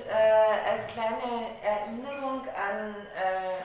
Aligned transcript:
äh, 0.00 0.70
als 0.70 0.86
kleine 0.86 1.56
Erinnerung 1.62 2.42
an 2.48 2.94
äh, 3.14 3.58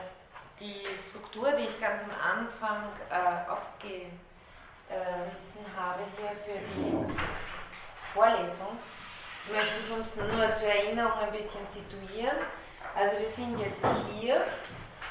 die 0.58 0.82
Struktur, 1.08 1.52
die 1.52 1.64
ich 1.64 1.80
ganz 1.80 2.02
am 2.02 2.10
Anfang 2.10 2.82
äh, 3.10 3.48
aufgerissen 3.50 4.16
habe 5.76 6.02
hier 6.16 6.32
für 6.44 6.58
die 6.74 7.06
Vorlesung, 8.14 8.78
möchte 9.52 9.74
ich 9.84 9.90
uns 9.92 10.16
nur 10.16 10.56
zur 10.56 10.68
Erinnerung 10.68 11.18
ein 11.20 11.32
bisschen 11.32 11.66
situieren. 11.68 12.38
Also 12.96 13.18
wir 13.18 13.30
sind 13.30 13.58
jetzt 13.60 13.84
hier 14.18 14.46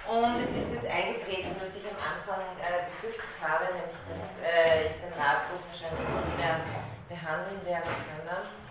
und 0.07 0.41
es 0.41 0.49
ist 0.49 0.69
das 0.75 0.85
eingetreten, 0.89 1.55
was 1.59 1.75
ich 1.75 1.85
am 1.85 1.97
Anfang 1.97 2.43
äh, 2.59 2.89
befürchtet 2.89 3.29
habe, 3.41 3.65
nämlich 3.65 4.01
dass 4.09 4.41
äh, 4.41 4.87
ich 4.89 4.95
den 5.01 5.17
Nachruf 5.17 5.61
wahrscheinlich 5.69 6.09
nicht 6.09 6.37
mehr 6.37 6.59
behandeln 7.09 7.65
werden 7.65 7.93
können. 8.05 8.64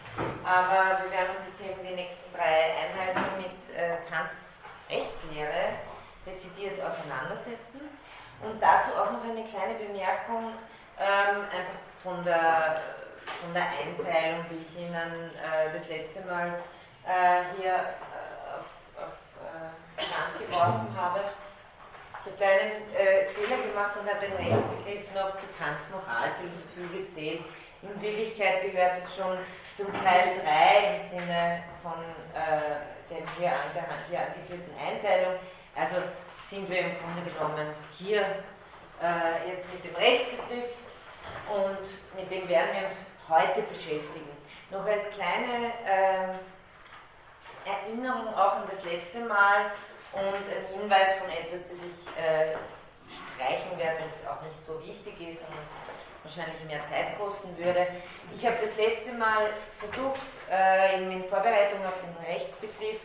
Aber 0.45 1.03
wir 1.03 1.11
werden 1.11 1.37
uns 1.37 1.47
jetzt 1.47 1.61
eben 1.61 1.83
die 1.83 1.95
nächsten 1.95 2.33
drei 2.33 2.75
Einheiten 2.77 3.37
mit 3.39 3.77
äh, 3.77 3.97
Kants 4.09 4.55
Rechtslehre 4.89 5.81
dezidiert 6.27 6.81
auseinandersetzen. 6.81 7.81
Und 8.43 8.61
dazu 8.61 8.91
auch 8.93 9.11
noch 9.13 9.25
eine 9.25 9.45
kleine 9.45 9.75
Bemerkung, 9.75 10.53
ähm, 10.99 11.45
einfach 11.45 11.81
von 12.03 12.23
der, 12.25 12.77
von 13.41 13.55
der 13.55 13.65
Einteilung, 13.65 14.45
die 14.51 14.65
ich 14.67 14.79
Ihnen 14.79 15.31
äh, 15.35 15.73
das 15.73 15.89
letzte 15.89 16.21
Mal 16.23 16.61
äh, 17.07 17.43
hier 17.57 17.73
äh, 17.73 18.55
auf, 18.55 18.69
auf 19.01 19.17
äh, 19.41 20.03
Hand 20.03 20.39
geworfen 20.39 20.95
habe. 20.97 21.21
Ich 22.21 22.33
habe 22.33 22.39
da 22.39 22.47
einen 22.47 22.95
äh, 22.95 23.29
Fehler 23.29 23.63
gemacht 23.63 23.93
und 24.01 24.09
habe 24.09 24.27
den 24.27 24.37
Rechtsbegriff 24.37 25.15
noch 25.15 25.37
zu 25.39 25.47
Kants 25.59 25.87
Moralphilosophie 25.91 27.05
gezählt. 27.05 27.45
In 27.83 28.01
Wirklichkeit 28.01 28.63
gehört 28.63 29.03
es 29.03 29.15
schon 29.15 29.39
zum 29.77 29.93
Teil 30.03 30.41
3 30.43 30.95
im 30.95 31.01
Sinne 31.01 31.65
von 31.83 32.01
äh, 32.33 32.79
der 33.11 33.19
hier, 33.37 33.53
hier 34.09 34.21
angeführten 34.21 34.73
Einteilung. 34.79 35.35
Also 35.75 35.97
sind 36.45 36.69
wir 36.71 36.81
im 36.81 36.93
Grunde 36.99 37.31
genommen 37.31 37.75
hier 37.93 38.23
äh, 39.03 39.51
jetzt 39.51 39.73
mit 39.73 39.85
dem 39.85 39.95
Rechtsbegriff 39.97 40.71
und 41.51 42.17
mit 42.17 42.31
dem 42.31 42.49
werden 42.49 42.71
wir 42.73 42.87
uns 42.87 42.97
heute 43.29 43.63
beschäftigen. 43.63 44.31
Noch 44.71 44.87
als 44.87 45.11
kleine 45.11 45.73
äh, 45.85 46.35
Erinnerung 47.69 48.35
auch 48.35 48.57
an 48.57 48.65
das 48.71 48.85
letzte 48.85 49.21
Mal 49.21 49.73
und 50.13 50.23
ein 50.23 50.81
Hinweis 50.81 51.15
von 51.15 51.29
etwas, 51.31 51.63
das 51.69 51.79
ich 51.79 52.23
äh, 52.23 52.55
streichen 53.11 53.77
werde, 53.79 54.05
das 54.05 54.27
auch 54.31 54.43
nicht 54.43 54.63
so 54.65 54.81
wichtig 54.87 55.15
ist 55.29 55.43
und 55.43 55.55
wahrscheinlich 56.25 56.65
mehr 56.67 56.83
Zeit 56.85 57.17
kosten 57.19 57.57
würde. 57.57 57.87
Ich 58.35 58.45
habe 58.45 58.57
das 58.61 58.77
letzte 58.77 59.13
Mal 59.13 59.51
versucht, 59.79 60.21
äh, 60.51 60.97
in 60.97 61.25
Vorbereitung 61.29 61.85
auf 61.85 62.01
den 62.01 62.17
Rechtsbegriff, 62.27 63.01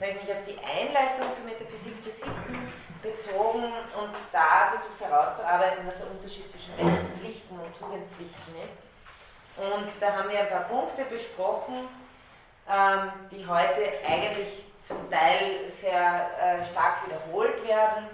habe 0.00 0.10
ich 0.10 0.22
mich 0.26 0.32
auf 0.34 0.42
die 0.44 0.58
Einleitung 0.58 1.32
zur 1.32 1.44
Metaphysik 1.46 2.02
der 2.04 2.12
Sitten 2.12 2.72
bezogen 3.00 3.64
und 3.94 4.14
da 4.32 4.74
versucht 4.74 5.00
herauszuarbeiten, 5.00 5.86
was 5.86 5.98
der 5.98 6.10
Unterschied 6.10 6.50
zwischen 6.50 6.74
Rechtspflichten 6.74 7.58
und 7.58 7.78
Tugendpflichten 7.78 8.54
ist. 8.66 8.82
Und 9.56 9.88
da 10.00 10.12
haben 10.12 10.30
wir 10.30 10.40
ein 10.40 10.48
paar 10.48 10.66
Punkte 10.66 11.04
besprochen, 11.04 11.88
ähm, 12.68 13.12
die 13.30 13.46
heute 13.46 13.92
eigentlich 14.04 14.64
zum 14.84 15.08
Teil 15.10 15.70
sehr 15.70 16.30
äh, 16.42 16.64
stark 16.64 17.06
wiederholt 17.06 17.66
werden. 17.66 18.08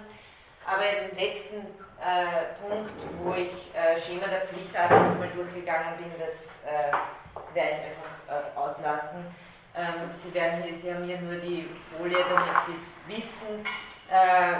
Aber 0.65 0.83
im 0.85 1.17
letzten 1.17 1.65
äh, 2.01 2.67
Punkt, 2.67 2.91
wo 3.21 3.33
ich 3.33 3.73
äh, 3.75 3.99
Schema 3.99 4.27
der 4.27 4.41
Pflichtart 4.41 4.91
nochmal 4.91 5.29
durchgegangen 5.29 5.97
bin, 5.97 6.11
das 6.19 6.47
äh, 6.65 6.91
werde 7.53 7.69
ich 7.69 7.77
einfach 7.77 8.55
äh, 8.55 8.57
auslassen. 8.57 9.25
Ähm, 9.75 10.11
Sie 10.13 10.33
werden 10.33 10.63
hier, 10.63 10.75
Sie 10.75 10.93
haben 10.93 11.03
hier 11.03 11.19
nur 11.21 11.35
die 11.35 11.69
Folie, 11.95 12.17
damit 12.17 12.49
Sie 12.65 12.73
es 12.73 13.17
wissen. 13.17 13.63
Äh, 14.09 14.57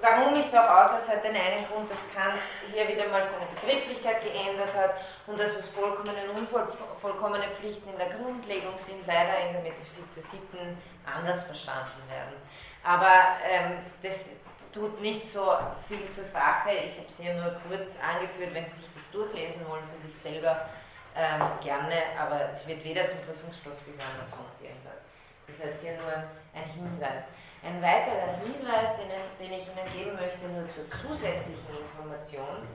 warum 0.00 0.36
ich 0.36 0.46
es 0.46 0.54
auch 0.54 0.68
auslasse, 0.68 1.12
hat 1.12 1.24
den 1.24 1.36
einen 1.36 1.66
Grund, 1.68 1.90
dass 1.90 1.98
Kant 2.12 2.40
hier 2.72 2.86
wieder 2.88 3.08
mal 3.08 3.26
seine 3.26 3.46
Begrifflichkeit 3.54 4.22
geändert 4.22 4.74
hat 4.74 4.94
und 5.26 5.38
dass 5.38 5.56
was 5.56 5.68
vollkommene 5.70 6.30
und 6.34 6.52
unvollkommene 6.52 7.48
Pflichten 7.58 7.88
in 7.90 7.96
der 7.96 8.10
Grundlegung 8.10 8.74
sind, 8.84 9.06
leider 9.06 9.38
in 9.46 9.52
der 9.54 9.62
Metaphysik 9.62 10.04
der 10.16 10.22
Sitten 10.24 10.76
anders 11.06 11.44
verstanden 11.44 12.02
werden. 12.10 12.36
Aber 12.82 13.36
ähm, 13.48 13.78
das 14.02 14.30
tut 14.72 15.00
nicht 15.00 15.28
so 15.28 15.56
viel 15.88 16.08
zur 16.10 16.24
Sache. 16.24 16.70
Ich 16.70 16.96
habe 16.98 17.08
es 17.08 17.16
hier 17.18 17.34
nur 17.34 17.56
kurz 17.68 17.96
angeführt, 18.00 18.54
wenn 18.54 18.66
Sie 18.66 18.76
sich 18.76 18.88
das 18.94 19.10
durchlesen 19.10 19.66
wollen 19.68 19.84
für 19.90 20.06
sich 20.06 20.16
selber 20.18 20.68
ähm, 21.16 21.42
gerne, 21.62 22.14
aber 22.18 22.52
es 22.52 22.66
wird 22.66 22.84
weder 22.84 23.06
zum 23.08 23.18
Prüfungsstoff 23.20 23.84
gehören 23.84 24.16
noch 24.18 24.36
sonst 24.36 24.60
irgendwas. 24.62 25.02
Das 25.46 25.58
heißt 25.66 25.82
hier 25.82 25.94
nur 25.98 26.12
ein 26.54 26.68
Hinweis. 26.70 27.24
Ein 27.62 27.82
weiterer 27.82 28.38
Hinweis, 28.40 28.96
den, 28.96 29.10
den 29.38 29.58
ich 29.58 29.66
Ihnen 29.66 29.86
geben 29.92 30.16
möchte, 30.16 30.46
nur 30.48 30.68
zur 30.70 30.88
zusätzlichen 30.90 31.68
Information, 31.76 32.66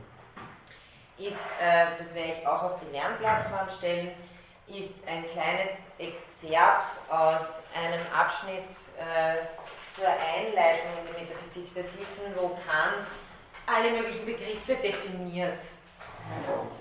ist, 1.18 1.48
äh, 1.62 1.96
das 1.98 2.14
werde 2.14 2.34
ich 2.40 2.48
auch 2.48 2.62
auf 2.62 2.80
die 2.82 2.92
Lernplattform 2.92 3.70
stellen, 3.70 4.12
ist 4.68 5.08
ein 5.08 5.26
kleines 5.28 5.70
Exzerpt 5.98 6.98
aus 7.10 7.64
einem 7.74 8.02
Abschnitt 8.14 8.70
äh, 8.98 9.46
zur 9.96 10.08
Einleitung 10.08 10.92
in 11.00 11.08
die 11.08 11.22
Metaphysik 11.22 11.74
der 11.74 11.84
Sitten, 11.84 12.36
wo 12.36 12.50
Kant 12.50 13.08
alle 13.68 13.92
möglichen 13.92 14.26
Begriffe 14.26 14.76
definiert 14.76 15.60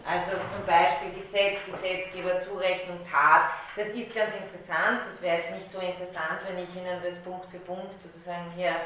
also 0.05 0.33
zum 0.33 0.67
Beispiel 0.67 1.13
Gesetz, 1.13 1.59
Gesetzgeber, 1.67 2.41
Zurechnung, 2.41 3.01
Tat. 3.11 3.51
Das 3.77 3.89
ist 3.89 4.15
ganz 4.15 4.33
interessant. 4.35 5.01
Das 5.07 5.21
wäre 5.23 5.37
jetzt 5.37 5.51
nicht 5.51 5.71
so 5.71 5.79
interessant, 5.79 6.41
wenn 6.47 6.63
ich 6.63 6.75
Ihnen 6.77 7.03
das 7.03 7.19
Punkt 7.23 7.47
für 7.51 7.59
Punkt 7.59 7.93
sozusagen 8.03 8.53
hier 8.57 8.77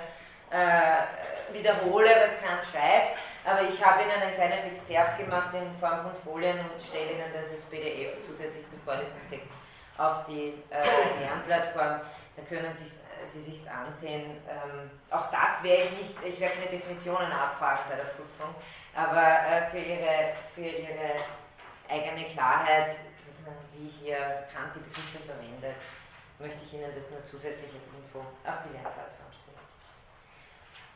äh, 0.50 1.53
wiederhole, 1.53 2.09
was 2.09 2.41
Kant 2.41 2.66
schreibt. 2.66 3.19
Aber 3.44 3.62
ich 3.62 3.82
habe 3.84 4.03
Ihnen 4.03 4.22
ein 4.22 4.34
kleines 4.34 4.64
Exzerpt 4.64 5.19
gemacht 5.19 5.50
in 5.54 5.78
Form 5.78 6.03
von 6.03 6.12
Folien 6.25 6.59
und 6.59 6.81
stelle 6.81 7.12
Ihnen 7.12 7.32
das 7.32 7.53
als 7.53 7.62
PDF 7.64 8.20
zusätzlich 8.26 8.69
zum 8.69 8.81
Vorlesung 8.81 9.20
6 9.28 9.42
auf 9.97 10.25
die 10.26 10.54
äh, 10.70 11.20
Lernplattform. 11.20 12.00
Da 12.36 12.42
können 12.48 12.75
Sie, 12.76 12.91
Sie 13.25 13.42
sich 13.42 13.70
ansehen. 13.70 14.42
Ähm, 14.48 14.91
auch 15.10 15.31
das 15.31 15.62
werde 15.62 15.84
ich 15.84 15.91
nicht, 15.98 16.14
ich 16.25 16.41
werde 16.41 16.54
keine 16.54 16.70
Definitionen 16.70 17.32
abfragen 17.32 17.84
bei 17.91 17.97
der 17.97 18.04
Prüfung. 18.15 18.54
Aber 18.94 19.22
äh, 19.22 19.70
für, 19.70 19.78
ihre, 19.78 20.34
für 20.54 20.66
ihre 20.66 21.19
eigene 21.88 22.28
Klarheit, 22.28 22.97
sozusagen, 23.26 23.56
wie 23.75 23.88
hier 23.88 24.47
Kant 24.54 24.75
die 24.75 24.80
Begriffe 24.80 25.19
verwendet, 25.26 25.76
möchte 26.38 26.59
ich 26.65 26.75
Ihnen 26.75 26.94
das 26.94 27.10
nur 27.10 27.25
zusätzlich 27.25 27.70
als 27.75 27.86
Info 27.91 28.20
auf 28.20 28.59
die 28.66 28.72
Lernplattform. 28.72 29.28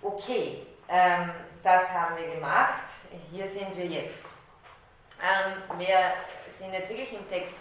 Okay, 0.04 0.66
ähm, 0.88 1.30
das 1.62 1.88
haben 1.92 2.16
wir 2.16 2.34
gemacht. 2.34 2.82
Hier 3.30 3.46
sind 3.48 3.76
wir 3.76 3.86
jetzt. 3.86 4.18
Ähm, 5.22 5.78
wir 5.78 6.14
sind 6.48 6.72
jetzt 6.72 6.90
wirklich 6.90 7.12
im 7.12 7.28
Text 7.28 7.54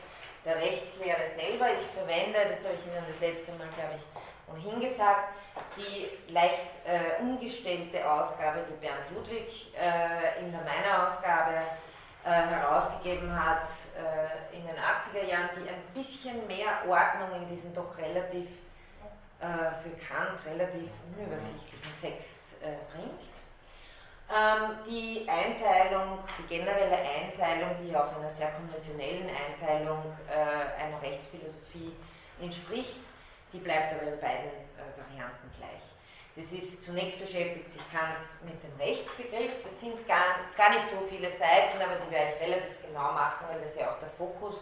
der 0.44 0.56
Rechtslehre 0.56 1.24
selber. 1.28 1.68
Ich 1.80 1.86
verwende, 1.94 2.40
das 2.50 2.66
habe 2.66 2.74
ich 2.74 2.86
Ihnen 2.88 3.06
das 3.08 3.20
letzte 3.20 3.52
Mal, 3.52 3.68
glaube 3.76 3.94
ich, 3.96 4.52
ohnehin 4.52 4.82
gesagt, 4.82 5.36
die 5.78 6.34
leicht 6.34 6.66
äh, 6.84 7.22
umgestellte 7.22 8.10
Ausgabe, 8.10 8.66
die 8.68 8.80
Bernd 8.84 9.12
Ludwig 9.14 9.72
äh, 9.80 10.44
in 10.44 10.52
der 10.52 10.62
meiner 10.62 11.06
Ausgabe 11.06 11.62
äh, 12.26 12.30
herausgegeben 12.30 13.32
hat 13.32 13.68
äh, 13.96 14.58
in 14.58 14.66
den 14.66 14.78
80er 14.78 15.30
Jahren, 15.30 15.50
die 15.58 15.70
ein 15.70 15.94
bisschen 15.94 16.48
mehr 16.48 16.90
Ordnung 16.90 17.40
in 17.40 17.50
diesen 17.50 17.72
doch 17.76 17.96
relativ 18.00 18.48
äh, 19.42 19.72
für 19.82 19.98
Kant 19.98 20.40
relativ 20.46 20.90
unübersichtlichen 21.18 21.94
Text 22.00 22.42
äh, 22.62 22.78
bringt. 22.94 23.32
Ähm, 24.30 24.78
die 24.88 25.28
Einteilung, 25.28 26.20
die 26.38 26.48
generelle 26.48 26.98
Einteilung, 26.98 27.72
die 27.84 27.96
auch 27.96 28.16
einer 28.16 28.30
sehr 28.30 28.52
konventionellen 28.52 29.28
Einteilung 29.30 30.00
einer 30.32 31.02
Rechtsphilosophie 31.02 31.92
entspricht, 32.40 33.02
die 33.54 33.60
bleibt 33.60 33.94
aber 33.94 34.14
in 34.14 34.20
beiden 34.20 34.52
äh, 34.78 34.88
Varianten 34.96 35.52
gleich. 35.58 35.84
Das 36.36 36.52
ist, 36.54 36.86
zunächst 36.86 37.20
beschäftigt 37.20 37.70
sich 37.70 37.82
Kant 37.92 38.24
mit 38.46 38.56
dem 38.64 38.72
Rechtsbegriff. 38.80 39.64
Das 39.64 39.80
sind 39.82 40.08
gar, 40.08 40.40
gar 40.56 40.70
nicht 40.70 40.88
so 40.88 41.06
viele 41.10 41.30
Seiten, 41.30 41.82
aber 41.82 41.96
die 41.96 42.12
werde 42.12 42.34
ich 42.36 42.42
relativ 42.42 42.82
genau 42.82 43.12
machen, 43.12 43.48
weil 43.50 43.62
das 43.62 43.76
ja 43.76 43.92
auch 43.92 44.00
der 44.00 44.10
Fokus 44.18 44.56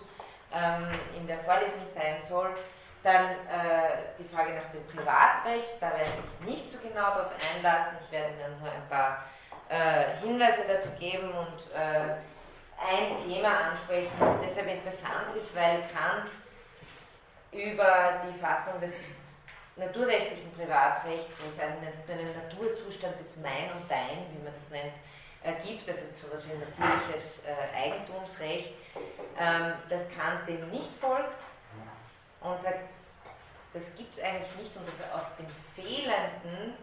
ähm, 0.51 0.89
in 1.15 1.27
der 1.27 1.39
Vorlesung 1.39 1.85
sein 1.85 2.19
soll. 2.19 2.55
Dann 3.03 3.25
äh, 3.25 4.15
die 4.17 4.27
Frage 4.27 4.53
nach 4.53 4.71
dem 4.71 4.85
Privatrecht, 4.87 5.77
da 5.79 5.91
werde 5.91 6.11
ich 6.41 6.47
nicht 6.49 6.69
so 6.69 6.77
genau 6.79 7.11
darauf 7.11 7.31
einlassen. 7.55 7.97
Ich 8.03 8.11
werde 8.11 8.33
Ihnen 8.33 8.59
nur 8.59 8.69
ein 8.69 8.87
paar 8.89 9.23
äh, 9.69 10.17
Hinweise 10.21 10.63
dazu 10.67 10.89
geben 10.99 11.29
und 11.31 11.71
äh, 11.73 12.15
ein 12.77 13.23
Thema 13.25 13.71
ansprechen, 13.71 14.11
das 14.19 14.41
deshalb 14.41 14.67
interessant 14.67 15.35
ist, 15.37 15.55
weil 15.55 15.83
Kant 15.93 16.31
über 17.51 18.21
die 18.27 18.39
Fassung 18.39 18.79
des 18.79 19.03
naturrechtlichen 19.75 20.51
Privatrechts, 20.53 21.37
wo 21.39 21.49
es 21.49 21.59
einen, 21.59 21.77
einen 22.07 22.35
Naturzustand 22.35 23.19
des 23.19 23.37
Mein 23.37 23.71
und 23.75 23.89
Dein, 23.89 24.27
wie 24.31 24.43
man 24.43 24.53
das 24.53 24.69
nennt, 24.69 24.95
gibt, 25.65 25.87
also 25.87 26.01
so 26.11 26.27
etwas 26.27 26.45
wie 26.47 26.51
ein 26.51 26.59
natürliches 26.59 27.43
äh, 27.45 27.77
Eigentumsrecht, 27.77 28.73
ähm, 29.39 29.73
das 29.89 30.07
Kant 30.09 30.47
dem 30.47 30.69
nicht 30.69 30.91
folgt, 30.99 31.33
und 32.41 32.59
sagt, 32.59 32.89
das 33.73 33.95
gibt 33.95 34.17
es 34.17 34.23
eigentlich 34.23 34.55
nicht 34.57 34.75
und 34.75 34.87
dass 34.87 34.99
aus 35.13 35.35
dem 35.37 35.45
fehlenden 35.75 36.73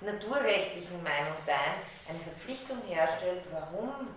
naturrechtlichen 0.00 1.02
Meinungteil 1.02 1.78
eine 2.08 2.18
Verpflichtung 2.18 2.82
herstellt, 2.88 3.44
warum 3.52 4.08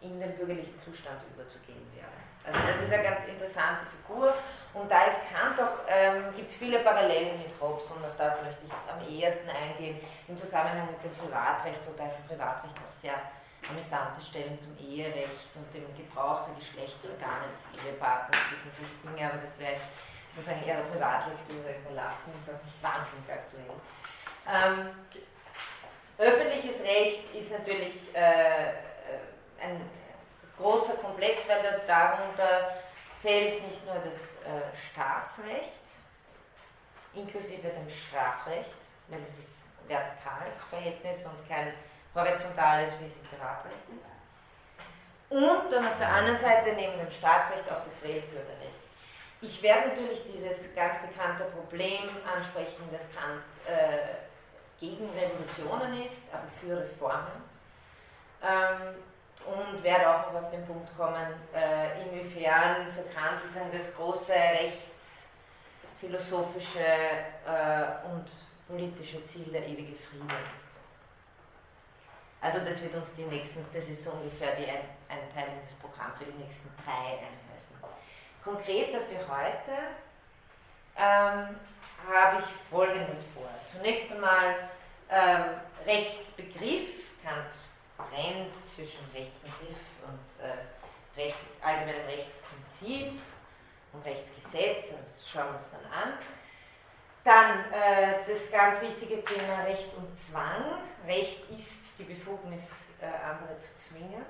in 0.00 0.20
den 0.20 0.36
bürgerlichen 0.36 0.78
Zustand 0.80 1.18
überzugehen 1.34 1.84
wäre. 1.94 2.08
Also 2.46 2.66
das 2.66 2.82
ist 2.82 2.92
eine 2.92 3.02
ganz 3.02 3.26
interessante 3.26 3.84
Figur 3.92 4.32
und 4.72 4.90
da 4.90 5.04
ist 5.04 5.20
Kant 5.28 5.60
auch, 5.60 5.84
ähm, 5.88 6.32
gibt 6.34 6.48
es 6.48 6.56
viele 6.56 6.78
Parallelen 6.80 7.36
mit 7.36 7.52
Hobbes 7.60 7.90
und 7.90 8.04
auf 8.04 8.16
das 8.16 8.42
möchte 8.42 8.64
ich 8.64 8.72
am 8.72 9.02
ehesten 9.04 9.50
eingehen 9.50 10.00
im 10.28 10.38
Zusammenhang 10.38 10.88
mit 10.88 11.02
dem 11.04 11.14
Privatrecht, 11.18 11.80
wobei 11.86 12.08
es 12.08 12.16
im 12.16 12.24
Privatrecht 12.24 12.74
auch 12.78 12.94
sehr 12.94 13.20
amüsante 13.68 14.22
Stellen 14.22 14.56
zum 14.58 14.72
Eherecht 14.78 15.50
und 15.54 15.66
dem 15.74 15.84
Gebrauch 15.92 16.46
der 16.46 16.54
Geschlechtsorgane 16.54 17.52
des 17.52 17.84
Ehepartners 17.84 18.40
gibt 18.48 18.64
solche 18.72 18.96
Dinge, 19.04 19.28
aber 19.28 19.42
das 19.42 19.58
ich 19.58 19.82
sozusagen 20.38 20.64
eher 20.64 20.82
Privatlektüre 20.82 21.74
überlassen, 21.84 22.32
ist 22.38 22.50
auch 22.50 22.62
nicht 22.62 22.82
wahnsinnig 22.82 23.26
aktuell. 23.28 23.74
Ähm, 24.46 24.90
öffentliches 26.18 26.82
Recht 26.82 27.34
ist 27.34 27.52
natürlich 27.52 28.14
äh, 28.14 28.68
äh 28.68 28.78
ein 29.60 29.90
großer 30.56 30.94
Komplex, 30.94 31.48
weil 31.48 31.82
darunter 31.86 32.78
fällt 33.20 33.66
nicht 33.66 33.84
nur 33.84 33.96
das 33.96 34.30
äh, 34.46 34.76
Staatsrecht, 34.92 35.82
inklusive 37.14 37.68
dem 37.68 37.90
Strafrecht, 37.90 38.76
weil 39.08 39.20
es 39.26 39.38
ist 39.38 39.62
vertikales 39.88 40.62
Verhältnis 40.70 41.24
und 41.24 41.48
kein 41.48 41.72
horizontales, 42.14 42.92
wie 43.00 43.06
es 43.06 43.14
im 43.14 43.26
Privatrecht 43.28 43.84
ist. 43.90 44.08
Und 45.30 45.72
dann 45.72 45.88
auf 45.88 45.98
der 45.98 46.08
anderen 46.08 46.38
Seite 46.38 46.72
neben 46.74 46.96
dem 46.98 47.10
Staatsrecht 47.10 47.70
auch 47.70 47.82
das 47.84 48.02
Weltbürgerrecht. 48.02 48.87
Ich 49.40 49.62
werde 49.62 49.90
natürlich 49.90 50.24
dieses 50.24 50.74
ganz 50.74 50.96
bekannte 51.00 51.44
Problem 51.44 52.10
ansprechen, 52.26 52.90
dass 52.90 53.02
Kant 53.14 53.44
äh, 53.66 54.16
gegen 54.80 55.08
Revolutionen 55.10 56.02
ist, 56.04 56.24
aber 56.32 56.48
für 56.60 56.76
Reformen. 56.76 57.44
Ähm, 58.42 58.96
und 59.46 59.80
werde 59.84 60.08
auch 60.08 60.32
noch 60.32 60.42
auf 60.42 60.50
den 60.50 60.66
Punkt 60.66 60.88
kommen, 60.96 61.34
äh, 61.54 62.02
inwiefern 62.02 62.88
für 62.92 63.04
Kant 63.14 63.40
sozusagen 63.40 63.70
das 63.72 63.94
große 63.94 64.32
rechtsphilosophische 64.32 66.80
äh, 66.80 68.08
und 68.10 68.26
politische 68.66 69.24
Ziel 69.24 69.52
der 69.52 69.64
ewige 69.66 69.94
Friede 69.94 70.34
ist. 70.34 70.66
Also 72.40 72.58
das 72.64 72.80
wird 72.82 72.94
uns 72.94 73.12
die 73.14 73.24
nächsten, 73.24 73.64
das 73.72 73.88
ist 73.88 74.04
so 74.04 74.10
ungefähr 74.10 74.54
die 74.56 74.66
ein, 74.66 74.80
Einteilung 75.08 75.60
des 75.64 75.74
Programms 75.74 76.18
für 76.18 76.24
die 76.24 76.38
nächsten 76.38 76.68
drei 76.84 76.92
Einheiten. 76.92 77.47
Konkreter 78.44 79.00
für 79.00 79.28
heute 79.28 79.72
ähm, 80.96 81.56
habe 82.08 82.40
ich 82.40 82.70
Folgendes 82.70 83.24
vor. 83.34 83.48
Zunächst 83.70 84.10
einmal 84.12 84.54
ähm, 85.10 85.44
Rechtsbegriff, 85.86 86.88
Kant 87.22 87.46
trennt 87.96 88.54
zwischen 88.74 89.04
Rechtsbegriff 89.14 89.78
und 90.06 90.44
äh, 90.44 91.20
Rechts, 91.20 91.62
allgemeinem 91.62 92.06
Rechtsprinzip 92.06 93.20
und 93.92 94.04
Rechtsgesetz 94.04 94.92
und 94.92 95.00
das 95.08 95.28
schauen 95.28 95.48
wir 95.48 95.54
uns 95.56 95.70
dann 95.70 95.92
an. 95.92 96.18
Dann 97.24 97.72
äh, 97.72 98.24
das 98.26 98.50
ganz 98.50 98.80
wichtige 98.80 99.22
Thema 99.24 99.64
Recht 99.64 99.90
und 99.96 100.14
Zwang. 100.14 100.80
Recht 101.06 101.50
ist 101.50 101.98
die 101.98 102.04
Befugnis, 102.04 102.70
äh, 103.00 103.06
andere 103.06 103.58
zu 103.58 103.68
zwingen. 103.88 104.24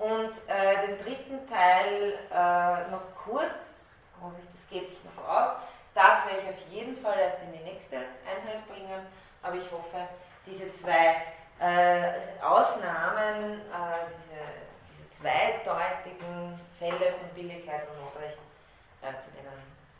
Und 0.00 0.32
äh, 0.48 0.86
den 0.86 0.98
dritten 1.04 1.46
Teil 1.46 2.14
äh, 2.32 2.90
noch 2.90 3.14
kurz, 3.22 3.82
hoffe 4.18 4.36
ich, 4.38 4.48
das 4.50 4.70
geht 4.70 4.88
sich 4.88 4.98
noch 5.04 5.28
aus. 5.28 5.56
Das 5.94 6.24
werde 6.24 6.40
ich 6.40 6.48
auf 6.48 6.68
jeden 6.70 6.96
Fall 6.96 7.18
erst 7.18 7.42
in 7.42 7.52
die 7.52 7.64
nächste 7.64 7.96
Einheit 7.96 8.66
bringen, 8.66 9.06
aber 9.42 9.56
ich 9.56 9.70
hoffe, 9.70 10.08
diese 10.46 10.72
zwei 10.72 11.16
äh, 11.60 12.12
Ausnahmen, 12.42 13.60
äh, 13.60 14.08
diese, 14.16 14.40
diese 14.90 15.10
zweideutigen 15.10 16.58
Fälle 16.78 17.12
von 17.12 17.28
Billigkeit 17.34 17.82
und 17.90 18.00
Notrecht, 18.02 18.38
äh, 19.02 19.12
zu 19.22 19.30
denen 19.32 19.52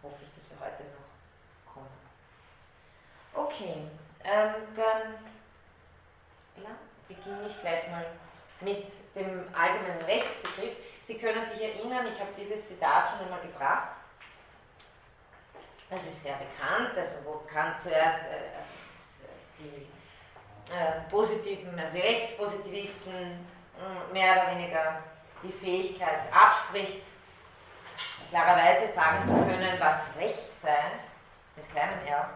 hoffe 0.02 0.16
ich, 0.22 0.34
dass 0.34 0.48
wir 0.48 0.64
heute 0.64 0.82
noch 0.96 1.74
kommen. 1.74 1.90
Okay, 3.34 3.82
ähm, 4.24 4.54
dann 4.74 5.18
ja, 6.56 6.70
beginne 7.06 7.48
ich 7.48 7.60
gleich 7.60 7.86
mal 7.90 8.06
mit 8.60 8.86
dem 9.14 9.44
allgemeinen 9.54 10.02
Rechtsbegriff. 10.06 10.76
Sie 11.04 11.18
können 11.18 11.44
sich 11.44 11.60
erinnern, 11.62 12.06
ich 12.12 12.20
habe 12.20 12.30
dieses 12.38 12.66
Zitat 12.66 13.08
schon 13.08 13.24
einmal 13.24 13.40
gebracht. 13.40 13.88
Es 15.90 16.06
ist 16.06 16.22
sehr 16.22 16.34
bekannt, 16.34 16.96
also 16.96 17.14
wo 17.24 17.42
Kant 17.52 17.80
zuerst 17.80 18.20
äh, 18.20 18.56
also 18.56 18.70
die 19.58 19.88
äh, 20.72 21.10
positiven, 21.10 21.76
also 21.78 21.96
Rechtspositivisten 21.96 23.12
hm, 23.12 24.12
mehr 24.12 24.32
oder 24.32 24.56
weniger 24.56 25.02
die 25.42 25.52
Fähigkeit 25.52 26.32
abspricht, 26.32 27.02
klarerweise 28.30 28.92
sagen 28.92 29.24
zu 29.26 29.32
können, 29.32 29.80
was 29.80 29.96
Recht 30.16 30.60
sei, 30.60 30.78
mit 31.56 31.68
kleinem 31.72 32.06
R, 32.06 32.30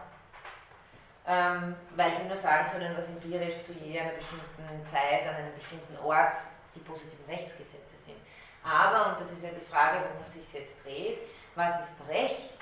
ähm, 1.27 1.75
weil 1.95 2.15
sie 2.15 2.23
nur 2.23 2.37
sagen 2.37 2.71
können, 2.71 2.95
was 2.97 3.07
empirisch 3.09 3.61
zu 3.63 3.73
jeder 3.73 4.09
bestimmten 4.09 4.85
Zeit, 4.85 5.27
an 5.27 5.35
einem 5.35 5.55
bestimmten 5.55 5.97
Ort 6.03 6.35
die 6.75 6.79
positiven 6.79 7.25
Rechtsgesetze 7.27 7.97
sind. 7.99 8.17
Aber, 8.63 9.13
und 9.13 9.21
das 9.21 9.31
ist 9.31 9.43
ja 9.43 9.49
die 9.49 9.65
Frage, 9.65 9.99
worum 10.05 10.23
es 10.27 10.33
sich 10.33 10.53
jetzt 10.53 10.83
dreht, 10.83 11.19
was 11.55 11.79
ist 11.81 12.07
Recht, 12.07 12.53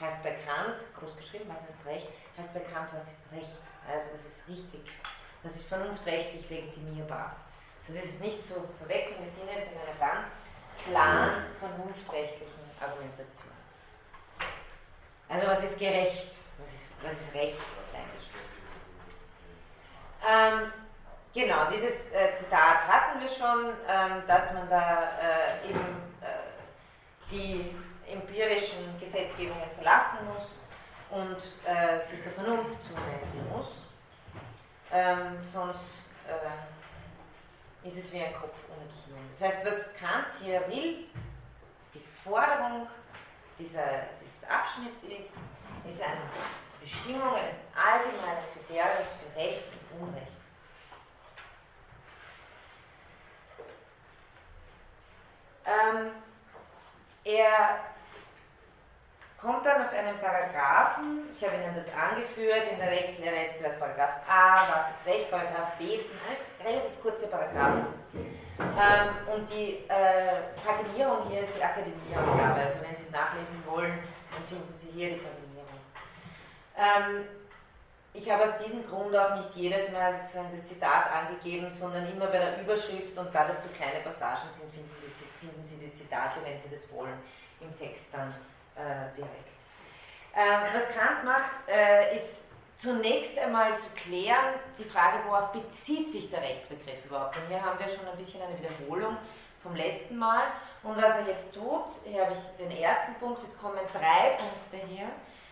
heißt 0.00 0.22
bei 0.22 0.36
Kant, 0.46 0.78
groß 0.98 1.16
geschrieben, 1.16 1.50
was 1.52 1.68
ist 1.68 1.84
Recht, 1.84 2.08
heißt 2.38 2.54
bei 2.54 2.60
Kant, 2.60 2.88
was 2.92 3.08
ist 3.08 3.20
Recht, 3.32 3.50
also 3.86 4.08
was 4.14 4.24
ist 4.24 4.48
richtig, 4.48 4.92
was 5.42 5.54
ist 5.54 5.68
vernunftrechtlich 5.68 6.48
legitimierbar. 6.48 7.36
So, 7.86 7.94
das 7.94 8.04
ist 8.04 8.20
nicht 8.20 8.44
zu 8.46 8.54
verwechseln, 8.78 9.24
wir 9.24 9.32
sind 9.32 9.48
jetzt 9.48 9.72
in 9.72 9.78
einer 9.80 9.98
ganz 9.98 10.28
klaren 10.84 11.44
vernunftrechtlichen 11.58 12.60
Argumentation. 12.80 13.52
Also 15.28 15.46
was 15.46 15.62
ist 15.64 15.78
gerecht, 15.78 16.32
was 16.58 16.68
ist, 16.72 16.87
was 17.02 17.12
ist 17.12 17.34
Recht 17.34 17.58
auf 17.58 17.88
ähm, 20.28 20.72
Genau, 21.34 21.70
dieses 21.70 22.10
äh, 22.12 22.34
Zitat 22.34 22.88
hatten 22.88 23.20
wir 23.20 23.28
schon, 23.28 23.72
ähm, 23.86 24.22
dass 24.26 24.52
man 24.54 24.68
da 24.68 25.10
äh, 25.20 25.68
eben 25.68 25.78
äh, 26.20 27.30
die 27.30 27.76
empirischen 28.10 28.98
Gesetzgebungen 28.98 29.70
verlassen 29.76 30.18
muss 30.34 30.60
und 31.10 31.36
äh, 31.64 32.02
sich 32.02 32.22
der 32.24 32.32
Vernunft 32.32 32.82
zuwenden 32.82 33.48
muss. 33.52 33.82
Ähm, 34.90 35.38
sonst 35.44 35.84
äh, 36.26 37.86
ist 37.88 37.98
es 37.98 38.12
wie 38.12 38.22
ein 38.22 38.34
Kopf 38.34 38.56
ohne 38.70 38.88
Gehirn. 38.88 39.28
Das 39.30 39.40
heißt, 39.48 39.66
was 39.66 39.94
Kant 39.94 40.28
hier 40.42 40.66
will, 40.66 41.04
die 41.94 42.04
Forderung 42.24 42.88
dieser, 43.58 44.08
dieses 44.20 44.42
Abschnitts 44.48 45.02
ist, 45.04 45.36
ist 45.88 46.02
eine 46.02 46.22
Bestimmung 46.80 47.34
eines 47.34 47.56
allgemeinen 47.74 48.44
Kriteriums 48.52 49.16
für 49.20 49.38
Recht 49.38 49.64
und 49.92 50.08
Unrecht. 50.08 50.32
Ähm, 55.66 56.12
er 57.24 57.80
kommt 59.40 59.64
dann 59.66 59.82
auf 59.86 59.92
einen 59.92 60.18
Paragraphen, 60.18 61.28
ich 61.36 61.44
habe 61.44 61.56
Ihnen 61.56 61.74
das 61.74 61.92
angeführt, 61.94 62.72
in 62.72 62.78
der 62.78 62.90
Rechtslehre 62.90 63.44
ist 63.44 63.58
zuerst 63.58 63.78
Paragraph 63.78 64.22
A, 64.28 64.54
was 64.54 64.90
ist 64.90 65.06
Recht, 65.06 65.30
Paragraph 65.30 65.76
B, 65.78 65.98
das 65.98 66.08
sind 66.08 66.18
alles 66.26 66.40
relativ 66.64 67.02
kurze 67.02 67.28
Paragraphen. 67.28 67.86
Ähm, 68.58 69.32
und 69.32 69.50
die 69.50 69.84
äh, 69.88 70.56
Paginierung 70.64 71.28
hier 71.28 71.42
ist 71.42 71.52
die 71.56 71.62
Akademieausgabe, 71.62 72.60
also 72.60 72.80
wenn 72.82 72.96
Sie 72.96 73.02
es 73.04 73.10
nachlesen 73.10 73.62
wollen, 73.66 73.98
dann 74.32 74.44
finden 74.48 74.74
Sie 74.74 74.90
hier 74.90 75.10
die 75.10 75.16
Paginierung. 75.16 75.47
Ähm, 76.78 77.24
ich 78.14 78.30
habe 78.30 78.44
aus 78.44 78.56
diesem 78.58 78.88
Grund 78.88 79.14
auch 79.16 79.36
nicht 79.36 79.54
jedes 79.54 79.90
Mal 79.90 80.14
sozusagen 80.14 80.56
das 80.56 80.66
Zitat 80.66 81.12
angegeben, 81.12 81.70
sondern 81.70 82.10
immer 82.10 82.26
bei 82.26 82.38
der 82.38 82.60
Überschrift 82.60 83.16
und 83.16 83.34
da 83.34 83.46
das 83.46 83.62
so 83.62 83.68
kleine 83.70 84.00
Passagen 84.00 84.48
sind, 84.56 84.72
finden, 84.72 84.90
die, 85.02 85.46
finden 85.46 85.64
Sie 85.64 85.76
die 85.76 85.92
Zitate, 85.92 86.36
wenn 86.44 86.58
Sie 86.58 86.70
das 86.70 86.90
wollen, 86.92 87.18
im 87.60 87.76
Text 87.78 88.06
dann 88.12 88.34
äh, 88.76 89.14
direkt. 89.16 89.48
Äh, 90.34 90.74
was 90.74 90.88
Kant 90.90 91.24
macht, 91.24 91.68
äh, 91.68 92.14
ist 92.16 92.46
zunächst 92.76 93.36
einmal 93.38 93.78
zu 93.78 93.90
klären, 93.90 94.54
die 94.78 94.84
Frage, 94.84 95.18
worauf 95.26 95.52
bezieht 95.52 96.08
sich 96.10 96.30
der 96.30 96.40
Rechtsbegriff 96.40 97.04
überhaupt. 97.04 97.36
Und 97.36 97.48
hier 97.48 97.60
haben 97.60 97.78
wir 97.78 97.88
schon 97.88 98.06
ein 98.08 98.16
bisschen 98.16 98.40
eine 98.40 98.56
Wiederholung 98.58 99.16
vom 99.62 99.74
letzten 99.74 100.16
Mal. 100.16 100.44
Und 100.82 100.96
was 100.96 101.16
er 101.16 101.26
jetzt 101.26 101.52
tut, 101.52 101.86
hier 102.04 102.24
habe 102.24 102.34
ich 102.34 102.64
den 102.64 102.70
ersten 102.70 103.14
Punkt, 103.14 103.42
es 103.42 103.58
kommen 103.58 103.80
drei 103.92 104.36
Punkte 104.36 104.86
hier. 104.86 105.08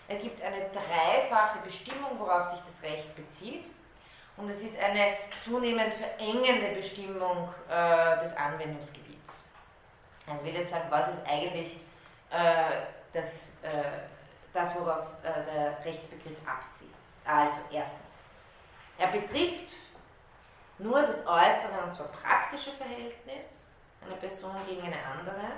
Er 0.09 0.17
gibt 0.17 0.41
eine 0.43 0.67
dreifache 0.71 1.59
Bestimmung, 1.65 2.19
worauf 2.19 2.47
sich 2.47 2.61
das 2.61 2.83
Recht 2.83 3.15
bezieht. 3.17 3.65
Und 4.37 4.51
es 4.51 4.61
ist 4.61 4.79
eine 4.79 5.17
zunehmend 5.45 5.95
verengende 5.95 6.75
Bestimmung 6.77 7.49
äh, 7.69 8.21
des 8.21 8.37
Anwendungsgebiets. 8.37 9.43
Also 10.27 10.45
ich 10.45 10.53
will 10.53 10.61
jetzt 10.61 10.71
sagen, 10.71 10.87
was 10.91 11.09
ist 11.09 11.27
eigentlich 11.27 11.81
äh, 12.31 12.87
das, 13.13 13.49
äh, 13.63 13.83
das 14.53 14.75
worauf 14.75 15.07
äh, 15.23 15.53
der 15.53 15.85
Rechtsbegriff 15.85 16.37
abzieht. 16.47 16.93
Also 17.25 17.59
erstens, 17.73 18.19
er 18.99 19.09
betrifft 19.09 19.73
nur 20.79 21.03
das 21.03 21.27
äußere 21.27 21.83
und 21.85 21.93
zwar 21.93 22.09
praktische 22.09 22.73
Verhältnis 22.73 23.69
einer 24.05 24.17
Person 24.17 24.55
gegen 24.69 24.83
eine 24.83 24.99
andere, 25.05 25.53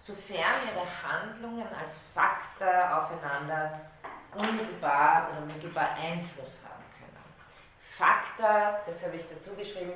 sofern 0.00 0.56
ihre 0.66 0.86
Handlungen 1.02 1.66
als 1.78 1.98
Faktor 2.14 2.98
aufeinander 2.98 3.80
unmittelbar 4.34 5.28
oder 5.30 5.40
mittelbar 5.46 5.90
Einfluss 6.00 6.62
haben 6.64 6.84
können. 6.98 7.18
Faktor, 7.96 8.80
das 8.86 9.04
habe 9.04 9.16
ich 9.16 9.24
dazu 9.28 9.54
geschrieben, 9.54 9.92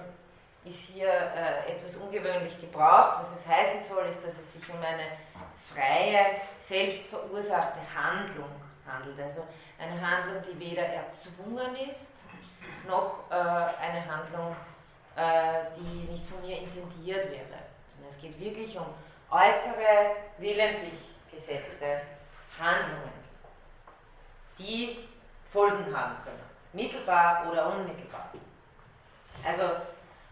ist 0.64 0.80
hier 0.80 1.08
äh, 1.08 1.72
etwas 1.72 1.96
ungewöhnlich 1.96 2.58
gebraucht. 2.60 3.18
Was 3.20 3.34
es 3.36 3.46
heißen 3.46 3.84
soll, 3.84 4.04
ist, 4.06 4.24
dass 4.24 4.38
es 4.38 4.54
sich 4.54 4.68
um 4.70 4.78
eine 4.78 5.08
freie, 5.72 6.40
selbst 6.60 7.02
verursachte 7.06 7.80
Handlung 7.94 8.50
handelt. 8.86 9.20
Also 9.20 9.46
eine 9.78 10.00
Handlung, 10.00 10.42
die 10.42 10.58
weder 10.58 10.82
erzwungen 10.82 11.76
ist, 11.88 12.22
noch 12.86 13.30
äh, 13.30 13.34
eine 13.34 14.04
Handlung, 14.06 14.56
äh, 15.16 15.76
die 15.78 16.10
nicht 16.10 16.26
von 16.28 16.40
mir 16.40 16.58
intendiert 16.58 17.30
wäre. 17.30 17.60
Sondern 17.88 18.10
es 18.10 18.18
geht 18.18 18.38
wirklich 18.40 18.76
um 18.78 18.86
äußere, 19.34 20.16
willentlich 20.38 20.94
gesetzte 21.30 22.00
Handlungen, 22.58 23.12
die 24.58 25.08
Folgen 25.52 25.96
haben 25.96 26.22
können. 26.22 26.42
Mittelbar 26.72 27.50
oder 27.50 27.66
unmittelbar. 27.66 28.30
Also, 29.44 29.70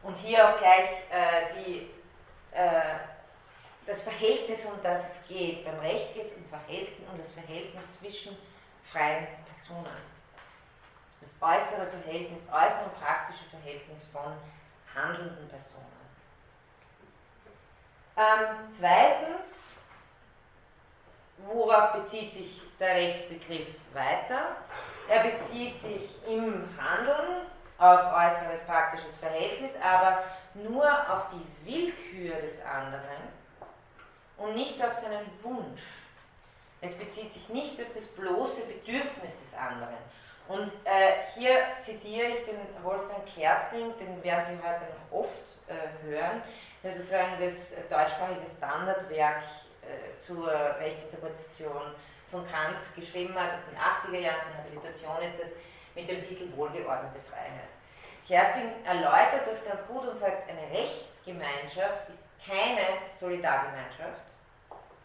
und 0.03 0.17
hier 0.17 0.49
auch 0.49 0.59
gleich 0.59 0.89
äh, 1.11 1.55
die, 1.57 1.91
äh, 2.53 2.97
das 3.87 4.03
Verhältnis, 4.03 4.65
um 4.65 4.81
das 4.83 5.19
es 5.19 5.29
geht. 5.29 5.65
Beim 5.65 5.79
Recht 5.81 6.15
geht 6.15 6.27
es 6.27 6.35
um, 6.35 6.45
um 6.45 7.19
das 7.19 7.33
Verhältnis 7.33 7.85
zwischen 7.99 8.37
freien 8.91 9.27
Personen. 9.47 10.13
Das 11.21 11.41
äußere 11.41 11.87
Verhältnis, 11.87 12.43
äußere 12.45 12.91
praktische 13.01 13.45
Verhältnis 13.51 14.05
von 14.13 14.35
handelnden 14.95 15.49
Personen. 15.49 16.02
Ähm, 18.23 18.47
zweitens, 18.71 19.76
worauf 21.38 21.93
bezieht 21.95 22.33
sich 22.33 22.61
der 22.79 22.95
Rechtsbegriff 22.95 23.67
weiter? 23.93 24.57
Er 25.09 25.25
bezieht 25.25 25.76
sich 25.76 26.11
im 26.29 26.69
Handeln 26.79 27.47
auf 27.79 28.00
äußeres 28.12 28.61
praktisches 28.64 29.17
Verhältnis, 29.17 29.73
aber 29.83 30.23
nur 30.55 30.85
auf 30.85 31.26
die 31.33 31.67
Willkür 31.67 32.37
des 32.37 32.64
anderen 32.64 33.33
und 34.37 34.55
nicht 34.55 34.83
auf 34.85 34.93
seinen 34.93 35.26
Wunsch. 35.43 35.83
Es 36.81 36.95
bezieht 36.95 37.33
sich 37.33 37.49
nicht 37.49 37.81
auf 37.81 37.88
das 37.95 38.07
bloße 38.07 38.62
Bedürfnis 38.67 39.38
des 39.41 39.55
anderen. 39.55 39.99
Und 40.49 40.71
äh, 40.85 41.25
hier 41.35 41.59
zitiere 41.81 42.29
ich 42.29 42.45
den 42.45 42.85
Wolfgang 42.85 43.25
Kersting, 43.35 43.93
den 43.99 44.23
werden 44.23 44.45
Sie 44.45 44.69
heute 44.69 44.83
noch 44.93 45.21
oft 45.21 45.31
äh, 45.69 46.07
hören, 46.07 46.43
der 46.83 46.95
sozusagen 46.95 47.39
das 47.41 47.71
deutschsprachige 47.89 48.49
Standardwerk 48.49 49.43
äh, 49.83 50.21
zur 50.27 50.49
Rechtsinterpretation 50.79 51.95
von 52.31 52.47
Kant 52.49 52.79
geschrieben 52.97 53.35
hat, 53.35 53.55
aus 53.55 53.61
den 53.69 53.79
80er 53.79 54.21
Jahren, 54.21 54.41
seine 54.41 54.59
Habilitation 54.59 55.23
ist 55.23 55.39
das, 55.41 55.51
mit 55.95 56.09
dem 56.09 56.27
Titel 56.27 56.49
Wohlgeordnete 56.57 57.21
Freiheit. 57.29 57.69
Kersting 58.27 58.71
erläutert 58.85 59.47
das 59.47 59.65
ganz 59.65 59.87
gut 59.87 60.07
und 60.09 60.17
sagt, 60.17 60.49
eine 60.49 60.71
Rechtsgemeinschaft 60.73 62.09
ist 62.09 62.23
keine 62.45 62.99
Solidargemeinschaft, 63.21 64.23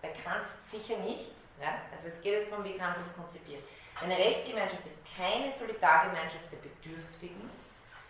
bei 0.02 0.10
Kant 0.24 0.46
sicher 0.62 0.98
nicht, 1.00 1.32
ja? 1.60 1.82
also 1.92 2.08
es 2.08 2.22
geht 2.22 2.34
jetzt 2.34 2.52
darum, 2.52 2.64
wie 2.64 2.78
Kant 2.78 2.96
das 2.98 3.14
konzipiert. 3.16 3.64
Eine 4.02 4.18
Rechtsgemeinschaft 4.18 4.86
ist 4.86 4.98
keine 5.18 5.52
Solidargemeinschaft 5.52 6.52
der 6.52 6.58
Bedürftigen. 6.58 7.50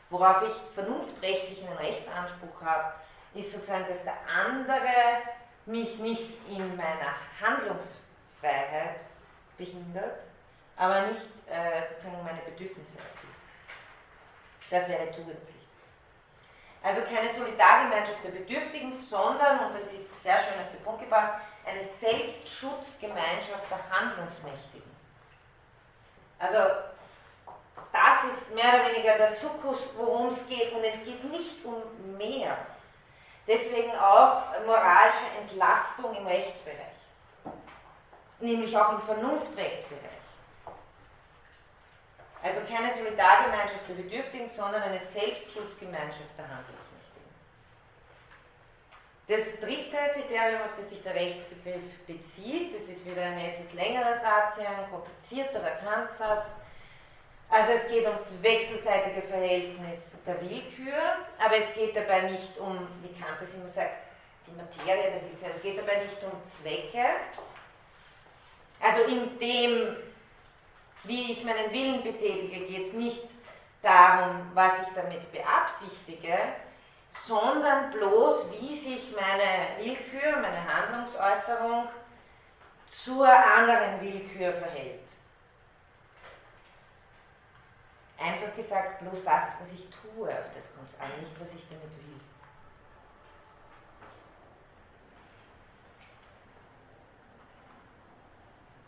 Worauf 0.10 0.44
ich 0.44 0.54
vernunftrechtlich 0.76 1.66
einen 1.66 1.78
Rechtsanspruch 1.78 2.62
habe, 2.62 2.94
ist 3.38 3.52
sozusagen, 3.52 3.86
dass 3.88 4.04
der 4.04 4.18
andere 4.28 5.22
mich 5.66 5.98
nicht 6.00 6.30
in 6.50 6.76
meiner 6.76 7.16
Handlungsfreiheit 7.42 9.02
behindert, 9.58 10.20
aber 10.76 11.08
nicht 11.08 11.28
äh, 11.50 11.86
sozusagen 11.88 12.24
meine 12.24 12.42
Bedürfnisse 12.42 12.98
erfüllt. 12.98 13.34
Das 14.70 14.88
wäre 14.88 15.12
Tugendpflicht. 15.12 15.58
Also 16.84 17.02
keine 17.02 17.30
Solidargemeinschaft 17.30 18.24
der 18.24 18.30
Bedürftigen, 18.30 18.94
sondern, 18.94 19.66
und 19.66 19.76
das 19.76 19.92
ist 19.92 20.24
sehr 20.24 20.38
schön 20.40 20.62
auf 20.62 20.72
den 20.72 20.84
Punkt 20.84 21.02
gebracht, 21.02 21.42
eine 21.66 21.82
Selbstschutzgemeinschaft 21.82 23.70
der 23.70 23.90
Handlungsmächtigen. 23.90 24.90
Also 26.40 26.58
das 27.92 28.24
ist 28.26 28.56
mehr 28.56 28.76
oder 28.76 28.90
weniger 28.90 29.18
der 29.18 29.30
Sukkus, 29.30 29.90
worum 29.98 30.28
es 30.28 30.48
geht. 30.48 30.72
Und 30.72 30.84
es 30.84 31.04
geht 31.04 31.24
nicht 31.26 31.66
um 31.66 32.18
mehr. 32.18 32.58
Deswegen 33.48 33.92
auch 33.96 34.44
moralische 34.66 35.26
Entlastung 35.42 36.14
im 36.16 36.28
Rechtsbereich. 36.28 36.78
Nämlich 38.40 38.78
auch 38.78 38.92
im 38.92 39.02
Vernunftrechtsbereich. 39.02 40.04
Also 42.44 42.60
keine 42.70 42.94
Solidargemeinschaft 42.94 43.88
der 43.88 43.96
Bedürftigen, 43.96 44.48
sondern 44.48 44.84
eine 44.84 45.00
Selbstschutzgemeinschaft 45.00 46.38
der 46.38 46.46
Handlungsmächtigen. 46.48 46.98
Das 49.28 49.60
dritte 49.60 50.14
Kriterium, 50.14 50.62
auf 50.62 50.76
das 50.78 50.90
sich 50.90 51.02
der 51.02 51.16
Rechtsbegriff 51.16 52.06
bezieht, 52.06 52.76
das 52.76 52.84
ist 52.90 53.06
wieder 53.06 53.24
ein 53.24 53.40
etwas 53.40 53.74
längerer 53.74 54.16
Satz, 54.16 54.60
ein 54.60 54.90
komplizierterer 54.92 55.78
Kantsatz, 55.84 56.58
also 57.50 57.72
es 57.72 57.88
geht 57.88 58.06
ums 58.06 58.34
wechselseitige 58.42 59.22
Verhältnis 59.22 60.18
der 60.26 60.42
Willkür, 60.42 60.94
aber 61.40 61.58
es 61.58 61.74
geht 61.74 61.96
dabei 61.96 62.30
nicht 62.30 62.58
um, 62.58 62.88
wie 63.02 63.20
Kant 63.20 63.42
es 63.42 63.56
immer 63.56 63.70
sagt, 63.70 64.04
die 64.46 64.52
Materie 64.52 65.12
der 65.12 65.22
Willkür. 65.22 65.50
Es 65.56 65.62
geht 65.62 65.78
dabei 65.78 66.04
nicht 66.04 66.22
um 66.24 66.44
Zwecke. 66.44 67.06
Also 68.82 69.04
in 69.04 69.40
dem, 69.40 69.96
wie 71.04 71.32
ich 71.32 71.44
meinen 71.44 71.72
Willen 71.72 72.04
betätige, 72.04 72.66
geht 72.66 72.86
es 72.86 72.94
nicht 72.94 73.24
darum, 73.82 74.52
was 74.54 74.74
ich 74.82 74.94
damit 74.94 75.32
beabsichtige, 75.32 76.38
sondern 77.12 77.92
bloß, 77.92 78.52
wie 78.60 78.76
sich 78.76 79.14
meine 79.16 79.78
Willkür, 79.80 80.38
meine 80.42 80.64
Handlungsäußerung 80.68 81.88
zur 82.92 83.28
anderen 83.28 84.02
Willkür 84.02 84.54
verhält. 84.54 85.07
Einfach 88.20 88.56
gesagt, 88.56 89.00
bloß 89.00 89.24
das, 89.24 89.54
was 89.60 89.72
ich 89.72 89.88
tue, 89.90 90.28
auf 90.28 90.50
das 90.56 90.74
kommt 90.76 90.90
es 90.90 91.00
an, 91.00 91.20
nicht 91.20 91.40
was 91.40 91.54
ich 91.54 91.68
damit 91.70 91.84
will. 91.84 92.20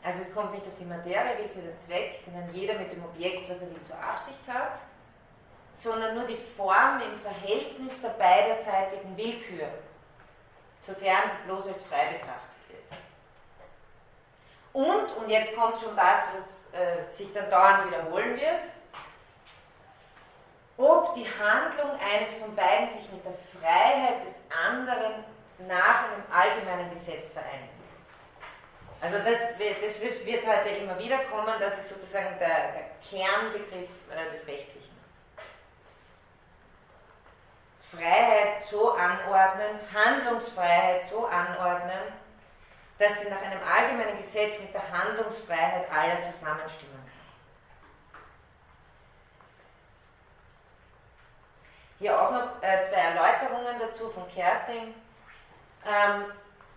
Also 0.02 0.22
es 0.22 0.34
kommt 0.34 0.54
nicht 0.54 0.66
auf 0.66 0.76
die 0.80 0.86
Materie, 0.86 1.38
Willkür 1.38 1.62
der 1.62 1.78
Zweck, 1.78 2.26
den 2.26 2.34
dann 2.34 2.52
jeder 2.54 2.74
mit 2.80 2.92
dem 2.92 3.04
Objekt, 3.04 3.48
was 3.50 3.62
er 3.62 3.70
will, 3.70 3.82
zur 3.84 4.02
Absicht 4.02 4.40
hat, 4.48 4.80
sondern 5.76 6.16
nur 6.16 6.26
die 6.26 6.40
Form 6.58 7.00
im 7.02 7.20
Verhältnis 7.20 8.02
der 8.02 8.10
beiderseitigen 8.10 9.16
Willkür, 9.16 9.68
sofern 10.88 11.30
sie 11.30 11.46
bloß 11.46 11.68
als 11.68 11.84
frei 11.84 12.14
betrachtet 12.14 12.70
wird. 12.70 12.84
Und, 14.74 15.16
und 15.18 15.30
jetzt 15.30 15.56
kommt 15.56 15.80
schon 15.80 15.96
das, 15.96 16.24
was 16.36 16.74
äh, 16.74 17.08
sich 17.10 17.32
dann 17.32 17.50
dauernd 17.50 17.88
wiederholen 17.88 18.36
wird, 18.40 18.64
ob 20.80 21.14
die 21.14 21.28
Handlung 21.28 22.00
eines 22.00 22.34
von 22.36 22.56
beiden 22.56 22.88
sich 22.90 23.12
mit 23.12 23.24
der 23.26 23.34
Freiheit 23.60 24.24
des 24.24 24.42
anderen 24.50 25.26
nach 25.68 26.06
einem 26.06 26.24
allgemeinen 26.32 26.90
Gesetz 26.90 27.30
vereinigen 27.30 27.68
lässt. 27.84 29.02
Also 29.02 29.18
das, 29.20 29.58
das 29.58 30.26
wird 30.26 30.48
heute 30.48 30.70
immer 30.70 30.98
wieder 30.98 31.20
kommen, 31.26 31.54
das 31.60 31.80
ist 31.80 31.90
sozusagen 31.90 32.40
der, 32.40 32.90
Kernbegriff 33.10 33.90
äh, 34.10 34.32
des 34.32 34.48
Rechtlichen. 34.48 34.90
Freiheit 37.92 38.62
so 38.64 38.94
anordnen, 38.94 39.80
Handlungsfreiheit 39.94 41.04
so 41.04 41.26
anordnen, 41.26 42.14
dass 43.00 43.20
sie 43.20 43.30
nach 43.30 43.42
einem 43.42 43.62
allgemeinen 43.64 44.18
Gesetz 44.18 44.60
mit 44.60 44.74
der 44.74 44.90
Handlungsfreiheit 44.92 45.92
aller 45.92 46.22
zusammenstimmen 46.32 46.99
Hier 52.00 52.20
auch 52.20 52.32
noch 52.32 52.62
äh, 52.62 52.86
zwei 52.86 53.02
Erläuterungen 53.02 53.76
dazu 53.80 54.10
von 54.10 54.24
Kersting. 54.34 54.94
Ähm, 55.86 56.26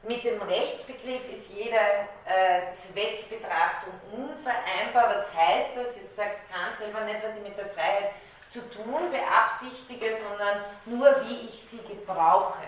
mit 0.03 0.25
dem 0.25 0.43
Rechtsbegriff 0.43 1.33
ist 1.33 1.51
jede 1.51 1.77
äh, 1.77 2.73
Zweckbetrachtung 2.73 3.93
unvereinbar. 4.11 5.15
Was 5.15 5.33
heißt 5.35 5.77
das? 5.77 5.97
Es 5.97 6.17
sagt 6.17 6.51
Kant 6.53 6.77
selber 6.77 7.03
nicht, 7.03 7.23
was 7.23 7.37
ich 7.37 7.43
mit 7.43 7.57
der 7.57 7.69
Freiheit 7.69 8.11
zu 8.51 8.61
tun 8.71 9.11
beabsichtige, 9.11 10.17
sondern 10.17 10.65
nur, 10.87 11.25
wie 11.25 11.47
ich 11.47 11.63
sie 11.63 11.79
gebrauche. 11.79 12.65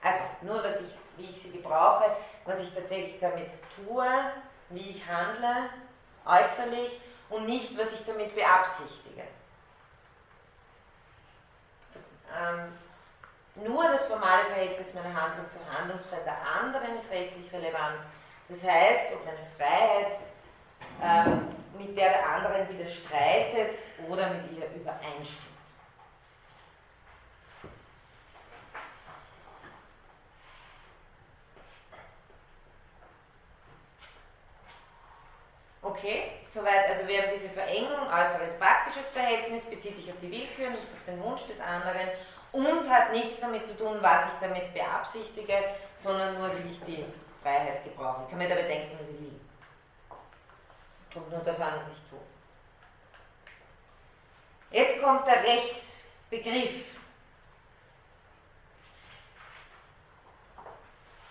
Also 0.00 0.20
nur, 0.42 0.62
was 0.62 0.80
ich 0.80 0.94
wie 1.18 1.30
ich 1.30 1.42
sie 1.42 1.50
gebrauche, 1.50 2.16
was 2.44 2.60
ich 2.60 2.72
tatsächlich 2.72 3.20
damit 3.20 3.50
tue, 3.76 4.06
wie 4.70 4.90
ich 4.90 5.06
handle, 5.06 5.68
äußerlich 6.24 7.00
und 7.28 7.46
nicht, 7.46 7.76
was 7.76 7.92
ich 7.92 8.06
damit 8.06 8.34
beabsichtige. 8.34 9.24
Ähm, 12.36 12.72
nur 13.66 13.84
das 13.90 14.06
formale 14.06 14.44
Verhältnis 14.46 14.94
meiner 14.94 15.14
Handlung 15.14 15.46
zur 15.50 15.60
Handlungsfreiheit 15.72 16.26
der 16.26 16.38
anderen 16.62 16.98
ist 16.98 17.10
rechtlich 17.10 17.52
relevant. 17.52 17.98
Das 18.48 18.62
heißt, 18.64 19.12
ob 19.12 19.24
meine 19.24 19.46
Freiheit 19.56 20.18
ähm, 21.02 21.48
mit 21.78 21.96
der 21.96 22.10
der 22.10 22.28
anderen 22.28 22.68
widerstreitet 22.68 23.78
oder 24.08 24.30
mit 24.30 24.52
ihr 24.52 24.66
übereinstimmt. 24.80 25.47
Okay, 35.98 36.30
soweit, 36.46 36.88
also 36.88 37.08
wir 37.08 37.22
haben 37.22 37.30
diese 37.34 37.48
Verengung, 37.48 38.06
äußeres 38.06 38.56
praktisches 38.56 39.10
Verhältnis, 39.10 39.64
bezieht 39.64 39.96
sich 39.96 40.08
auf 40.08 40.18
die 40.22 40.30
Willkür, 40.30 40.70
nicht 40.70 40.84
auf 40.84 41.04
den 41.06 41.20
Wunsch 41.20 41.44
des 41.46 41.60
anderen 41.60 42.08
und 42.52 42.88
hat 42.88 43.12
nichts 43.12 43.40
damit 43.40 43.66
zu 43.66 43.76
tun, 43.76 43.98
was 44.00 44.26
ich 44.26 44.38
damit 44.40 44.72
beabsichtige, 44.72 45.54
sondern 45.98 46.38
nur, 46.38 46.50
wie 46.56 46.70
ich 46.70 46.80
die 46.84 47.04
Freiheit 47.42 47.82
gebrauche. 47.82 48.22
Ich 48.22 48.30
kann 48.30 48.38
mir 48.38 48.48
dabei 48.48 48.62
denken, 48.62 48.96
was 49.00 49.08
ich 49.08 49.20
will. 49.20 49.40
Kommt 51.12 51.30
nur 51.30 51.40
an, 51.40 51.74
was 51.74 51.92
ich 51.92 52.10
tue. 52.10 52.20
Jetzt 54.70 55.02
kommt 55.02 55.26
der 55.26 55.42
Rechtsbegriff. 55.42 56.84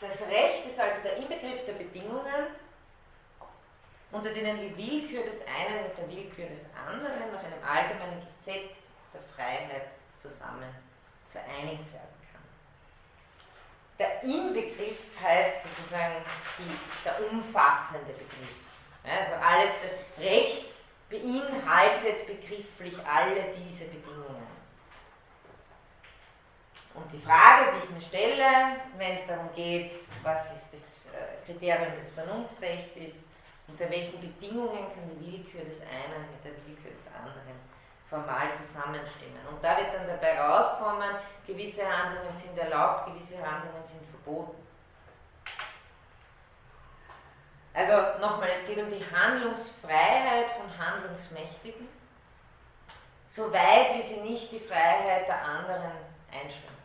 Das 0.02 0.22
Recht 0.24 0.66
ist 0.68 0.80
also 0.80 1.02
der 1.04 1.18
Inbegriff 1.18 1.66
der 1.66 1.74
Bedingungen, 1.74 2.48
unter 4.12 4.34
denen 4.34 4.60
die 4.62 4.78
Willkür 4.78 5.24
des 5.24 5.42
einen 5.42 5.84
mit 5.84 5.98
der 5.98 6.10
Willkür 6.10 6.48
des 6.48 6.66
anderen 6.88 7.32
nach 7.32 7.44
einem 7.44 7.64
allgemeinen 7.64 8.22
Gesetz 8.26 8.96
der 9.14 9.22
Freiheit 9.36 9.88
zusammen 10.22 10.74
vereinigt 11.32 11.92
werden 11.92 12.18
kann. 12.32 12.42
Der 14.00 14.24
Inbegriff 14.24 15.00
heißt 15.22 15.64
sozusagen 15.64 16.24
die, 16.58 17.04
der 17.04 17.30
umfassende 17.30 18.14
Begriff. 18.14 18.56
Also 19.04 19.34
alles, 19.36 19.72
Recht 20.20 20.72
beinhaltet 21.10 22.26
begrifflich 22.26 22.96
alle 23.06 23.54
diese 23.56 23.86
Bedingungen. 23.86 24.48
Und 26.94 27.14
die 27.14 27.20
Frage, 27.20 27.72
die 27.74 27.86
ich 27.86 27.90
mir 27.92 28.02
stelle, 28.02 28.52
wenn 28.98 29.14
es 29.14 29.28
darum 29.28 29.50
geht, 29.56 29.92
was 30.24 30.52
ist 30.54 30.74
das 30.74 31.06
äh, 31.14 31.46
Kriterium 31.46 31.96
des 32.00 32.10
Vernunftrechts 32.12 32.98
ist, 32.98 33.18
unter 33.68 33.90
welchen 33.90 34.20
Bedingungen 34.20 34.88
kann 34.94 35.10
die 35.10 35.32
Willkür 35.32 35.66
des 35.66 35.82
einen 35.82 36.32
mit 36.32 36.44
der 36.44 36.54
Willkür 36.66 36.92
des 36.92 37.08
anderen 37.08 37.58
formal 38.10 38.54
zusammenstimmen. 38.54 39.46
Und 39.50 39.62
da 39.64 39.78
wird 39.78 39.94
dann 39.94 40.08
dabei 40.08 40.40
rauskommen, 40.40 41.16
gewisse 41.46 41.86
Handlungen 41.86 42.34
sind 42.34 42.58
erlaubt, 42.58 43.06
gewisse 43.08 43.36
Handlungen 43.36 43.84
sind 43.86 44.06
verboten. 44.10 44.56
Also 47.74 48.20
nochmal, 48.20 48.50
es 48.56 48.66
geht 48.66 48.80
um 48.80 48.90
die 48.90 49.06
Handlungsfreiheit 49.14 50.52
von 50.52 50.66
Handlungsmächtigen, 50.78 51.88
soweit 53.30 53.94
wie 53.96 54.02
sie 54.02 54.22
nicht 54.22 54.52
die 54.52 54.60
Freiheit 54.60 55.28
der 55.28 55.44
anderen 55.44 55.92
einschränken. 56.32 56.78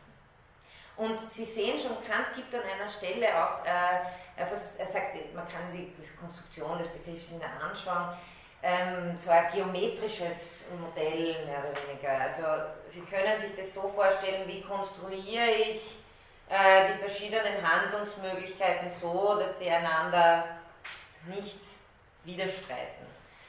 Und 0.97 1.33
Sie 1.33 1.47
sehen 1.47 1.79
schon, 1.79 2.05
Kant 2.05 2.35
gibt 2.35 2.55
an 2.55 2.61
einer 2.61 2.91
Stelle 2.91 3.29
auch, 3.29 3.65
äh, 3.65 4.05
er, 4.37 4.87
sagt, 4.87 5.35
man 5.35 5.47
kann 5.49 5.73
die, 5.73 5.93
die 5.93 6.17
Konstruktion 6.17 6.79
des 6.79 6.89
Begriffs 6.89 7.31
anschauen, 7.61 8.17
ähm, 8.63 9.17
so 9.17 9.31
ein 9.31 9.51
geometrisches 9.53 10.65
Modell 10.81 11.45
mehr 11.47 11.59
oder 11.59 11.75
weniger. 11.89 12.21
Also 12.21 12.43
Sie 12.87 13.01
können 13.03 13.39
sich 13.39 13.57
das 13.57 13.75
so 13.75 13.89
vorstellen, 13.89 14.47
wie 14.47 14.63
konstruiere 14.63 15.51
ich 15.51 15.97
äh, 16.49 16.93
die 16.93 16.99
verschiedenen 16.99 17.63
Handlungsmöglichkeiten 17.63 18.91
so, 18.91 19.39
dass 19.39 19.59
sie 19.59 19.71
einander 19.71 20.45
nicht 21.27 21.61
widerstreiten. 22.25 23.07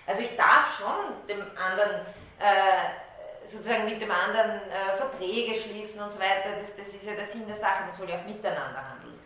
Also 0.08 0.22
ich 0.22 0.36
darf 0.36 0.78
schon 0.78 1.28
dem 1.28 1.42
anderen 1.58 2.06
äh, 2.40 3.50
sozusagen 3.50 3.86
mit 3.86 4.02
dem 4.02 4.12
anderen 4.12 4.62
äh, 4.70 4.98
Verträge 4.98 5.56
schließen 5.56 6.02
und 6.02 6.12
so 6.12 6.20
weiter. 6.20 6.58
Das, 6.60 6.76
das 6.76 6.88
ist 6.88 7.06
ja 7.06 7.14
der 7.14 7.26
Sinn 7.26 7.46
der 7.48 7.56
Sache, 7.56 7.84
man 7.84 7.92
soll 7.92 8.10
ja 8.10 8.20
auch 8.20 8.26
miteinander 8.26 8.84
handeln. 8.90 9.20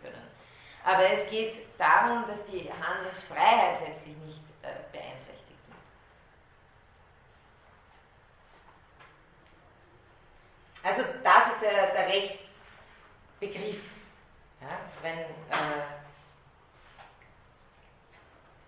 Aber 0.88 1.10
es 1.10 1.28
geht 1.28 1.54
darum, 1.78 2.26
dass 2.26 2.46
die 2.46 2.66
Handlungsfreiheit 2.72 3.86
letztlich 3.86 4.16
nicht 4.24 4.40
äh, 4.62 4.72
beeinträchtigt 4.90 5.60
wird. 5.66 5.78
Also 10.82 11.02
das 11.22 11.52
ist 11.52 11.60
der, 11.60 11.88
der 11.88 12.06
Rechtsbegriff. 12.06 13.90
Ja, 14.62 14.78
wenn 15.02 15.18
äh, 15.18 15.26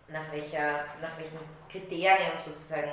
nach, 0.08 0.30
welcher, 0.30 0.84
nach 1.00 1.16
welchen 1.16 1.38
Kriterien 1.70 2.32
sozusagen 2.44 2.92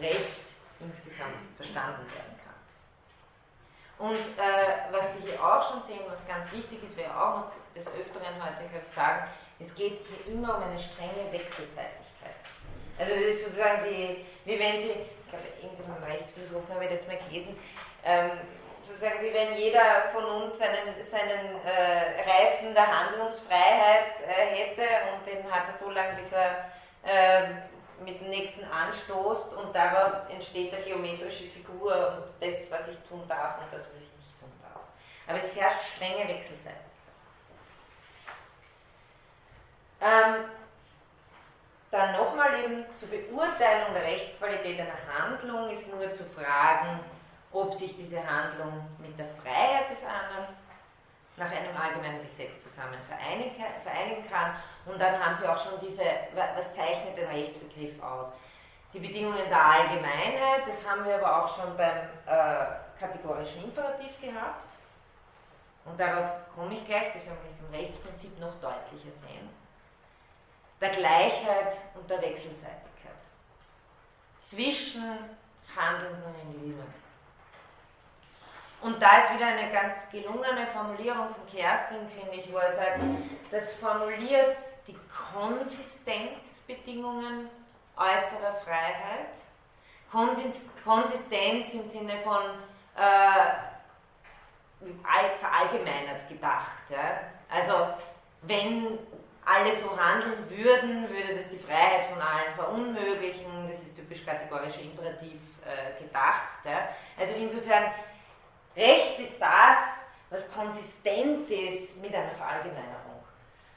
Recht 0.00 0.44
insgesamt 0.78 1.42
verstanden 1.56 2.06
werden 2.14 2.38
kann. 2.38 4.10
Und 4.10 4.38
äh, 4.38 4.92
was 4.92 5.16
Sie 5.16 5.22
hier 5.22 5.44
auch 5.44 5.68
schon 5.68 5.82
sehen, 5.82 6.02
was 6.08 6.24
ganz 6.28 6.52
wichtig 6.52 6.84
ist, 6.84 6.96
wäre 6.96 7.20
auch 7.20 7.38
noch 7.40 7.63
des 7.74 7.86
Öfteren 7.88 8.34
heute, 8.42 8.68
glaube 8.70 8.86
sagen, 8.94 9.28
es 9.60 9.74
geht 9.74 10.00
hier 10.06 10.34
immer 10.34 10.56
um 10.56 10.62
eine 10.64 10.78
strenge 10.78 11.30
Wechselseitigkeit. 11.30 12.40
Also 12.98 13.12
das 13.14 13.22
ist 13.22 13.44
sozusagen 13.44 13.84
die, 13.84 14.24
wie 14.44 14.58
wenn 14.58 14.78
Sie, 14.78 14.90
ich 14.90 15.28
glaube, 15.28 15.44
irgendeinem 15.60 16.04
Rechtsphilosophen 16.04 16.74
habe 16.74 16.84
ich 16.84 16.90
das 16.90 17.06
mal 17.06 17.16
gelesen, 17.16 17.58
ähm, 18.04 18.30
sozusagen 18.82 19.22
wie 19.22 19.32
wenn 19.32 19.54
jeder 19.54 20.10
von 20.12 20.24
uns 20.24 20.58
seinen, 20.58 21.02
seinen 21.02 21.60
äh, 21.64 22.22
Reifen 22.22 22.74
der 22.74 22.86
Handlungsfreiheit 22.86 24.20
äh, 24.20 24.54
hätte 24.54 24.86
und 25.12 25.26
den 25.26 25.50
hat 25.50 25.66
er 25.68 25.72
so 25.72 25.90
lange, 25.90 26.20
bis 26.20 26.32
er 26.32 26.70
äh, 27.04 27.48
mit 28.04 28.20
dem 28.20 28.30
nächsten 28.30 28.64
anstoßt 28.64 29.54
und 29.54 29.74
daraus 29.74 30.26
entsteht 30.28 30.74
eine 30.74 30.82
geometrische 30.84 31.44
Figur 31.44 31.94
und 32.16 32.46
das, 32.46 32.70
was 32.70 32.88
ich 32.88 32.98
tun 33.08 33.22
darf 33.28 33.58
und 33.58 33.72
das, 33.72 33.80
was 33.80 34.02
ich 34.02 34.12
nicht 34.18 34.38
tun 34.38 34.52
darf. 34.62 34.82
Aber 35.26 35.38
es 35.38 35.56
herrscht 35.56 35.94
strenge 35.96 36.28
Wechselseitigkeit. 36.28 36.93
Ähm, 40.04 40.44
dann 41.90 42.12
nochmal 42.12 42.62
eben 42.62 42.84
zur 42.98 43.08
Beurteilung 43.08 43.94
der 43.94 44.02
Rechtsqualität 44.02 44.78
einer 44.80 44.98
Handlung 45.18 45.70
ist 45.70 45.88
nur 45.88 46.12
zu 46.12 46.24
fragen, 46.24 47.00
ob 47.52 47.72
sich 47.72 47.96
diese 47.96 48.18
Handlung 48.18 48.86
mit 48.98 49.18
der 49.18 49.28
Freiheit 49.42 49.90
des 49.90 50.04
anderen 50.04 50.54
nach 51.36 51.50
einem 51.50 51.74
allgemeinen 51.74 52.22
Gesetz 52.22 52.62
zusammen 52.62 52.98
vereinigen 53.08 54.28
kann. 54.28 54.56
Und 54.84 55.00
dann 55.00 55.24
haben 55.24 55.34
Sie 55.34 55.48
auch 55.48 55.58
schon 55.58 55.80
diese, 55.80 56.04
was 56.34 56.74
zeichnet 56.74 57.16
den 57.16 57.28
Rechtsbegriff 57.28 58.02
aus? 58.02 58.32
Die 58.92 59.00
Bedingungen 59.00 59.48
der 59.48 59.64
Allgemeinheit, 59.64 60.68
das 60.68 60.88
haben 60.88 61.04
wir 61.04 61.16
aber 61.16 61.44
auch 61.44 61.56
schon 61.56 61.76
beim 61.76 62.08
äh, 62.26 62.66
kategorischen 63.00 63.64
Imperativ 63.64 64.20
gehabt. 64.20 64.70
Und 65.86 65.98
darauf 65.98 66.30
komme 66.54 66.74
ich 66.74 66.84
gleich, 66.84 67.12
das 67.14 67.24
werden 67.24 67.38
wir 67.42 67.66
beim 67.66 67.80
Rechtsprinzip 67.80 68.38
noch 68.38 68.54
deutlicher 68.60 69.10
sehen. 69.10 69.63
Der 70.80 70.90
Gleichheit 70.90 71.76
und 71.94 72.10
der 72.10 72.20
Wechselseitigkeit 72.20 72.84
zwischen 74.40 75.02
handelnden 75.74 76.34
Individuen. 76.42 76.92
Und 78.82 79.00
da 79.00 79.18
ist 79.18 79.32
wieder 79.34 79.46
eine 79.46 79.72
ganz 79.72 80.10
gelungene 80.10 80.66
Formulierung 80.72 81.28
von 81.34 81.46
Kerstin, 81.50 82.06
finde 82.10 82.36
ich, 82.36 82.52
wo 82.52 82.58
er 82.58 82.74
sagt, 82.74 83.00
das 83.50 83.78
formuliert 83.78 84.58
die 84.86 84.98
Konsistenzbedingungen 85.32 87.48
äußerer 87.96 88.56
Freiheit. 88.62 89.30
Konsistenz 90.12 91.72
im 91.72 91.86
Sinne 91.86 92.18
von 92.22 92.42
äh, 92.94 93.54
verallgemeinert 95.40 96.28
gedacht. 96.28 96.90
Ja? 96.90 97.20
Also 97.48 97.94
wenn 98.42 98.98
alle 99.44 99.74
so 99.76 99.98
handeln 99.98 100.48
würden, 100.48 101.08
würde 101.10 101.36
das 101.36 101.48
die 101.48 101.58
Freiheit 101.58 102.06
von 102.06 102.20
allen 102.20 102.54
verunmöglichen. 102.54 103.68
Das 103.68 103.78
ist 103.78 103.96
typisch 103.96 104.24
kategorischer 104.24 104.82
Imperativ 104.82 105.40
äh, 105.64 106.02
gedacht. 106.02 106.64
Ja? 106.64 106.88
Also 107.18 107.34
insofern 107.34 107.84
Recht 108.76 109.18
ist 109.20 109.40
das, 109.40 109.78
was 110.30 110.50
konsistent 110.50 111.48
ist 111.50 112.00
mit 112.02 112.14
einer 112.14 112.32
Verallgemeinerung. 112.32 113.22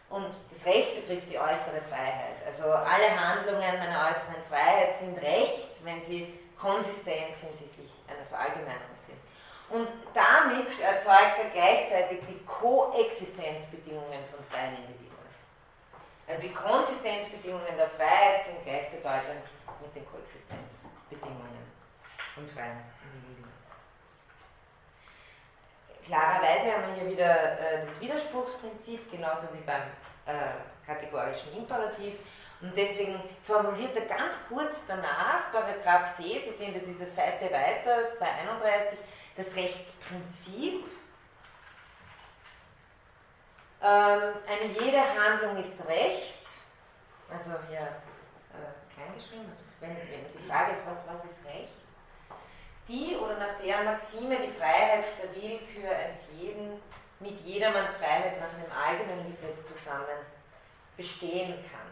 Und 0.10 0.34
das 0.50 0.66
Recht 0.66 0.96
betrifft 0.96 1.30
die 1.30 1.38
äußere 1.38 1.82
Freiheit. 1.90 2.38
Also 2.46 2.64
alle 2.72 3.10
Handlungen 3.14 3.78
meiner 3.78 4.10
äußeren 4.10 4.42
Freiheit 4.50 4.96
sind 4.96 5.18
Recht, 5.22 5.84
wenn 5.84 6.02
sie 6.02 6.34
konsistent 6.58 7.36
hinsichtlich 7.36 7.92
einer 8.08 8.26
Verallgemeinerung 8.26 8.98
sind. 9.06 9.20
Und 9.70 9.90
damit 10.14 10.80
erzeugt 10.80 11.38
er 11.44 11.50
gleichzeitig 11.54 12.20
die 12.28 12.44
Koexistenzbedingungen 12.46 14.24
von 14.32 14.44
freien 14.50 14.78
Individuen. 14.78 14.97
Also 16.28 16.42
die 16.42 16.54
Konsistenzbedingungen 16.54 17.78
der 17.78 17.88
Freiheit 17.90 18.44
sind 18.44 18.62
gleichbedeutend 18.64 19.48
mit 19.82 19.96
den 19.96 20.06
Koexistenzbedingungen 20.06 21.72
von 22.36 22.46
freien 22.50 22.84
Individuen. 23.02 23.54
Klarerweise 26.06 26.74
haben 26.74 26.88
wir 26.88 27.02
hier 27.02 27.12
wieder 27.12 27.60
äh, 27.60 27.86
das 27.86 28.02
Widerspruchsprinzip, 28.02 29.10
genauso 29.10 29.48
wie 29.54 29.64
beim 29.66 29.84
äh, 30.26 30.86
kategorischen 30.86 31.56
Imperativ. 31.56 32.16
Und 32.60 32.76
deswegen 32.76 33.22
formuliert 33.46 33.96
er 33.96 34.06
ganz 34.06 34.36
kurz 34.50 34.86
danach, 34.86 35.52
Paragraph 35.54 36.18
C, 36.18 36.42
Sie 36.44 36.58
sehen, 36.58 36.74
das 36.74 36.84
ist 36.84 37.02
eine 37.02 37.10
Seite 37.10 37.46
weiter, 37.46 38.12
231, 38.18 39.00
das 39.38 39.56
Rechtsprinzip. 39.56 40.84
Ähm, 43.82 44.34
eine 44.48 44.66
jede 44.80 45.02
Handlung 45.02 45.58
ist 45.58 45.80
Recht, 45.88 46.40
also 47.30 47.52
hier 47.70 47.80
äh, 47.80 48.94
kleingeschrieben, 48.94 49.46
also 49.48 49.62
wenn, 49.80 49.90
wenn 49.90 50.34
die 50.34 50.50
Frage 50.50 50.74
ist, 50.74 50.82
was, 50.88 51.08
was 51.08 51.26
ist 51.26 51.46
Recht? 51.46 51.74
Die 52.88 53.16
oder 53.16 53.38
nach 53.38 53.60
deren 53.64 53.86
Maxime 53.86 54.38
die 54.38 54.52
Freiheit 54.58 55.06
der 55.22 55.36
Willkür 55.36 55.92
eines 55.92 56.30
jeden 56.32 56.82
mit 57.20 57.40
jedermanns 57.42 57.94
Freiheit 57.94 58.40
nach 58.40 58.54
einem 58.54 58.72
eigenen 58.72 59.30
Gesetz 59.30 59.68
zusammen 59.68 60.26
bestehen 60.96 61.54
kann. 61.70 61.88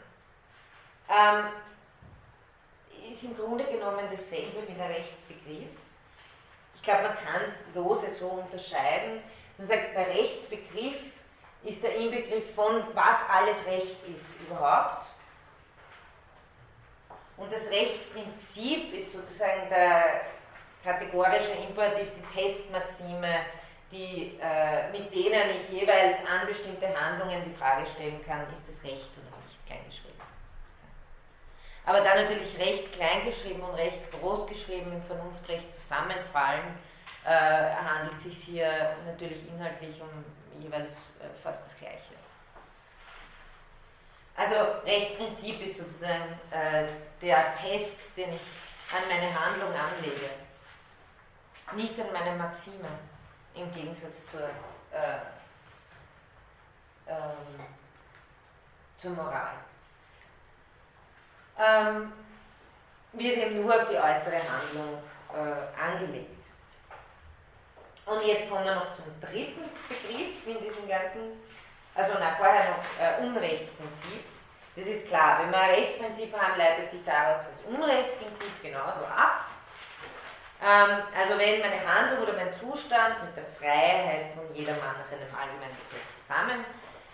Ähm, 1.10 1.52
ist 3.12 3.24
im 3.24 3.38
Grunde 3.38 3.65
genommen 3.65 4.08
dasselbe 4.10 4.67
wie 4.67 4.74
der 4.74 4.89
Rechtsbegriff. 4.89 5.69
Ich 6.76 6.82
glaube, 6.82 7.04
man 7.04 7.17
kann 7.17 7.41
es 7.43 7.65
lose 7.74 8.10
so 8.12 8.28
unterscheiden. 8.28 9.21
Man 9.58 9.67
sagt, 9.67 9.95
der 9.95 10.08
Rechtsbegriff 10.08 11.14
ist 11.65 11.84
der 11.84 11.95
Inbegriff 11.95 12.54
von, 12.54 12.84
was 12.93 13.17
alles 13.30 13.65
Recht 13.65 13.97
ist 14.08 14.39
überhaupt. 14.39 15.08
Und 17.38 17.51
das 17.51 17.69
Rechtsprinzip 17.69 18.93
ist 18.93 19.12
sozusagen 19.12 19.67
der 19.69 20.21
kategorische 20.84 21.51
Imperativ, 21.67 22.12
die 22.13 22.39
Testmaxime, 22.39 23.39
die, 23.91 24.39
äh, 24.41 24.91
mit 24.91 25.13
denen 25.13 25.58
ich 25.58 25.69
jeweils 25.69 26.17
an 26.19 26.47
bestimmte 26.47 26.88
Handlungen 26.88 27.43
die 27.45 27.56
Frage 27.56 27.86
stellen 27.86 28.23
kann, 28.25 28.41
ist 28.54 28.67
das 28.67 28.84
Recht 28.84 29.10
oder 29.17 29.36
nicht 29.43 29.65
kleingeschrieben. 29.65 30.15
Aber 31.86 32.01
da 32.01 32.15
natürlich 32.15 32.58
recht 32.58 32.93
kleingeschrieben 32.93 33.62
und 33.62 33.75
recht 33.75 34.12
groß 34.12 34.47
geschrieben 34.47 34.91
im 34.93 35.04
Vernunftrecht 35.04 35.73
zusammenfallen, 35.82 36.78
äh, 37.25 37.30
handelt 37.30 38.17
es 38.17 38.23
sich 38.23 38.38
hier 38.38 38.95
natürlich 39.06 39.47
inhaltlich 39.47 40.01
um 40.01 40.63
jeweils 40.63 40.91
fast 41.43 41.65
das 41.65 41.77
Gleiche. 41.77 42.15
Also 44.35 44.55
Rechtsprinzip 44.85 45.65
ist 45.65 45.77
sozusagen 45.77 46.39
äh, 46.51 46.88
der 47.21 47.55
Test, 47.55 48.17
den 48.17 48.33
ich 48.33 48.41
an 48.93 49.01
meine 49.09 49.33
Handlung 49.33 49.71
anlege, 49.73 50.29
nicht 51.73 51.99
an 51.99 52.11
meine 52.11 52.35
Maxime 52.38 52.89
im 53.53 53.73
Gegensatz 53.73 54.21
zur, 54.29 54.41
äh, 54.41 55.17
ähm, 57.07 57.65
zur 58.97 59.11
Moral. 59.11 59.53
Ähm, 61.57 62.11
wird 63.13 63.38
eben 63.38 63.61
nur 63.61 63.73
auf 63.73 63.88
die 63.89 63.95
äußere 63.95 64.41
Handlung 64.43 65.01
äh, 65.33 65.81
angelegt. 65.81 66.35
Und 68.05 68.23
jetzt 68.23 68.49
kommen 68.49 68.65
wir 68.65 68.75
noch 68.75 68.95
zum 68.95 69.05
dritten 69.19 69.69
Begriff 69.89 70.45
in 70.45 70.59
diesem 70.63 70.87
ganzen, 70.87 71.41
also 71.95 72.13
na, 72.19 72.35
vorher 72.35 72.69
noch 72.69 72.83
äh, 72.99 73.25
Unrechtsprinzip. 73.25 74.23
Das 74.75 74.85
ist 74.85 75.07
klar, 75.07 75.39
wenn 75.41 75.51
wir 75.51 75.59
ein 75.59 75.69
Rechtsprinzip 75.71 76.37
haben, 76.37 76.57
leitet 76.57 76.91
sich 76.91 77.03
daraus 77.03 77.47
das 77.47 77.61
Unrechtsprinzip 77.65 78.61
genauso 78.61 79.05
ab. 79.05 79.45
Ähm, 80.61 81.03
also 81.17 81.37
wenn 81.37 81.61
meine 81.61 81.81
Handlung 81.85 82.23
oder 82.23 82.33
mein 82.33 82.53
Zustand 82.55 83.23
mit 83.23 83.35
der 83.35 83.45
Freiheit 83.57 84.33
von 84.35 84.53
jedermann 84.53 84.95
nach 84.99 85.11
einem 85.11 85.33
allgemeinen 85.33 85.77
Gesetz 85.79 86.05
zusammen 86.19 86.65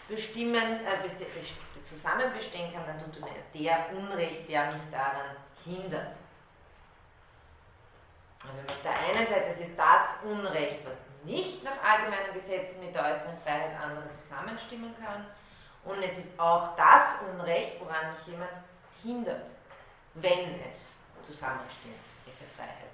bestimmen, 0.09 0.85
äh, 0.85 1.83
zusammen 1.87 2.33
bestehen 2.35 2.73
kann, 2.73 2.83
dann 2.85 2.99
tut 2.99 3.21
mir 3.21 3.43
der 3.53 3.89
Unrecht, 3.97 4.49
der 4.49 4.71
mich 4.71 4.81
daran 4.91 5.35
hindert. 5.63 6.15
Also 8.43 8.73
auf 8.73 8.81
der 8.83 8.97
einen 8.97 9.27
Seite 9.27 9.47
es 9.53 9.59
ist 9.59 9.77
das 9.77 10.01
Unrecht, 10.23 10.85
was 10.85 10.97
nicht 11.23 11.63
nach 11.63 11.83
allgemeinen 11.83 12.33
Gesetzen 12.33 12.79
mit 12.79 12.95
der 12.95 13.05
äußeren 13.05 13.37
Freiheit 13.37 13.79
anderer 13.79 14.09
zusammenstimmen 14.19 14.95
kann. 14.99 15.25
Und 15.83 16.01
es 16.01 16.17
ist 16.17 16.39
auch 16.39 16.75
das 16.75 17.15
Unrecht, 17.31 17.79
woran 17.79 18.11
mich 18.13 18.27
jemand 18.27 18.51
hindert, 19.03 19.45
wenn 20.15 20.59
es 20.67 20.89
zusammenstimmt 21.27 21.95
mit 22.25 22.39
der 22.39 22.47
Freiheit. 22.55 22.91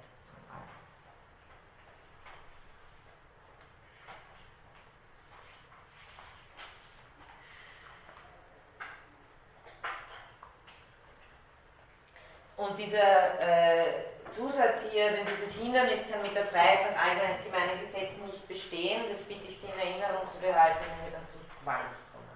Und 12.56 12.76
dieser 12.76 13.40
äh, 13.40 14.17
Zusatz 14.34 14.86
hier, 14.90 15.10
denn 15.10 15.26
dieses 15.26 15.54
Hindernis 15.56 16.00
kann 16.10 16.22
mit 16.22 16.34
der 16.34 16.46
Freiheit 16.46 16.94
nach 16.94 17.02
allgemeinen 17.02 17.80
Gesetzen 17.80 18.26
nicht 18.26 18.46
bestehen, 18.48 19.04
das 19.10 19.22
bitte 19.22 19.44
ich 19.48 19.58
Sie 19.58 19.66
in 19.66 19.78
Erinnerung 19.78 20.26
zu 20.28 20.38
behalten, 20.38 20.78
wenn 20.80 21.10
wir 21.10 21.18
dann 21.18 21.28
zu 21.28 21.38
zwei 21.50 21.80
kommen. 22.12 22.28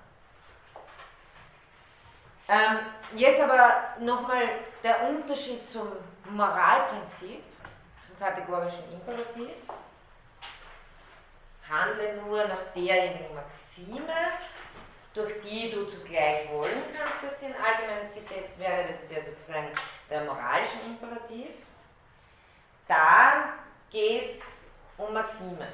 Ähm, 2.48 2.78
jetzt 3.14 3.40
aber 3.40 3.94
nochmal 4.00 4.48
der 4.82 5.08
Unterschied 5.08 5.70
zum 5.70 5.88
Moralprinzip, 6.30 7.42
zum 8.06 8.18
kategorischen 8.18 8.92
Imperativ. 8.92 9.50
Handle 11.68 12.22
nur 12.22 12.44
nach 12.44 12.62
derjenigen 12.74 13.34
Maxime, 13.34 14.12
durch 15.14 15.40
die 15.40 15.70
du 15.70 15.86
zugleich 15.86 16.50
wollen 16.50 16.82
kannst, 16.96 17.22
dass 17.22 17.40
sie 17.40 17.46
ein 17.46 17.54
allgemeines 17.54 18.14
Gesetz 18.14 18.58
wäre. 18.58 18.88
Das 18.88 19.02
ist 19.02 19.12
ja 19.12 19.22
sozusagen 19.22 19.68
der 20.10 20.24
moralische 20.24 20.78
Imperativ. 20.86 21.48
Da 22.92 23.54
geht 23.90 24.28
es 24.28 24.42
um 24.98 25.14
Maximen. 25.14 25.72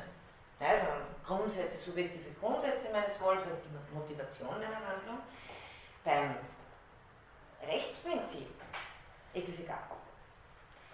Also 0.61 0.87
Grundsätze, 1.27 1.77
subjektive 1.79 2.31
Grundsätze 2.39 2.91
meines 2.93 3.21
Wollens, 3.21 3.43
was 3.43 3.59
ist 3.59 3.65
die 3.65 3.97
Motivation 3.97 4.55
einer 4.55 4.87
Handlung. 4.87 5.19
Beim 6.05 6.37
Rechtsprinzip 7.69 8.49
ist 9.35 9.49
es 9.49 9.61
egal. 9.61 9.79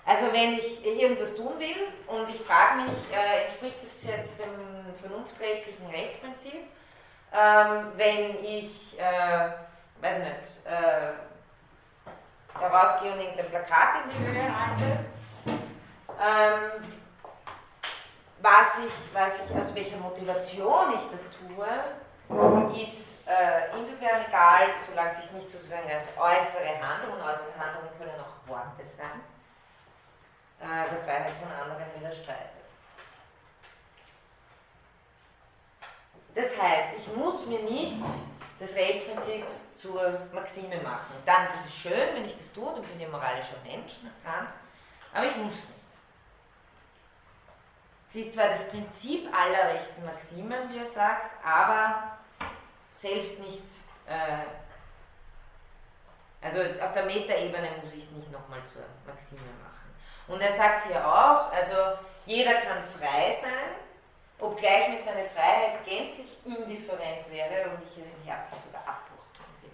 Also 0.07 0.33
wenn 0.33 0.55
ich 0.55 0.85
irgendwas 0.85 1.35
tun 1.35 1.59
will 1.59 1.89
und 2.07 2.29
ich 2.31 2.41
frage 2.41 2.83
mich, 2.83 3.13
äh, 3.13 3.45
entspricht 3.45 3.83
das 3.83 4.03
jetzt 4.05 4.41
dem 4.41 4.95
vernunftrechtlichen 5.01 5.87
Rechtsprinzip, 5.89 6.69
ähm, 7.33 7.93
wenn 7.97 8.43
ich, 8.43 8.99
äh, 8.99 9.51
weiß 10.01 10.19
nicht, 10.21 10.67
äh, 10.67 11.13
da 12.59 12.67
rausgehe 12.67 13.13
und 13.13 13.21
irgendein 13.21 13.51
Plakat 13.51 14.05
in 14.05 14.11
die 14.11 14.27
Höhe 14.27 14.59
halte, 14.59 15.05
ähm, 16.21 16.85
was, 18.41 18.79
ich, 18.79 19.15
was 19.15 19.41
ich, 19.45 19.57
aus 19.57 19.75
welcher 19.75 19.97
Motivation 19.97 20.95
ich 20.95 21.11
das 21.11 21.25
tue, 21.39 21.67
ist 22.75 23.27
äh, 23.27 23.77
insofern 23.79 24.25
egal, 24.29 24.69
solange 24.89 25.11
es 25.11 25.17
sich 25.17 25.31
nicht 25.33 25.51
sozusagen 25.51 25.91
als 25.91 26.09
äußere 26.17 26.79
Handlung, 26.81 27.15
und 27.15 27.23
äußere 27.23 27.55
Handlungen 27.59 27.91
können 27.99 28.13
auch 28.21 28.49
Worte 28.49 28.85
sein, 28.85 29.21
äh, 30.61 30.91
der 30.91 31.03
Freiheit 31.05 31.35
von 31.41 31.51
anderen 31.51 31.85
widerstreitet. 31.99 32.51
Das 36.35 36.61
heißt, 36.61 36.89
ich 36.99 37.17
muss 37.17 37.47
mir 37.47 37.61
nicht 37.61 38.03
das 38.59 38.75
Rechtsprinzip 38.75 39.45
zur 39.81 40.19
Maxime 40.33 40.81
machen. 40.83 41.15
Dann, 41.25 41.49
das 41.53 41.67
ist 41.67 41.77
schön, 41.77 42.15
wenn 42.15 42.25
ich 42.25 42.37
das 42.37 42.53
tue, 42.53 42.73
dann 42.73 42.83
bin 42.83 42.99
ich 42.99 43.07
ein 43.07 43.13
moralischer 43.13 43.57
Mensch 43.65 43.95
Kant, 44.25 44.49
aber 45.13 45.27
ich 45.27 45.37
muss 45.37 45.53
nicht. 45.53 45.74
Sie 48.15 48.21
ist 48.21 48.33
zwar 48.33 48.51
das 48.51 48.69
Prinzip 48.69 49.29
aller 49.35 49.75
rechten 49.75 50.05
Maximen, 50.05 50.71
wie 50.71 50.79
er 50.79 50.87
sagt, 50.87 51.45
aber 51.45 52.17
selbst 52.95 53.41
nicht, 53.41 53.65
äh, 54.07 54.45
also 56.41 56.61
auf 56.81 56.93
der 56.93 57.07
Metaebene 57.07 57.71
muss 57.83 57.93
ich 57.93 58.05
es 58.05 58.13
nicht 58.13 58.31
nochmal 58.31 58.61
zur 58.73 58.83
Maxime 59.05 59.41
machen. 59.41 59.91
Und 60.29 60.41
er 60.41 60.53
sagt 60.53 60.87
hier 60.87 61.05
auch, 61.05 61.51
also 61.51 61.99
jeder 62.25 62.55
kann 62.61 62.85
frei 62.97 63.33
sein, 63.33 63.75
obgleich 64.39 64.91
mir 64.91 64.99
seine 65.01 65.29
Freiheit 65.31 65.85
gänzlich 65.85 66.39
indifferent 66.45 67.29
wäre 67.33 67.71
und 67.71 67.83
ich 67.83 67.99
ihr 67.99 68.05
im 68.05 68.25
Herzen 68.25 68.59
sogar 68.65 68.83
Abbruch 68.83 69.27
tun 69.35 69.55
will. 69.61 69.73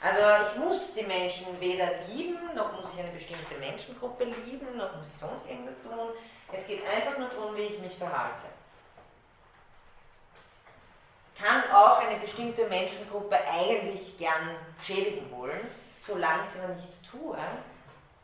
Also 0.00 0.46
ich 0.46 0.58
muss 0.64 0.94
die 0.94 1.02
Menschen 1.02 1.60
weder 1.60 1.90
lieben, 2.06 2.54
noch 2.54 2.80
muss 2.80 2.94
ich 2.94 3.00
eine 3.00 3.10
bestimmte 3.10 3.56
Menschengruppe 3.58 4.26
lieben, 4.46 4.76
noch 4.76 4.94
muss 4.94 5.06
ich 5.12 5.20
sonst 5.20 5.44
irgendwas 5.48 5.74
tun. 5.82 6.14
Es 6.52 6.66
geht 6.66 6.86
einfach 6.86 7.18
nur 7.18 7.28
darum, 7.28 7.56
wie 7.56 7.62
ich 7.62 7.78
mich 7.80 7.96
verhalte. 7.96 8.46
Kann 11.38 11.70
auch 11.70 11.98
eine 11.98 12.18
bestimmte 12.18 12.66
Menschengruppe 12.66 13.38
eigentlich 13.46 14.16
gern 14.16 14.56
schädigen 14.82 15.30
wollen, 15.30 15.70
solange 16.00 16.42
ich 16.42 16.48
es 16.48 16.58
aber 16.58 16.74
nicht 16.74 17.10
tue, 17.10 17.36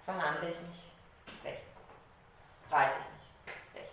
verhandle 0.05 0.51
ich 0.51 0.61
mich 0.61 1.45
recht. 1.45 1.63
Verhalte 2.69 2.95
ich 3.01 3.45
mich 3.45 3.83
recht. 3.83 3.93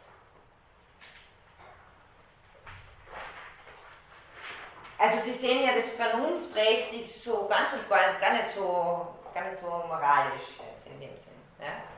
Also 4.97 5.21
Sie 5.23 5.33
sehen 5.33 5.63
ja, 5.63 5.75
das 5.75 5.91
Vernunftrecht 5.91 6.93
ist 6.93 7.23
so 7.23 7.45
ganz 7.47 7.73
und 7.73 7.89
gar, 7.89 8.13
gar, 8.13 8.33
nicht, 8.33 8.55
so, 8.55 9.15
gar 9.33 9.49
nicht 9.49 9.59
so 9.59 9.67
moralisch 9.67 10.59
in 10.85 10.99
dem 11.01 11.17
Sinn. 11.17 11.33
Ja? 11.59 11.88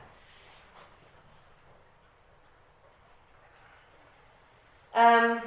Ähm, 4.94 5.42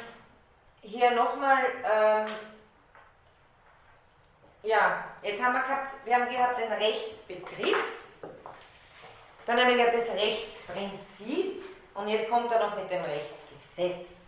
hier 0.81 1.11
nochmal, 1.11 1.63
ähm, 1.83 2.25
ja, 4.63 5.03
jetzt 5.21 5.43
haben 5.43 5.53
wir 5.53 5.61
gehabt, 5.61 5.93
wir 6.03 6.15
haben 6.15 6.29
gehabt 6.29 6.59
den 6.59 6.71
Rechtsbegriff, 6.71 7.77
dann 9.45 9.59
haben 9.59 9.69
wir 9.69 9.77
gehabt 9.77 9.95
das 9.95 10.09
Rechtsprinzip 10.15 11.63
und 11.93 12.07
jetzt 12.07 12.29
kommt 12.29 12.51
er 12.51 12.67
noch 12.67 12.75
mit 12.75 12.89
dem 12.89 13.03
Rechtsgesetz. 13.03 14.25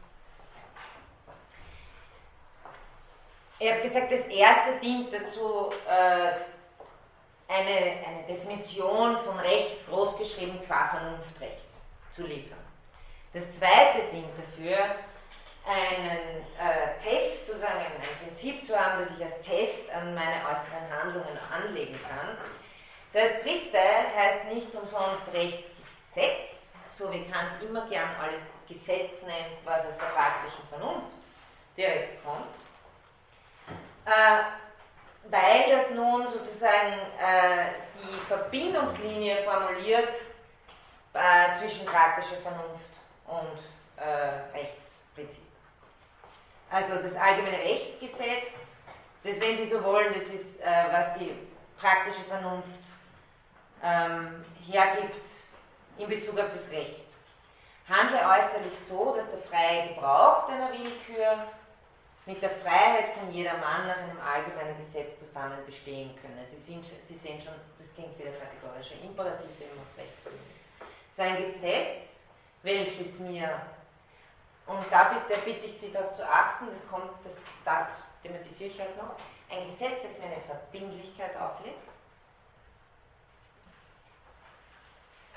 Ich 3.60 3.72
habe 3.72 3.82
gesagt, 3.82 4.12
das 4.12 4.28
erste 4.28 4.76
dient 4.80 5.12
dazu, 5.12 5.72
äh, 5.88 6.32
eine, 7.48 8.06
eine 8.06 8.24
Definition 8.28 9.18
von 9.24 9.40
Recht 9.40 9.88
großgeschrieben 9.88 10.64
qua 10.66 10.90
Vernunftrecht 10.90 11.66
zu 12.14 12.24
liefern. 12.24 12.60
Das 13.34 13.60
zweite 13.60 14.04
dient 14.12 14.30
dafür, 14.38 14.96
einen 15.68 16.46
äh, 16.58 16.98
Test, 17.04 17.48
sozusagen 17.48 17.80
ein 17.80 18.26
Prinzip 18.26 18.66
zu 18.66 18.80
haben, 18.80 19.04
das 19.04 19.12
ich 19.18 19.24
als 19.24 19.42
Test 19.42 19.94
an 19.94 20.16
meine 20.16 20.38
äußeren 20.46 20.90
Handlungen 20.90 21.38
anlegen 21.52 22.00
kann. 22.08 22.38
Das 23.12 23.44
dritte 23.44 23.80
heißt 24.16 24.46
nicht 24.46 24.74
umsonst 24.74 25.24
Rechtsgesetz, 25.34 26.76
so 26.98 27.12
wie 27.12 27.26
Kant 27.26 27.62
immer 27.62 27.86
gern 27.90 28.10
alles 28.22 28.42
Gesetz 28.68 29.24
nennt, 29.24 29.58
was 29.66 29.80
aus 29.80 29.98
der 30.00 30.06
praktischen 30.06 30.68
Vernunft 30.70 31.18
direkt 31.76 32.24
kommt, 32.24 32.56
äh, 34.06 34.44
weil 35.30 35.70
das 35.70 35.90
nun 35.92 36.28
sozusagen 36.28 36.94
äh, 37.20 37.72
die 37.96 38.26
Verbindungslinie 38.28 39.44
formuliert 39.44 40.14
äh, 41.14 41.54
zwischen 41.56 41.86
praktischer 41.86 42.38
Vernunft 42.38 42.97
und 43.28 43.60
äh, 43.98 44.58
Rechtsprinzip. 44.58 45.44
Also 46.70 46.96
das 47.02 47.16
allgemeine 47.16 47.60
Rechtsgesetz, 47.60 48.78
das, 49.24 49.40
wenn 49.40 49.58
Sie 49.58 49.68
so 49.68 49.84
wollen, 49.84 50.14
das 50.14 50.28
ist, 50.28 50.62
äh, 50.62 50.66
was 50.92 51.18
die 51.18 51.32
praktische 51.78 52.24
Vernunft 52.24 52.68
ähm, 53.84 54.44
hergibt 54.66 55.26
in 55.98 56.08
Bezug 56.08 56.40
auf 56.40 56.52
das 56.52 56.72
Recht. 56.72 57.06
Handle 57.88 58.18
äußerlich 58.18 58.78
so, 58.88 59.16
dass 59.16 59.32
der 59.32 59.40
freie 59.40 59.90
Gebrauch 59.90 60.48
deiner 60.48 60.72
Willkür 60.72 61.48
mit 62.26 62.42
der 62.42 62.50
Freiheit 62.50 63.14
von 63.18 63.32
jedermann 63.32 63.88
nach 63.88 63.98
einem 63.98 64.20
allgemeinen 64.20 64.78
Gesetz 64.78 65.18
zusammen 65.18 65.58
bestehen 65.66 66.12
könne. 66.22 66.46
Sie, 66.46 66.60
sind, 66.60 66.86
Sie 67.02 67.16
sehen 67.16 67.42
schon, 67.42 67.54
das 67.80 67.96
klingt 67.96 68.20
wieder 68.20 68.32
kategorischer 68.32 69.02
Imperativ, 69.02 69.50
wenn 69.60 69.70
man 69.70 69.86
recht 69.96 70.12
So 71.14 71.22
ein 71.22 71.42
Gesetz, 71.42 72.17
welches 72.68 73.20
mir 73.20 73.62
und 74.68 74.86
da 74.92 75.06
bitte, 75.06 75.40
bitte 75.42 75.66
ich 75.66 75.78
Sie 75.80 75.92
darauf 75.92 76.14
zu 76.14 76.28
achten, 76.28 76.68
das 76.70 76.88
kommt, 76.90 77.12
das, 77.24 77.44
das 77.64 78.04
thematisiere 78.22 78.70
ich 78.70 78.80
halt 78.80 78.98
noch, 78.98 79.16
ein 79.50 79.66
Gesetz, 79.66 80.04
das 80.04 80.20
mir 80.20 80.26
eine 80.26 80.42
Verbindlichkeit 80.42 81.32
auflegt, 81.38 81.88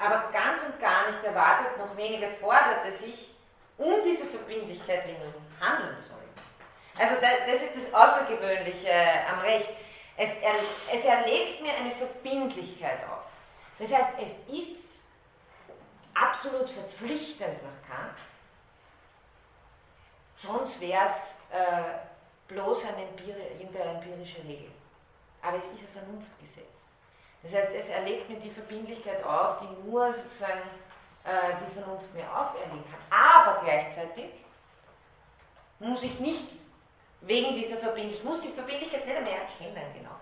aber 0.00 0.30
ganz 0.32 0.62
und 0.64 0.80
gar 0.80 1.10
nicht 1.10 1.22
erwartet, 1.22 1.78
noch 1.78 1.96
weniger 1.96 2.28
fordert, 2.30 2.84
dass 2.86 3.02
ich 3.02 3.32
um 3.78 4.02
diese 4.02 4.26
Verbindlichkeit 4.26 5.06
willen 5.06 5.32
handeln 5.60 5.96
soll. 6.08 6.18
Also 6.98 7.14
das 7.20 7.62
ist 7.62 7.76
das 7.76 7.94
Außergewöhnliche 7.94 8.92
am 9.30 9.40
Recht. 9.40 9.70
Es, 10.16 10.34
er, 10.40 10.54
es 10.92 11.04
erlegt 11.04 11.62
mir 11.62 11.72
eine 11.72 11.92
Verbindlichkeit 11.92 12.98
auf. 13.04 13.24
Das 13.78 13.92
heißt, 13.92 14.10
es 14.22 14.36
ist 14.52 14.89
absolut 16.14 16.68
verpflichtend 16.68 17.62
nach 17.62 17.88
Kant, 17.88 18.16
Sonst 20.42 20.80
wäre 20.80 21.04
es 21.04 21.34
äh, 21.52 21.98
bloß 22.48 22.84
eine 22.86 23.02
empirische 23.02 24.42
Regel. 24.44 24.70
Aber 25.42 25.58
es 25.58 25.64
ist 25.64 25.82
ein 25.82 25.88
Vernunftgesetz. 25.92 26.88
Das 27.42 27.54
heißt, 27.54 27.72
es 27.74 27.88
erlegt 27.88 28.28
mir 28.28 28.38
die 28.38 28.50
Verbindlichkeit 28.50 29.22
auf, 29.24 29.60
die 29.60 29.88
nur 29.88 30.14
sozusagen 30.14 30.62
äh, 31.24 31.52
die 31.60 31.74
Vernunft 31.74 32.12
mir 32.14 32.24
auferlegen 32.24 32.84
kann. 32.90 33.00
Aber 33.10 33.62
gleichzeitig 33.62 34.30
muss 35.78 36.02
ich 36.02 36.18
nicht 36.20 36.44
wegen 37.22 37.54
dieser 37.56 37.76
Verbindlichkeit, 37.76 38.18
ich 38.18 38.24
muss 38.24 38.40
die 38.40 38.52
Verbindlichkeit 38.52 39.06
nicht 39.06 39.22
mehr 39.22 39.42
erkennen, 39.42 39.94
genau. 39.94 40.19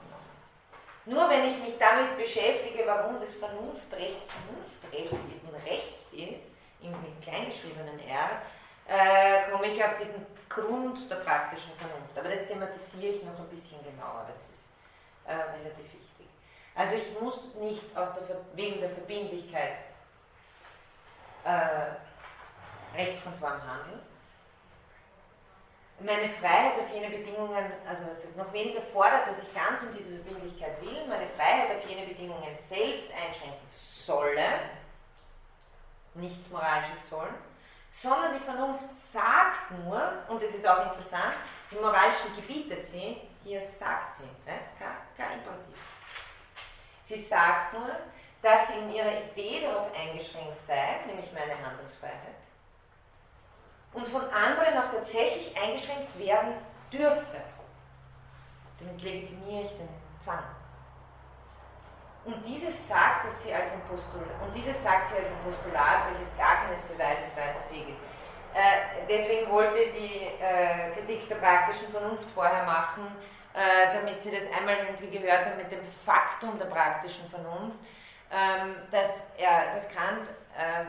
Nur 1.09 1.31
wenn 1.31 1.49
ich 1.49 1.59
mich 1.59 1.79
damit 1.79 2.19
beschäftige, 2.19 2.87
warum 2.87 3.19
das 3.19 3.35
Vernunftrecht 3.37 4.21
Vernunftrecht 4.29 5.35
ist 5.35 5.45
und 5.49 5.55
Recht 5.65 6.13
ist, 6.13 6.55
im 6.83 6.93
kleingeschriebenen 7.23 7.99
R, 8.07 8.43
äh, 8.87 9.51
komme 9.51 9.69
ich 9.69 9.83
auf 9.83 9.97
diesen 9.97 10.27
Grund 10.51 11.11
der 11.11 11.17
praktischen 11.17 11.73
Vernunft. 11.79 12.17
Aber 12.17 12.29
das 12.29 12.47
thematisiere 12.47 13.15
ich 13.15 13.25
noch 13.25 13.39
ein 13.39 13.49
bisschen 13.49 13.83
genauer, 13.85 14.27
weil 14.27 14.35
das 14.37 14.51
ist 14.51 14.69
äh, 15.25 15.33
relativ 15.33 15.95
wichtig. 15.95 16.27
Also 16.75 16.95
ich 16.97 17.19
muss 17.19 17.55
nicht 17.55 17.97
aus 17.97 18.11
der, 18.13 18.37
wegen 18.53 18.79
der 18.79 18.91
Verbindlichkeit 18.91 19.79
äh, 21.45 22.99
rechtskonform 22.99 23.63
handeln. 23.63 24.01
Meine 26.01 26.29
Freiheit 26.29 26.75
auf 26.79 26.95
jene 26.95 27.11
Bedingungen, 27.11 27.73
also 27.89 28.05
noch 28.37 28.53
weniger 28.53 28.81
fordert, 28.81 29.27
dass 29.29 29.43
ich 29.43 29.53
ganz 29.53 29.83
um 29.83 29.89
diese 29.97 30.15
Verbindlichkeit 30.15 30.81
will, 30.81 31.07
meine 31.09 31.27
Freiheit 31.27 31.77
auf 31.77 31.89
jene 31.89 32.07
Bedingungen 32.07 32.55
selbst 32.55 33.09
einschränken 33.11 33.67
solle, 33.69 34.61
nichts 36.15 36.49
Moralisches 36.51 37.09
sollen, 37.11 37.35
sondern 37.93 38.35
die 38.35 38.45
Vernunft 38.45 38.87
sagt 38.97 39.73
nur, 39.85 40.13
und 40.29 40.41
das 40.41 40.55
ist 40.55 40.69
auch 40.69 40.87
interessant, 40.87 41.35
die 41.71 41.77
moralischen 41.77 42.35
gebietet 42.37 42.85
sie, 42.85 43.17
hier 43.43 43.61
sagt 43.61 44.19
sie, 44.19 44.25
ne? 44.25 44.59
das 44.59 44.69
ist 44.69 44.79
kein, 44.79 44.97
kein 45.17 45.39
Imperativ. 45.39 45.77
Sie 47.07 47.21
sagt 47.21 47.73
nur, 47.73 47.91
dass 48.43 48.69
sie 48.69 48.79
in 48.79 48.93
ihrer 48.93 49.13
Idee 49.31 49.63
darauf 49.67 49.89
eingeschränkt 49.95 50.65
sei, 50.65 51.01
nämlich 51.07 51.33
meine 51.33 51.55
Handlungsfreiheit, 51.65 52.38
und 53.93 54.07
von 54.07 54.23
anderen 54.31 54.79
auch 54.79 54.93
tatsächlich 54.93 55.57
eingeschränkt 55.61 56.19
werden 56.19 56.55
dürfe. 56.93 57.43
Damit 58.79 59.03
legitimiere 59.03 59.65
ich 59.65 59.71
den 59.71 59.89
Zwang. 60.23 60.45
Und 62.25 62.45
dieses 62.45 62.89
sagt, 62.89 63.27
dass 63.27 63.43
sie 63.43 63.53
als 63.53 63.73
ein 63.73 63.81
Postulat, 63.89 64.29
und 64.45 64.55
dieses 64.55 64.83
sagt 64.83 65.09
sie 65.09 65.17
als 65.17 65.29
ein 65.29 65.39
Postulat, 65.45 66.13
welches 66.13 66.37
gar 66.37 66.57
keines 66.67 66.83
Beweises 66.83 67.35
weiter 67.37 67.61
fähig 67.71 67.89
ist. 67.89 67.99
Äh, 68.55 69.07
deswegen 69.09 69.51
wollte 69.51 69.93
die 69.93 70.27
äh, 70.41 70.91
Kritik 70.95 71.29
der 71.29 71.37
praktischen 71.37 71.89
Vernunft 71.89 72.29
vorher 72.35 72.65
machen, 72.65 73.07
äh, 73.55 73.95
damit 73.95 74.23
sie 74.23 74.31
das 74.31 74.45
einmal 74.53 74.77
irgendwie 74.77 75.19
gehört 75.19 75.47
haben 75.47 75.57
mit 75.57 75.71
dem 75.71 75.81
Faktum 76.05 76.59
der 76.59 76.67
praktischen 76.67 77.29
Vernunft, 77.31 77.79
ähm, 78.31 78.77
dass, 78.91 79.33
er, 79.39 79.75
dass 79.75 79.89
Kant 79.89 80.29
äh, 80.57 80.85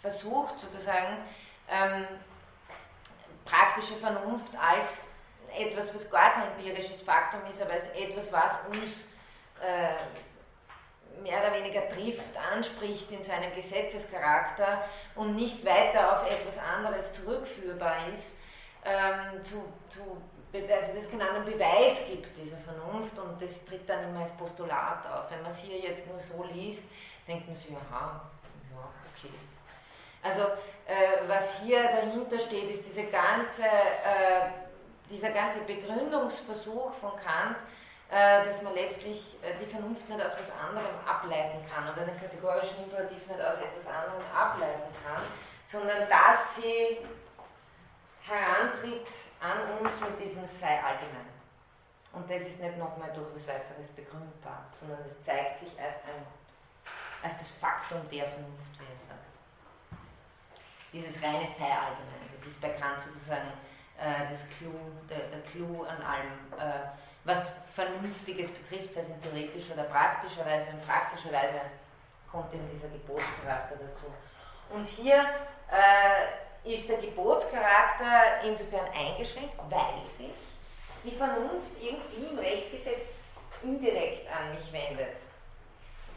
versucht 0.00 0.58
sozusagen 0.60 1.18
ähm, 1.68 2.06
praktische 3.44 3.94
Vernunft 3.94 4.52
als 4.56 5.12
etwas, 5.56 5.94
was 5.94 6.10
gar 6.10 6.32
kein 6.32 6.52
empirisches 6.52 7.02
Faktum 7.02 7.40
ist, 7.50 7.62
aber 7.62 7.72
als 7.72 7.88
etwas, 7.90 8.32
was 8.32 8.58
uns 8.70 9.04
äh, 9.60 11.22
mehr 11.22 11.40
oder 11.40 11.54
weniger 11.54 11.88
trifft, 11.88 12.36
anspricht 12.52 13.10
in 13.10 13.22
seinem 13.22 13.54
Gesetzescharakter 13.54 14.84
und 15.14 15.36
nicht 15.36 15.64
weiter 15.64 16.20
auf 16.20 16.30
etwas 16.30 16.58
anderes 16.58 17.14
zurückführbar 17.14 18.08
ist, 18.12 18.38
ähm, 18.84 19.44
zu, 19.44 19.64
zu, 19.88 20.20
also 20.52 20.92
das 20.94 21.10
genannten 21.10 21.44
Beweis 21.44 22.04
gibt 22.08 22.36
dieser 22.36 22.58
Vernunft 22.58 23.18
und 23.18 23.40
das 23.40 23.64
tritt 23.64 23.88
dann 23.88 24.08
immer 24.08 24.20
als 24.20 24.32
Postulat 24.32 25.06
auf. 25.06 25.30
Wenn 25.30 25.42
man 25.42 25.52
es 25.52 25.58
hier 25.58 25.78
jetzt 25.78 26.06
nur 26.06 26.18
so 26.20 26.44
liest, 26.52 26.84
denkt 27.26 27.46
man 27.46 27.56
sich, 27.56 27.70
aha, 27.72 28.20
ja, 28.70 28.88
okay. 29.16 29.32
Also 30.24 30.42
äh, 30.86 31.28
was 31.28 31.60
hier 31.60 31.82
dahinter 31.84 32.38
steht, 32.38 32.70
ist 32.70 32.86
diese 32.86 33.04
ganze, 33.04 33.62
äh, 33.62 34.48
dieser 35.10 35.30
ganze 35.30 35.60
Begründungsversuch 35.60 36.94
von 36.94 37.12
Kant, 37.22 37.56
äh, 38.10 38.46
dass 38.46 38.62
man 38.62 38.74
letztlich 38.74 39.36
äh, 39.42 39.52
die 39.60 39.70
Vernunft 39.70 40.08
nicht 40.08 40.24
aus 40.24 40.32
was 40.38 40.50
anderem 40.50 40.96
ableiten 41.06 41.64
kann 41.68 41.92
oder 41.92 42.06
den 42.06 42.18
kategorischen 42.18 42.84
Imperativ 42.84 43.26
nicht 43.28 43.40
aus 43.40 43.58
etwas 43.58 43.86
anderem 43.86 44.24
ableiten 44.34 44.94
kann, 45.04 45.22
sondern 45.66 46.08
dass 46.08 46.56
sie 46.56 46.98
herantritt 48.22 49.08
an 49.40 49.78
uns 49.78 50.00
mit 50.00 50.24
diesem 50.24 50.46
sei 50.46 50.82
allgemein. 50.82 51.28
Und 52.12 52.30
das 52.30 52.42
ist 52.42 52.60
nicht 52.60 52.78
nochmal 52.78 53.12
durch 53.12 53.26
was 53.34 53.48
weiteres 53.48 53.90
begründbar, 53.94 54.64
sondern 54.78 55.02
das 55.04 55.22
zeigt 55.22 55.58
sich 55.58 55.72
als, 55.78 55.96
ein, 56.04 56.24
als 57.22 57.38
das 57.38 57.50
Faktum 57.60 58.08
der 58.10 58.24
Vernunft, 58.24 58.78
wie 58.78 58.84
er 58.84 59.06
sagt. 59.06 59.33
Dieses 60.94 61.20
reine 61.20 61.44
sei 61.48 61.66
allgemein, 61.66 62.30
das 62.32 62.46
ist 62.46 62.60
bei 62.60 62.68
Kant 62.68 63.02
sozusagen 63.02 63.50
äh, 63.98 64.30
das 64.30 64.46
Clou, 64.56 64.78
der, 65.10 65.26
der 65.26 65.40
Clou 65.50 65.82
an 65.82 66.00
allem, 66.00 66.38
äh, 66.56 66.86
was 67.24 67.50
Vernünftiges 67.74 68.48
betrifft, 68.48 68.92
sei 68.92 69.00
es 69.00 69.08
in 69.08 69.20
theoretischer 69.20 69.74
oder 69.74 69.82
praktischer 69.84 70.46
Weise. 70.46 70.66
In 70.70 70.80
praktischer 70.86 71.32
Weise 71.32 71.60
kommt 72.30 72.54
eben 72.54 72.70
dieser 72.70 72.86
Gebotscharakter 72.86 73.74
dazu. 73.74 74.06
Und 74.70 74.86
hier 74.86 75.26
äh, 75.68 76.72
ist 76.72 76.88
der 76.88 76.98
Gebotscharakter 76.98 78.44
insofern 78.44 78.86
eingeschränkt, 78.94 79.58
weil 79.68 80.08
sich 80.08 80.30
die 81.02 81.16
Vernunft 81.16 81.72
irgendwie 81.80 82.30
im 82.30 82.38
Rechtsgesetz 82.38 83.14
indirekt 83.64 84.28
an 84.30 84.54
mich 84.54 84.72
wendet. 84.72 85.16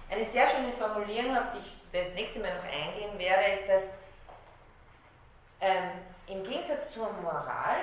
Eine 0.07 0.23
sehr 0.23 0.45
schöne 0.45 0.71
Formulierung, 0.73 1.35
auf 1.35 1.51
die 1.53 1.65
ich 1.65 1.77
das 1.91 2.13
nächste 2.13 2.41
Mal 2.41 2.55
noch 2.55 2.63
eingehen 2.63 3.17
werde, 3.17 3.53
ist, 3.53 3.67
dass 3.67 3.96
ähm, 5.61 5.91
im 6.27 6.43
Gegensatz 6.43 6.91
zur 6.91 7.11
Moral, 7.21 7.77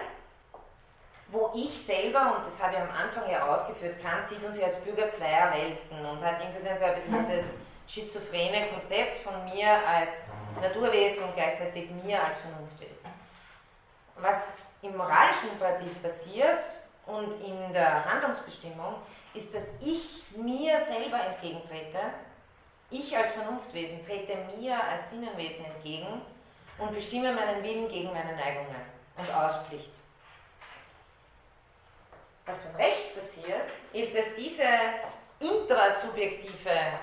wo 1.29 1.51
ich 1.55 1.71
selber, 1.71 2.37
und 2.37 2.47
das 2.47 2.63
habe 2.63 2.75
ich 2.75 2.81
am 2.81 2.91
Anfang 2.91 3.29
ja 3.31 3.47
ausgeführt, 3.47 4.01
Kant 4.03 4.29
sieht 4.29 4.43
uns 4.45 4.59
ja 4.59 4.67
als 4.67 4.77
Bürger 4.77 5.09
zweier 5.09 5.53
Welten 5.53 6.05
und 6.05 6.25
hat 6.25 6.37
insofern 6.45 6.79
so 6.79 6.85
ein 6.85 6.95
bisschen 6.95 7.27
dieses 7.27 7.55
schizophrene 7.87 8.69
Konzept 8.69 9.23
von 9.23 9.45
mir 9.45 9.87
als 9.87 10.29
Naturwesen 10.61 11.25
und 11.25 11.35
gleichzeitig 11.35 11.91
mir 11.91 12.23
als 12.23 12.39
Vernunftwesen. 12.39 13.07
Was 14.17 14.55
im 14.83 14.97
moralischen 14.97 15.51
Imperativ 15.51 16.03
passiert, 16.03 16.63
und 17.07 17.33
in 17.45 17.73
der 17.73 18.05
Handlungsbestimmung 18.05 18.95
ist, 19.35 19.55
dass 19.55 19.73
ich 19.81 20.23
mir 20.37 20.79
selber 20.81 21.21
entgegentrete, 21.21 21.99
ich 22.91 23.17
als 23.17 23.33
Vernunftwesen 23.33 24.05
trete 24.07 24.37
mir 24.59 24.83
als 24.83 25.11
Sinnenwesen 25.11 25.65
entgegen 25.65 26.23
und 26.79 26.95
bestimme 26.95 27.33
meinen 27.33 27.63
Willen 27.63 27.89
gegen 27.89 28.13
meine 28.13 28.35
Neigungen 28.35 28.77
und 29.17 29.35
Auspflicht. 29.35 29.91
Was 32.47 32.59
beim 32.59 32.77
Recht 32.77 33.15
passiert, 33.15 33.71
ist, 33.93 34.17
dass 34.17 34.35
diese 34.37 34.65
intrasubjektive 35.41 36.99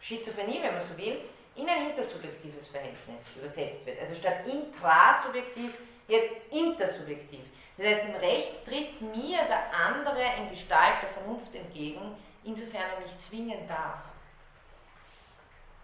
Schizophrenie, 0.00 0.60
wenn 0.62 0.74
man 0.74 0.82
so 0.82 0.96
will, 0.96 1.20
in 1.54 1.68
ein 1.68 1.90
intersubjektives 1.90 2.68
Verhältnis 2.68 3.24
übersetzt 3.36 3.84
wird. 3.84 4.00
Also 4.00 4.14
statt 4.14 4.46
intrasubjektiv 4.46 5.72
jetzt 6.06 6.32
intersubjektiv. 6.50 7.40
Das 7.76 7.86
heißt, 7.86 8.08
im 8.08 8.16
Recht 8.16 8.64
tritt 8.64 9.00
mir 9.00 9.38
der 9.44 9.72
andere 9.72 10.22
in 10.38 10.50
Gestalt 10.50 11.02
der 11.02 11.10
Vernunft 11.10 11.54
entgegen, 11.54 12.16
insofern 12.44 12.90
er 12.96 13.00
mich 13.00 13.18
zwingen 13.28 13.68
darf. 13.68 14.00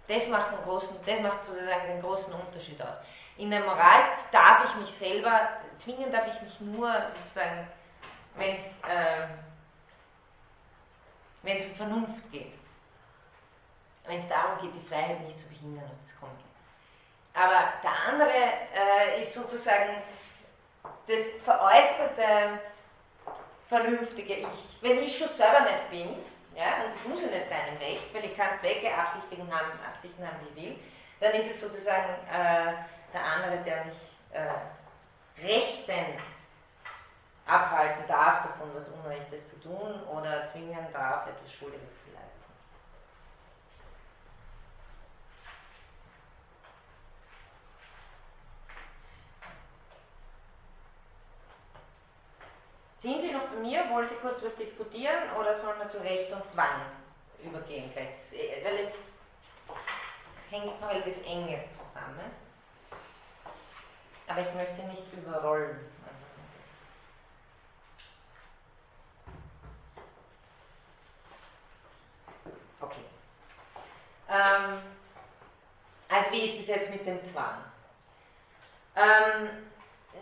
Das 0.06 0.28
macht, 0.28 0.52
den 0.52 0.62
großen, 0.62 0.96
das 1.04 1.20
macht 1.20 1.44
sozusagen 1.46 1.86
den 1.86 2.02
großen 2.02 2.32
Unterschied 2.32 2.80
aus. 2.82 2.96
In 3.36 3.50
der 3.50 3.60
Moral 3.60 4.14
darf 4.30 4.64
ich 4.64 4.74
mich 4.76 4.92
selber, 4.92 5.48
zwingen 5.78 6.12
darf 6.12 6.26
ich 6.28 6.40
mich 6.42 6.60
nur 6.60 6.92
sozusagen, 7.08 7.66
wenn 8.36 8.56
es 8.56 8.62
äh, 8.88 9.26
um 11.70 11.76
Vernunft 11.76 12.30
geht. 12.30 12.52
Wenn 14.06 14.20
es 14.20 14.28
darum 14.28 14.58
geht, 14.60 14.74
die 14.74 14.88
Freiheit 14.88 15.20
nicht 15.20 15.38
zu 15.38 15.46
behindern, 15.46 15.84
auf 15.84 15.90
das 16.06 16.20
kommt. 16.20 16.40
Aber 17.32 17.72
der 17.82 18.12
andere 18.12 18.32
äh, 18.74 19.20
ist 19.20 19.34
sozusagen 19.34 20.02
das 21.06 21.30
veräußerte, 21.42 22.60
vernünftige 23.68 24.34
Ich. 24.34 24.78
Wenn 24.80 24.98
ich 24.98 25.18
schon 25.18 25.28
selber 25.28 25.60
nicht 25.62 25.90
bin, 25.90 26.16
ja, 26.54 26.84
und 26.84 26.94
das 26.94 27.04
muss 27.04 27.22
ja 27.22 27.28
nicht 27.28 27.46
sein 27.46 27.68
im 27.72 27.76
Recht, 27.78 28.14
weil 28.14 28.24
ich 28.24 28.36
kann 28.36 28.56
Zwecke, 28.56 28.92
Absichten 28.94 29.52
haben, 29.52 29.78
Absichten 29.86 30.26
haben, 30.26 30.36
wie 30.42 30.60
ich 30.60 30.66
will, 30.66 30.78
dann 31.20 31.32
ist 31.32 31.50
es 31.50 31.60
sozusagen 31.60 32.14
äh, 32.30 32.74
der 33.12 33.24
andere, 33.24 33.58
der 33.64 33.84
mich 33.84 33.96
äh, 34.32 35.46
rechtens 35.46 36.42
abhalten 37.46 38.04
darf, 38.08 38.42
davon 38.42 38.70
was 38.74 38.88
Unrechtes 38.88 39.48
zu 39.50 39.60
tun 39.60 40.02
oder 40.10 40.46
zwingen 40.46 40.86
darf, 40.92 41.26
etwas 41.26 41.52
Schuldiges 41.52 41.90
zu 42.04 42.13
Sind 53.04 53.20
Sie 53.20 53.32
noch 53.32 53.48
bei 53.48 53.56
mir? 53.56 53.90
Wollen 53.90 54.08
Sie 54.08 54.14
kurz 54.14 54.42
was 54.42 54.56
diskutieren 54.56 55.30
oder 55.38 55.60
sollen 55.60 55.78
wir 55.78 55.90
zu 55.90 55.98
Recht 55.98 56.32
und 56.32 56.48
Zwang 56.48 56.80
übergehen? 57.38 57.94
Äh, 57.94 58.64
weil 58.64 58.78
es, 58.78 58.94
es 58.94 60.50
hängt 60.50 60.80
noch 60.80 60.88
relativ 60.88 61.16
eng 61.26 61.46
jetzt 61.50 61.76
zusammen. 61.76 62.32
Aber 64.26 64.40
ich 64.40 64.54
möchte 64.54 64.84
nicht 64.84 65.12
überrollen. 65.12 65.80
Okay. 72.80 73.04
Ähm, 74.30 74.78
also 76.08 76.30
wie 76.30 76.46
ist 76.46 76.62
es 76.62 76.68
jetzt 76.68 76.88
mit 76.88 77.06
dem 77.06 77.22
Zwang? 77.22 77.64
Ähm, 78.96 79.73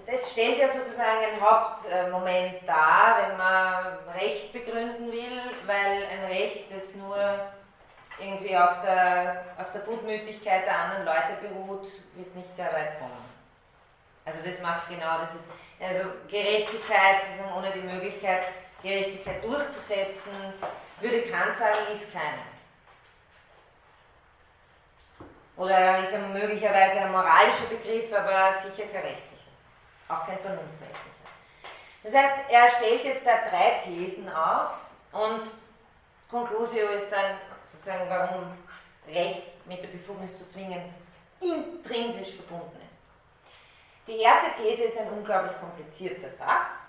das 0.07 0.33
stellt 0.33 0.59
ja 0.59 0.68
sozusagen 0.68 1.24
ein 1.24 1.40
Hauptmoment 1.40 2.66
dar, 2.66 3.18
wenn 3.22 3.37
man 3.37 3.98
Recht 4.18 4.52
begründen 4.52 5.12
will, 5.12 5.40
weil 5.66 6.07
ein 6.07 6.24
Recht, 6.26 6.74
das 6.74 6.94
nur 6.96 7.16
irgendwie 8.18 8.57
auf 8.57 8.83
der, 8.85 9.44
auf 9.59 9.72
der 9.72 9.83
Gutmütigkeit 9.83 10.66
der 10.66 10.78
anderen 10.78 11.05
Leute 11.05 11.38
beruht, 11.40 11.87
wird 12.14 12.35
nicht 12.35 12.55
sehr 12.57 12.72
weit 12.72 12.98
kommen. 12.98 13.24
Also 14.24 14.38
das 14.44 14.61
macht 14.61 14.88
genau, 14.88 15.18
das 15.20 15.35
ist 15.35 15.50
also 15.81 16.11
Gerechtigkeit, 16.28 17.22
sozusagen 17.22 17.57
ohne 17.57 17.72
die 17.72 17.81
Möglichkeit, 17.81 18.42
Gerechtigkeit 18.83 19.42
durchzusetzen, 19.42 20.33
würde 21.00 21.22
Kant 21.22 21.57
sagen, 21.57 21.78
ist 21.92 22.12
keine. 22.12 22.38
Oder 25.57 26.02
ist 26.02 26.12
er 26.12 26.20
möglicherweise 26.20 27.00
ein 27.00 27.12
moralischer 27.12 27.66
Begriff, 27.68 28.12
aber 28.12 28.55
sicher 28.55 28.88
kein 28.92 29.02
Recht 29.02 29.32
auch 30.12 30.27
kein 30.27 30.38
vernunftrechtlicher. 30.38 31.12
Das 32.03 32.14
heißt, 32.14 32.51
er 32.51 32.68
stellt 32.68 33.05
jetzt 33.05 33.27
da 33.27 33.48
drei 33.48 33.81
Thesen 33.85 34.29
auf 34.33 34.72
und 35.12 35.42
Conclusio 36.31 36.88
ist 36.88 37.11
dann 37.11 37.37
sozusagen, 37.70 38.09
warum 38.09 38.59
Recht 39.09 39.66
mit 39.66 39.83
der 39.83 39.88
Befugnis 39.88 40.37
zu 40.38 40.46
zwingen 40.46 40.83
intrinsisch 41.40 42.37
verbunden 42.37 42.81
ist. 42.88 43.03
Die 44.07 44.18
erste 44.18 44.62
These 44.62 44.85
ist 44.85 44.98
ein 44.98 45.11
unglaublich 45.11 45.59
komplizierter 45.61 46.31
Satz. 46.31 46.88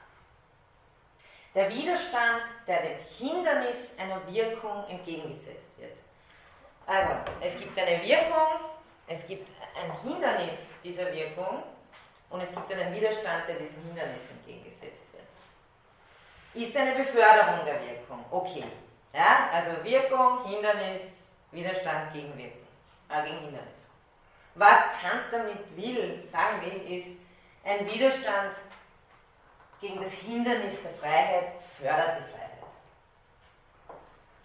Der 1.53 1.69
Widerstand, 1.69 2.43
der 2.67 2.81
dem 2.81 2.97
Hindernis 3.17 3.97
einer 3.99 4.21
Wirkung 4.27 4.85
entgegengesetzt 4.89 5.77
wird. 5.77 5.97
Also, 6.85 7.11
es 7.41 7.57
gibt 7.59 7.77
eine 7.77 8.01
Wirkung, 8.01 8.71
es 9.07 9.25
gibt 9.27 9.47
ein 9.75 10.01
Hindernis 10.01 10.69
dieser 10.83 11.11
Wirkung 11.13 11.63
und 12.33 12.41
es 12.41 12.51
gibt 12.51 12.71
einen 12.73 12.95
Widerstand, 12.95 13.47
der 13.47 13.55
diesem 13.55 13.79
Hindernis 13.83 14.23
entgegengesetzt 14.31 15.03
wird. 15.13 15.23
Ist 16.55 16.75
eine 16.75 16.95
Beförderung 16.95 17.63
der 17.63 17.79
Wirkung. 17.79 18.25
Okay. 18.31 18.63
Ja, 19.13 19.49
also 19.53 19.83
Wirkung, 19.83 20.43
Hindernis, 20.47 21.17
Widerstand 21.51 22.11
gegen 22.11 22.35
Wirkung, 22.35 22.67
äh, 23.09 23.23
gegen 23.23 23.37
Hindernis. 23.37 23.73
Was 24.55 24.79
Kant 24.99 25.25
damit 25.31 25.77
will, 25.77 26.27
sagen 26.31 26.59
will, 26.63 26.97
ist, 26.97 27.19
ein 27.63 27.85
Widerstand 27.85 28.55
gegen 29.79 30.01
das 30.01 30.13
Hindernis 30.13 30.81
der 30.81 30.93
Freiheit 30.93 31.49
fördert 31.77 32.17
die 32.17 32.31
Freiheit 32.31 32.49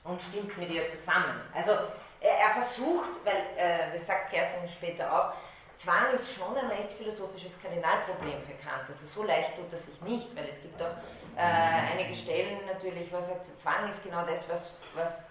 und 0.05 0.21
stimmt 0.21 0.59
mit 0.59 0.69
ihr 0.69 0.87
zusammen. 0.91 1.41
Also 1.55 1.73
er, 2.21 2.39
er 2.39 2.51
versucht, 2.51 3.25
weil, 3.25 3.47
äh, 3.57 3.93
das 3.95 4.07
sagt 4.07 4.31
Kerstin 4.31 4.69
später 4.69 5.11
auch, 5.11 5.33
Zwang 5.79 6.13
ist 6.13 6.35
schon 6.35 6.57
ein 6.57 6.67
rechtsphilosophisches 6.67 7.61
Kardinalproblem 7.63 8.43
für 8.43 8.55
Kant. 8.55 8.83
Also 8.89 9.07
so 9.07 9.23
leicht 9.23 9.55
tut 9.57 9.73
er 9.73 9.79
sich 9.79 10.01
nicht, 10.03 10.35
weil 10.37 10.49
es 10.49 10.61
gibt 10.61 10.83
auch 10.83 10.97
äh, 11.37 11.41
einige 11.41 12.17
Stellen 12.17 12.59
natürlich, 12.67 13.11
wo 13.13 13.17
er 13.17 13.23
sagt, 13.23 13.61
Zwang 13.61 13.89
ist 13.89 14.03
genau 14.03 14.27
das, 14.27 14.49
was, 14.49 14.75
was 14.95 15.25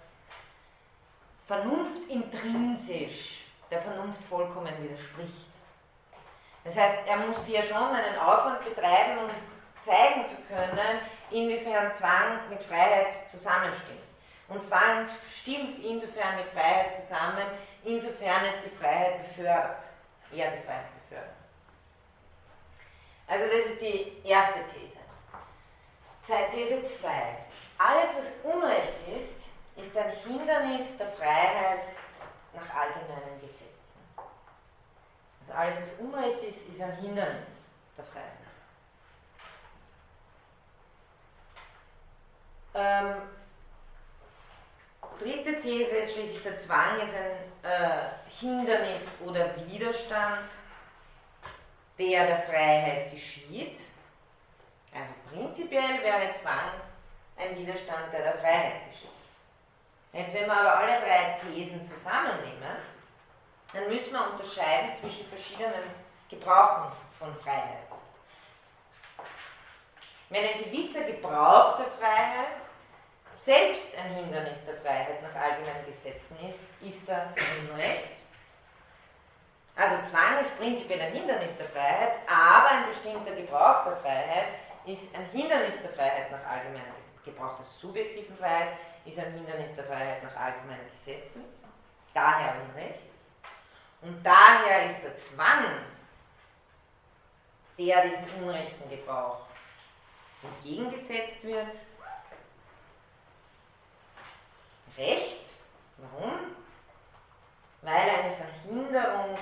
vernunftintrinsisch 1.47 3.43
der 3.69 3.81
Vernunft 3.81 4.23
vollkommen 4.29 4.73
widerspricht. 4.81 5.47
Das 6.63 6.77
heißt, 6.77 6.99
er 7.07 7.17
muss 7.17 7.47
ja 7.49 7.61
schon 7.61 7.77
einen 7.77 8.17
Aufwand 8.17 8.63
betreiben, 8.63 9.19
um 9.19 9.29
zeigen 9.81 10.27
zu 10.27 10.35
können, 10.47 10.99
inwiefern 11.29 11.93
Zwang 11.93 12.49
mit 12.49 12.63
Freiheit 12.63 13.29
zusammenstimmt. 13.29 13.99
Und 14.47 14.63
Zwang 14.63 15.07
stimmt 15.35 15.79
insofern 15.83 16.37
mit 16.37 16.47
Freiheit 16.47 16.95
zusammen, 16.95 17.47
insofern 17.83 18.45
es 18.45 18.63
die 18.63 18.75
Freiheit 18.77 19.27
befördert, 19.27 19.77
Freiheit 20.31 20.93
befördert. 21.01 21.35
Also 23.27 23.45
das 23.45 23.73
ist 23.73 23.81
die 23.81 24.21
erste 24.23 24.59
These. 24.73 24.97
These 26.51 26.83
2. 26.83 27.09
Alles, 27.77 28.09
was 28.17 28.53
Unrecht 28.53 28.93
ist, 29.15 29.35
ist 29.77 29.95
ein 29.95 30.11
Hindernis 30.11 30.97
der 30.97 31.11
Freiheit 31.11 31.87
nach 32.53 32.73
allgemeinen 32.73 33.39
Gesetzen. 33.39 33.67
Also 35.47 35.53
alles, 35.53 35.79
was 35.81 35.99
Unrecht 35.99 36.43
ist, 36.43 36.67
ist 36.67 36.81
ein 36.81 36.95
Hindernis 36.97 37.49
der 37.97 38.05
Freiheit. 38.05 38.33
Ähm, 42.73 43.21
dritte 45.19 45.59
These 45.61 45.97
ist 45.97 46.13
schließlich, 46.13 46.43
der 46.43 46.57
Zwang 46.57 46.99
ist 46.99 47.15
ein 47.15 47.46
äh, 47.63 48.29
Hindernis 48.29 49.09
oder 49.25 49.55
Widerstand, 49.67 50.49
der 51.97 52.27
der 52.27 52.41
Freiheit 52.43 53.11
geschieht. 53.11 53.79
Also 54.93 55.13
prinzipiell 55.31 56.01
wäre 56.03 56.33
Zwang 56.33 56.71
ein 57.37 57.57
Widerstand, 57.57 58.11
der 58.11 58.21
der 58.21 58.37
Freiheit 58.39 58.89
geschieht. 58.91 59.09
Jetzt, 60.13 60.33
wenn 60.33 60.45
wir 60.45 60.57
aber 60.57 60.77
alle 60.77 60.99
drei 60.99 61.37
Thesen 61.41 61.85
zusammennehmen, 61.87 62.77
dann 63.73 63.87
müssen 63.87 64.13
wir 64.13 64.31
unterscheiden 64.31 64.95
zwischen 64.95 65.27
verschiedenen 65.27 65.83
Gebrauchen 66.29 66.91
von 67.19 67.35
Freiheit. 67.35 67.87
Wenn 70.29 70.43
ein 70.43 70.63
gewisser 70.63 71.03
Gebrauch 71.03 71.77
der 71.77 71.87
Freiheit 71.99 72.66
selbst 73.47 73.97
ein 73.97 74.13
Hindernis 74.13 74.65
der 74.65 74.75
Freiheit 74.75 75.23
nach 75.23 75.33
allgemeinen 75.33 75.85
Gesetzen 75.85 76.35
ist, 76.49 76.59
ist 76.81 77.07
er 77.07 77.33
Unrecht. 77.71 78.17
Also 79.73 80.03
Zwang 80.03 80.41
ist 80.41 80.57
prinzipiell 80.57 80.99
ein 80.99 81.13
Hindernis 81.13 81.55
der 81.55 81.67
Freiheit, 81.67 82.11
aber 82.27 82.67
ein 82.71 82.87
bestimmter 82.89 83.31
Gebrauch 83.31 83.85
der 83.85 83.95
Freiheit 83.97 84.47
ist 84.85 85.15
ein 85.15 85.25
Hindernis 85.31 85.81
der 85.81 85.91
Freiheit 85.91 86.29
nach 86.29 86.43
allgemeinen 86.45 86.91
Gesetzen. 86.97 87.23
Gebrauch 87.23 87.55
der 87.57 87.65
subjektiven 87.65 88.35
Freiheit 88.37 88.73
ist 89.05 89.17
ein 89.17 89.31
Hindernis 89.31 89.75
der 89.75 89.85
Freiheit 89.85 90.23
nach 90.23 90.35
allgemeinen 90.35 90.89
Gesetzen, 90.99 91.45
daher 92.13 92.53
Unrecht. 92.67 92.99
Und 94.01 94.23
daher 94.25 94.89
ist 94.89 95.03
der 95.03 95.15
Zwang, 95.15 95.85
der 97.77 98.07
diesem 98.07 98.43
unrechten 98.43 98.89
Gebrauch 98.89 99.39
entgegengesetzt 100.43 101.43
wird, 101.43 101.73
Recht. 104.97 105.41
Warum? 105.97 106.55
Weil 107.81 108.09
eine 108.09 108.35
Verhinderung 108.35 109.37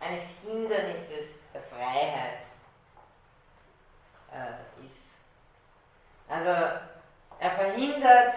eines 0.00 0.22
Hindernisses 0.44 1.38
der 1.52 1.62
Freiheit 1.62 2.38
äh, 4.32 4.84
ist. 4.86 5.16
Also 6.28 6.50
er 7.38 7.50
verhindert, 7.50 8.34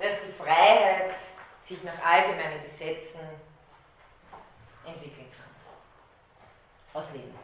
dass 0.00 0.14
die 0.26 0.32
Freiheit 0.32 1.16
sich 1.60 1.82
nach 1.84 2.04
allgemeinen 2.04 2.62
Gesetzen 2.62 3.20
entwickeln 4.84 5.30
kann, 5.30 7.00
ausleben 7.00 7.32
kann. 7.32 7.42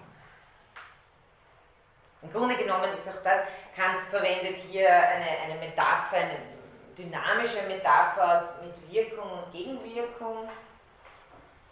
Im 2.23 2.33
Grunde 2.33 2.57
genommen 2.57 2.93
ist 2.95 3.09
auch 3.09 3.23
das, 3.23 3.45
Kant 3.77 4.09
verwendet 4.11 4.57
hier 4.69 4.91
eine, 4.91 5.39
eine 5.39 5.55
Metapher, 5.55 6.17
eine 6.17 6.58
dynamische 6.99 7.63
Metapher 7.63 8.57
mit 8.63 8.93
Wirkung 8.93 9.31
und 9.31 9.53
Gegenwirkung. 9.53 10.49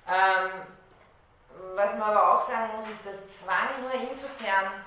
Ähm, 0.08 0.50
was 1.74 1.92
man 1.92 2.10
aber 2.10 2.34
auch 2.34 2.42
sagen 2.42 2.70
muss, 2.76 2.88
ist, 2.88 3.04
dass 3.04 3.40
Zwang 3.40 3.82
nur 3.82 3.92
insofern, 3.92 4.84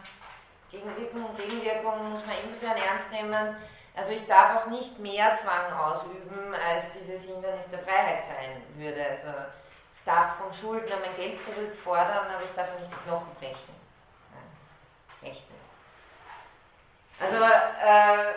Gegenwirkung 0.71 1.25
und 1.25 1.37
Gegenwirkung 1.37 2.11
muss 2.11 2.25
man 2.25 2.35
insofern 2.43 2.77
ernst 2.77 3.11
nehmen, 3.11 3.57
also 3.95 4.11
ich 4.11 4.25
darf 4.27 4.55
auch 4.61 4.65
nicht 4.67 4.97
mehr 4.99 5.33
Zwang 5.33 5.73
ausüben, 5.73 6.55
als 6.55 6.85
dieses 6.93 7.23
Hindernis 7.23 7.69
der 7.69 7.79
Freiheit 7.79 8.21
sein 8.21 8.63
würde. 8.75 9.03
Also 9.03 9.27
ich 9.95 10.03
darf 10.05 10.37
vom 10.37 10.53
Schuldner 10.53 10.97
mein 11.01 11.15
Geld 11.17 11.43
zurückfordern, 11.43 12.27
aber 12.33 12.43
ich 12.45 12.55
darf 12.55 12.67
nicht 12.79 12.91
die 12.91 13.09
Knochen 13.09 13.35
brechen. 13.39 13.75
Nicht. 15.21 15.43
Also 17.19 17.43
äh, 17.43 18.31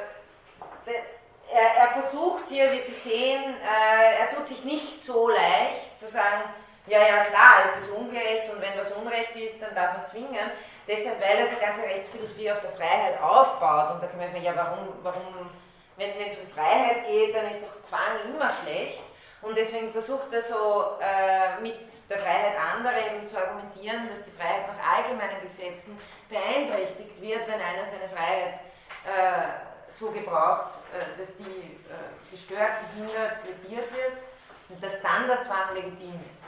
er, 1.53 1.85
er, 1.85 2.01
versucht 2.01 2.49
hier, 2.49 2.73
wie 2.73 2.81
Sie 2.81 3.09
sehen, 3.09 3.57
äh, 3.63 4.21
er 4.21 4.35
tut 4.35 4.49
sich 4.49 4.65
nicht 4.65 5.05
so 5.05 5.29
leicht 5.29 5.99
zu 5.99 6.09
sagen, 6.09 6.43
ja, 6.87 6.99
ja, 6.99 7.25
klar, 7.25 7.65
es 7.67 7.85
ist 7.85 7.91
ungerecht 7.91 8.51
und 8.53 8.61
wenn 8.61 8.77
was 8.77 8.91
Unrecht 8.93 9.37
ist, 9.37 9.63
dann 9.63 9.75
darf 9.75 9.97
man 9.97 10.07
zwingen. 10.07 10.51
Deshalb, 10.89 11.21
weil 11.21 11.39
er 11.39 11.47
seine 11.47 11.61
ganze 11.61 11.83
Rechtsphilosophie 11.83 12.51
auf 12.51 12.61
der 12.61 12.73
Freiheit 12.73 13.21
aufbaut. 13.23 13.95
Und 13.95 14.03
da 14.03 14.09
kann 14.09 14.19
man 14.19 14.33
sagen, 14.33 14.43
ja, 14.43 14.57
warum, 14.57 14.89
warum 15.03 15.51
wenn 15.97 16.11
es 16.29 16.37
um 16.39 16.49
Freiheit 16.49 17.07
geht, 17.07 17.35
dann 17.35 17.47
ist 17.47 17.63
doch 17.63 17.83
Zwang 17.85 18.19
immer 18.25 18.51
schlecht. 18.63 19.03
Und 19.43 19.57
deswegen 19.57 19.93
versucht 19.93 20.33
er 20.33 20.43
so 20.43 20.99
äh, 21.01 21.61
mit 21.61 21.79
der 22.09 22.19
Freiheit 22.19 22.55
anderer 22.57 22.99
eben 22.99 23.27
zu 23.27 23.37
argumentieren, 23.37 24.09
dass 24.09 24.25
die 24.25 24.31
Freiheit 24.31 24.69
nach 24.69 24.97
allgemeinen 24.97 25.41
Gesetzen 25.43 25.99
beeinträchtigt 26.29 27.21
wird, 27.21 27.47
wenn 27.49 27.61
einer 27.61 27.85
seine 27.85 28.09
Freiheit 28.09 28.61
äh, 29.05 29.72
so 29.93 30.11
gebraucht, 30.11 30.79
äh, 30.93 31.19
dass 31.19 31.37
die 31.37 31.45
äh, 31.45 32.31
gestört, 32.31 32.73
gehindert, 32.95 33.43
plädiert 33.43 33.93
wird 33.93 34.23
und 34.69 34.83
dass 34.83 35.01
dann 35.03 35.27
der 35.27 35.41
Zwang 35.43 35.75
legitim 35.75 36.15
ist. 36.15 36.43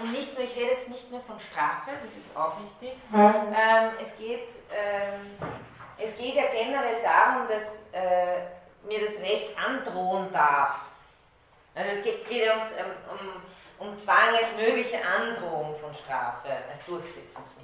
Und 0.00 0.12
nicht 0.12 0.36
nur, 0.36 0.44
ich 0.44 0.56
rede 0.56 0.72
jetzt 0.72 0.88
nicht 0.88 1.10
nur 1.10 1.20
von 1.20 1.38
Strafe, 1.38 1.90
das 2.02 2.12
ist 2.12 2.36
auch 2.36 2.54
wichtig. 2.60 2.98
Ähm, 3.56 3.92
es, 4.02 4.16
geht, 4.16 4.48
ähm, 4.72 5.38
es 5.98 6.16
geht 6.16 6.34
ja 6.34 6.44
generell 6.52 7.00
darum, 7.00 7.46
dass 7.48 7.84
äh, 7.92 8.40
mir 8.86 9.06
das 9.06 9.20
Recht 9.20 9.56
androhen 9.56 10.32
darf. 10.32 10.80
Also 11.74 11.90
es 11.90 12.02
geht, 12.02 12.28
geht 12.28 12.44
ja 12.44 12.54
um, 12.54 12.62
um, 13.80 13.88
um 13.88 13.96
Zwang 13.96 14.34
als 14.36 14.54
mögliche 14.56 14.98
Androhung 15.04 15.76
von 15.78 15.94
Strafe, 15.94 16.48
als 16.68 16.84
Durchsetzungsmittel. 16.86 17.63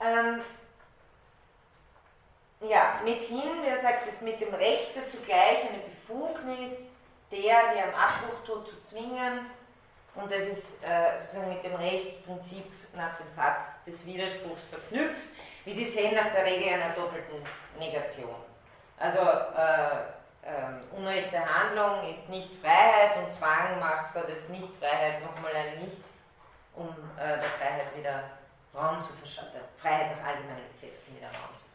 Ähm, 0.00 0.42
ja, 2.60 3.00
mithin, 3.04 3.62
wer 3.62 3.78
sagt, 3.78 4.08
es 4.08 4.20
mit 4.20 4.40
dem 4.40 4.54
Recht 4.54 4.94
zugleich 5.10 5.60
eine 5.68 5.78
Befugnis, 5.78 6.94
der, 7.30 7.74
der 7.74 7.84
am 7.84 7.94
Abbruch 7.94 8.44
tut, 8.44 8.68
zu 8.68 8.80
zwingen. 8.82 9.46
Und 10.14 10.32
das 10.32 10.44
ist 10.44 10.82
äh, 10.82 11.18
sozusagen 11.18 11.54
mit 11.54 11.64
dem 11.64 11.74
Rechtsprinzip 11.74 12.64
nach 12.94 13.16
dem 13.18 13.28
Satz 13.28 13.84
des 13.86 14.04
Widerspruchs 14.04 14.64
verknüpft, 14.64 15.28
wie 15.64 15.72
Sie 15.72 15.84
sehen, 15.84 16.14
nach 16.14 16.32
der 16.32 16.44
Regel 16.44 16.72
einer 16.72 16.94
doppelten 16.94 17.40
Negation. 17.78 18.34
Also 18.98 19.20
äh, 19.20 20.18
äh, 20.42 20.96
unrechte 20.96 21.38
Handlung 21.38 22.10
ist 22.10 22.28
nicht 22.28 22.50
Freiheit 22.60 23.16
und 23.18 23.32
Zwang 23.34 23.78
macht 23.78 24.12
für 24.12 24.26
das 24.26 24.48
Nicht-Freiheit 24.48 25.22
nochmal 25.22 25.54
ein 25.54 25.84
Nicht, 25.84 26.02
um 26.74 26.88
äh, 27.16 27.38
der 27.38 27.40
Freiheit 27.40 27.96
wieder 27.96 28.24
Raum 28.78 29.02
zu 29.02 29.12
verschaffen, 29.14 29.52
der 29.54 29.62
Freiheit 29.76 30.16
nach 30.16 30.28
allgemeinen 30.28 30.68
Gesetzen 30.70 31.16
wieder 31.16 31.28
Raum 31.28 31.56
zu 31.56 31.68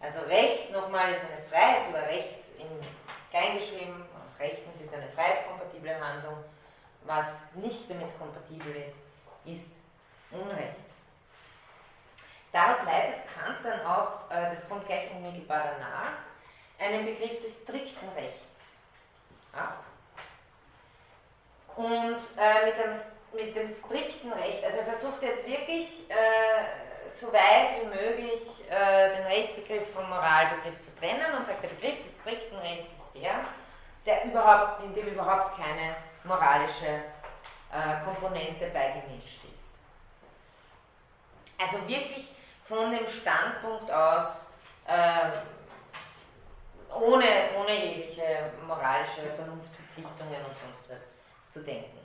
also 0.00 0.20
Recht 0.20 0.70
nochmal 0.72 1.14
ist 1.14 1.24
eine 1.24 1.42
Freiheit 1.50 1.88
oder 1.88 2.06
Recht 2.06 2.36
in 2.58 2.68
klein 3.30 3.58
geschrieben, 3.58 4.04
rechtens 4.38 4.80
ist 4.80 4.94
eine 4.94 5.08
freiheitskompatible 5.08 5.98
Handlung. 6.00 6.44
Was 7.04 7.26
nicht 7.54 7.88
damit 7.88 8.16
kompatibel 8.18 8.76
ist, 8.76 8.96
ist 9.44 9.70
Unrecht. 10.30 10.76
Daraus 12.52 12.84
leitet 12.84 13.24
Kant 13.32 13.58
dann 13.64 13.80
auch, 13.86 14.30
äh, 14.30 14.54
das 14.54 14.68
kommt 14.68 14.86
gleich 14.86 15.10
unmittelbar 15.10 15.74
danach, 15.74 16.12
einen 16.78 17.06
Begriff 17.06 17.40
des 17.42 17.62
strikten 17.62 18.08
Rechts 18.10 18.60
ab. 19.52 19.84
Und 21.76 22.18
äh, 22.36 22.66
mit, 22.66 22.78
dem, 22.78 22.92
mit 23.36 23.54
dem 23.54 23.68
strikten 23.68 24.32
Recht, 24.32 24.64
also 24.64 24.78
er 24.78 24.84
versucht 24.84 25.22
jetzt 25.22 25.46
wirklich 25.46 26.10
äh, 26.10 27.10
so 27.10 27.32
weit 27.32 27.80
wie 27.80 27.86
möglich 27.86 28.42
äh, 28.68 29.16
den 29.16 29.26
Rechtsbegriff 29.26 29.92
vom 29.92 30.08
Moralbegriff 30.08 30.80
zu 30.80 30.94
trennen 30.96 31.34
und 31.36 31.44
sagt, 31.44 31.62
der 31.62 31.68
Begriff 31.68 32.02
des 32.02 32.18
strikten 32.18 32.58
Rechts 32.58 32.92
ist 32.92 33.12
der, 33.14 33.44
der 34.04 34.24
überhaupt, 34.24 34.82
in 34.82 34.94
dem 34.94 35.06
überhaupt 35.08 35.56
keine 35.56 35.96
moralische 36.24 36.86
äh, 37.72 38.04
Komponente 38.04 38.66
beigemischt 38.66 39.44
ist. 39.44 39.78
Also 41.58 41.86
wirklich 41.88 42.34
von 42.64 42.90
dem 42.90 43.06
Standpunkt 43.06 43.90
aus, 43.90 44.46
äh, 44.86 45.30
ohne, 46.94 47.50
ohne 47.58 47.84
jegliche 47.84 48.50
moralische 48.66 49.22
Vernunftverpflichtungen 49.36 50.44
und 50.44 50.56
sonst 50.56 50.90
was 50.90 51.02
zu 51.52 51.60
denken. 51.60 51.95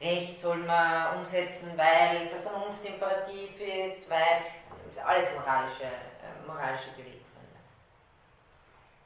Recht 0.00 0.40
soll 0.40 0.58
man 0.58 1.18
umsetzen, 1.18 1.72
weil 1.76 2.22
es 2.22 2.34
ein 2.34 2.42
Vernunftimperativ 2.42 3.58
ist, 3.60 4.10
weil 4.10 4.42
alles 5.04 5.28
moralische, 5.34 5.84
äh, 5.84 6.46
moralische 6.46 6.90
Beweggründe. 6.90 7.24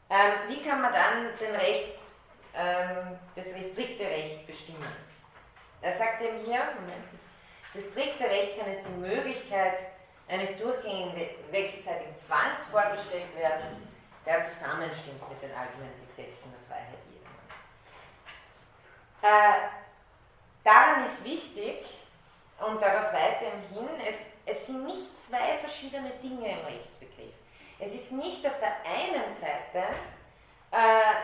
Ähm, 0.08 0.32
wie 0.48 0.62
kann 0.62 0.80
man 0.80 0.92
dann 0.92 1.38
den 1.38 1.54
Rechts, 1.54 1.98
ähm, 2.54 3.18
das 3.36 3.46
restrikte 3.54 4.04
Recht 4.04 4.46
bestimmen? 4.46 4.92
Er 5.82 5.94
sagt 5.96 6.22
eben 6.22 6.38
hier, 6.44 6.60
das 7.72 7.84
strikte 7.84 8.24
Recht 8.24 8.58
kann 8.58 8.70
es 8.70 8.82
die 8.82 9.00
Möglichkeit 9.00 9.78
eines 10.28 10.58
durchgängigen 10.58 11.28
wechselseitigen 11.50 12.16
Zwangs 12.16 12.64
vorgestellt 12.66 13.34
werden, 13.36 13.88
der 14.26 14.42
zusammenstimmt 14.42 15.28
mit 15.28 15.42
den 15.42 15.50
allgemeinen 15.50 16.00
Gesetzen 16.00 16.52
der 16.52 16.60
Freiheit 16.68 16.98
jedermanns. 17.10 17.50
Äh, 19.22 19.79
daran 20.64 21.04
ist 21.04 21.24
wichtig, 21.24 21.84
und 22.60 22.80
darauf 22.80 23.12
weist 23.12 23.38
er 23.42 23.52
hin, 23.74 23.88
es, 24.06 24.16
es 24.44 24.66
sind 24.66 24.84
nicht 24.84 25.22
zwei 25.22 25.56
verschiedene 25.58 26.10
Dinge 26.22 26.50
im 26.50 26.64
Rechtsbegriff. 26.66 27.34
Es 27.78 27.94
ist 27.94 28.12
nicht 28.12 28.46
auf 28.46 28.58
der 28.60 28.76
einen 28.84 29.30
Seite 29.30 29.86
äh, 30.70 31.14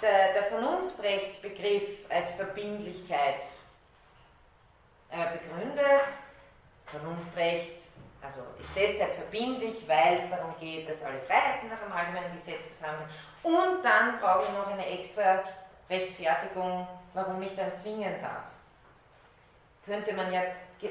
der, 0.00 0.32
der 0.34 0.44
Vernunftrechtsbegriff 0.44 2.08
als 2.08 2.30
Verbindlichkeit 2.32 3.40
äh, 5.10 5.38
begründet. 5.38 6.06
Vernunftrecht 6.86 7.80
also 8.22 8.40
ist 8.58 8.70
deshalb 8.74 9.14
verbindlich, 9.16 9.86
weil 9.86 10.16
es 10.16 10.30
darum 10.30 10.54
geht, 10.58 10.88
dass 10.88 11.02
alle 11.02 11.20
Freiheiten 11.20 11.68
nach 11.68 11.80
dem 11.80 11.92
allgemeinen 11.92 12.34
Gesetz 12.34 12.74
zusammenhängen. 12.76 13.10
Und 13.42 13.84
dann 13.84 14.18
brauche 14.18 14.44
ich 14.44 14.50
noch 14.50 14.66
eine 14.68 14.86
extra 14.86 15.42
Rechtfertigung, 15.90 16.88
warum 17.14 17.40
ich 17.42 17.54
dann 17.56 17.74
zwingen 17.74 18.20
darf. 18.20 18.44
Könnte 19.86 20.12
man 20.12 20.32
ja 20.32 20.42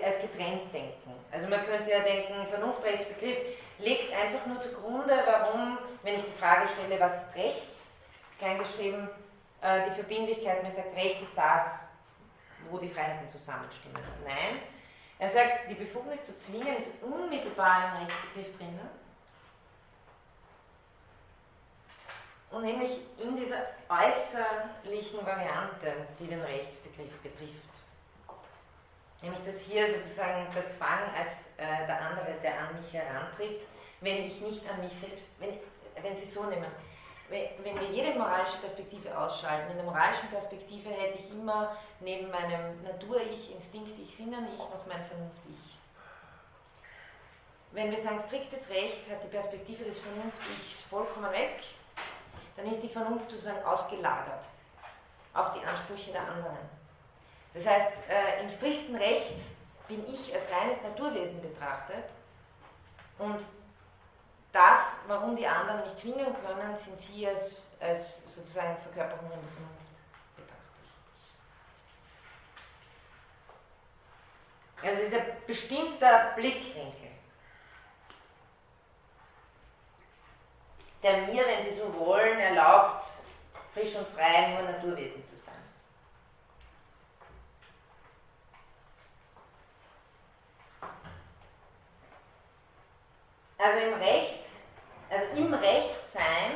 als 0.03 0.19
getrennt 0.19 0.73
denken. 0.73 1.13
Also 1.31 1.47
man 1.47 1.63
könnte 1.65 1.91
ja 1.91 1.99
denken, 1.99 2.47
Vernunftrechtsbegriff 2.47 3.37
legt 3.77 4.11
einfach 4.11 4.45
nur 4.47 4.59
zugrunde, 4.59 5.21
warum, 5.25 5.77
wenn 6.01 6.15
ich 6.15 6.25
die 6.25 6.39
Frage 6.39 6.67
stelle, 6.67 6.99
was 6.99 7.23
ist 7.23 7.35
Recht, 7.35 7.69
kleingeschrieben, 8.39 9.07
äh, 9.61 9.89
die 9.89 9.95
Verbindlichkeit 9.95 10.63
mir 10.63 10.71
sagt, 10.71 10.95
Recht 10.95 11.21
ist 11.21 11.37
das, 11.37 11.81
wo 12.71 12.79
die 12.79 12.89
Freiheiten 12.89 13.29
zusammenstimmen. 13.29 14.01
Nein, 14.25 14.61
er 15.19 15.29
sagt, 15.29 15.69
die 15.69 15.75
Befugnis 15.75 16.25
zu 16.25 16.35
zwingen 16.37 16.75
ist 16.75 16.91
unmittelbar 17.01 17.91
im 17.91 18.05
Rechtsbegriff 18.05 18.57
drinnen. 18.57 19.02
Und 22.53 22.65
nämlich 22.65 22.99
in 23.17 23.35
dieser 23.35 23.65
äußerlichen 23.89 25.25
Variante, 25.25 26.05
die 26.19 26.27
den 26.27 26.39
Rechtsbegriff 26.39 27.17
betrifft. 27.23 27.73
Nämlich, 29.23 29.43
dass 29.43 29.61
hier 29.61 29.87
sozusagen 29.87 30.45
der 30.53 30.69
Zwang 30.69 30.99
als 31.17 31.47
äh, 31.57 31.87
der 31.87 31.99
andere, 31.99 32.35
der 32.43 32.59
an 32.59 32.79
mich 32.79 32.93
herantritt, 32.93 33.65
wenn 34.01 34.27
ich 34.27 34.39
nicht 34.39 34.69
an 34.69 34.81
mich 34.81 34.93
selbst, 34.93 35.29
wenn, 35.39 35.57
wenn 36.03 36.15
Sie 36.15 36.25
so 36.25 36.43
nehmen, 36.43 36.67
wenn 37.29 37.79
wir 37.79 37.89
jede 37.89 38.19
moralische 38.19 38.57
Perspektive 38.57 39.17
ausschalten, 39.17 39.71
in 39.71 39.77
der 39.77 39.85
moralischen 39.85 40.29
Perspektive 40.29 40.91
hätte 40.91 41.17
ich 41.17 41.31
immer 41.31 41.75
neben 42.01 42.29
meinem 42.29 42.83
Natur-Ich, 42.83 43.55
Instinkt-Ich, 43.55 44.15
Sinnen-Ich 44.15 44.59
noch 44.59 44.85
mein 44.87 45.03
Vernunft-Ich. 45.05 45.77
Wenn 47.71 47.89
wir 47.89 47.97
sagen, 47.97 48.19
striktes 48.19 48.69
Recht 48.69 49.09
hat 49.09 49.23
die 49.23 49.29
Perspektive 49.29 49.85
des 49.85 49.99
Vernunft-Ichs 49.99 50.81
vollkommen 50.81 51.31
weg, 51.31 51.63
dann 52.55 52.65
ist 52.67 52.81
die 52.81 52.89
Vernunft 52.89 53.29
sozusagen 53.29 53.63
ausgelagert 53.63 54.43
auf 55.33 55.53
die 55.53 55.65
Ansprüche 55.65 56.11
der 56.11 56.21
anderen. 56.21 56.57
Das 57.53 57.65
heißt, 57.65 57.89
äh, 58.09 58.43
im 58.43 58.49
strikten 58.49 58.95
Recht 58.95 59.37
bin 59.87 60.03
ich 60.11 60.33
als 60.33 60.51
reines 60.51 60.81
Naturwesen 60.81 61.41
betrachtet 61.41 62.05
und 63.19 63.39
das, 64.51 64.93
warum 65.07 65.35
die 65.35 65.47
anderen 65.47 65.81
mich 65.81 65.95
zwingen 65.95 66.25
können, 66.25 66.77
sind 66.77 66.99
sie 66.99 67.27
als, 67.27 67.61
als 67.79 68.19
sozusagen 68.33 68.77
Verkörperungen 68.77 69.31
der 69.31 69.39
Vernunft. 69.39 69.83
Also 74.83 75.01
es 75.01 75.07
ist 75.07 75.15
ein 75.15 75.25
bestimmter 75.47 76.33
Blickwinkel, 76.35 77.02
der 81.03 81.17
mir, 81.27 81.45
wenn 81.45 81.61
Sie 81.61 81.77
so 81.77 81.93
wollen, 81.99 82.39
erlaubt, 82.39 83.03
frisch 83.73 83.95
und 83.95 84.07
frei 84.07 84.47
nur 84.49 84.61
Naturwesen 84.61 85.23
zu 85.25 85.35
sein. 85.35 85.53
Also 93.57 93.79
im 93.79 93.93
Recht, 93.95 94.45
also 95.09 95.25
im 95.35 95.53
Recht 95.53 96.09
sein 96.09 96.53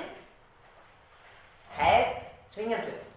heißt 1.78 2.22
zwingen 2.54 2.82
dürfen. 2.82 3.08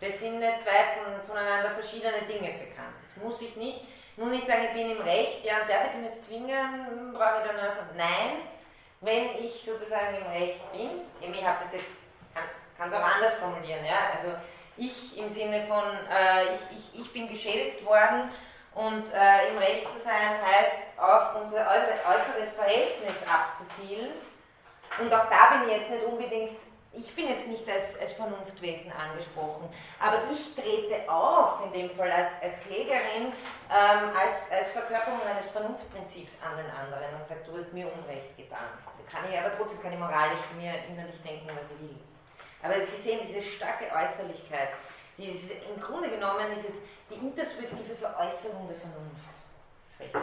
Das 0.00 0.18
sind 0.18 0.38
nicht 0.38 0.60
zwei 0.60 0.96
von, 0.96 1.20
voneinander 1.26 1.72
verschiedene 1.72 2.22
Dinge 2.22 2.52
bekannt. 2.52 2.96
Das 3.02 3.22
muss 3.22 3.40
ich 3.42 3.54
nicht, 3.56 3.84
nur 4.16 4.28
nicht 4.28 4.46
sagen, 4.46 4.64
ich 4.68 4.72
bin 4.72 4.90
im 4.90 5.02
Recht, 5.02 5.44
ja, 5.44 5.58
darf 5.60 5.86
ich 5.86 5.92
den 5.92 6.04
jetzt 6.04 6.24
zwingen, 6.24 7.12
brauche 7.12 7.42
ich 7.42 7.48
dann 7.48 7.58
also, 7.58 7.80
nein, 7.96 8.48
wenn 9.00 9.44
ich 9.44 9.62
sozusagen 9.64 10.16
im 10.16 10.26
Recht 10.30 10.60
bin, 10.72 10.90
ich 11.20 11.44
habe 11.44 11.64
das 11.64 11.72
jetzt, 11.72 11.90
kann 12.76 12.88
es 12.88 12.94
auch 12.94 13.02
anders 13.02 13.34
formulieren, 13.34 13.84
ja, 13.84 14.10
also 14.16 14.36
ich 14.76 15.18
im 15.18 15.30
Sinne 15.30 15.62
von, 15.64 15.84
äh, 16.10 16.54
ich, 16.54 16.60
ich, 16.76 17.00
ich 17.00 17.12
bin 17.12 17.28
geschädigt 17.28 17.84
worden 17.84 18.30
und 18.74 19.12
äh, 19.12 19.48
im 19.48 19.58
Recht 19.58 19.84
zu 19.90 20.00
sein 20.02 20.40
heißt, 20.42 20.98
auf 20.98 21.34
unser 21.42 21.66
äußeres 21.66 22.52
Verhältnis 22.52 23.16
abzuzielen. 23.28 24.10
Und 24.98 25.12
auch 25.12 25.28
da 25.28 25.56
bin 25.56 25.68
ich 25.68 25.76
jetzt 25.76 25.90
nicht 25.90 26.04
unbedingt, 26.04 26.58
ich 26.92 27.14
bin 27.14 27.28
jetzt 27.28 27.46
nicht 27.46 27.68
als, 27.68 27.98
als 28.00 28.12
Vernunftwesen 28.14 28.92
angesprochen, 28.92 29.68
aber 30.00 30.22
ich 30.30 30.54
trete 30.54 31.08
auf, 31.10 31.64
in 31.64 31.72
dem 31.72 31.90
Fall 31.96 32.10
als, 32.10 32.30
als 32.42 32.60
Klägerin, 32.60 33.32
ähm, 33.70 34.10
als, 34.16 34.50
als 34.50 34.72
Verkörperung 34.72 35.20
eines 35.22 35.48
Vernunftprinzips 35.50 36.38
an 36.42 36.56
den 36.56 36.70
anderen 36.70 37.14
und 37.16 37.24
sage, 37.24 37.40
du 37.46 37.56
hast 37.56 37.72
mir 37.72 37.86
Unrecht 37.86 38.36
getan. 38.36 38.68
Da 38.84 39.10
kann 39.10 39.30
ich 39.30 39.38
aber 39.38 39.56
trotzdem 39.56 39.80
keine 39.82 39.96
moralisch 39.96 40.40
mir 40.56 40.74
innerlich 40.88 41.20
denken, 41.22 41.48
was 41.48 41.70
ich 41.70 41.80
will. 41.88 41.96
Aber 42.62 42.84
Sie 42.84 42.96
sehen 42.96 43.20
diese 43.26 43.40
starke 43.40 43.84
Äußerlichkeit, 43.84 44.70
die 45.16 45.30
ist, 45.30 45.50
im 45.50 45.80
Grunde 45.80 46.10
genommen 46.10 46.50
ist 46.52 46.68
es 46.68 46.82
die 47.08 47.14
intersubjektive 47.14 47.94
Veräußerung 47.96 48.68
der 48.68 48.76
Vernunft. 48.76 49.30
Das 49.90 50.00
Recht 50.00 50.14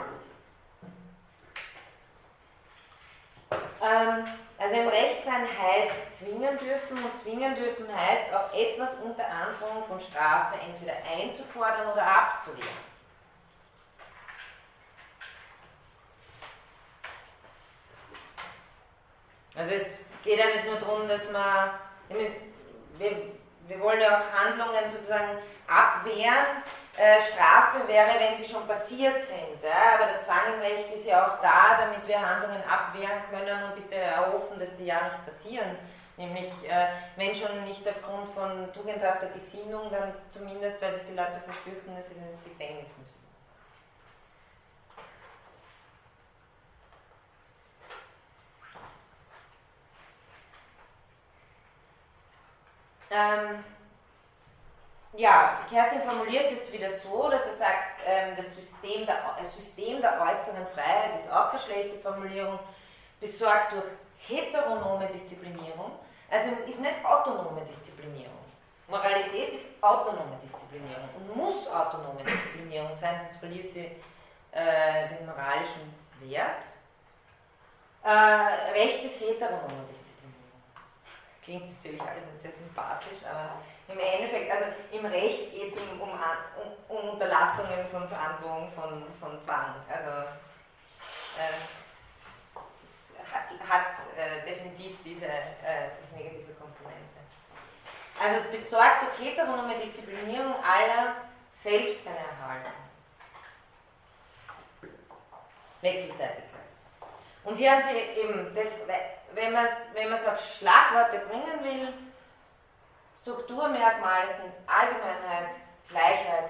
ähm, 3.81 4.25
also 4.57 4.75
im 4.75 4.87
Rechtsein 4.87 5.47
heißt 5.47 6.17
zwingen 6.17 6.57
dürfen 6.57 6.97
und 7.03 7.21
zwingen 7.21 7.55
dürfen 7.55 7.87
heißt 7.95 8.33
auch 8.33 8.51
etwas 8.53 8.89
unter 9.03 9.23
Androhung 9.25 9.85
von 9.87 9.99
Strafe 9.99 10.55
entweder 10.59 10.95
einzufordern 11.05 11.91
oder 11.91 12.01
abzuwehren. 12.01 12.87
Also 19.55 19.73
es 19.73 19.97
geht 20.23 20.39
ja 20.39 20.45
nicht 20.47 20.65
nur 20.65 20.75
darum, 20.75 21.07
dass 21.07 21.29
man, 21.31 21.71
wir, 22.09 23.11
wir 23.67 23.79
wollen 23.79 23.99
ja 23.99 24.19
auch 24.19 24.31
Handlungen 24.31 24.89
sozusagen 24.89 25.39
abwehren. 25.67 26.63
Äh, 26.97 27.21
Strafe 27.21 27.87
wäre, 27.87 28.19
wenn 28.19 28.35
sie 28.35 28.51
schon 28.51 28.67
passiert 28.67 29.19
sind. 29.21 29.61
Ja? 29.61 29.95
Aber 29.95 30.13
der 30.13 30.19
Zwang 30.19 30.55
im 30.55 30.59
Recht 30.59 30.91
ist 30.91 31.05
ja 31.05 31.27
auch 31.27 31.39
da, 31.41 31.77
damit 31.77 32.07
wir 32.07 32.19
Handlungen 32.19 32.63
abwehren 32.67 33.21
können 33.29 33.63
und 33.65 33.75
bitte 33.75 33.95
erhoffen, 33.95 34.59
dass 34.59 34.75
sie 34.77 34.85
ja 34.85 35.03
nicht 35.03 35.25
passieren. 35.27 35.77
Nämlich, 36.17 36.49
äh, 36.67 36.87
wenn 37.15 37.35
schon 37.35 37.63
nicht 37.65 37.87
aufgrund 37.87 38.33
von 38.33 38.73
tugendhafter 38.73 39.27
Gesinnung, 39.27 39.91
dann 39.91 40.11
zumindest, 40.31 40.81
weil 40.81 40.95
sich 40.95 41.05
die 41.07 41.15
Leute 41.15 41.39
verfürchten, 41.45 41.95
dass 41.95 42.09
sie 42.09 42.15
ins 42.15 42.43
Gefängnis 42.43 42.87
müssen. 42.97 43.17
Ähm, 53.11 53.63
ja, 55.15 55.59
Kerstin 55.69 56.01
formuliert 56.01 56.51
es 56.51 56.71
wieder 56.71 56.91
so, 56.91 57.29
dass 57.29 57.45
er 57.45 57.53
sagt, 57.53 58.01
ähm, 58.05 58.35
das, 58.35 58.45
System 58.55 59.05
der, 59.05 59.17
System 59.45 60.01
der 60.01 60.21
äußeren 60.21 60.67
Freiheit 60.73 61.19
ist 61.19 61.31
auch 61.31 61.51
eine 61.51 61.59
schlechte 61.59 61.97
Formulierung, 61.99 62.59
besorgt 63.19 63.73
durch 63.73 63.85
heteronome 64.27 65.07
Disziplinierung, 65.07 65.91
also 66.29 66.49
ist 66.67 66.79
nicht 66.79 67.05
autonome 67.05 67.61
Disziplinierung. 67.61 68.37
Moralität 68.87 69.53
ist 69.53 69.71
autonome 69.81 70.37
Disziplinierung 70.43 71.09
und 71.15 71.35
muss 71.35 71.67
autonome 71.69 72.23
Disziplinierung 72.23 72.95
sein, 72.99 73.21
sonst 73.23 73.39
verliert 73.39 73.69
sie 73.69 73.91
äh, 74.51 75.09
den 75.09 75.25
moralischen 75.25 75.93
Wert. 76.21 76.63
Äh, 78.03 78.09
Recht 78.71 79.03
ist 79.03 79.19
heteronome 79.19 79.83
Disziplinierung. 79.89 80.51
klingt 81.43 81.67
natürlich 81.67 82.01
alles 82.01 82.23
nicht 82.31 82.41
sehr 82.41 82.53
sympathisch, 82.53 83.19
aber 83.29 83.59
im 83.87 83.99
Endeffekt, 83.99 84.51
also 84.51 84.65
im 84.91 85.05
Recht 85.05 85.51
geht 85.51 85.73
es 85.73 85.81
um, 85.81 86.01
um, 86.01 86.09
um, 86.89 87.09
Unterlassungen, 87.09 87.87
sonst 87.89 88.13
Androhung 88.13 88.69
von, 88.71 89.03
von 89.19 89.41
Zwang. 89.41 89.75
Also 89.89 90.27
äh, 91.37 91.57
es 92.83 93.33
hat, 93.33 93.69
hat 93.69 93.93
äh, 94.17 94.45
definitiv 94.45 94.97
diese, 95.03 95.25
äh, 95.25 95.89
diese 96.01 96.21
negative 96.21 96.53
Komponente. 96.53 97.17
Also 98.19 98.49
besorgt 98.51 99.03
durch 99.03 99.29
heteronome 99.29 99.75
Disziplinierung 99.79 100.55
aller 100.63 101.15
selbst 101.53 102.03
seine 102.03 102.17
Erhaltung. 102.17 102.73
Wechselseitigkeit. 105.81 106.43
Und 107.43 107.55
hier 107.55 107.71
haben 107.71 107.83
Sie 107.83 108.19
eben, 108.19 108.53
das, 108.53 108.65
wenn 109.33 109.53
man 109.53 109.65
es 109.65 109.93
wenn 109.93 110.11
auf 110.13 110.41
Schlagworte 110.41 111.19
bringen 111.27 111.63
will, 111.63 111.93
Strukturmerkmale 113.27 114.33
sind 114.33 114.53
Allgemeinheit, 114.65 115.49
Gleichheit, 115.89 116.49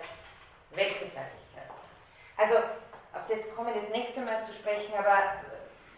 Wechselseitigkeit. 0.75 1.71
Also 2.37 2.57
auf 2.57 3.25
das 3.27 3.55
komme 3.55 3.73
ich 3.73 3.81
das 3.81 3.89
nächste 3.89 4.21
Mal 4.21 4.43
zu 4.45 4.53
sprechen, 4.53 4.93
aber 4.95 5.17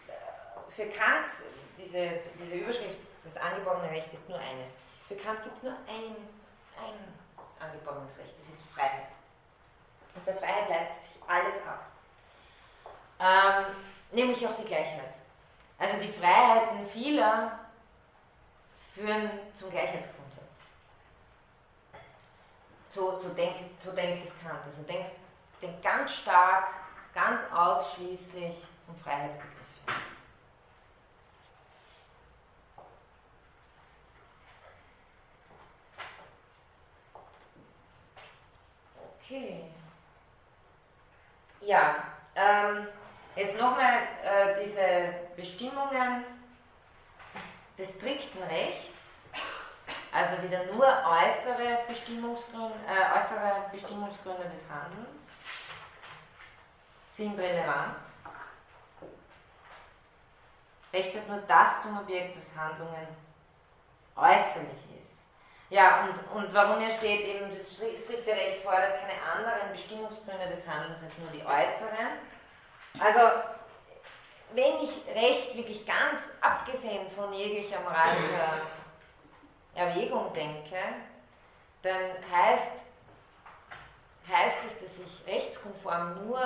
äh, 0.08 0.72
für 0.74 0.86
Kant, 0.86 1.30
diese, 1.76 2.12
diese 2.42 2.54
Überschrift, 2.54 2.96
das 3.24 3.36
angeborene 3.36 3.90
Recht 3.90 4.10
ist 4.14 4.26
nur 4.30 4.38
eines. 4.38 4.78
Für 5.06 5.16
Kant 5.16 5.42
gibt 5.44 5.56
es 5.56 5.62
nur 5.62 5.72
ein, 5.86 6.16
ein 6.80 6.96
angeborenes 7.60 8.16
Recht, 8.16 8.32
das 8.38 8.48
ist 8.48 8.62
Freiheit. 8.74 9.08
Aus 10.16 10.24
der 10.24 10.36
Freiheit 10.36 10.70
leitet 10.70 11.02
sich 11.02 11.22
alles 11.28 11.56
ab. 11.66 11.84
Ähm, 13.20 13.66
nämlich 14.12 14.46
auch 14.46 14.56
die 14.56 14.64
Gleichheit. 14.64 15.12
Also 15.78 15.98
die 15.98 16.12
Freiheiten 16.12 16.86
vieler 16.86 17.58
führen 18.94 19.30
zum 19.58 19.70
Gleichheitsgrundsatz. 19.70 20.19
So, 22.92 23.14
so, 23.14 23.28
denkt, 23.30 23.80
so 23.80 23.92
denkt 23.92 24.26
es 24.26 24.34
Kant. 24.42 24.60
Also 24.66 24.82
denkt, 24.82 25.12
denkt 25.62 25.82
ganz 25.82 26.12
stark, 26.12 26.68
ganz 27.14 27.40
ausschließlich 27.52 28.56
um 28.88 28.96
Freiheitsbegriffe. 28.96 29.56
Okay. 39.22 39.64
Ja, 41.60 42.04
ähm, 42.34 42.88
Jetzt 43.36 43.56
nochmal 43.56 44.02
äh, 44.24 44.62
diese 44.62 45.14
Bestimmungen 45.36 46.24
des 47.78 47.94
strikten 47.94 48.42
Rechts, 48.42 48.99
also 50.12 50.42
wieder 50.42 50.64
nur 50.66 50.86
äußere 50.86 51.80
Bestimmungsgründe, 51.86 52.74
äh, 52.86 53.18
äußere 53.18 53.70
Bestimmungsgründe 53.72 54.48
des 54.48 54.64
Handelns, 54.68 55.28
sind 57.12 57.38
relevant. 57.38 57.96
Recht 60.92 61.14
hat 61.14 61.28
nur 61.28 61.42
das 61.46 61.82
zum 61.82 61.98
Objekt, 61.98 62.36
was 62.36 62.60
Handlungen 62.60 63.06
äußerlich 64.16 65.02
ist. 65.04 65.14
Ja, 65.68 66.00
und, 66.04 66.36
und 66.36 66.52
warum 66.52 66.80
hier 66.80 66.90
steht 66.90 67.20
eben, 67.20 67.48
das 67.48 67.74
strikte 67.74 68.32
Recht 68.32 68.62
fordert 68.62 69.00
keine 69.00 69.22
anderen 69.22 69.70
Bestimmungsgründe 69.70 70.48
des 70.48 70.66
Handelns 70.66 71.04
als 71.04 71.16
nur 71.18 71.30
die 71.30 71.44
äußeren 71.46 72.18
also, 72.98 73.20
wenn 74.52 74.82
ich 74.82 74.90
Recht 75.14 75.56
wirklich 75.56 75.86
ganz 75.86 76.32
abgesehen 76.40 77.06
von 77.14 77.32
jeglicher 77.32 77.80
moralischer 77.80 78.62
Erwägung 79.80 80.32
denke, 80.34 80.76
dann 81.82 82.30
heißt, 82.30 82.84
heißt 84.28 84.58
es, 84.66 84.80
dass 84.80 84.98
ich 84.98 85.26
rechtskonform 85.26 86.26
nur 86.26 86.40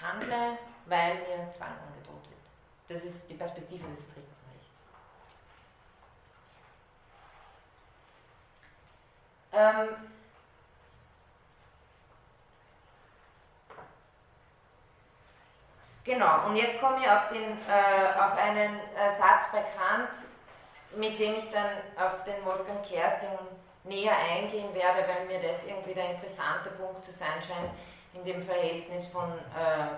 handle, 0.00 0.58
weil 0.86 1.14
mir 1.14 1.52
Zwang 1.56 1.74
angedroht 1.88 2.22
wird. 2.28 2.40
Das 2.88 3.02
ist 3.02 3.28
die 3.28 3.34
Perspektive 3.34 3.86
des 3.88 4.04
strikten 4.04 4.36
Rechts. 4.52 4.70
Ähm, 9.52 10.10
Genau, 16.04 16.46
und 16.46 16.54
jetzt 16.54 16.80
komme 16.80 17.00
ich 17.00 17.10
auf, 17.10 17.30
den, 17.30 17.58
äh, 17.68 18.12
auf 18.16 18.38
einen 18.38 18.78
äh, 18.78 19.10
Satz 19.10 19.50
bei 19.50 19.60
Kant, 19.76 20.10
mit 20.96 21.18
dem 21.18 21.34
ich 21.34 21.50
dann 21.50 21.70
auf 21.96 22.24
den 22.24 22.44
Wolfgang 22.44 22.82
Kersting 22.82 23.38
näher 23.84 24.16
eingehen 24.16 24.74
werde, 24.74 25.06
weil 25.06 25.26
mir 25.26 25.40
das 25.46 25.64
irgendwie 25.64 25.94
der 25.94 26.12
interessante 26.12 26.70
Punkt 26.70 27.04
zu 27.04 27.12
sein 27.12 27.40
scheint 27.40 27.70
in 28.14 28.24
dem 28.24 28.42
Verhältnis 28.42 29.06
von 29.06 29.30
äh, 29.32 29.94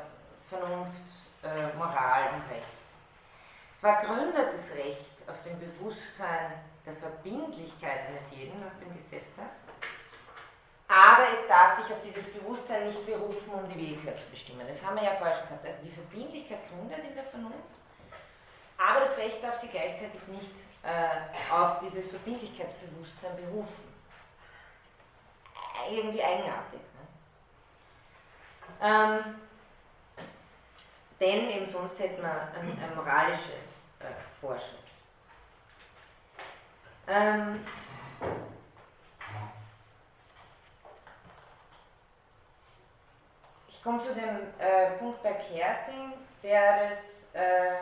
Vernunft, 0.49 1.03
äh, 1.43 1.77
Moral 1.77 2.35
und 2.35 2.55
Recht. 2.55 2.67
Zwar 3.75 4.03
gründet 4.03 4.53
das 4.53 4.75
Recht 4.75 5.15
auf 5.29 5.43
dem 5.45 5.59
Bewusstsein 5.61 6.53
der 6.85 6.95
Verbindlichkeit 6.95 8.09
eines 8.09 8.31
jeden 8.31 8.59
nach 8.61 8.75
dem 8.81 8.97
Gesetze, 8.97 9.43
aber 10.89 11.31
es 11.33 11.47
darf 11.47 11.77
sich 11.77 11.85
auf 11.93 12.01
dieses 12.01 12.25
Bewusstsein 12.33 12.87
nicht 12.87 13.05
berufen, 13.07 13.53
um 13.53 13.69
die 13.69 13.77
Willkür 13.77 14.17
zu 14.17 14.25
bestimmen. 14.31 14.67
Das 14.67 14.85
haben 14.85 14.97
wir 14.97 15.05
ja 15.05 15.15
vorher 15.17 15.37
schon 15.37 15.49
gehabt. 15.49 15.67
Also 15.67 15.83
die 15.85 15.93
Verbindlichkeit 15.93 16.59
gründet 16.71 17.05
in 17.07 17.15
der 17.15 17.25
Vernunft, 17.25 17.77
aber 18.79 19.01
das 19.01 19.17
Recht 19.19 19.43
darf 19.43 19.61
sich 19.61 19.71
gleichzeitig 19.71 20.21
nicht 20.29 20.68
äh, 20.83 21.53
auf 21.53 21.79
dieses 21.81 22.09
Verbindlichkeitsbewusstsein 22.09 23.37
berufen. 23.37 23.95
Irgendwie 25.91 26.23
eigenartig. 26.23 26.81
Ne? 26.81 27.07
Ähm, 28.83 29.41
denn 31.19 31.51
eben 31.51 31.71
sonst 31.71 31.99
hätten 31.99 32.23
wir 32.23 32.31
eine, 32.31 32.83
eine 32.83 32.95
moralische 32.95 33.53
äh, 34.01 34.13
Vorschrift. 34.41 34.85
Ähm, 37.07 37.65
Ich 43.79 43.85
komme 43.85 44.01
zu 44.01 44.13
dem 44.13 44.53
äh, 44.59 44.91
Punkt 44.99 45.23
bei 45.23 45.35
Kersting, 45.35 46.13
der, 46.43 46.89
das, 46.89 47.29
äh, 47.33 47.77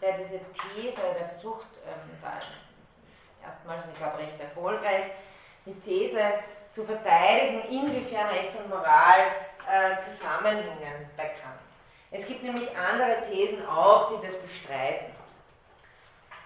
der 0.00 0.18
diese 0.18 0.40
These, 0.52 1.00
der 1.18 1.26
versucht, 1.26 1.66
ähm, 1.88 3.44
erstmals, 3.44 3.84
ich 3.90 3.98
glaube 3.98 4.18
recht 4.18 4.40
erfolgreich, 4.40 5.04
die 5.66 5.74
These 5.80 6.20
zu 6.70 6.84
verteidigen, 6.84 7.62
inwiefern 7.70 8.28
Recht 8.28 8.54
und 8.56 8.68
Moral 8.68 9.20
äh, 9.70 9.98
zusammenhängen 10.02 11.10
bei 11.16 11.24
Kant. 11.24 11.60
Es 12.10 12.26
gibt 12.26 12.42
nämlich 12.42 12.68
andere 12.76 13.26
Thesen 13.30 13.66
auch, 13.68 14.10
die 14.10 14.26
das 14.26 14.34
bestreiten. 14.36 15.14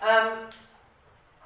Ähm, 0.02 0.48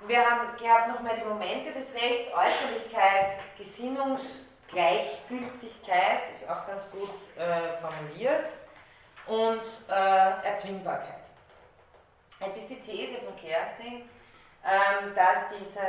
wir 0.07 0.19
haben 0.19 0.57
gehabt 0.57 0.89
nochmal 0.89 1.17
die 1.19 1.27
Momente 1.27 1.73
des 1.73 1.95
Rechts, 1.95 2.29
Äußerlichkeit, 2.33 3.37
Gesinnungs- 3.59 4.47
Gleichgültigkeit, 4.69 6.23
ist 6.35 6.49
auch 6.49 6.67
ganz 6.67 6.83
gut 6.91 7.11
äh, 7.37 7.81
formuliert, 7.81 8.47
und 9.27 9.63
äh, 9.89 10.47
Erzwingbarkeit. 10.47 11.16
Jetzt 12.41 12.59
ist 12.59 12.71
die 12.71 12.81
These 12.81 13.19
von 13.19 13.35
Kersting, 13.37 14.09
ähm, 14.65 15.15
dass 15.15 15.49
diese 15.59 15.81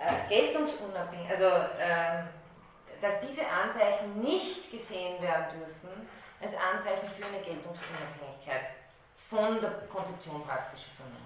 äh, 0.00 0.28
Geltungsunabhängigkeit, 0.28 1.40
also 1.40 1.56
ähm, 1.78 2.28
dass 3.00 3.20
diese 3.20 3.46
Anzeichen 3.46 4.20
nicht 4.20 4.70
gesehen 4.70 5.22
werden 5.22 5.46
dürfen 5.58 6.08
als 6.40 6.54
Anzeichen 6.56 7.06
für 7.16 7.26
eine 7.26 7.38
Geltungsunabhängigkeit 7.38 8.70
von 9.28 9.60
der 9.60 9.70
Konzeption 9.92 10.44
praktischer 10.44 10.90
Vernunft. 10.96 11.24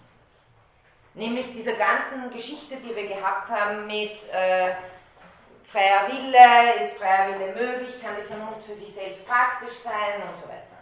Nämlich 1.15 1.53
dieser 1.53 1.73
ganzen 1.73 2.31
Geschichte, 2.31 2.77
die 2.77 2.95
wir 2.95 3.09
gehabt 3.09 3.49
haben 3.49 3.87
mit 3.87 4.29
äh, 4.31 4.75
freier 5.65 6.09
Wille, 6.09 6.81
ist 6.81 6.99
freier 6.99 7.33
Wille 7.33 7.55
möglich, 7.55 8.01
kann 8.01 8.17
die 8.17 8.23
Vernunft 8.23 8.63
für 8.63 8.77
sich 8.77 8.93
selbst 8.93 9.27
praktisch 9.27 9.75
sein 9.79 10.23
und 10.23 10.37
so 10.37 10.49
weiter. 10.49 10.78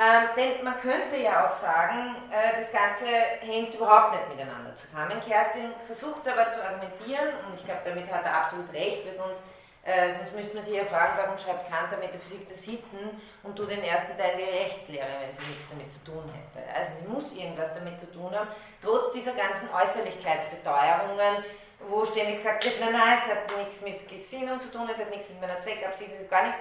Ähm, 0.00 0.28
denn 0.36 0.62
man 0.62 0.80
könnte 0.80 1.16
ja 1.16 1.48
auch 1.48 1.58
sagen, 1.58 2.14
äh, 2.30 2.60
das 2.60 2.70
Ganze 2.70 3.06
hängt 3.40 3.74
überhaupt 3.74 4.12
nicht 4.12 4.28
miteinander 4.28 4.76
zusammen. 4.76 5.20
Kerstin 5.26 5.72
versucht 5.86 6.22
aber 6.28 6.52
zu 6.52 6.62
argumentieren, 6.62 7.34
und 7.44 7.58
ich 7.58 7.64
glaube, 7.64 7.80
damit 7.84 8.06
hat 8.06 8.24
er 8.24 8.46
absolut 8.46 8.72
recht, 8.72 9.04
weil 9.04 9.12
sonst, 9.12 9.42
äh, 9.82 10.12
sonst 10.12 10.32
müsste 10.36 10.54
man 10.54 10.62
sich 10.62 10.76
ja 10.76 10.84
fragen, 10.84 11.14
warum 11.16 11.36
schreibt 11.36 11.68
Kant 11.68 11.90
der 11.90 11.98
Metaphysik 11.98 12.46
der 12.46 12.56
Sitten 12.56 13.20
und 13.42 13.58
du 13.58 13.64
den 13.64 13.82
ersten 13.82 14.16
Teil 14.16 14.36
der 14.36 14.46
Rechtslehre, 14.46 15.18
wenn 15.18 15.34
sie 15.34 15.50
nichts 15.50 15.68
damit 15.68 15.92
zu 15.92 16.04
tun 16.04 16.30
hätte. 16.30 16.62
Also 16.72 16.92
sie 17.02 17.08
muss 17.08 17.34
irgendwas 17.34 17.74
damit 17.74 17.98
zu 17.98 18.06
tun 18.12 18.30
haben, 18.30 18.50
trotz 18.80 19.10
dieser 19.10 19.32
ganzen 19.32 19.68
Äußerlichkeitsbeteuerungen, 19.74 21.42
wo 21.88 22.04
ständig 22.04 22.36
gesagt 22.36 22.64
wird, 22.64 22.78
nein, 22.78 22.92
nein, 22.92 23.18
es 23.18 23.28
hat 23.28 23.50
nichts 23.58 23.80
mit 23.80 24.08
Gesinnung 24.08 24.60
zu 24.60 24.70
tun, 24.70 24.88
es 24.92 24.98
hat 24.98 25.10
nichts 25.10 25.28
mit 25.28 25.40
meiner 25.40 25.58
Zweckabsicht, 25.58 26.12
es 26.12 26.20
hat 26.20 26.30
gar 26.30 26.46
nichts. 26.46 26.60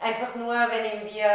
Einfach 0.00 0.34
nur, 0.34 0.54
wenn 0.54 1.04
wir 1.06 1.30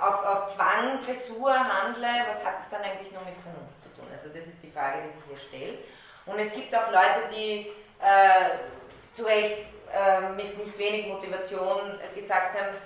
auf, 0.00 0.24
auf 0.24 0.54
Zwang, 0.54 0.98
Dressur 1.04 1.52
handle, 1.52 2.26
was 2.28 2.44
hat 2.44 2.60
es 2.60 2.68
dann 2.70 2.82
eigentlich 2.82 3.12
noch 3.12 3.24
mit 3.24 3.34
Vernunft 3.42 3.82
zu 3.82 3.88
tun? 3.94 4.06
Also 4.12 4.28
das 4.28 4.46
ist 4.46 4.62
die 4.62 4.70
Frage, 4.70 4.98
die 5.06 5.12
sich 5.12 5.24
hier 5.28 5.38
stellt. 5.38 5.78
Und 6.26 6.38
es 6.38 6.52
gibt 6.52 6.74
auch 6.74 6.90
Leute, 6.90 7.28
die 7.34 7.72
äh, 8.00 9.14
zu 9.14 9.24
Recht 9.24 9.66
äh, 9.92 10.28
mit 10.30 10.56
nicht 10.58 10.78
wenig 10.78 11.06
Motivation 11.06 11.98
gesagt 12.14 12.58
haben, 12.58 12.76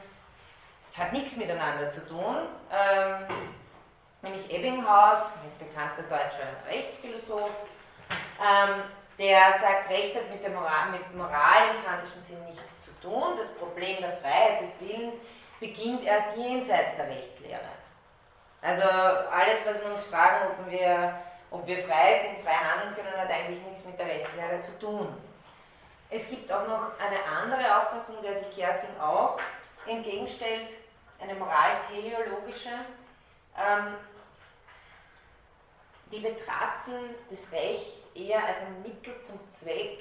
es 0.90 0.98
hat 0.98 1.12
nichts 1.12 1.36
miteinander 1.36 1.90
zu 1.90 2.06
tun. 2.06 2.36
Ähm, 2.72 3.54
nämlich 4.22 4.50
Ebbinghaus, 4.50 5.18
ein 5.18 5.66
bekannter 5.66 6.02
deutscher 6.02 6.48
Rechtsphilosoph, 6.68 7.50
ähm, 8.40 8.82
der 9.18 9.52
sagt, 9.52 9.90
Recht 9.90 10.14
hat 10.14 10.30
mit, 10.30 10.42
der 10.42 10.50
Moral, 10.50 10.90
mit 10.90 11.14
Moral 11.14 11.76
im 11.76 11.84
kantischen 11.84 12.22
Sinn 12.24 12.44
nichts 12.44 12.72
zu 12.84 12.90
tun. 13.00 13.36
Das 13.38 13.52
Problem 13.54 13.98
der 14.00 14.16
Freiheit 14.18 14.62
des 14.62 14.80
Willens 14.80 15.16
beginnt 15.60 16.04
erst 16.04 16.36
jenseits 16.36 16.96
der 16.96 17.08
Rechtslehre. 17.08 17.60
Also 18.62 18.82
alles, 18.82 19.64
was 19.64 19.80
wir 19.80 19.92
uns 19.92 20.04
fragen, 20.04 20.50
ob 20.50 20.70
wir, 20.70 21.20
ob 21.50 21.66
wir 21.66 21.86
frei 21.86 22.18
sind, 22.20 22.44
frei 22.44 22.54
handeln 22.54 22.94
können, 22.94 23.16
hat 23.16 23.30
eigentlich 23.30 23.62
nichts 23.62 23.84
mit 23.84 23.98
der 23.98 24.06
Rechtslehre 24.06 24.60
zu 24.62 24.78
tun. 24.78 25.16
Es 26.10 26.28
gibt 26.30 26.50
auch 26.50 26.66
noch 26.66 26.92
eine 26.98 27.22
andere 27.24 27.80
Auffassung, 27.80 28.16
der 28.22 28.34
sich 28.34 28.54
Kerstin 28.54 29.00
auch 29.00 29.38
entgegenstellt, 29.86 30.70
eine 31.20 31.34
moralteleologische. 31.34 32.70
Ähm, 33.56 33.94
die 36.12 36.20
betrachten 36.20 37.14
das 37.30 37.52
Recht 37.52 37.92
eher 38.14 38.44
als 38.44 38.58
ein 38.58 38.82
Mittel 38.82 39.14
zum 39.22 39.40
Zweck 39.50 39.98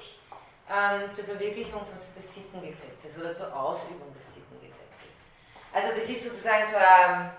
ähm, 0.70 1.14
zur 1.14 1.26
Verwirklichung 1.26 1.82
des 2.16 2.34
Sittengesetzes 2.34 3.18
oder 3.18 3.34
zur 3.34 3.56
Ausübung 3.56 4.14
des 4.14 4.34
Sittengesetzes. 4.34 4.35
Also 5.76 5.90
das 5.90 6.08
ist 6.08 6.24
sozusagen 6.24 6.66
so 6.68 6.78
ein, 6.78 7.32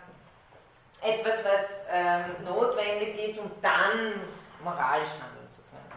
etwas, 1.00 1.42
was 1.42 1.86
ähm, 1.90 2.36
notwendig 2.44 3.18
ist, 3.18 3.38
um 3.38 3.50
dann 3.62 4.20
moralisch 4.62 5.08
handeln 5.08 5.50
zu 5.50 5.62
können. 5.62 5.90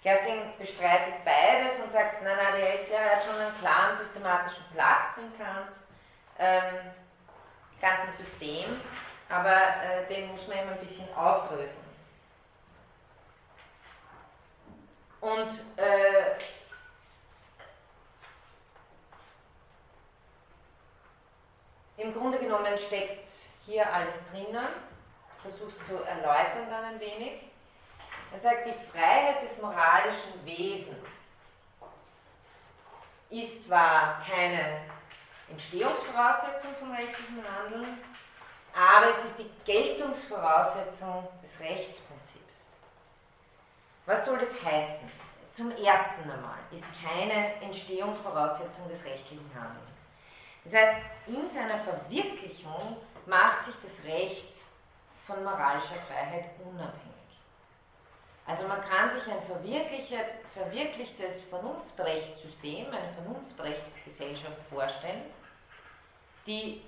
Gersing 0.00 0.52
bestreitet 0.56 1.24
beides 1.24 1.80
und 1.82 1.90
sagt, 1.90 2.22
nein, 2.22 2.36
nein, 2.36 2.54
die 2.60 2.62
Rechtslehre 2.62 3.16
hat 3.16 3.24
schon 3.24 3.34
einen 3.34 3.58
klaren 3.60 3.96
systematischen 3.96 4.64
Platz 4.72 5.18
im 5.18 5.36
Kants, 5.36 5.88
ähm, 6.38 6.92
ganzen 7.80 8.14
System, 8.14 8.80
aber 9.28 9.56
äh, 9.56 10.06
den 10.08 10.30
muss 10.30 10.46
man 10.46 10.58
immer 10.58 10.72
ein 10.72 10.78
bisschen 10.78 11.12
aufdröseln. 11.16 11.82
Und 15.20 15.50
äh, 15.76 16.38
im 21.96 22.12
Grunde 22.12 22.38
genommen 22.38 22.76
steckt 22.76 23.28
hier 23.66 23.92
alles 23.92 24.16
drinnen. 24.30 24.66
Ich 25.36 25.42
versuche 25.42 25.70
es 25.70 25.86
zu 25.86 26.02
erläutern 26.02 26.68
dann 26.70 26.84
ein 26.84 27.00
wenig. 27.00 27.42
Er 28.32 28.40
sagt, 28.40 28.66
die 28.66 28.90
Freiheit 28.90 29.42
des 29.42 29.60
moralischen 29.60 30.44
Wesens 30.44 31.34
ist 33.30 33.64
zwar 33.64 34.22
keine 34.28 34.80
Entstehungsvoraussetzung 35.48 36.74
vom 36.78 36.90
rechtlichen 36.92 37.44
Handeln, 37.46 37.98
aber 38.74 39.10
es 39.10 39.24
ist 39.24 39.38
die 39.38 39.50
Geltungsvoraussetzung 39.64 41.28
des 41.42 41.60
Rechtsprinzips. 41.60 42.54
Was 44.06 44.24
soll 44.24 44.38
das 44.38 44.62
heißen? 44.62 45.10
Zum 45.52 45.70
ersten 45.70 46.28
einmal 46.28 46.58
ist 46.72 46.84
keine 47.00 47.54
Entstehungsvoraussetzung 47.62 48.88
des 48.88 49.04
rechtlichen 49.04 49.48
Handelns. 49.54 49.93
Das 50.64 50.74
heißt, 50.74 51.02
in 51.26 51.48
seiner 51.48 51.78
Verwirklichung 51.78 52.96
macht 53.26 53.64
sich 53.64 53.74
das 53.82 54.04
Recht 54.04 54.56
von 55.26 55.42
moralischer 55.42 56.00
Freiheit 56.08 56.50
unabhängig. 56.58 57.14
Also 58.46 58.68
man 58.68 58.80
kann 58.82 59.10
sich 59.10 59.22
ein 59.30 59.42
verwirklichtes 60.52 61.44
Vernunftrechtssystem, 61.44 62.86
eine 62.88 63.12
Vernunftrechtsgesellschaft 63.14 64.58
vorstellen, 64.70 65.22
die 66.46 66.82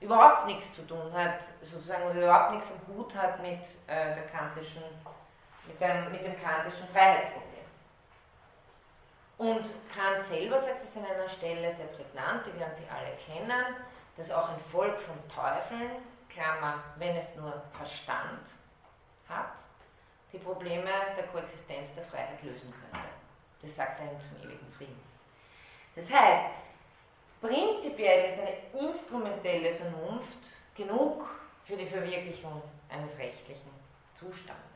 überhaupt 0.00 0.46
nichts 0.46 0.74
zu 0.74 0.86
tun 0.86 1.12
hat, 1.14 1.40
sozusagen, 1.62 2.04
oder 2.10 2.22
überhaupt 2.22 2.52
nichts 2.52 2.70
am 2.70 2.94
Hut 2.94 3.14
hat 3.14 3.40
mit 3.40 3.60
äh, 3.86 4.14
der 4.14 4.26
kantischen 4.26 4.82
mit 5.66 5.80
dem, 5.80 6.12
mit 6.12 6.22
dem 6.22 6.40
kantischen 6.42 6.86
Freiheitsproblem. 6.88 7.53
Und 9.36 9.64
Kant 9.92 10.22
selber 10.22 10.58
sagt 10.58 10.84
es 10.84 10.96
an 10.96 11.06
einer 11.06 11.28
Stelle 11.28 11.72
sehr 11.72 11.86
prägnant, 11.86 12.46
die 12.46 12.58
werden 12.58 12.74
Sie 12.74 12.84
alle 12.88 13.16
kennen, 13.16 13.76
dass 14.16 14.30
auch 14.30 14.48
ein 14.48 14.60
Volk 14.70 15.00
von 15.00 15.16
Teufeln, 15.28 15.90
Klammer, 16.28 16.82
wenn 16.96 17.16
es 17.16 17.34
nur 17.36 17.62
Verstand 17.76 18.46
hat, 19.28 19.52
die 20.32 20.38
Probleme 20.38 20.90
der 21.16 21.26
Koexistenz 21.28 21.94
der 21.94 22.04
Freiheit 22.04 22.42
lösen 22.42 22.72
könnte. 22.72 23.06
Das 23.62 23.74
sagt 23.74 24.00
er 24.00 24.12
ihm 24.12 24.20
zum 24.20 24.48
ewigen 24.48 24.72
Frieden. 24.76 25.00
Das 25.96 26.12
heißt, 26.12 26.50
prinzipiell 27.40 28.30
ist 28.30 28.40
eine 28.40 28.88
instrumentelle 28.88 29.74
Vernunft 29.74 30.50
genug 30.76 31.24
für 31.64 31.76
die 31.76 31.86
Verwirklichung 31.86 32.62
eines 32.88 33.16
rechtlichen 33.18 33.70
Zustands. 34.18 34.73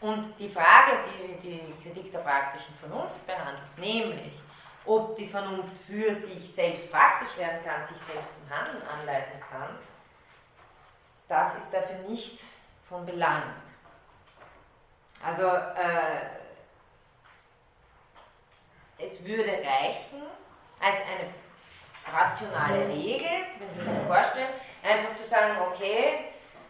Und 0.00 0.38
die 0.38 0.48
Frage, 0.48 0.98
die 1.42 1.48
die 1.48 1.74
Kritik 1.82 2.12
der 2.12 2.18
praktischen 2.18 2.74
Vernunft 2.76 3.26
behandelt, 3.26 3.78
nämlich 3.78 4.32
ob 4.84 5.16
die 5.16 5.28
Vernunft 5.28 5.72
für 5.86 6.14
sich 6.14 6.54
selbst 6.54 6.90
praktisch 6.90 7.38
werden 7.38 7.64
kann, 7.64 7.82
sich 7.82 7.96
selbst 7.98 8.34
zum 8.34 8.50
Handeln 8.50 8.82
anleiten 8.86 9.40
kann, 9.40 9.78
das 11.28 11.54
ist 11.56 11.72
dafür 11.72 11.96
nicht 12.08 12.40
von 12.88 13.06
Belang. 13.06 13.42
Also 15.24 15.46
äh, 15.46 16.20
es 18.98 19.24
würde 19.24 19.52
reichen, 19.52 20.22
als 20.80 20.96
eine 20.96 21.30
rationale 22.12 22.88
Regel, 22.88 23.30
wenn 23.58 23.68
Sie 23.70 23.80
sich 23.80 23.88
das 23.88 24.06
vorstellen, 24.06 24.54
einfach 24.82 25.16
zu 25.16 25.26
sagen, 25.26 25.56
okay, 25.72 26.26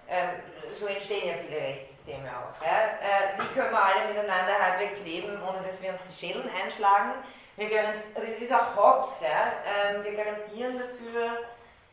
äh, 0.06 0.28
so 0.72 0.86
entstehen 0.86 1.28
ja 1.28 1.34
viele 1.34 1.60
Rechte 1.60 1.93
Systeme 2.04 2.28
auch. 2.28 2.64
Ja? 2.64 2.98
Äh, 3.00 3.38
wie 3.38 3.54
können 3.54 3.70
wir 3.70 3.82
alle 3.82 4.08
miteinander 4.08 4.58
halbwegs 4.60 5.00
leben, 5.00 5.38
ohne 5.42 5.66
dass 5.66 5.80
wir 5.80 5.90
uns 5.90 6.00
die 6.08 6.26
Schädeln 6.26 6.50
einschlagen? 6.50 7.12
Wir 7.56 7.68
also 8.14 8.28
es 8.28 8.40
ist 8.40 8.52
auch 8.52 8.76
Hobbes, 8.76 9.20
ja? 9.20 9.52
Ähm, 9.64 10.04
wir 10.04 10.14
garantieren 10.14 10.78
dafür, 10.78 11.44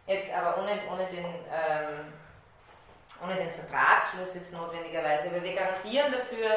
jetzt 0.07 0.33
aber 0.33 0.57
ohne, 0.57 0.79
ohne, 0.91 1.05
den, 1.05 1.25
ähm, 1.25 2.13
ohne 3.23 3.35
den 3.35 3.51
Vertragsschluss 3.51 4.33
jetzt 4.33 4.51
notwendigerweise, 4.51 5.29
aber 5.29 5.43
wir 5.43 5.53
garantieren 5.53 6.11
dafür, 6.11 6.55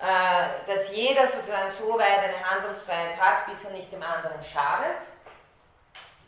äh, 0.00 0.66
dass 0.66 0.94
jeder 0.94 1.26
sozusagen 1.26 1.70
so 1.70 1.98
weit 1.98 2.18
eine 2.18 2.50
Handlungsfreiheit 2.50 3.18
hat, 3.18 3.46
bis 3.46 3.64
er 3.64 3.70
nicht 3.70 3.90
dem 3.90 4.02
anderen 4.02 4.42
schadet. 4.44 5.00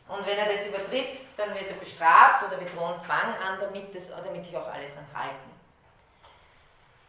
Und 0.09 0.27
wenn 0.27 0.39
er 0.39 0.47
das 0.47 0.67
übertritt, 0.67 1.19
dann 1.37 1.55
wird 1.55 1.69
er 1.69 1.77
bestraft 1.77 2.45
oder 2.47 2.59
wir 2.59 2.69
drohen 2.69 3.01
Zwang 3.01 3.35
an, 3.37 3.59
damit, 3.61 3.95
das, 3.95 4.11
damit 4.11 4.45
sich 4.45 4.57
auch 4.57 4.67
alle 4.67 4.89
dran 4.89 5.07
halten. 5.15 5.54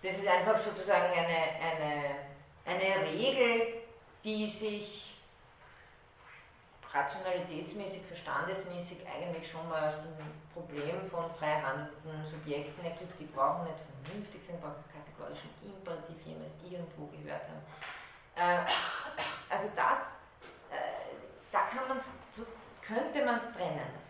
Das 0.05 0.19
ist 0.19 0.27
einfach 0.27 0.55
sozusagen 0.55 1.11
eine, 1.11 1.35
eine, 1.59 2.15
eine 2.63 3.07
Regel, 3.07 3.81
die 4.23 4.47
sich 4.47 5.17
rationalitätsmäßig, 6.93 8.03
verstandesmäßig 8.05 8.99
eigentlich 9.07 9.49
schon 9.49 9.67
mal 9.67 9.89
aus 9.89 9.95
dem 9.95 10.13
Problem 10.53 11.09
von 11.09 11.23
frei 11.39 11.59
handelnden 11.59 12.23
Subjekten 12.23 12.85
ergibt. 12.85 13.19
Die 13.19 13.25
brauchen 13.25 13.63
nicht 13.63 13.79
vernünftig 14.03 14.45
sein, 14.45 14.59
brauchen 14.61 14.83
kategorischen 14.93 15.49
Imperativ, 15.63 16.17
jemals 16.23 16.51
irgendwo 16.63 17.07
gehört 17.07 17.41
haben. 17.41 17.65
Äh, 18.35 18.71
also 19.49 19.69
das, 19.75 20.19
äh, 20.69 21.15
da 21.51 21.61
kann 21.61 21.87
man's, 21.87 22.11
so 22.31 22.45
könnte 22.83 23.25
man 23.25 23.39
es 23.39 23.51
trennen. 23.53 24.05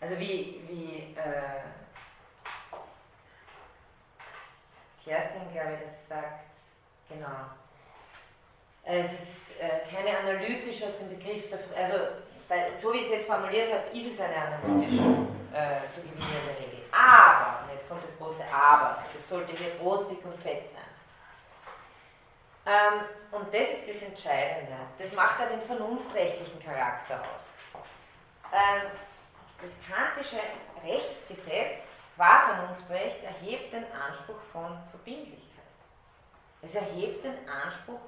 Also 0.00 0.18
wie, 0.18 0.62
wie 0.66 1.14
äh, 1.14 1.60
Kerstin, 5.08 5.50
glaube 5.52 5.72
ich, 5.72 5.88
das 5.88 6.08
sagt, 6.08 6.44
genau. 7.08 7.48
Es 8.84 9.10
ist 9.12 9.58
äh, 9.58 9.80
keine 9.90 10.18
analytisch 10.18 10.82
aus 10.82 10.98
dem 10.98 11.08
Begriff, 11.08 11.48
der, 11.48 11.60
also 11.76 12.12
bei, 12.48 12.76
so 12.76 12.92
wie 12.92 12.98
ich 12.98 13.06
es 13.06 13.12
jetzt 13.12 13.26
formuliert 13.26 13.72
habe, 13.72 13.96
ist 13.96 14.14
es 14.14 14.20
eine 14.20 14.36
analytisch 14.36 14.98
äh, 15.52 15.88
zu 15.92 16.00
gewinnende 16.02 16.56
Regel. 16.60 16.84
Aber, 16.92 17.64
und 17.64 17.72
jetzt 17.74 17.88
kommt 17.88 18.04
das 18.04 18.16
große 18.18 18.44
Aber, 18.52 19.02
das 19.14 19.28
sollte 19.28 19.52
hier 19.52 19.76
groß, 19.80 20.08
dick 20.08 20.24
und 20.24 20.40
fett 20.42 20.70
sein. 20.70 20.82
Ähm, 22.66 23.04
und 23.32 23.52
das 23.52 23.68
ist 23.70 23.88
das 23.88 24.02
Entscheidende. 24.02 24.76
Das 24.98 25.12
macht 25.12 25.40
ja 25.40 25.46
den 25.46 25.62
vernunftrechtlichen 25.62 26.62
Charakter 26.62 27.20
aus. 27.20 27.48
Ähm, 28.52 28.90
das 29.60 29.76
kantische 29.86 30.38
Rechtsgesetz 30.84 31.97
Wahrvernunftrecht 32.18 33.22
erhebt 33.22 33.72
den 33.72 33.84
Anspruch 33.92 34.40
von 34.52 34.76
Verbindlichkeit. 34.90 35.48
Es 36.60 36.74
erhebt 36.74 37.24
den 37.24 37.48
Anspruch, 37.48 38.00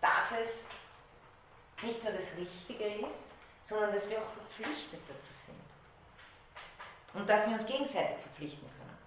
dass 0.00 0.32
es 0.40 1.84
nicht 1.84 2.02
nur 2.02 2.12
das 2.12 2.36
Richtige 2.36 2.84
ist, 3.06 3.30
sondern 3.62 3.92
dass 3.92 4.08
wir 4.10 4.18
auch 4.18 4.32
verpflichtet 4.32 5.00
dazu 5.08 5.32
sind. 5.46 5.62
Und 7.14 7.28
dass 7.28 7.46
wir 7.48 7.54
uns 7.54 7.66
gegenseitig 7.66 8.18
verpflichten 8.18 8.68
können. 8.78 8.98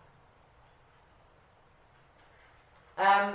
Ähm, 2.98 3.34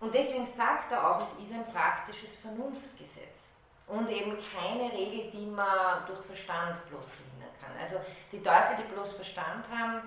und 0.00 0.14
deswegen 0.14 0.46
sagt 0.46 0.92
er 0.92 1.10
auch, 1.10 1.20
es 1.20 1.44
ist 1.44 1.52
ein 1.52 1.70
praktisches 1.70 2.36
Vernunftgesetz 2.36 3.53
und 3.86 4.08
eben 4.08 4.38
keine 4.56 4.92
Regel, 4.92 5.30
die 5.30 5.46
man 5.46 6.06
durch 6.06 6.20
Verstand 6.26 6.84
bloß 6.88 7.06
verhindern 7.10 7.54
kann. 7.60 7.72
Also 7.80 8.00
die 8.32 8.42
Teufel, 8.42 8.76
die 8.78 8.92
bloß 8.92 9.12
Verstand 9.12 9.64
haben, 9.70 10.02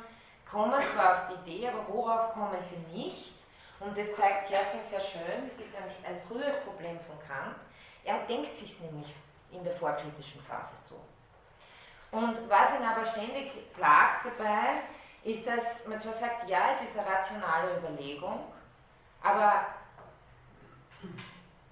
kommen 0.49 0.81
zwar 0.93 1.15
auf 1.15 1.21
die 1.29 1.51
Idee, 1.51 1.67
aber 1.67 1.87
worauf 1.87 2.33
kommen 2.33 2.57
sie 2.61 2.97
nicht? 2.97 3.33
Und 3.79 3.95
das 3.97 4.13
zeigt 4.15 4.49
Kerstin 4.49 4.79
sehr 4.83 5.01
schön, 5.01 5.47
das 5.47 5.59
ist 5.59 5.75
ein, 5.77 6.13
ein 6.13 6.21
frühes 6.27 6.55
Problem 6.61 6.99
von 7.01 7.17
Kant. 7.27 7.55
Er 8.03 8.19
denkt 8.25 8.57
sich 8.57 8.79
nämlich 8.79 9.13
in 9.51 9.63
der 9.63 9.75
vorkritischen 9.75 10.41
Phase 10.41 10.75
so. 10.77 10.99
Und 12.11 12.49
was 12.49 12.73
ihn 12.73 12.85
aber 12.85 13.05
ständig 13.05 13.51
plagt 13.73 14.25
dabei, 14.25 14.81
ist, 15.23 15.45
dass 15.45 15.85
man 15.87 15.99
zwar 15.99 16.13
sagt, 16.13 16.49
ja, 16.49 16.71
es 16.71 16.81
ist 16.81 16.97
eine 16.97 17.07
rationale 17.07 17.77
Überlegung, 17.77 18.45
aber 19.21 19.65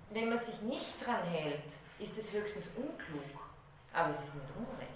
wenn 0.09 0.29
man 0.29 0.37
sich 0.37 0.61
nicht 0.61 1.05
dran 1.05 1.23
hält, 1.23 1.63
ist 1.99 2.17
es 2.17 2.31
höchstens 2.31 2.65
unklug, 2.75 3.39
aber 3.93 4.11
es 4.11 4.19
ist 4.19 4.35
nicht 4.35 4.47
unrecht. 4.55 4.91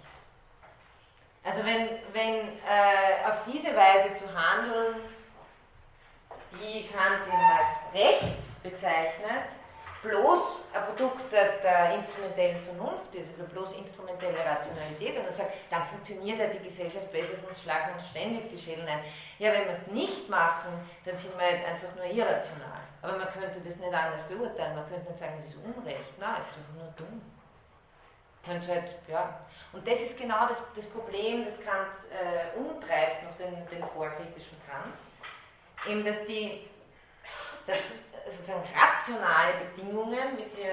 Also 1.43 1.63
wenn, 1.63 1.89
wenn 2.13 2.59
äh, 2.59 3.29
auf 3.29 3.43
diese 3.45 3.75
Weise 3.75 4.13
zu 4.15 4.25
handeln, 4.33 5.01
die 6.53 6.87
Kant 6.87 7.21
eben 7.27 7.37
als 7.37 7.93
Recht 7.93 8.63
bezeichnet, 8.63 9.49
bloß 10.01 10.57
ein 10.73 10.85
Produkt 10.85 11.31
der, 11.31 11.57
der, 11.57 11.95
instrumentellen 11.95 12.63
Vernunft 12.63 13.13
ist, 13.13 13.29
also 13.31 13.43
bloß 13.51 13.73
instrumentelle 13.73 14.37
Rationalität 14.45 15.17
und 15.17 15.25
dann 15.27 15.35
sagt, 15.35 15.53
dann 15.69 15.85
funktioniert 15.87 16.39
ja 16.39 16.47
die 16.47 16.59
Gesellschaft 16.59 17.11
besser, 17.11 17.35
sonst 17.35 17.63
schlagen 17.63 17.93
uns 17.95 18.07
ständig 18.07 18.49
die 18.49 18.57
Schädel 18.57 18.87
ein. 18.87 19.01
Ja, 19.39 19.51
wenn 19.51 19.65
wir 19.65 19.71
es 19.71 19.87
nicht 19.87 20.29
machen, 20.29 20.71
dann 21.03 21.17
sind 21.17 21.37
wir 21.37 21.45
halt 21.45 21.65
einfach 21.65 21.93
nur 21.95 22.05
irrational. 22.05 22.81
Aber 23.01 23.17
man 23.17 23.31
könnte 23.31 23.59
das 23.63 23.77
nicht 23.77 23.93
anders 23.93 24.21
beurteilen. 24.23 24.75
Man 24.75 24.89
könnte 24.89 25.09
nicht 25.09 25.19
sagen, 25.19 25.41
es 25.41 25.53
ist 25.53 25.57
Unrecht. 25.63 26.19
Nein, 26.19 26.41
es 26.41 26.49
ist 26.49 26.57
einfach 26.57 26.83
nur 26.83 26.93
dumm. 26.97 27.21
Könnte 28.45 28.67
halt, 28.67 28.89
ja. 29.07 29.39
Und 29.71 29.87
das 29.87 29.99
ist 29.99 30.17
genau 30.17 30.47
das, 30.47 30.61
das 30.75 30.85
Problem, 30.87 31.45
das 31.45 31.63
Kant 31.63 31.93
äh, 32.11 32.57
umtreibt, 32.57 33.23
noch 33.23 33.37
den, 33.37 33.67
den 33.67 33.87
vorkritischen 33.89 34.57
Kant. 34.67 34.95
Eben, 35.87 36.03
dass 36.03 36.25
die 36.25 36.67
dass 37.69 37.77
sozusagen 38.31 38.63
rationale 38.73 39.53
Bedingungen, 39.65 40.37
wie 40.37 40.45
Sie 40.45 40.65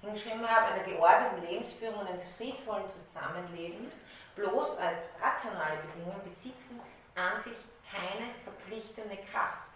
hingeschrieben 0.00 0.48
haben, 0.48 0.72
einer 0.72 0.84
geordneten 0.84 1.46
Lebensführung 1.46 2.00
und 2.00 2.08
eines 2.08 2.28
friedvollen 2.32 2.88
Zusammenlebens, 2.88 4.04
bloß 4.34 4.78
als 4.78 4.98
rationale 5.20 5.78
Bedingungen 5.86 6.22
besitzen 6.24 6.80
an 7.14 7.40
sich 7.40 7.56
keine 7.90 8.30
verpflichtende 8.44 9.16
Kraft. 9.30 9.66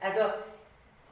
Also 0.00 0.32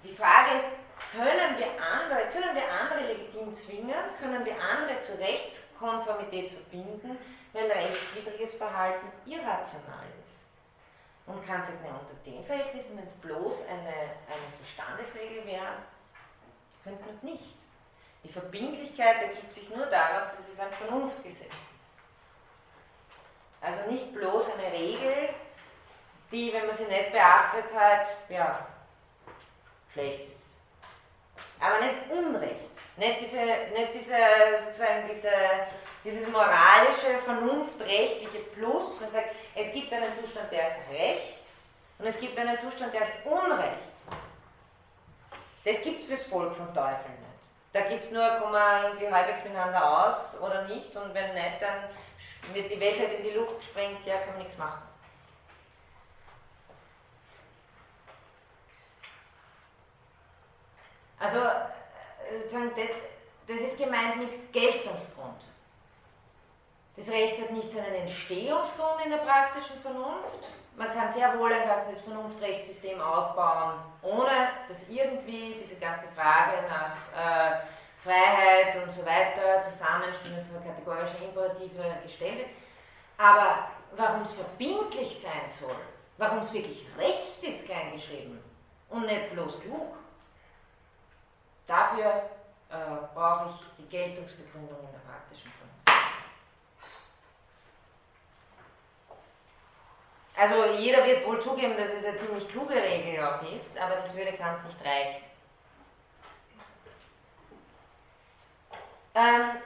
die 0.05 0.15
Frage 0.15 0.59
ist, 0.59 0.73
können 1.13 1.59
wir 1.59 1.67
andere, 1.83 2.31
können 2.33 2.55
wir 2.55 2.71
andere 2.71 3.13
legitim 3.13 3.55
zwingen, 3.55 3.95
können 4.21 4.45
wir 4.45 4.55
andere 4.55 5.03
zur 5.03 5.19
Rechtskonformität 5.19 6.53
verbinden, 6.53 7.19
wenn 7.53 7.71
rechtswidriges 7.71 8.55
Verhalten 8.55 9.07
irrational 9.27 10.05
ist? 10.21 10.26
Und 11.27 11.45
kann 11.45 11.67
sich 11.67 11.75
nicht 11.81 11.91
unter 11.91 12.15
den 12.25 12.45
Verhältnissen, 12.45 12.97
wenn 12.97 13.05
es 13.05 13.13
bloß 13.15 13.67
eine, 13.69 13.89
eine 13.89 14.49
Verstandesregel 14.63 15.45
wäre, 15.47 15.83
könnte 16.85 17.01
man 17.01 17.11
es 17.11 17.23
nicht. 17.23 17.57
Die 18.23 18.33
Verbindlichkeit 18.33 19.23
ergibt 19.23 19.53
sich 19.53 19.69
nur 19.71 19.87
daraus, 19.87 20.29
dass 20.37 20.49
es 20.53 20.61
ein 20.61 20.71
Vernunftgesetz 20.73 21.47
ist. 21.47 21.77
Also 23.61 23.91
nicht 23.91 24.15
bloß 24.15 24.51
eine 24.55 24.73
Regel, 24.73 25.31
die, 26.31 26.53
wenn 26.53 26.67
man 26.67 26.77
sie 26.77 26.85
nicht 26.85 27.13
beachtet 27.13 27.75
hat, 27.75 28.09
ja, 28.29 28.67
schlecht 29.93 30.29
ist. 30.29 30.37
Aber 31.61 31.81
nicht 31.81 32.11
Unrecht. 32.11 32.71
Nicht, 32.97 33.21
diese, 33.21 33.45
nicht 33.45 33.95
diese, 33.95 34.17
sozusagen 34.65 35.09
diese, 35.09 35.31
dieses 36.07 36.29
moralische, 36.29 37.19
vernunftrechtliche 37.25 38.39
Plus. 38.55 39.01
Man 39.01 39.11
sagt, 39.11 39.35
es 39.57 39.73
gibt 39.73 39.93
einen 39.93 40.15
Zustand, 40.15 40.51
der 40.53 40.69
ist 40.69 40.77
Recht 40.91 41.41
und 41.99 42.07
es 42.07 42.21
gibt 42.21 42.39
einen 42.39 42.57
Zustand, 42.59 42.95
der 42.95 43.03
ist 43.03 43.27
Unrecht. 43.27 43.91
Das 45.65 45.83
gibt 45.83 45.99
es 45.99 46.07
fürs 46.07 46.23
Volk 46.23 46.55
von 46.55 46.73
Teufeln 46.73 47.19
nicht. 47.19 47.27
Da 47.73 47.81
gibt 47.83 48.05
es 48.05 48.11
nur, 48.13 48.25
kommen 48.37 48.53
wir 48.53 48.85
irgendwie 48.85 49.13
halbwegs 49.13 49.43
miteinander 49.43 50.07
aus 50.07 50.41
oder 50.41 50.63
nicht 50.69 50.95
und 50.97 51.13
wenn 51.13 51.35
nicht, 51.35 51.61
dann 51.61 52.55
wird 52.55 52.71
die 52.71 52.81
Welt 52.81 52.99
halt 53.01 53.19
in 53.19 53.25
die 53.25 53.31
Luft 53.31 53.59
gesprengt, 53.59 54.07
ja, 54.07 54.19
kann 54.19 54.35
man 54.35 54.39
nichts 54.39 54.57
machen. 54.57 54.83
Also, 61.19 61.39
äh, 61.39 62.89
das 63.49 63.61
ist 63.61 63.79
gemeint 63.79 64.19
mit 64.19 64.53
Geltungsgrund. 64.53 65.43
Das 66.97 67.09
Recht 67.09 67.41
hat 67.41 67.51
nicht 67.51 67.71
seinen 67.71 67.95
Entstehungsgrund 67.95 69.05
in 69.05 69.11
der 69.11 69.19
praktischen 69.19 69.81
Vernunft. 69.81 70.45
Man 70.77 70.93
kann 70.93 71.11
sehr 71.11 71.39
wohl 71.39 71.53
ein 71.53 71.67
ganzes 71.67 72.01
Vernunftrechtssystem 72.03 73.01
aufbauen, 73.01 73.75
ohne 74.03 74.49
dass 74.69 74.79
irgendwie 74.89 75.57
diese 75.61 75.77
ganze 75.77 76.07
Frage 76.09 76.67
nach 76.69 76.93
äh, 77.15 77.57
Freiheit 78.03 78.83
und 78.83 78.91
so 78.91 79.05
weiter, 79.05 79.63
Zusammenstimmung 79.63 80.45
für 80.45 80.67
kategorische 80.67 81.25
Imperative 81.25 82.03
gestellt 82.03 82.39
wird. 82.39 82.49
Aber 83.19 83.69
warum 83.97 84.23
es 84.23 84.33
verbindlich 84.33 85.19
sein 85.19 85.49
soll, 85.49 85.77
warum 86.19 86.39
es 86.41 86.53
wirklich 86.53 86.87
Recht 86.99 87.43
ist, 87.43 87.67
kleingeschrieben 87.67 88.43
und 88.91 89.07
nicht 89.07 89.33
bloß 89.33 89.61
klug, 89.61 89.97
Dafür 91.67 92.31
äh, 92.71 92.75
brauche 93.13 93.51
ich 93.51 93.67
die 93.79 93.89
Geltungsbegründung 93.89 94.79
in 94.79 94.93
der 94.93 95.01
praktischen 95.01 95.51
Vernunft. 95.51 95.76
Also 100.37 100.67
jeder 100.75 101.05
wird 101.07 101.27
wohl 101.27 101.41
zugeben, 101.41 101.77
dass 101.79 101.89
es 101.89 102.05
eine 102.05 102.19
ziemlich 102.19 102.47
kluge 102.49 102.75
Regel 102.75 103.25
auch 103.25 103.41
ist, 103.43 103.79
aber 103.79 103.97
das 103.97 104.15
würde 104.15 104.35
Kant 104.35 104.65
nicht 104.67 104.85
reichen. 104.85 105.25
Ähm, 109.15 109.63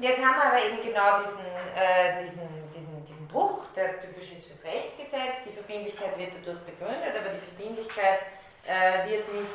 jetzt 0.00 0.24
haben 0.24 0.36
wir 0.36 0.44
aber 0.46 0.64
eben 0.64 0.82
genau 0.82 1.20
diesen, 1.22 1.44
äh, 1.76 2.24
diesen, 2.24 2.48
diesen, 2.74 3.04
diesen 3.04 3.28
Bruch, 3.28 3.66
der 3.76 4.00
typisch 4.00 4.32
ist 4.32 4.46
fürs 4.46 4.64
Rechtsgesetz. 4.64 5.44
Die 5.44 5.52
Verbindlichkeit 5.52 6.16
wird 6.16 6.32
dadurch 6.40 6.64
begründet, 6.64 7.14
aber 7.14 7.34
die 7.34 7.54
Verbindlichkeit 7.54 8.20
äh, 8.64 9.10
wird 9.10 9.30
nicht 9.34 9.52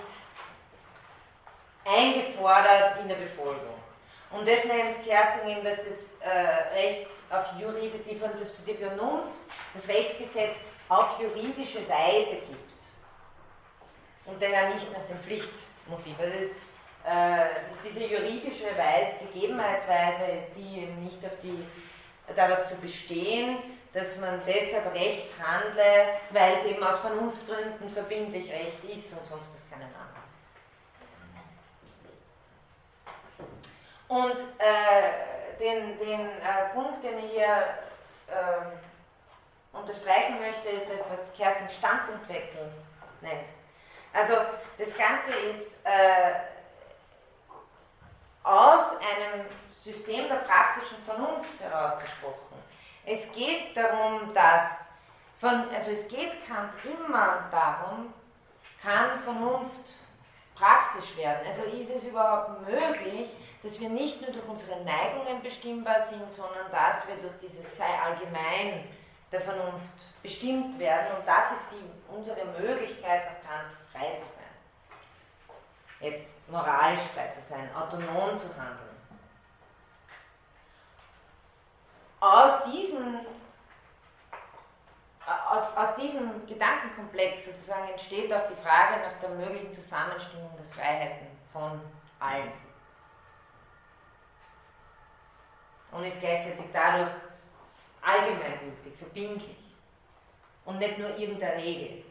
eingefordert 1.84 3.00
in 3.02 3.08
der 3.08 3.16
Befolgung. 3.16 3.87
Und 4.32 4.48
das 4.48 4.64
nennt 4.66 5.04
Kerstin 5.06 5.50
eben, 5.50 5.64
dass 5.64 5.78
das 5.78 6.18
äh, 6.22 6.76
Recht 6.76 7.08
auf 7.30 7.48
Jurid, 7.60 7.94
die, 8.06 8.20
das, 8.20 8.56
Vernunft, 8.78 9.36
das 9.74 9.88
Rechtsgesetz 9.88 10.58
auf 10.90 11.20
juridische 11.20 11.88
Weise 11.88 12.38
gibt. 12.48 12.68
Und 14.26 14.42
daher 14.42 14.70
nicht 14.70 14.92
nach 14.92 15.06
dem 15.06 15.18
Pflichtmotiv. 15.20 16.20
Also 16.20 16.34
es, 16.42 16.52
äh, 17.06 17.50
diese 17.86 18.06
juridische 18.06 18.78
Weise, 18.78 19.26
Gegebenheitsweise 19.32 20.24
ist 20.42 20.56
die 20.56 20.82
eben 20.82 21.04
nicht 21.04 21.24
auf 21.24 21.32
die, 21.42 21.64
darauf 22.36 22.66
zu 22.68 22.76
bestehen, 22.76 23.58
dass 23.94 24.20
man 24.20 24.42
deshalb 24.46 24.94
Recht 24.94 25.30
handle, 25.42 26.10
weil 26.32 26.54
es 26.56 26.66
eben 26.66 26.84
aus 26.84 27.00
Vernunftgründen 27.00 27.90
verbindlich 27.94 28.52
Recht 28.52 28.84
ist 28.84 29.14
und 29.14 29.26
sonst 29.30 29.56
ist 29.56 29.72
keinen 29.72 29.84
anderen. 29.84 30.17
Und 34.08 34.38
äh, 34.58 35.58
den, 35.60 35.98
den 36.00 36.22
äh, 36.22 36.70
Punkt, 36.74 37.04
den 37.04 37.20
ich 37.20 37.32
hier 37.32 37.64
äh, 38.28 39.76
unterstreichen 39.78 40.40
möchte, 40.40 40.70
ist 40.70 40.90
das, 40.90 41.12
was 41.12 41.34
Kerstin 41.36 41.70
Standpunktwechsel 41.70 42.72
nennt. 43.22 43.46
Also 44.14 44.36
das 44.78 44.98
Ganze 44.98 45.32
ist 45.52 45.86
äh, 45.86 46.34
aus 48.44 48.98
einem 48.98 49.46
System 49.72 50.28
der 50.30 50.38
praktischen 50.38 50.98
Vernunft 51.04 51.60
herausgesprochen. 51.60 52.58
Es 53.06 53.32
geht 53.34 53.76
darum, 53.76 54.34
dass, 54.34 54.90
von, 55.40 55.70
also 55.74 55.92
es 55.92 56.08
geht 56.08 56.46
Kant 56.48 56.72
immer 56.84 57.48
darum, 57.52 58.14
kann 58.82 59.20
Vernunft 59.24 59.84
praktisch 60.56 61.16
werden? 61.18 61.46
Also 61.46 61.64
ist 61.64 61.90
es 61.90 62.04
überhaupt 62.04 62.68
möglich, 62.68 63.30
dass 63.64 63.80
wir 63.80 63.90
nicht 63.90 64.22
nur 64.22 64.32
durch 64.32 64.48
unsere 64.48 64.84
Neigungen 64.84 65.42
bestimmbar 65.42 66.00
sind, 66.00 66.32
sondern 66.32 66.70
dass 66.72 67.08
wir 67.08 67.16
durch 67.16 67.34
dieses 67.42 67.78
sei 67.78 68.00
allgemein 68.00 68.84
der 69.32 69.42
Vernunft 69.42 70.06
bestimmt 70.22 70.78
werden 70.80 71.18
und 71.18 71.28
das 71.28 71.52
ist 71.52 71.68
die, 71.72 72.14
unsere 72.14 72.46
Möglichkeit, 72.46 73.24
nach 73.26 73.50
Kant 73.50 73.74
frei 73.92 74.16
zu 74.16 74.24
sein. 74.26 74.44
Jetzt 76.00 76.50
moralisch 76.50 77.02
frei 77.02 77.28
zu 77.30 77.42
sein, 77.42 77.70
autonom 77.76 78.38
zu 78.38 78.48
handeln. 78.56 78.88
Aus 82.20 82.64
diesem, 82.72 83.20
aus, 85.26 85.64
aus 85.76 85.96
diesem 85.96 86.46
Gedankenkomplex 86.48 87.46
sozusagen 87.46 87.90
entsteht 87.90 88.32
auch 88.32 88.48
die 88.48 88.62
Frage 88.64 89.02
nach 89.02 89.20
der 89.22 89.30
möglichen 89.30 89.74
Zusammenstimmung 89.74 90.52
der 90.58 90.74
Freiheiten 90.74 91.28
von 91.52 91.82
allen. 92.20 92.67
Und 95.92 96.04
ist 96.06 96.20
gleichzeitig 96.20 96.66
dadurch 96.74 97.12
allgemeingültig, 98.02 98.96
verbindlich 98.98 99.58
und 100.66 100.80
nicht 100.80 100.98
nur 100.98 101.18
irgendeine 101.18 101.64
Regel, 101.64 102.04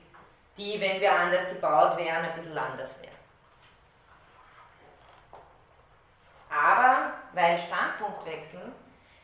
die, 0.57 0.81
wenn 0.81 1.01
wir 1.01 1.13
anders 1.13 1.49
gebaut 1.49 1.97
wären, 1.99 2.25
ein 2.25 2.35
bisschen 2.35 2.57
anders 2.57 2.97
wäre. 3.01 3.13
Aber, 6.51 7.13
weil 7.35 7.59
Standpunkt 7.59 8.25
wechseln, 8.25 8.73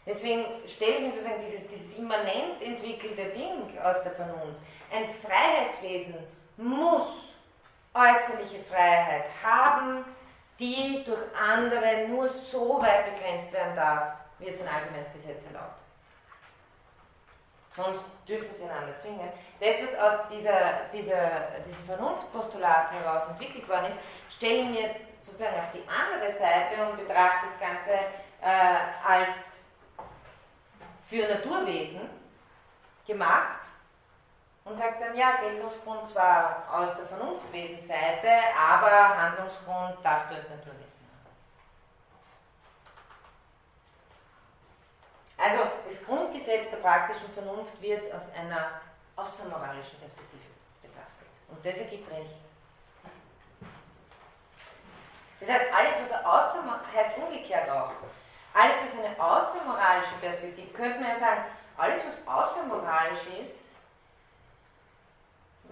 deswegen 0.05 0.45
stelle 0.69 0.97
ich 0.97 1.01
mir 1.01 1.13
sozusagen 1.13 1.41
dieses, 1.41 1.69
dieses 1.69 1.99
immanent 1.99 2.61
entwickelte 2.61 3.25
Ding 3.31 3.79
aus 3.83 4.03
der 4.03 4.13
Vernunft. 4.13 4.61
Ein 4.93 5.07
Freiheitswesen 5.07 6.15
muss 6.59 7.33
äußerliche 7.95 8.63
Freiheit 8.65 9.25
haben, 9.43 10.05
die 10.59 11.03
durch 11.05 11.21
andere 11.35 12.09
nur 12.09 12.29
so 12.29 12.81
weit 12.81 13.15
begrenzt 13.15 13.53
werden 13.53 13.77
darf, 13.77 14.13
wie 14.43 14.49
es 14.49 14.61
ein 14.61 14.69
allgemeines 14.69 15.13
Gesetz 15.13 15.45
erlaubt 15.47 15.83
sonst 17.75 18.05
dürfen 18.29 18.53
sie 18.53 18.65
einander 18.65 18.97
zwingen. 18.99 19.31
Das, 19.61 19.77
was 19.83 19.99
aus 19.99 20.29
dieser, 20.31 20.85
dieser, 20.93 21.61
diesem 21.67 21.85
Vernunftpostulat 21.87 22.93
heraus 22.93 23.29
entwickelt 23.29 23.69
worden 23.69 23.87
ist, 23.87 23.99
stellen 24.37 24.73
wir 24.73 24.83
jetzt 24.83 25.25
sozusagen 25.25 25.57
auf 25.57 25.73
die 25.73 25.85
andere 25.89 26.33
Seite 26.33 26.85
und 26.87 26.97
betrachten 26.97 27.47
das 27.47 27.59
Ganze 27.59 27.93
äh, 28.43 28.79
als 29.07 29.53
für 31.05 31.29
Naturwesen 31.29 32.09
gemacht 33.07 33.61
und 34.65 34.79
sagt 34.79 35.03
dann, 35.03 35.17
ja, 35.17 35.33
Geltungsgrund 35.41 36.09
zwar 36.09 36.65
aus 36.71 36.97
der 36.97 37.07
Vernunftwesenseite, 37.07 38.29
aber 38.59 39.19
Handlungsgrund 39.19 39.97
darfst 40.03 40.31
du 40.31 40.35
als 40.37 40.49
Naturwesen. 40.49 40.92
Also 45.43 45.59
das 45.89 46.05
Grundgesetz 46.05 46.71
der 46.71 46.77
praktischen 46.77 47.29
Vernunft 47.35 47.81
wird 47.83 48.15
aus 48.15 48.33
einer 48.33 48.81
außermoralischen 49.17 49.99
Perspektive 49.99 50.45
betrachtet. 50.81 51.27
Und 51.49 51.67
das 51.67 51.79
ergibt 51.79 52.09
Recht. 52.13 52.37
Das 55.41 55.49
heißt, 55.49 55.65
alles, 55.75 55.95
was 56.01 56.25
außer, 56.25 56.63
heißt 56.95 57.19
umgekehrt 57.19 57.69
auch, 57.69 57.91
alles, 58.55 58.77
was 58.87 59.05
eine 59.05 59.19
außermoralische 59.21 60.15
Perspektive, 60.21 60.73
könnte 60.73 61.01
man 61.01 61.09
ja 61.09 61.17
sagen, 61.17 61.45
alles, 61.77 62.01
was 62.07 62.29
außermoralisch 62.29 63.27
ist, 63.43 63.75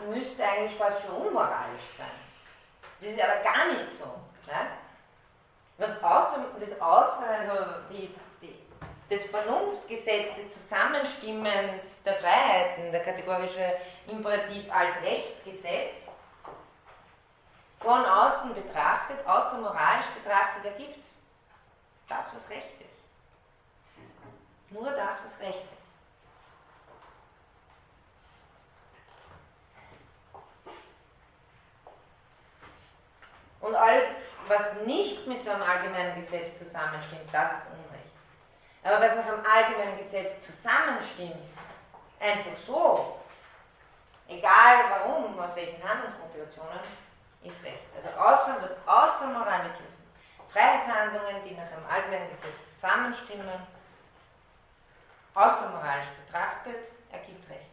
müsste 0.09 0.45
eigentlich 0.45 0.77
fast 0.77 1.07
schon 1.07 1.15
unmoralisch 1.15 1.95
sein. 1.97 2.07
Das 2.99 3.11
ist 3.11 3.23
aber 3.23 3.37
gar 3.45 3.69
nicht 3.69 3.87
so. 3.97 4.07
Ne? 4.51 4.67
Was 5.79 6.03
außer, 6.03 6.45
das 6.59 6.81
Außer, 6.81 7.27
also 7.29 7.65
die 7.89 8.13
das 9.11 9.25
Vernunftgesetz 9.25 10.37
des 10.37 10.53
Zusammenstimmens 10.53 12.03
der 12.05 12.15
Freiheiten, 12.15 12.93
der 12.93 13.03
kategorische 13.03 13.77
Imperativ 14.07 14.73
als 14.73 14.93
Rechtsgesetz, 15.03 16.09
von 17.81 18.05
außen 18.05 18.55
betrachtet, 18.55 19.27
außer 19.27 19.59
moralisch 19.59 20.07
betrachtet 20.23 20.65
ergibt 20.65 21.05
das, 22.09 22.35
was 22.35 22.49
recht 22.51 22.81
ist. 22.81 24.71
Nur 24.71 24.91
das, 24.91 25.19
was 25.25 25.41
recht 25.41 25.65
ist. 25.65 25.81
Und 33.61 33.75
alles, 33.75 34.05
was 34.47 34.75
nicht 34.87 35.27
mit 35.27 35.43
so 35.43 35.51
einem 35.51 35.63
allgemeinen 35.63 36.21
Gesetz 36.21 36.59
zusammenstimmt, 36.59 37.29
das 37.33 37.53
ist 37.53 37.67
Unrecht. 37.67 37.90
Aber 38.83 39.01
was 39.01 39.15
nach 39.15 39.27
einem 39.27 39.45
allgemeinen 39.45 39.99
Gesetz 39.99 40.35
zusammenstimmt, 40.45 41.35
einfach 42.19 42.57
so, 42.57 43.21
egal 44.29 44.85
warum, 44.91 45.39
aus 45.39 45.55
welchen 45.55 45.83
Handlungsmotivationen, 45.87 46.81
ist 47.43 47.63
Recht. 47.65 47.85
Also 47.97 48.09
außer, 48.19 48.59
das 48.61 48.77
Außermoralische 48.87 49.85
Freiheitshandlungen, 50.51 51.45
die 51.45 51.55
nach 51.55 51.71
einem 51.73 51.87
allgemeinen 51.89 52.31
Gesetz 52.31 52.57
zusammenstimmen, 52.75 53.67
außermoralisch 55.35 56.09
betrachtet, 56.25 56.77
ergibt 57.13 57.49
Recht. 57.49 57.70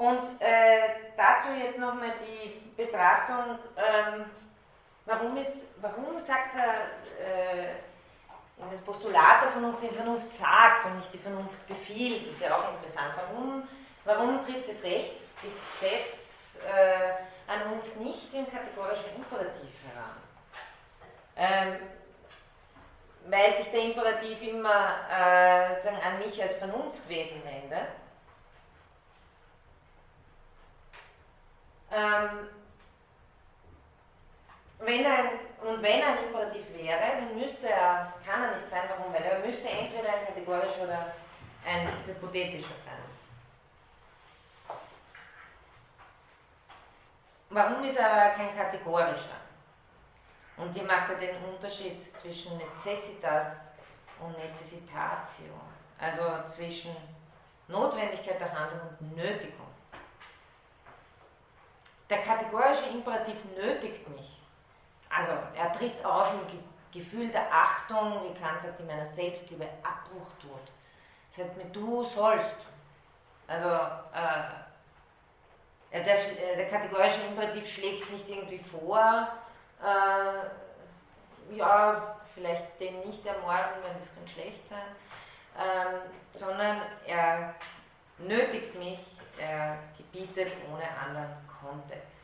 Und 0.00 0.40
äh, 0.40 1.12
dazu 1.14 1.48
jetzt 1.62 1.78
nochmal 1.78 2.14
die 2.24 2.72
Betrachtung, 2.74 3.58
ähm, 3.76 4.24
warum, 5.04 5.36
ist, 5.36 5.74
warum 5.82 6.18
sagt 6.18 6.56
er 6.56 7.66
äh, 7.66 7.68
das 8.70 8.80
Postulat 8.80 9.42
der 9.42 9.50
Vernunft, 9.50 9.82
die 9.82 9.88
Vernunft 9.94 10.30
sagt 10.30 10.86
und 10.86 10.96
nicht 10.96 11.12
die 11.12 11.18
Vernunft 11.18 11.66
befiehlt, 11.68 12.28
ist 12.28 12.40
ja 12.40 12.56
auch 12.56 12.72
interessant. 12.72 13.12
Warum, 13.14 13.68
warum 14.06 14.40
tritt 14.40 14.66
das 14.66 14.82
Rechtsgesetz 14.82 16.56
äh, 16.66 17.52
an 17.52 17.74
uns 17.74 17.96
nicht 17.96 18.32
im 18.32 18.50
kategorischen 18.50 19.16
Imperativ 19.16 19.74
heran? 19.84 20.16
Ähm, 21.36 21.76
weil 23.26 23.54
sich 23.54 23.70
der 23.70 23.82
Imperativ 23.82 24.40
immer 24.40 24.94
äh, 25.10 25.88
an 25.88 26.18
mich 26.24 26.42
als 26.42 26.54
Vernunftwesen 26.54 27.42
wendet. 27.44 27.99
Ähm, 31.92 32.48
wenn 34.78 35.04
ein, 35.04 35.30
und 35.62 35.82
wenn 35.82 36.00
er 36.00 36.08
ein 36.08 36.24
Imperativ 36.24 36.64
wäre, 36.74 37.16
dann 37.18 37.38
müsste 37.38 37.68
er, 37.68 38.14
kann 38.24 38.44
er 38.44 38.52
nicht 38.52 38.68
sein, 38.68 38.82
warum? 38.88 39.12
Weil 39.12 39.22
er 39.22 39.38
müsste 39.40 39.68
entweder 39.68 40.08
ein 40.08 40.26
kategorischer 40.26 40.84
oder 40.84 41.12
ein 41.66 41.88
hypothetischer 42.06 42.74
sein. 42.84 42.94
Warum 47.50 47.84
ist 47.84 47.98
er 47.98 48.30
kein 48.30 48.56
kategorischer? 48.56 49.40
Und 50.56 50.72
hier 50.72 50.84
macht 50.84 51.10
er 51.10 51.16
den 51.16 51.36
Unterschied 51.44 52.16
zwischen 52.16 52.56
Necessitas 52.58 53.72
und 54.20 54.36
Necessitatio, 54.38 55.54
also 55.98 56.48
zwischen 56.48 56.94
Notwendigkeit 57.66 58.40
der 58.40 58.52
Handlung 58.52 58.96
und 59.00 59.16
Nötigung. 59.16 59.66
Der 62.10 62.22
kategorische 62.22 62.86
Imperativ 62.86 63.36
nötigt 63.56 64.08
mich. 64.08 64.36
Also 65.08 65.30
er 65.56 65.72
tritt 65.72 66.04
auf 66.04 66.34
im 66.34 66.40
Gefühl 66.92 67.28
der 67.28 67.46
Achtung, 67.52 68.20
wie 68.24 68.34
Kant 68.40 68.60
sagt, 68.60 68.80
in 68.80 68.86
meiner 68.88 69.06
Selbstliebe 69.06 69.68
Abbruch 69.84 70.26
tut. 70.42 70.72
Sagt 71.30 71.56
mir, 71.56 71.66
du 71.66 72.04
sollst. 72.04 72.56
Also 73.46 73.68
äh, 75.92 76.02
der, 76.04 76.14
äh, 76.14 76.56
der, 76.56 76.68
kategorische 76.68 77.20
Imperativ 77.22 77.68
schlägt 77.68 78.10
nicht 78.10 78.28
irgendwie 78.28 78.58
vor, 78.58 79.28
äh, 79.82 81.56
ja, 81.56 82.16
vielleicht 82.34 82.80
den 82.80 83.00
nicht 83.00 83.24
ermorden, 83.26 83.82
wenn 83.82 83.98
das 83.98 84.14
kann 84.14 84.28
schlecht 84.28 84.68
sein, 84.68 84.78
ähm, 85.58 86.00
sondern 86.34 86.82
er 87.06 87.54
nötigt 88.18 88.76
mich, 88.76 89.00
er 89.38 89.78
gebietet 89.96 90.52
ohne 90.72 90.84
anderen 91.04 91.49
Kontext. 91.60 92.20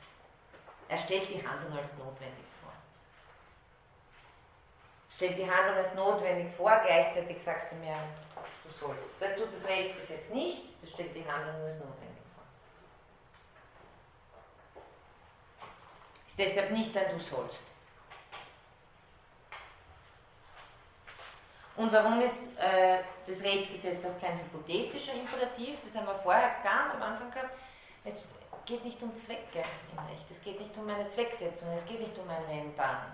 Er 0.89 0.99
stellt 0.99 1.29
die 1.29 1.47
Handlung 1.47 1.77
als 1.79 1.97
notwendig 1.99 2.45
vor. 2.63 2.73
Stellt 5.15 5.39
die 5.39 5.51
Handlung 5.51 5.77
als 5.77 5.95
notwendig 5.95 6.55
vor, 6.55 6.81
gleichzeitig 6.85 7.43
sagt 7.43 7.73
er 7.73 7.79
mir, 7.79 7.97
du 8.65 8.71
sollst. 8.71 9.03
Das 9.19 9.35
tut 9.35 9.49
das 9.53 9.69
Rechtsgesetz 9.69 10.31
nicht, 10.31 10.83
das 10.83 10.91
stellt 10.91 11.15
die 11.15 11.29
Handlung 11.29 11.59
nur 11.59 11.69
als 11.69 11.79
notwendig 11.79 12.23
vor. 12.35 12.45
Ist 16.29 16.39
deshalb 16.39 16.71
nicht 16.71 16.97
ein 16.97 17.19
Du 17.19 17.23
sollst. 17.23 17.59
Und 21.77 21.93
warum 21.93 22.23
ist 22.23 22.59
äh, 22.59 23.01
das 23.27 23.43
Rechtsgesetz 23.43 24.03
auch 24.07 24.19
kein 24.19 24.39
hypothetischer 24.39 25.13
Imperativ? 25.13 25.79
Das 25.83 25.95
haben 25.95 26.07
wir 26.07 26.19
vorher 26.21 26.57
ganz 26.63 26.95
am 26.95 27.03
Anfang 27.03 27.31
gehabt. 27.31 27.51
Es 28.03 28.17
geht 28.67 28.85
nicht 28.85 29.03
um 29.03 29.15
Zwecke 29.17 29.63
im 29.93 29.99
Recht, 29.99 30.31
es 30.31 30.43
geht 30.43 30.61
nicht 30.61 30.77
um 30.77 30.89
eine 30.89 31.09
Zwecksetzung, 31.09 31.69
es 31.77 31.87
geht 31.87 32.01
nicht 32.01 32.19
um 32.19 32.29
ein 32.29 32.49
Wenn-Dann. 32.49 33.13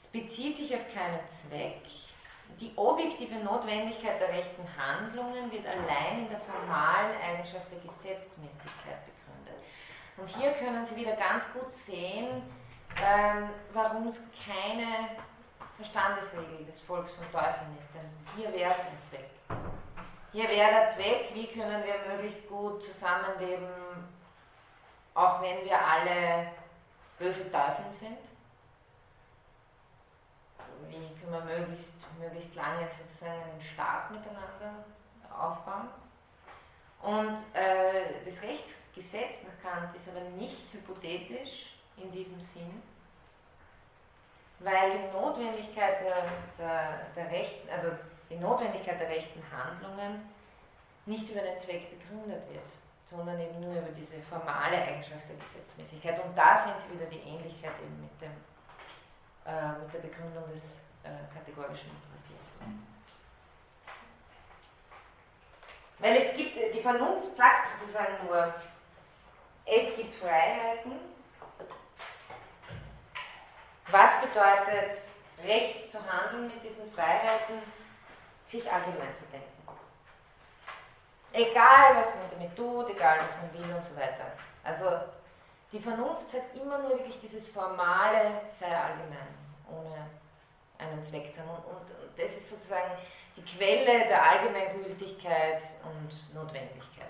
Es 0.00 0.06
bezieht 0.06 0.56
sich 0.56 0.74
auf 0.74 0.92
keinen 0.94 1.20
Zweck, 1.28 1.82
die 2.60 2.72
objektive 2.76 3.34
Notwendigkeit 3.36 4.20
der 4.20 4.28
rechten 4.28 4.64
Handlungen 4.78 5.50
wird 5.50 5.66
allein 5.66 6.20
in 6.20 6.28
der 6.30 6.40
formalen 6.40 7.20
Eigenschaft 7.20 7.70
der 7.70 7.80
Gesetzmäßigkeit 7.80 9.04
begründet. 9.04 9.62
Und 10.16 10.28
hier 10.28 10.52
können 10.52 10.84
Sie 10.86 10.96
wieder 10.96 11.16
ganz 11.16 11.52
gut 11.52 11.70
sehen, 11.70 12.42
ähm, 13.04 13.50
warum 13.74 14.06
es 14.06 14.22
keine 14.46 15.10
Verstandesregel 15.76 16.64
des 16.64 16.80
Volks 16.80 17.12
von 17.12 17.30
Teufeln 17.30 17.76
ist. 17.78 17.90
Denn 17.94 18.08
hier 18.36 18.52
wäre 18.52 18.72
es 18.72 18.80
ein 18.80 18.98
Zweck. 19.10 19.28
Hier 20.36 20.50
wäre 20.50 20.70
der 20.70 20.86
Zweck, 20.88 21.30
wie 21.32 21.46
können 21.46 21.82
wir 21.82 22.14
möglichst 22.14 22.46
gut 22.46 22.84
zusammenleben, 22.84 23.68
auch 25.14 25.40
wenn 25.40 25.64
wir 25.64 25.80
alle 25.80 26.48
böse 27.18 27.50
Teufel 27.50 27.86
sind. 27.98 28.18
Wie 30.90 31.18
können 31.18 31.32
wir 31.32 31.58
möglichst, 31.58 31.94
möglichst 32.20 32.54
lange 32.54 32.86
sozusagen 32.86 33.44
einen 33.44 33.62
Staat 33.62 34.10
miteinander 34.10 34.84
aufbauen. 35.34 35.88
Und 37.00 37.38
äh, 37.54 38.22
das 38.26 38.42
Rechtsgesetz 38.42 39.38
nach 39.42 39.62
Kant 39.62 39.96
ist 39.96 40.06
aber 40.06 40.20
nicht 40.36 40.70
hypothetisch 40.70 41.78
in 41.96 42.12
diesem 42.12 42.38
Sinn, 42.42 42.82
weil 44.58 44.90
die 44.90 45.16
Notwendigkeit 45.16 46.04
der, 46.04 46.28
der, 46.58 47.06
der 47.16 47.30
rechten, 47.30 47.70
also 47.70 47.92
die 48.30 48.36
Notwendigkeit 48.36 49.00
der 49.00 49.08
rechten 49.08 49.42
Handlungen 49.50 50.28
nicht 51.06 51.30
über 51.30 51.40
den 51.40 51.58
Zweck 51.58 51.90
begründet 51.90 52.42
wird, 52.50 52.64
sondern 53.04 53.40
eben 53.40 53.60
nur 53.60 53.72
über 53.72 53.92
diese 53.92 54.20
formale 54.22 54.76
Eigenschaft 54.76 55.28
der 55.28 55.36
Gesetzmäßigkeit. 55.36 56.24
Und 56.24 56.36
da 56.36 56.58
sehen 56.58 56.74
Sie 56.78 56.94
wieder 56.94 57.06
die 57.06 57.20
Ähnlichkeit 57.20 57.72
eben 57.80 58.00
mit, 58.00 58.20
dem, 58.20 58.32
äh, 59.46 59.78
mit 59.78 59.94
der 59.94 60.00
Begründung 60.00 60.44
des 60.52 60.80
äh, 61.04 61.32
kategorischen 61.32 61.90
Imperativs. 61.90 62.16
Weil 65.98 66.16
es 66.16 66.36
gibt, 66.36 66.56
die 66.74 66.82
Vernunft 66.82 67.36
sagt 67.36 67.68
sozusagen 67.78 68.26
nur, 68.26 68.52
es 69.64 69.96
gibt 69.96 70.14
Freiheiten. 70.14 70.92
Was 73.88 74.20
bedeutet 74.20 74.98
Recht 75.44 75.90
zu 75.90 75.98
handeln 75.98 76.48
mit 76.48 76.62
diesen 76.62 76.90
Freiheiten? 76.92 77.62
Sich 78.46 78.70
allgemein 78.70 79.14
zu 79.16 79.24
denken. 79.30 79.50
Egal, 81.32 81.96
was 81.96 82.06
man 82.14 82.30
damit 82.30 82.56
tut, 82.56 82.88
egal, 82.90 83.18
was 83.18 83.36
man 83.36 83.52
will 83.52 83.76
und 83.76 83.84
so 83.84 83.96
weiter. 83.96 84.32
Also 84.64 85.00
die 85.72 85.80
Vernunft 85.80 86.30
sagt 86.30 86.56
immer 86.56 86.78
nur 86.78 86.90
wirklich 86.90 87.20
dieses 87.20 87.48
Formale 87.48 88.40
sei 88.48 88.68
allgemein, 88.68 89.34
ohne 89.68 90.06
einen 90.78 91.04
Zweck 91.04 91.34
zu 91.34 91.40
haben. 91.40 91.50
Und, 91.50 91.64
und, 91.66 92.02
und 92.02 92.18
das 92.18 92.36
ist 92.36 92.48
sozusagen 92.48 92.92
die 93.36 93.44
Quelle 93.44 94.06
der 94.06 94.22
Allgemeingültigkeit 94.22 95.62
und 95.84 96.34
Notwendigkeit. 96.34 97.06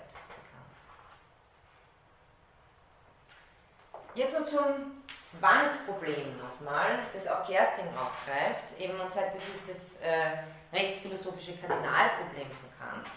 Jetzt 4.17 4.37
noch 4.39 4.47
zum 4.47 5.03
Zwangsproblem 5.31 6.37
nochmal, 6.37 6.99
das 7.13 7.27
auch 7.27 7.45
Kerstin 7.45 7.85
aufgreift. 7.89 8.63
Eben 8.79 8.99
und 8.99 9.11
sagt, 9.11 9.35
das 9.35 9.43
ist 9.43 9.69
das 9.69 10.01
äh, 10.01 10.43
rechtsphilosophische 10.73 11.57
Kardinalproblem 11.57 12.47
von 12.47 12.69
Kant. 12.79 13.07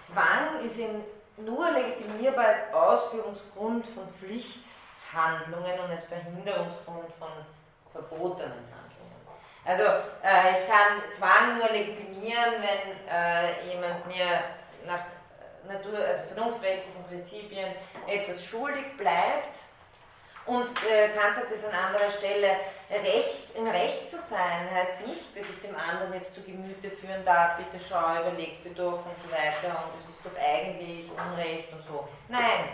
Zwang 0.00 0.60
ist 0.64 0.78
eben 0.78 1.04
nur 1.36 1.70
legitimierbar 1.70 2.46
als 2.46 2.74
Ausführungsgrund 2.74 3.86
von 3.88 4.08
Pflichthandlungen 4.14 5.78
und 5.78 5.90
als 5.90 6.04
Verhinderungsgrund 6.04 7.12
von 7.18 7.28
verbotenen 7.92 8.50
Handlungen. 8.50 8.88
Also 9.64 9.84
äh, 10.24 10.60
ich 10.60 10.68
kann 10.68 11.02
Zwang 11.12 11.58
nur 11.58 11.68
legitimieren, 11.68 12.54
wenn 12.54 13.08
äh, 13.08 13.68
jemand 13.70 14.06
mir 14.08 14.40
nach 14.86 15.02
Natur, 15.68 15.98
also 15.98 16.22
vernunftrechtlichen 16.34 17.04
Prinzipien 17.04 17.74
etwas 18.06 18.44
schuldig 18.44 18.96
bleibt 18.96 19.58
und 20.48 20.70
äh, 20.88 21.10
Kant 21.10 21.36
sagt 21.36 21.52
es 21.52 21.64
an 21.64 21.74
anderer 21.74 22.10
Stelle, 22.10 22.56
Recht, 22.90 23.54
im 23.54 23.66
Recht 23.66 24.10
zu 24.10 24.16
sein 24.16 24.70
heißt 24.72 25.06
nicht, 25.06 25.36
dass 25.36 25.44
ich 25.46 25.60
dem 25.60 25.76
anderen 25.76 26.14
jetzt 26.14 26.34
zu 26.34 26.42
Gemüte 26.42 26.90
führen 26.90 27.22
darf, 27.22 27.58
bitte 27.58 27.78
schau, 27.78 28.22
überleg 28.22 28.62
dir 28.64 28.72
doch 28.72 29.04
und 29.04 29.22
so 29.22 29.30
weiter 29.30 29.84
und 29.84 30.00
es 30.00 30.08
ist 30.08 30.24
doch 30.24 30.32
eigentlich 30.40 31.10
Unrecht 31.12 31.70
und 31.70 31.84
so. 31.84 32.08
Nein, 32.28 32.70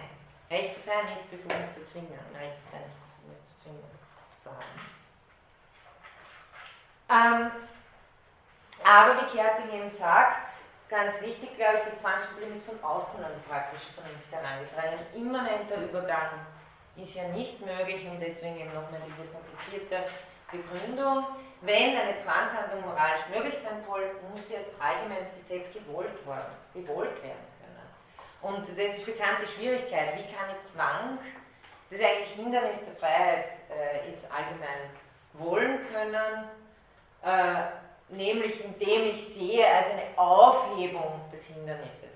Recht 0.49 0.73
zu 0.77 0.83
sein 0.83 1.09
ist 1.17 1.29
Befugnis 1.29 1.75
zu 1.75 1.85
zwingen, 1.91 2.15
Recht 2.39 2.63
zu 2.65 2.71
sein 2.71 2.83
ist 2.87 2.95
Befugnis 2.95 3.43
zu 3.43 3.65
zwingen 3.65 3.91
zu 4.41 4.51
haben. 4.55 4.79
Ähm, 7.11 7.51
aber 8.85 9.21
wie 9.21 9.37
Kerstin 9.37 9.75
eben 9.75 9.91
sagt, 9.91 10.53
ganz 10.89 11.21
wichtig, 11.23 11.57
glaube 11.57 11.79
ich, 11.79 11.91
das 11.91 12.01
Zwangsproblem 12.01 12.53
ist 12.53 12.67
von 12.67 12.79
außen 12.85 13.25
an 13.25 13.33
die 13.35 13.49
praktische 13.49 13.93
Vernunft 13.95 14.31
herangetragen. 14.31 15.01
Immanenter 15.13 15.83
Übergang 15.83 16.54
ist 16.97 17.15
ja 17.15 17.29
nicht 17.29 17.61
möglich 17.65 18.07
und 18.07 18.21
deswegen 18.21 18.61
eben 18.61 18.73
nochmal 18.75 19.01
diese 19.07 19.29
komplizierte 19.29 20.05
Begründung. 20.51 21.27
Wenn 21.61 21.97
eine 21.97 22.17
Zwangshandlung 22.17 22.83
moralisch 22.83 23.29
möglich 23.35 23.55
sein 23.55 23.81
soll, 23.81 24.15
muss 24.31 24.49
sie 24.49 24.57
als 24.57 24.69
allgemeines 24.79 25.35
Gesetz 25.35 25.73
gewollt, 25.73 26.25
worden, 26.27 26.53
gewollt 26.75 27.23
werden 27.23 27.47
können. 27.59 27.75
Und 28.43 28.69
das 28.79 28.97
ist 28.97 29.05
für 29.05 29.13
die 29.13 29.47
Schwierigkeit. 29.47 30.15
Wie 30.17 30.33
kann 30.33 30.51
ich 30.55 30.67
Zwang, 30.67 31.19
das 31.91 32.01
eigentlich 32.01 32.31
Hindernis 32.31 32.85
der 32.85 32.95
Freiheit 32.97 33.47
äh, 33.71 34.13
ist, 34.13 34.31
allgemein 34.31 34.91
wollen 35.33 35.81
können, 35.91 36.49
äh, 37.23 37.65
nämlich 38.09 38.65
indem 38.65 39.15
ich 39.15 39.27
sehe 39.27 39.67
als 39.67 39.91
eine 39.91 40.03
Aufhebung 40.17 41.21
des 41.33 41.45
Hindernisses. 41.47 42.14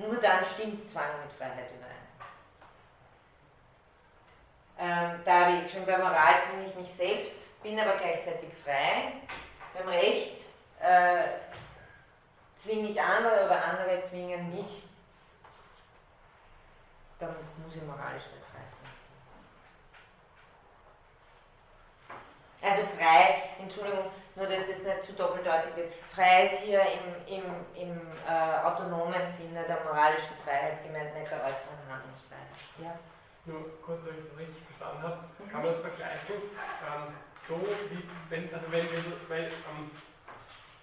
Nur 0.00 0.16
dann 0.16 0.44
stimmt 0.44 0.88
Zwang 0.88 1.20
mit 1.22 1.32
Freiheit 1.32 1.68
überein. 1.76 1.90
Ähm, 4.78 5.20
da 5.24 5.62
ich 5.62 5.70
schon 5.70 5.84
bei 5.84 5.98
Moral 5.98 6.40
zwinge 6.40 6.68
ich 6.68 6.74
mich 6.74 6.90
selbst, 6.90 7.36
bin 7.62 7.78
aber 7.78 7.96
gleichzeitig 7.96 8.48
frei. 8.64 9.12
Beim 9.74 9.88
Recht 9.88 10.40
äh, 10.80 11.24
zwinge 12.56 12.88
ich 12.88 13.00
andere 13.00 13.44
oder 13.44 13.62
andere 13.62 14.00
zwingen 14.00 14.54
mich. 14.54 14.82
Dann 17.18 17.36
muss 17.62 17.76
ich 17.76 17.82
moralisch 17.82 18.24
nicht 18.24 18.46
frei 18.50 18.62
sein. 22.62 22.72
Also 22.72 22.86
frei, 22.96 23.42
Entschuldigung, 23.58 24.10
nur 24.36 24.46
dass 24.46 24.66
das 24.66 24.82
nicht 24.82 25.04
zu 25.04 25.12
doppeldeutig 25.12 25.76
wird. 25.76 25.92
Frei 26.10 26.44
ist 26.44 26.60
hier 26.62 26.82
im, 26.82 27.06
im, 27.26 27.44
im 27.74 27.92
äh, 28.28 28.64
autonomen 28.64 29.26
Sinne 29.26 29.64
der 29.66 29.84
moralischen 29.84 30.36
Freiheit 30.44 30.82
gemeint, 30.82 31.14
nicht 31.14 31.30
der 31.30 31.44
äußeren 31.44 31.82
Handlungsfreiheit. 31.88 32.54
Ja? 32.78 32.98
Nur 33.46 33.64
kurz, 33.82 34.00
ob 34.06 34.12
ich 34.12 34.28
das 34.28 34.38
richtig 34.38 34.62
verstanden 34.68 35.02
habe, 35.02 35.18
mhm. 35.38 35.50
kann 35.50 35.62
man 35.62 35.72
das 35.72 35.80
vergleichen, 35.80 36.36
ähm, 36.36 37.04
so 37.48 37.56
wie, 37.90 38.04
wenn, 38.28 38.54
also 38.54 38.66
wenn 38.70 38.86
wir, 38.90 39.02
weil 39.28 39.44
ähm, 39.44 39.90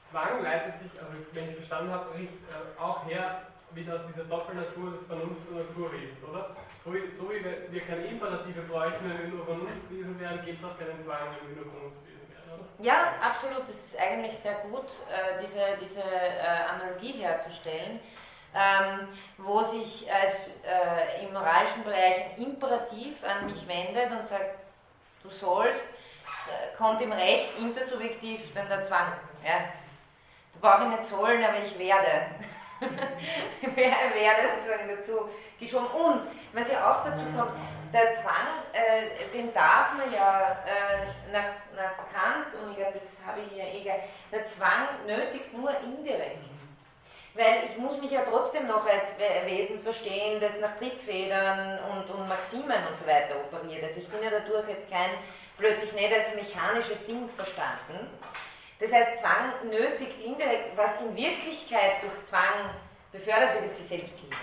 Zwang 0.09 0.41
leitet 0.41 0.79
sich, 0.79 0.91
also 0.99 1.11
wenn 1.33 1.43
ich 1.45 1.51
es 1.51 1.57
verstanden 1.67 1.91
habe, 1.91 2.15
äh, 2.15 2.79
auch 2.79 3.05
her 3.05 3.47
wieder 3.71 3.95
aus 3.95 4.01
dieser 4.07 4.23
Doppelnatur 4.23 4.91
des 4.91 5.03
Vernunft- 5.03 5.47
und 5.49 5.57
Naturwesens, 5.57 6.23
oder? 6.23 6.55
So 6.83 6.93
wie, 6.93 7.11
so 7.11 7.29
wie 7.29 7.43
wir 7.43 7.81
keine 7.81 8.05
Imperative 8.05 8.61
bräuchten, 8.61 9.03
wenn 9.03 9.21
wir 9.21 9.27
nur 9.27 9.45
Vernunftwesen 9.45 10.19
wären, 10.19 10.45
gibt 10.45 10.59
es 10.59 10.65
auch 10.65 10.79
keinen 10.79 11.03
Zwang, 11.03 11.35
wenn 11.35 11.55
wir 11.55 11.63
nur 11.63 11.71
Vernunft 11.71 12.07
ja, 12.79 13.13
absolut. 13.21 13.67
Das 13.67 13.77
ist 13.77 13.99
eigentlich 13.99 14.37
sehr 14.37 14.55
gut, 14.69 14.85
äh, 15.09 15.41
diese, 15.41 15.61
diese 15.81 16.01
äh, 16.01 16.39
Analogie 16.69 17.13
herzustellen, 17.13 17.99
ähm, 18.53 19.07
wo 19.37 19.63
sich 19.63 20.07
als 20.11 20.63
äh, 20.63 21.25
im 21.25 21.33
moralischen 21.33 21.83
Bereich 21.83 22.17
ein 22.17 22.43
Imperativ 22.43 23.23
an 23.23 23.47
mich 23.47 23.67
wendet 23.67 24.11
und 24.11 24.25
sagt, 24.27 24.59
du 25.23 25.29
sollst, 25.29 25.89
kommt 26.77 27.01
im 27.01 27.11
Recht 27.11 27.49
intersubjektiv 27.59 28.53
dann 28.53 28.69
der 28.69 28.83
Zwang. 28.83 29.11
Ja. 29.43 29.59
Da 30.53 30.59
brauche 30.61 30.83
ich 30.83 30.99
nicht 30.99 31.05
sollen, 31.05 31.43
aber 31.43 31.59
ich 31.59 31.77
werde. 31.77 32.27
werde 33.75 34.41
sozusagen 34.55 34.89
dazu 34.89 35.29
geschoben. 35.59 35.87
Und 35.87 36.21
was 36.53 36.71
ja 36.71 36.89
auch 36.89 37.03
dazu 37.03 37.23
kommt, 37.35 37.51
der 37.93 38.13
Zwang, 38.13 38.63
äh, 38.73 39.31
den 39.33 39.53
darf 39.53 39.93
man 39.93 40.11
ja 40.13 40.57
äh, 40.65 41.31
nach, 41.31 41.53
nach 41.75 41.97
Kant, 42.11 42.53
und 42.61 42.71
ich 42.71 42.77
glaube, 42.77 42.93
das 42.93 43.17
habe 43.25 43.41
ich 43.41 43.53
hier 43.53 43.63
eh 43.63 43.81
gleich, 43.81 44.01
der 44.31 44.43
Zwang 44.43 44.87
nötigt 45.05 45.53
nur 45.53 45.71
indirekt. 45.81 46.37
Weil 47.33 47.65
ich 47.69 47.77
muss 47.77 48.01
mich 48.01 48.11
ja 48.11 48.21
trotzdem 48.27 48.65
noch 48.65 48.87
als 48.87 49.15
Wesen 49.45 49.79
verstehen, 49.83 50.41
das 50.41 50.59
nach 50.59 50.75
Triebfedern 50.77 51.79
und, 51.91 52.09
und 52.09 52.27
Maximen 52.27 52.87
und 52.87 52.97
so 52.97 53.05
weiter 53.05 53.35
operiert. 53.35 53.83
Also 53.83 53.99
ich 53.99 54.09
bin 54.09 54.23
ja 54.23 54.31
dadurch 54.31 54.67
jetzt 54.67 54.89
kein, 54.89 55.11
plötzlich 55.55 55.93
nicht 55.93 56.11
als 56.11 56.33
mechanisches 56.33 57.05
Ding 57.05 57.29
verstanden. 57.29 58.09
Das 58.79 58.91
heißt, 58.91 59.19
Zwang 59.19 59.53
nötigt 59.69 60.19
indirekt, 60.19 60.75
was 60.75 60.99
in 61.01 61.15
Wirklichkeit 61.15 62.01
durch 62.01 62.23
Zwang 62.23 62.71
befördert 63.11 63.53
wird, 63.53 63.65
ist 63.65 63.77
die 63.77 63.83
Selbstliebe 63.83 64.35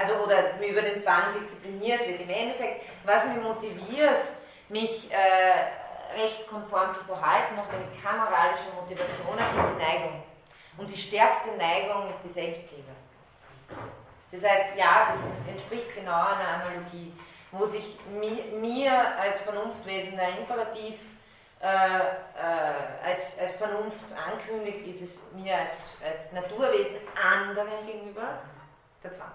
also 0.00 0.14
oder 0.24 0.58
über 0.60 0.82
den 0.82 0.98
Zwang 0.98 1.32
diszipliniert 1.38 2.06
wird. 2.06 2.20
Im 2.20 2.30
Endeffekt, 2.30 2.84
was 3.04 3.24
mich 3.26 3.42
motiviert, 3.42 4.24
mich 4.68 5.10
äh, 5.12 6.18
rechtskonform 6.18 6.94
zu 6.94 7.04
verhalten, 7.04 7.56
nach 7.56 7.68
den 7.68 8.02
kameralischen 8.02 8.74
Motivationen, 8.74 9.44
ist 9.56 9.74
die 9.74 9.82
Neigung. 9.82 10.22
Und 10.78 10.90
die 10.90 10.96
stärkste 10.96 11.56
Neigung 11.56 12.08
ist 12.08 12.20
die 12.24 12.30
Selbstliebe. 12.30 12.90
Das 14.32 14.44
heißt, 14.44 14.76
ja, 14.76 15.12
das 15.12 15.48
entspricht 15.48 15.94
genau 15.94 16.12
einer 16.12 16.62
Analogie, 16.62 17.12
wo 17.52 17.66
sich 17.66 17.98
mi, 18.10 18.42
mir 18.58 18.92
als 19.18 19.40
Vernunftwesen 19.40 20.16
der 20.16 20.38
Imperativ 20.38 20.94
äh, 21.60 21.66
äh, 21.66 23.04
als, 23.04 23.38
als 23.38 23.54
Vernunft 23.56 24.14
ankündigt, 24.16 24.86
ist 24.86 25.02
es 25.02 25.20
mir 25.34 25.58
als, 25.58 25.84
als 26.02 26.32
Naturwesen 26.32 26.96
anderen 27.14 27.86
gegenüber 27.86 28.38
der 29.02 29.12
Zwang. 29.12 29.32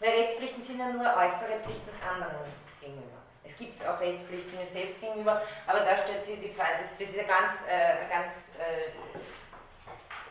Weil 0.00 0.10
Rechtspflichten 0.10 0.62
sind 0.62 0.78
ja 0.78 0.88
nur 0.88 1.06
äußere 1.06 1.58
Pflichten 1.64 1.90
anderen 2.02 2.46
gegenüber. 2.80 3.18
Es 3.44 3.56
gibt 3.56 3.84
auch 3.86 3.98
Rechtspflichten 4.00 4.58
mir 4.58 4.66
selbst 4.66 5.00
gegenüber, 5.00 5.42
aber 5.66 5.80
da 5.80 5.96
stellt 5.96 6.24
sich 6.24 6.38
die 6.38 6.52
Frage, 6.52 6.82
das, 6.82 6.96
das 6.96 7.08
ist 7.08 7.18
eine 7.18 7.28
ganz, 7.28 7.52
äh, 7.66 8.06
ganz 8.08 8.52
äh, 8.58 8.92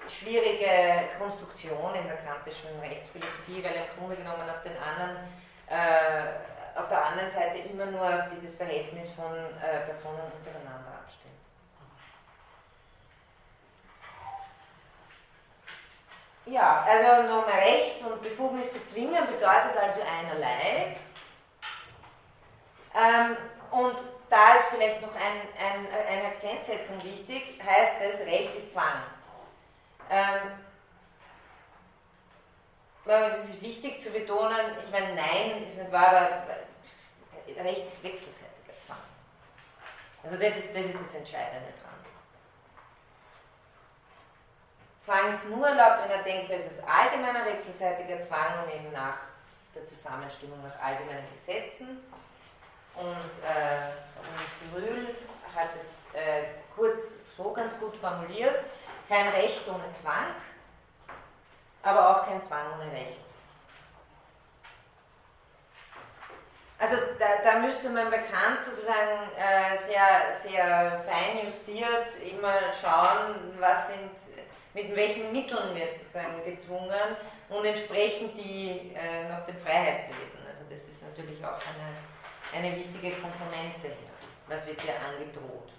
schwierige 0.09 1.09
Konstruktion 1.19 1.95
in 1.95 2.07
der 2.07 2.17
kantischen 2.17 2.79
Rechtsphilosophie, 2.79 3.63
weil 3.63 3.75
im 3.75 3.97
Grunde 3.97 4.15
genommen 4.15 4.49
auf 4.49 4.63
den 4.63 4.77
anderen, 4.77 5.27
äh, 5.67 6.79
auf 6.79 6.87
der 6.87 7.05
anderen 7.05 7.29
Seite 7.29 7.57
immer 7.67 7.87
nur 7.87 8.05
auf 8.05 8.29
dieses 8.33 8.55
Verhältnis 8.55 9.11
von 9.13 9.33
äh, 9.35 9.83
Personen 9.85 10.31
untereinander 10.31 11.03
abstellt. 11.03 11.36
Ja, 16.49 16.85
also 16.87 17.23
nochmal 17.23 17.59
Recht 17.59 18.01
und 18.05 18.21
Befugnis 18.21 18.71
zu 18.71 18.81
zwingen 18.85 19.25
bedeutet 19.27 19.75
also 19.75 20.01
einerlei. 20.01 20.95
Ähm, 22.95 23.37
und 23.69 23.97
da 24.29 24.55
ist 24.55 24.67
vielleicht 24.67 25.01
noch 25.01 25.13
ein, 25.13 25.41
ein, 25.59 25.87
eine 26.07 26.27
Akzentsetzung 26.27 27.03
wichtig, 27.03 27.59
heißt 27.63 28.01
es, 28.01 28.25
Recht 28.25 28.55
ist 28.55 28.71
Zwang. 28.71 29.03
Ähm, 30.09 30.51
es 33.05 33.49
ist 33.49 33.61
wichtig 33.61 34.01
zu 34.01 34.09
betonen, 34.09 34.77
ich 34.83 34.91
meine, 34.91 35.15
Nein 35.15 35.67
ist 35.69 35.79
aber 35.93 36.29
Recht 37.57 37.87
ist 37.87 38.03
wechselseitiger 38.03 38.77
Zwang. 38.85 38.97
Also 40.23 40.37
das 40.37 40.57
ist, 40.57 40.75
das 40.75 40.85
ist 40.85 40.95
das 40.95 41.15
Entscheidende 41.15 41.73
dran. 41.81 41.86
Zwang 45.07 45.31
ist 45.31 45.47
nur 45.47 45.65
erlaubt, 45.65 46.03
wenn 46.03 46.17
er 46.17 46.23
denkt, 46.23 46.51
es 46.51 46.69
ist 46.69 46.83
allgemeiner 46.85 47.45
wechselseitiger 47.45 48.19
Zwang 48.19 48.65
und 48.65 48.75
eben 48.75 48.91
nach 48.91 49.15
der 49.73 49.85
Zusammenstimmung 49.85 50.61
nach 50.61 50.85
allgemeinen 50.85 51.31
Gesetzen. 51.31 52.03
Und 52.93 53.31
äh, 53.47 53.95
hat 55.55 55.69
es 55.79 56.13
äh, 56.13 56.43
kurz 56.75 57.13
so 57.37 57.53
ganz 57.53 57.79
gut 57.79 57.95
formuliert, 57.95 58.65
kein 59.07 59.29
Recht 59.29 59.65
ohne 59.69 59.89
Zwang, 59.93 60.35
aber 61.83 62.09
auch 62.09 62.25
kein 62.27 62.43
Zwang 62.43 62.65
ohne 62.73 62.91
Recht. 62.91 63.21
Also 66.79 66.97
da, 67.17 67.25
da 67.45 67.59
müsste 67.59 67.89
man 67.89 68.09
bekannt 68.09 68.65
sozusagen 68.65 69.31
äh, 69.37 69.77
sehr, 69.77 70.35
sehr 70.35 71.01
fein 71.07 71.45
justiert 71.45 72.11
immer 72.29 72.73
schauen, 72.73 73.57
was 73.57 73.87
sind, 73.87 74.11
mit 74.77 74.95
welchen 74.95 75.31
Mitteln 75.31 75.73
wird 75.73 75.97
sozusagen 75.97 76.43
gezwungen 76.45 77.17
und 77.49 77.65
entsprechend 77.65 78.39
die 78.39 78.93
äh, 78.93 79.27
nach 79.27 79.43
dem 79.47 79.57
Freiheitswesen. 79.57 80.39
Also 80.47 80.61
das 80.69 80.87
ist 80.87 81.01
natürlich 81.01 81.43
auch 81.43 81.57
eine, 81.73 82.63
eine 82.65 82.77
wichtige 82.77 83.15
Komponente 83.15 83.87
hier. 83.87 84.13
Was 84.47 84.67
wird 84.67 84.79
hier 84.81 84.93
angedroht? 84.93 85.71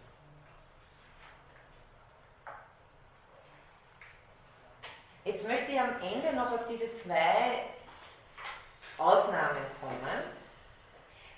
Jetzt 5.24 5.46
möchte 5.46 5.70
ich 5.70 5.80
am 5.80 5.94
Ende 6.02 6.34
noch 6.34 6.50
auf 6.50 6.66
diese 6.68 6.92
zwei 6.92 7.66
Ausnahmen 8.96 9.62
kommen, 9.80 10.22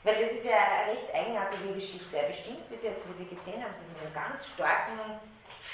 weil 0.02 0.24
das 0.24 0.32
ist 0.32 0.46
ja 0.46 0.56
eine 0.56 0.92
recht 0.92 1.14
eigenartige 1.14 1.74
Geschichte. 1.74 2.16
Er 2.16 2.28
bestimmt 2.28 2.72
das 2.72 2.82
jetzt, 2.84 3.06
wie 3.06 3.12
Sie 3.12 3.26
gesehen 3.26 3.62
haben, 3.62 3.74
so 3.74 3.82
mit 3.82 4.00
einer 4.00 4.26
ganz 4.28 4.48
starken, 4.48 5.20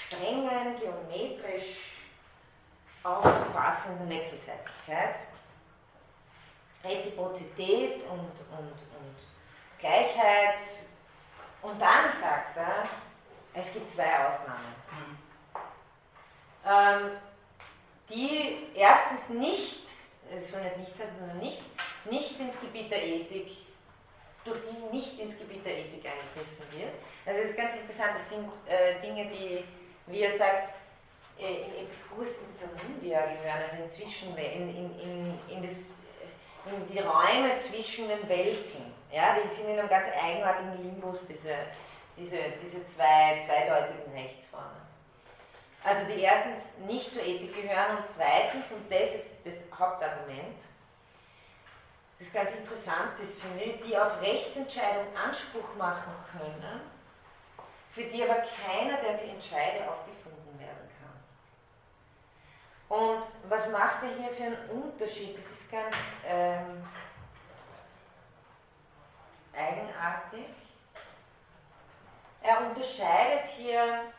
strengen, 0.07 0.79
geometrisch 0.79 2.03
aufzufassenden 3.03 4.09
Wechselseitigkeit. 4.09 5.17
Reziprozität 6.85 8.03
und, 8.05 8.31
und, 8.57 8.73
und 8.73 9.17
Gleichheit. 9.79 10.61
Und 11.63 11.81
dann 11.81 12.11
sagt 12.11 12.57
er, 12.57 12.83
es 13.55 13.73
gibt 13.73 13.91
zwei 13.91 14.27
Ausnahmen. 14.27 14.75
Ähm, 16.65 17.11
die 18.09 18.69
erstens 18.75 19.31
nicht, 19.31 19.87
es 20.31 20.51
soll 20.51 20.63
nicht 20.63 20.79
nichts 20.79 21.01
heißen, 21.01 21.19
sondern 21.19 21.39
nicht, 21.39 21.63
nicht 22.05 22.39
ins 22.41 22.61
Gebiet 22.61 22.91
der 22.91 23.05
Ethik, 23.05 23.57
durch 24.45 24.61
die 24.61 24.97
nicht 24.97 25.19
ins 25.19 25.39
Gebiet 25.39 25.65
der 25.65 25.79
Ethik 25.79 26.05
eingegriffen 26.05 26.79
wird. 26.79 26.93
Also 27.25 27.41
es 27.41 27.51
ist 27.51 27.57
ganz 27.57 27.75
interessant, 27.75 28.13
das 28.15 28.29
sind 28.29 28.49
äh, 28.67 29.01
Dinge, 29.01 29.27
die, 29.27 29.65
wie 30.07 30.23
er 30.23 30.37
sagt, 30.37 30.73
äh, 31.39 31.65
in 31.65 31.87
Epikurs 31.87 32.39
Intermundia 32.39 33.21
gehören, 33.21 33.63
also 33.63 33.83
in, 33.83 33.91
Zwischen, 33.91 34.37
in, 34.37 34.69
in, 34.71 35.01
in, 35.01 35.39
in, 35.49 35.63
das, 35.63 36.05
in 36.65 36.87
die 36.93 36.99
Räume 36.99 37.57
zwischen 37.57 38.09
den 38.09 38.29
Welten. 38.29 38.95
Ja, 39.13 39.37
die 39.37 39.55
sind 39.55 39.69
in 39.69 39.79
einem 39.79 39.89
ganz 39.89 40.09
eigenartigen 40.09 40.83
Limbus, 40.83 41.27
diese, 41.29 41.55
diese, 42.17 42.39
diese 42.63 42.87
zwei 42.87 43.39
zweideutigen 43.39 44.13
Rechtsformen. 44.13 44.87
Also 45.85 46.05
die 46.07 46.21
erstens 46.21 46.79
nicht 46.79 47.13
zur 47.13 47.23
Ethik 47.23 47.55
gehören 47.55 47.99
und 47.99 48.07
zweitens, 48.07 48.73
und 48.73 48.91
das 48.91 49.15
ist 49.15 49.47
das 49.47 49.55
Hauptargument, 49.79 50.59
das 52.19 52.33
ganz 52.33 52.53
interessant 52.53 53.13
ist, 53.23 53.41
finde 53.41 53.63
ich, 53.63 53.83
die 53.83 53.97
auf 53.97 54.21
Rechtsentscheidung 54.21 55.05
Anspruch 55.15 55.77
machen 55.79 56.13
können, 56.33 56.81
für 57.97 58.05
die 58.05 58.23
aber 58.23 58.43
keiner, 58.43 58.99
der 58.99 59.15
sie 59.15 59.31
entscheidet, 59.31 59.89
aufgefunden 59.89 60.61
werden 60.61 60.91
kann. 61.01 62.99
Und 62.99 63.23
was 63.49 63.71
macht 63.71 64.03
er 64.03 64.11
hier 64.11 64.29
für 64.35 64.45
einen 64.45 64.69
Unterschied? 64.69 65.39
Das 65.39 65.47
ist 65.47 65.71
ganz 65.71 65.97
ähm, 66.29 66.87
eigenartig. 69.57 70.45
Er 72.43 72.67
unterscheidet 72.67 73.47
hier 73.57 74.13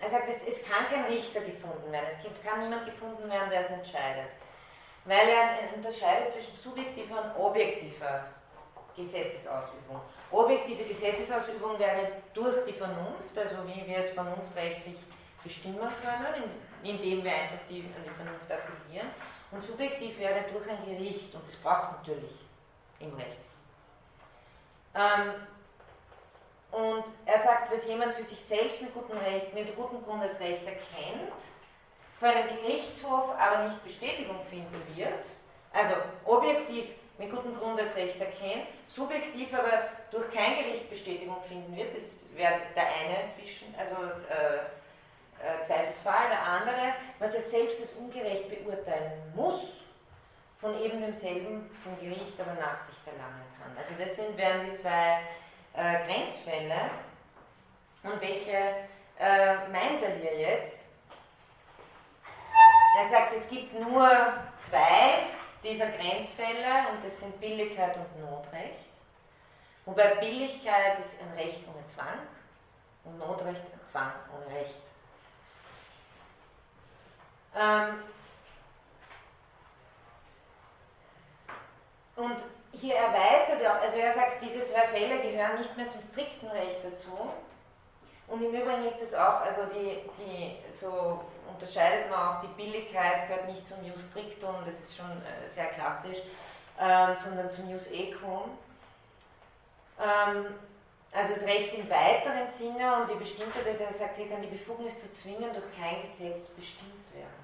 er 0.00 0.10
sagt, 0.10 0.28
es, 0.30 0.48
es 0.48 0.64
kann 0.64 0.88
kein 0.88 1.04
Richter 1.04 1.42
gefunden 1.42 1.92
werden, 1.92 2.06
es 2.10 2.20
gibt, 2.20 2.44
kann 2.44 2.60
niemand 2.60 2.86
gefunden 2.86 3.30
werden, 3.30 3.50
der 3.50 3.60
es 3.60 3.70
entscheidet. 3.70 4.30
Weil 5.04 5.28
er 5.28 5.72
unterscheidet 5.76 6.30
zwischen 6.30 6.56
subjektiver 6.56 7.22
und 7.22 7.36
objektiver 7.36 8.24
Gesetzesausübung. 8.96 10.00
Objektive 10.30 10.84
Gesetzesausübung 10.84 11.78
wäre 11.78 12.08
durch 12.34 12.64
die 12.66 12.72
Vernunft, 12.72 13.36
also 13.36 13.56
wie 13.66 13.86
wir 13.86 13.98
es 13.98 14.10
vernunftrechtlich 14.10 14.96
bestimmen 15.42 15.78
können, 15.78 16.50
indem 16.82 17.24
wir 17.24 17.32
einfach 17.32 17.58
die, 17.68 17.80
an 17.80 18.02
die 18.04 18.10
Vernunft 18.10 18.50
appellieren. 18.50 19.08
Und 19.50 19.62
subjektiv 19.62 20.18
wäre 20.18 20.44
durch 20.52 20.68
ein 20.68 20.84
Gericht, 20.84 21.34
und 21.34 21.46
das 21.46 21.56
braucht 21.56 21.84
es 21.84 21.98
natürlich 21.98 22.40
im 23.00 23.14
Recht. 23.14 23.38
Ähm, 24.94 25.34
und 26.70 27.04
er 27.26 27.38
sagt, 27.38 27.72
was 27.72 27.86
jemand 27.86 28.14
für 28.14 28.24
sich 28.24 28.40
selbst 28.40 28.80
mit 28.80 28.94
gutem 28.94 29.18
Recht, 29.18 29.52
mit 29.52 29.76
gutem 29.76 30.02
Grund 30.04 30.22
als 30.22 30.40
Recht 30.40 30.64
erkennt, 30.64 31.32
vor 32.18 32.28
einem 32.28 32.48
Gerichtshof 32.48 33.30
aber 33.38 33.64
nicht 33.64 33.84
Bestätigung 33.84 34.40
finden 34.48 34.80
wird, 34.94 35.24
also 35.72 35.94
objektiv 36.24 36.86
mit 37.22 37.30
gutem 37.30 37.56
Grund 37.56 37.78
als 37.78 37.96
Recht 37.96 38.20
erkennt, 38.20 38.66
subjektiv 38.88 39.54
aber 39.54 39.88
durch 40.10 40.30
kein 40.32 40.56
Gericht 40.56 40.90
Bestätigung 40.90 41.40
finden 41.48 41.76
wird, 41.76 41.94
das 41.94 42.26
wäre 42.34 42.54
der 42.74 42.84
eine 42.84 43.28
zwischen, 43.34 43.74
also 43.78 43.96
äh, 44.28 44.56
äh, 45.42 45.62
Zweifelsfall, 45.62 46.28
der 46.30 46.42
andere, 46.42 46.94
was 47.18 47.34
er 47.34 47.42
selbst 47.42 47.80
als 47.80 47.92
ungerecht 47.94 48.48
beurteilen 48.48 49.32
muss, 49.34 49.84
von 50.60 50.80
eben 50.80 51.00
demselben 51.00 51.70
vom 51.82 51.98
Gericht 51.98 52.38
aber 52.40 52.54
Nachsicht 52.54 53.00
erlangen 53.06 53.44
kann. 53.58 53.76
Also 53.76 53.94
das 53.98 54.16
sind, 54.16 54.36
wären 54.36 54.70
die 54.70 54.76
zwei 54.76 55.18
äh, 55.74 56.06
Grenzfälle. 56.06 56.90
Und 58.04 58.20
welche 58.20 58.56
äh, 59.18 59.54
meint 59.70 60.02
er 60.02 60.14
hier 60.16 60.38
jetzt? 60.38 60.88
Er 62.98 63.08
sagt, 63.08 63.34
es 63.34 63.48
gibt 63.48 63.74
nur 63.80 64.08
zwei 64.54 65.26
dieser 65.62 65.86
Grenzfälle 65.86 66.88
und 66.92 67.04
das 67.04 67.20
sind 67.20 67.40
Billigkeit 67.40 67.96
und 67.96 68.20
Notrecht. 68.20 68.86
Wobei 69.84 70.14
Billigkeit 70.16 70.98
ist 71.00 71.20
ein 71.20 71.32
Recht 71.36 71.60
ohne 71.66 71.86
Zwang 71.86 72.18
und 73.04 73.18
Notrecht 73.18 73.60
ein 73.60 73.80
Zwang 73.86 74.12
ohne 74.34 74.56
Recht. 74.56 74.76
Ähm 77.56 78.02
und 82.16 82.42
hier 82.72 82.96
erweitert 82.96 83.60
er 83.60 83.76
auch, 83.76 83.82
also 83.82 83.96
er 83.96 84.12
sagt, 84.12 84.42
diese 84.42 84.64
zwei 84.66 84.86
Fälle 84.88 85.20
gehören 85.20 85.58
nicht 85.58 85.76
mehr 85.76 85.88
zum 85.88 86.00
strikten 86.00 86.48
Recht 86.48 86.78
dazu. 86.84 87.32
Und 88.28 88.42
im 88.42 88.54
Übrigen 88.54 88.86
ist 88.86 89.02
es 89.02 89.14
auch, 89.14 89.42
also 89.42 89.62
die, 89.66 90.00
die, 90.18 90.56
so 90.72 91.22
unterscheidet 91.54 92.10
man 92.10 92.18
auch, 92.18 92.40
die 92.42 92.62
Billigkeit 92.62 93.28
gehört 93.28 93.48
nicht 93.48 93.66
zum 93.66 93.84
Jus 93.84 94.04
strictum, 94.10 94.56
das 94.66 94.78
ist 94.80 94.96
schon 94.96 95.10
äh, 95.10 95.48
sehr 95.48 95.66
klassisch, 95.66 96.18
äh, 96.78 97.14
sondern 97.22 97.50
zum 97.50 97.70
Jus 97.70 97.86
equum. 97.90 98.58
Ähm, 100.00 100.46
also 101.12 101.34
das 101.34 101.44
Recht 101.44 101.74
im 101.74 101.90
weiteren 101.90 102.48
Sinne 102.48 102.96
und 102.96 103.10
wie 103.10 103.18
bestimmt 103.18 103.54
er 103.54 103.70
das? 103.70 103.80
Er 103.80 103.92
sagt, 103.92 104.16
hier 104.16 104.30
kann 104.30 104.40
die 104.40 104.48
Befugnis 104.48 104.98
zu 104.98 105.12
zwingen 105.12 105.52
durch 105.52 105.66
kein 105.78 106.00
Gesetz 106.00 106.48
bestimmt 106.48 107.14
werden. 107.14 107.42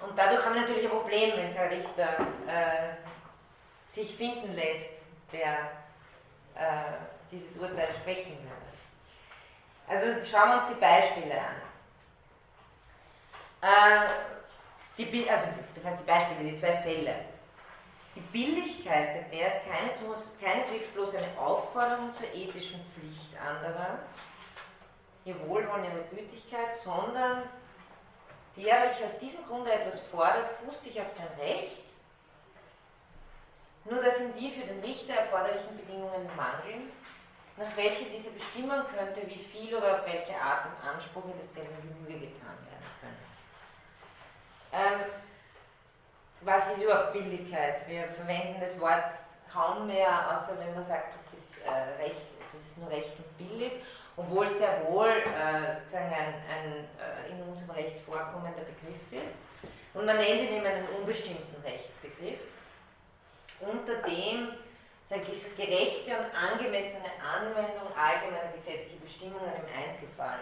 Und 0.00 0.18
dadurch 0.18 0.44
haben 0.44 0.54
wir 0.54 0.62
natürlich 0.62 0.84
ein 0.84 0.90
Problem, 0.90 1.36
wenn 1.36 1.54
der 1.54 1.70
Richter 1.70 2.26
äh, 2.46 3.92
sich 3.92 4.16
finden 4.16 4.54
lässt, 4.54 4.94
der 5.32 5.70
äh, 6.54 6.92
dieses 7.30 7.56
Urteil 7.56 7.92
sprechen 7.92 8.38
würde. 8.38 8.71
Also 9.92 10.06
schauen 10.24 10.48
wir 10.48 10.54
uns 10.56 10.68
die 10.68 10.80
Beispiele 10.80 11.34
an. 11.38 11.60
Äh, 13.60 14.08
die, 14.96 15.28
also, 15.28 15.44
das 15.74 15.84
heißt 15.84 16.00
die 16.00 16.04
Beispiele, 16.04 16.50
die 16.50 16.56
zwei 16.56 16.78
Fälle. 16.78 17.14
Die 18.16 18.20
Billigkeit, 18.20 19.12
sagt 19.12 19.34
er, 19.34 19.48
ist 19.48 19.66
keineswegs, 19.70 20.30
keineswegs 20.40 20.86
bloß 20.94 21.14
eine 21.16 21.38
Aufforderung 21.38 22.14
zur 22.14 22.32
ethischen 22.32 22.80
Pflicht 22.94 23.36
anderer, 23.38 23.98
ihr 25.26 25.38
Wohlwollen, 25.46 25.84
ihre 25.84 26.04
Gütigkeit, 26.04 26.74
sondern 26.74 27.42
der, 28.56 28.82
welcher 28.84 29.04
aus 29.04 29.18
diesem 29.18 29.46
Grunde 29.46 29.72
etwas 29.72 30.00
fordert, 30.10 30.52
fußt 30.64 30.84
sich 30.84 30.98
auf 31.02 31.10
sein 31.10 31.28
Recht, 31.38 31.84
nur 33.84 34.02
dass 34.02 34.20
ihm 34.20 34.34
die 34.38 34.50
für 34.50 34.66
den 34.66 34.80
Richter 34.80 35.14
erforderlichen 35.14 35.76
Bedingungen 35.76 36.30
mangeln, 36.34 36.90
nach 37.56 37.76
welche 37.76 38.04
diese 38.06 38.30
bestimmen 38.30 38.82
könnte, 38.96 39.28
wie 39.28 39.38
viel 39.38 39.74
oder 39.74 39.98
auf 39.98 40.06
welche 40.06 40.34
Art 40.40 40.66
im 40.66 40.88
Anspruch 40.88 41.24
desselben 41.40 41.76
Genüge 41.82 42.26
getan 42.26 42.56
werden 42.64 42.88
können. 43.00 43.22
Ähm, 44.72 45.00
was 46.40 46.72
ist 46.72 46.82
überhaupt 46.82 47.12
Billigkeit? 47.12 47.86
Wir 47.86 48.04
verwenden 48.08 48.60
das 48.60 48.78
Wort 48.80 49.14
kaum 49.52 49.86
mehr, 49.86 50.34
außer 50.34 50.58
wenn 50.58 50.74
man 50.74 50.82
sagt, 50.82 51.14
das 51.14 51.38
ist 51.38 51.62
äh, 51.64 52.02
recht, 52.02 52.26
das 52.52 52.62
ist 52.62 52.78
nur 52.78 52.90
recht 52.90 53.12
und 53.18 53.38
billig, 53.38 53.72
obwohl 54.16 54.46
es 54.46 54.58
sehr 54.58 54.84
wohl 54.88 55.08
äh, 55.08 55.78
sozusagen 55.78 56.12
ein, 56.12 56.34
ein 56.50 56.88
äh, 56.98 57.30
in 57.30 57.42
unserem 57.42 57.70
Recht 57.70 58.00
vorkommender 58.04 58.62
Begriff 58.62 59.28
ist. 59.28 59.38
Und 59.94 60.06
man 60.06 60.16
nennt 60.16 60.40
ihn 60.42 60.56
eben 60.56 60.66
einen 60.66 60.88
unbestimmten 60.98 61.62
Rechtsbegriff, 61.62 62.40
unter 63.60 63.96
dem 64.08 64.48
gerechte 65.08 66.16
und 66.16 66.34
angemessene 66.34 67.10
Anwendung 67.20 67.88
allgemeiner 67.96 68.52
gesetzlicher 68.54 69.00
Bestimmungen 69.02 69.52
im 69.56 69.84
Einzelfall 69.84 70.38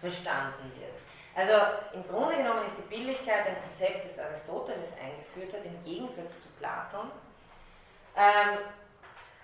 verstanden 0.00 0.72
wird. 0.76 0.98
Also 1.34 1.52
im 1.94 2.06
Grunde 2.06 2.36
genommen 2.36 2.66
ist 2.66 2.76
die 2.76 2.94
Billigkeit 2.94 3.46
ein 3.46 3.56
Konzept, 3.62 4.04
das 4.10 4.18
Aristoteles 4.18 4.92
eingeführt 4.98 5.54
hat, 5.54 5.64
im 5.64 5.82
Gegensatz 5.84 6.32
zu 6.40 6.48
Platon. 6.58 7.10
Ähm, 8.16 8.58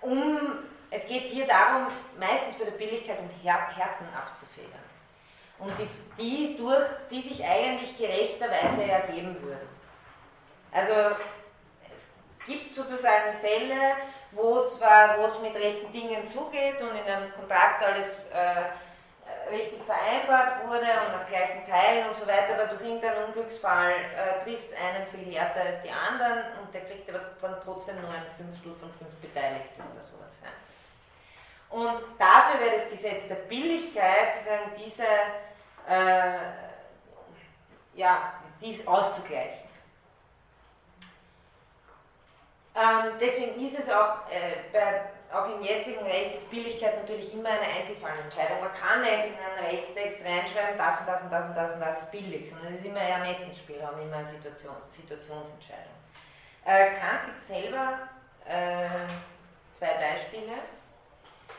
um, 0.01 0.59
es 0.91 1.07
geht 1.07 1.23
hier 1.23 1.47
darum, 1.47 1.87
meistens 2.19 2.55
bei 2.57 2.65
der 2.65 2.71
Billigkeit 2.71 3.19
um 3.19 3.29
Her 3.41 3.67
Härten 3.75 4.07
abzufedern. 4.13 4.83
Und 5.57 5.73
die, 5.77 5.89
die, 6.17 6.57
durch, 6.57 6.85
die 7.09 7.21
sich 7.21 7.43
eigentlich 7.43 7.97
gerechterweise 7.97 8.83
ergeben 8.83 9.41
würden. 9.41 9.67
Also 10.71 10.93
es 11.95 12.07
gibt 12.45 12.75
sozusagen 12.75 13.39
Fälle, 13.41 13.95
wo 14.31 14.65
zwar 14.65 15.17
wo 15.17 15.25
es 15.25 15.39
mit 15.39 15.55
rechten 15.55 15.91
Dingen 15.91 16.27
zugeht 16.27 16.81
und 16.81 16.95
in 16.95 17.03
einem 17.03 17.33
Kontrakt 17.33 17.83
alles 17.83 18.07
äh, 18.31 19.51
richtig 19.51 19.83
vereinbart 19.83 20.67
wurde 20.67 20.85
und 20.85 21.11
nach 21.13 21.27
gleichen 21.27 21.65
Teilen 21.67 22.09
und 22.09 22.15
so 22.15 22.27
weiter, 22.27 22.53
aber 22.53 22.67
durch 22.67 22.81
irgendeinen 22.81 23.25
Unglücksfall 23.25 23.91
äh, 23.91 24.43
trifft 24.43 24.69
es 24.69 24.75
einen 24.75 25.07
viel 25.07 25.33
härter 25.33 25.61
als 25.61 25.81
die 25.81 25.89
anderen 25.89 26.43
und 26.61 26.73
der 26.73 26.81
kriegt 26.81 27.09
aber 27.09 27.21
dann 27.41 27.57
trotzdem 27.63 27.99
nur 28.01 28.11
ein 28.11 28.25
Fünftel 28.37 28.75
von 28.75 28.91
fünf 28.93 29.13
Beteiligten 29.21 29.81
oder 29.81 30.01
sowas. 30.01 30.33
Ja. 30.43 30.49
Und 31.75 32.01
dafür 32.17 32.59
wäre 32.59 32.75
das 32.75 32.89
Gesetz 32.89 33.27
der 33.27 33.35
Billigkeit, 33.35 34.33
sozusagen 34.35 34.71
diese, 34.77 35.07
äh, 35.87 36.39
ja, 37.95 38.33
dies 38.61 38.85
auszugleichen. 38.87 39.68
Ähm, 42.79 43.13
deswegen 43.19 43.59
ist 43.65 43.77
es 43.77 43.89
auch 43.89 44.29
äh, 44.31 44.71
bei 44.71 45.01
auch 45.31 45.45
im 45.47 45.61
jetzigen 45.61 46.03
Recht 46.03 46.35
ist 46.35 46.49
Billigkeit 46.49 46.97
natürlich 46.97 47.33
immer 47.33 47.49
eine 47.49 47.77
Einzelfallentscheidung. 47.77 48.61
Man 48.61 48.73
kann 48.73 49.01
nicht 49.01 49.27
in 49.27 49.37
einen 49.37 49.63
Rechtstext 49.63 50.25
reinschreiben, 50.25 50.77
das 50.77 50.99
und 50.99 51.07
das 51.07 51.21
und 51.21 51.31
das 51.31 51.45
und 51.45 51.55
das 51.55 51.73
und 51.73 51.81
das 51.81 51.99
ist 51.99 52.11
billig, 52.11 52.49
sondern 52.49 52.73
es 52.73 52.79
ist 52.79 52.85
immer 52.85 52.99
ein 52.99 53.21
Ermessensspielraum, 53.21 54.01
immer 54.01 54.17
eine 54.17 54.25
Situations 54.25 54.89
Situationsentscheidung. 54.95 55.93
Äh, 56.65 56.95
Kant 56.97 57.25
gibt 57.27 57.41
selber 57.43 57.99
äh, 58.45 59.05
zwei 59.77 59.93
Beispiele. 59.93 60.57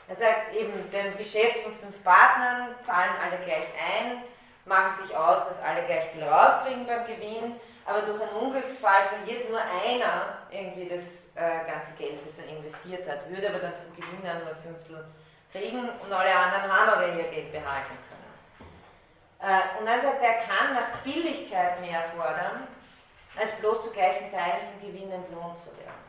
Er 0.08 0.16
sagt 0.16 0.52
eben, 0.54 0.90
den 0.90 1.16
Geschäft 1.16 1.58
von 1.58 1.72
fünf 1.76 2.02
Partnern 2.02 2.74
zahlen 2.84 3.12
alle 3.22 3.38
gleich 3.44 3.68
ein, 3.78 4.24
machen 4.64 5.00
sich 5.00 5.16
aus, 5.16 5.46
dass 5.46 5.62
alle 5.62 5.84
gleich 5.84 6.06
viel 6.10 6.24
rauskriegen 6.24 6.86
beim 6.86 7.06
Gewinn, 7.06 7.60
aber 7.84 8.02
durch 8.02 8.20
einen 8.20 8.30
Unglücksfall 8.30 9.08
verliert 9.08 9.50
nur 9.50 9.60
einer 9.60 10.38
irgendwie 10.50 10.88
das 10.88 11.02
äh, 11.34 11.70
ganze 11.70 11.92
Geld, 11.94 12.20
das 12.26 12.38
er 12.38 12.56
investiert 12.56 13.08
hat, 13.08 13.28
würde 13.30 13.48
aber 13.48 13.58
dann 13.58 13.72
vom 13.72 13.96
Gewinn 13.96 14.22
nur 14.22 14.30
ein 14.32 14.62
Fünftel 14.62 15.04
kriegen 15.52 15.88
und 15.88 16.12
alle 16.12 16.34
anderen 16.34 16.72
haben 16.72 16.90
aber 16.90 17.08
ihr 17.08 17.24
Geld 17.24 17.52
behalten 17.52 17.96
können. 18.08 18.20
Äh, 19.40 19.78
und 19.78 19.86
dann 19.86 20.00
sagt 20.00 20.22
er, 20.22 20.28
er 20.28 20.40
kann 20.40 20.74
nach 20.74 20.98
Billigkeit 21.02 21.80
mehr 21.80 22.04
fordern, 22.14 22.68
als 23.36 23.52
bloß 23.56 23.84
zu 23.84 23.90
gleichen 23.90 24.30
Teilen 24.30 24.66
vom 24.70 24.88
Gewinn 24.88 25.10
entlohnt 25.10 25.58
zu 25.60 25.70
werden. 25.78 25.99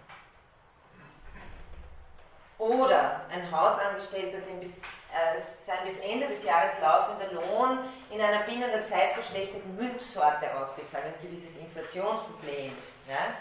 Oder 2.61 3.21
ein 3.31 3.51
Hausangestellter, 3.51 4.37
dem 4.41 4.59
bis, 4.59 4.77
äh, 4.77 5.39
sein 5.39 5.79
bis 5.83 5.97
Ende 5.97 6.27
des 6.27 6.43
Jahres 6.43 6.79
laufender 6.79 7.33
Lohn 7.33 7.79
in 8.11 8.21
einer 8.21 8.43
binnen 8.43 8.69
der 8.69 8.85
Zeit 8.85 9.13
verschlechterten 9.13 9.75
Münzsorte 9.75 10.45
ausbezahlt, 10.55 11.05
ein 11.05 11.27
gewisses 11.27 11.57
Inflationsproblem. 11.57 12.77
Ja? 13.09 13.33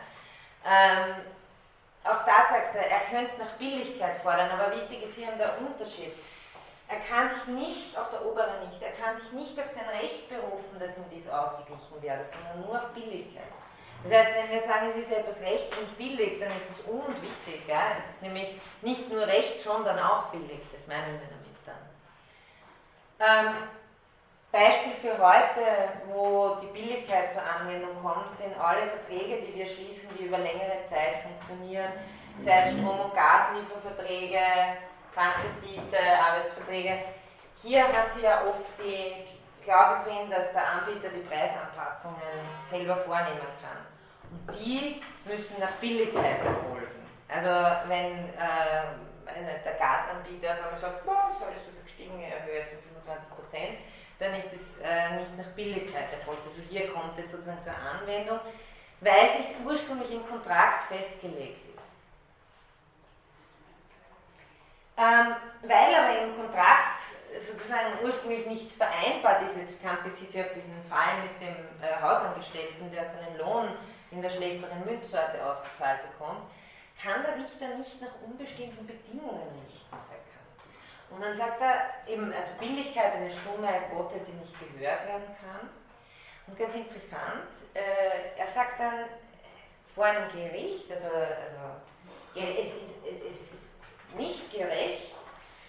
Ähm, 0.65 1.17
auch 2.03 2.25
da 2.25 2.49
sagt 2.49 2.75
er, 2.75 2.91
er 2.91 3.01
könnte 3.11 3.31
es 3.31 3.37
nach 3.37 3.53
Billigkeit 3.59 4.23
fordern, 4.23 4.51
aber 4.53 4.75
wichtig 4.75 5.03
ist 5.03 5.17
hier 5.17 5.31
der 5.33 5.59
Unterschied. 5.59 6.15
Er 6.89 7.01
kann 7.01 7.29
sich 7.29 7.45
nicht, 7.49 7.99
auch 7.99 8.09
der 8.09 8.25
Obere 8.25 8.65
nicht, 8.67 8.83
er 8.83 8.93
kann 8.93 9.15
sich 9.15 9.31
nicht 9.33 9.61
auf 9.61 9.67
sein 9.67 9.89
Recht 10.01 10.31
berufen, 10.31 10.79
dass 10.79 10.97
ihm 10.97 11.05
dies 11.13 11.29
ausgeglichen 11.29 12.01
werde, 12.01 12.25
sondern 12.25 12.67
nur 12.67 12.75
auf 12.75 12.89
Billigkeit. 12.95 13.45
Das 14.03 14.13
heißt, 14.13 14.37
wenn 14.37 14.51
wir 14.51 14.61
sagen, 14.61 14.89
es 14.89 14.97
ist 14.97 15.13
etwas 15.13 15.43
recht 15.43 15.77
und 15.77 15.97
billig, 15.99 16.41
dann 16.41 16.49
ist 16.51 16.67
das 16.71 16.87
un 16.89 17.01
und 17.01 17.23
wichtig. 17.23 17.69
Ja? 17.69 17.93
Es 17.99 18.15
ist 18.15 18.23
nämlich 18.23 18.59
nicht 18.81 19.11
nur 19.13 19.27
recht, 19.27 19.61
sondern 19.61 19.99
auch 19.99 20.27
billig. 20.27 20.61
Das 20.73 20.87
meinen 20.87 21.21
wir 21.21 21.29
damit 21.29 21.41
dann. 21.67 23.47
Ähm, 23.47 23.55
Beispiel 24.53 24.95
für 25.01 25.19
heute, 25.19 25.63
wo 26.09 26.57
die 26.63 26.73
Billigkeit 26.79 27.33
zur 27.33 27.43
Anwendung 27.43 28.03
kommt, 28.03 28.37
sind 28.37 28.59
alle 28.59 28.89
Verträge, 28.89 29.43
die 29.43 29.55
wir 29.55 29.67
schließen, 29.67 30.09
die 30.19 30.25
über 30.25 30.39
längere 30.39 30.83
Zeit 30.85 31.23
funktionieren, 31.23 31.93
sei 32.41 32.63
es 32.63 32.73
Strom- 32.73 32.99
und 32.99 33.15
Gaslieferverträge, 33.15 34.41
Bankkredite, 35.15 35.99
Arbeitsverträge. 36.21 36.99
Hier 37.63 37.85
haben 37.85 38.09
Sie 38.09 38.23
ja 38.23 38.43
oft 38.45 38.73
die 38.83 39.25
Klausel 39.63 40.05
drin, 40.05 40.31
dass 40.31 40.53
der 40.53 40.67
Anbieter 40.67 41.09
die 41.09 41.27
Preisanpassungen 41.27 42.21
selber 42.69 42.97
vornehmen 42.97 43.51
kann. 43.61 43.79
Und 44.31 44.59
die 44.59 45.03
müssen 45.25 45.61
nach 45.61 45.73
Billigkeit 45.81 46.39
erfolgen. 46.45 47.07
Also 47.29 47.51
wenn 47.89 48.31
äh, 48.31 49.61
der 49.65 49.75
Gasanbieter 49.75 50.53
auf 50.53 50.65
einmal 50.65 50.79
sagt, 50.79 51.05
boah, 51.05 51.31
ist 51.31 51.43
alles 51.43 51.65
so 51.65 51.71
viel 51.71 51.83
gestiegen, 51.83 52.21
erhöht 52.21 52.73
um 52.73 53.03
25 53.05 53.31
Prozent, 53.31 53.79
dann 54.19 54.35
ist 54.35 54.53
es 54.53 54.79
äh, 54.81 55.19
nicht 55.19 55.37
nach 55.39 55.47
Billigkeit 55.57 56.13
erfolgt. 56.13 56.47
Also 56.47 56.61
hier 56.69 56.93
kommt 56.93 57.19
es 57.19 57.31
sozusagen 57.31 57.63
zur 57.63 57.75
Anwendung, 57.75 58.41
weil 59.01 59.27
es 59.27 59.39
nicht 59.39 59.51
ursprünglich 59.65 60.11
im 60.13 60.27
Kontrakt 60.29 60.85
festgelegt 60.85 61.65
ist. 61.77 61.95
Ähm, 65.01 65.35
weil 65.63 65.95
aber 65.95 66.19
im 66.21 66.37
Kontrakt 66.37 67.01
sozusagen 67.41 68.05
ursprünglich 68.05 68.47
nicht 68.47 68.73
vereinbart 68.73 69.49
ist, 69.49 69.57
jetzt 69.57 69.83
Kant 69.83 70.05
bezieht 70.05 70.31
sich 70.31 70.43
auf 70.43 70.53
diesen 70.53 70.77
Fall 70.91 71.23
mit 71.23 71.41
dem 71.41 71.57
äh, 71.81 72.03
Hausangestellten, 72.03 72.93
der 72.93 73.07
seinen 73.07 73.39
Lohn 73.39 73.71
in 74.11 74.21
der 74.21 74.29
schlechteren 74.29 74.85
Münzsorte 74.85 75.41
ausgezahlt 75.43 76.01
bekommt, 76.11 76.43
kann 77.01 77.23
der 77.25 77.37
Richter 77.37 77.79
nicht 77.79 77.99
nach 78.03 78.13
unbestimmten 78.27 78.87
Bedingungen 78.87 79.49
richten, 79.65 79.89
sagt 79.89 80.29
Kant. 80.37 80.53
Und 81.09 81.25
dann 81.25 81.33
sagt 81.33 81.63
er 81.63 82.13
eben, 82.13 82.31
also 82.31 82.51
Billigkeit, 82.59 83.15
eine 83.15 83.31
stumme 83.31 83.73
Gott, 83.91 84.13
die 84.13 84.37
nicht 84.37 84.53
gehört 84.61 85.07
werden 85.07 85.35
kann. 85.41 85.71
Und 86.47 86.59
ganz 86.59 86.75
interessant, 86.75 87.49
äh, 87.73 88.37
er 88.37 88.47
sagt 88.47 88.79
dann, 88.79 89.07
vor 89.95 90.05
einem 90.05 90.29
Gericht, 90.31 90.93
also, 90.93 91.07
also 91.07 91.81
es 92.35 92.69
ist, 92.69 92.95
es 93.29 93.41
ist 93.41 93.60
nicht 94.17 94.53
gerecht, 94.53 95.15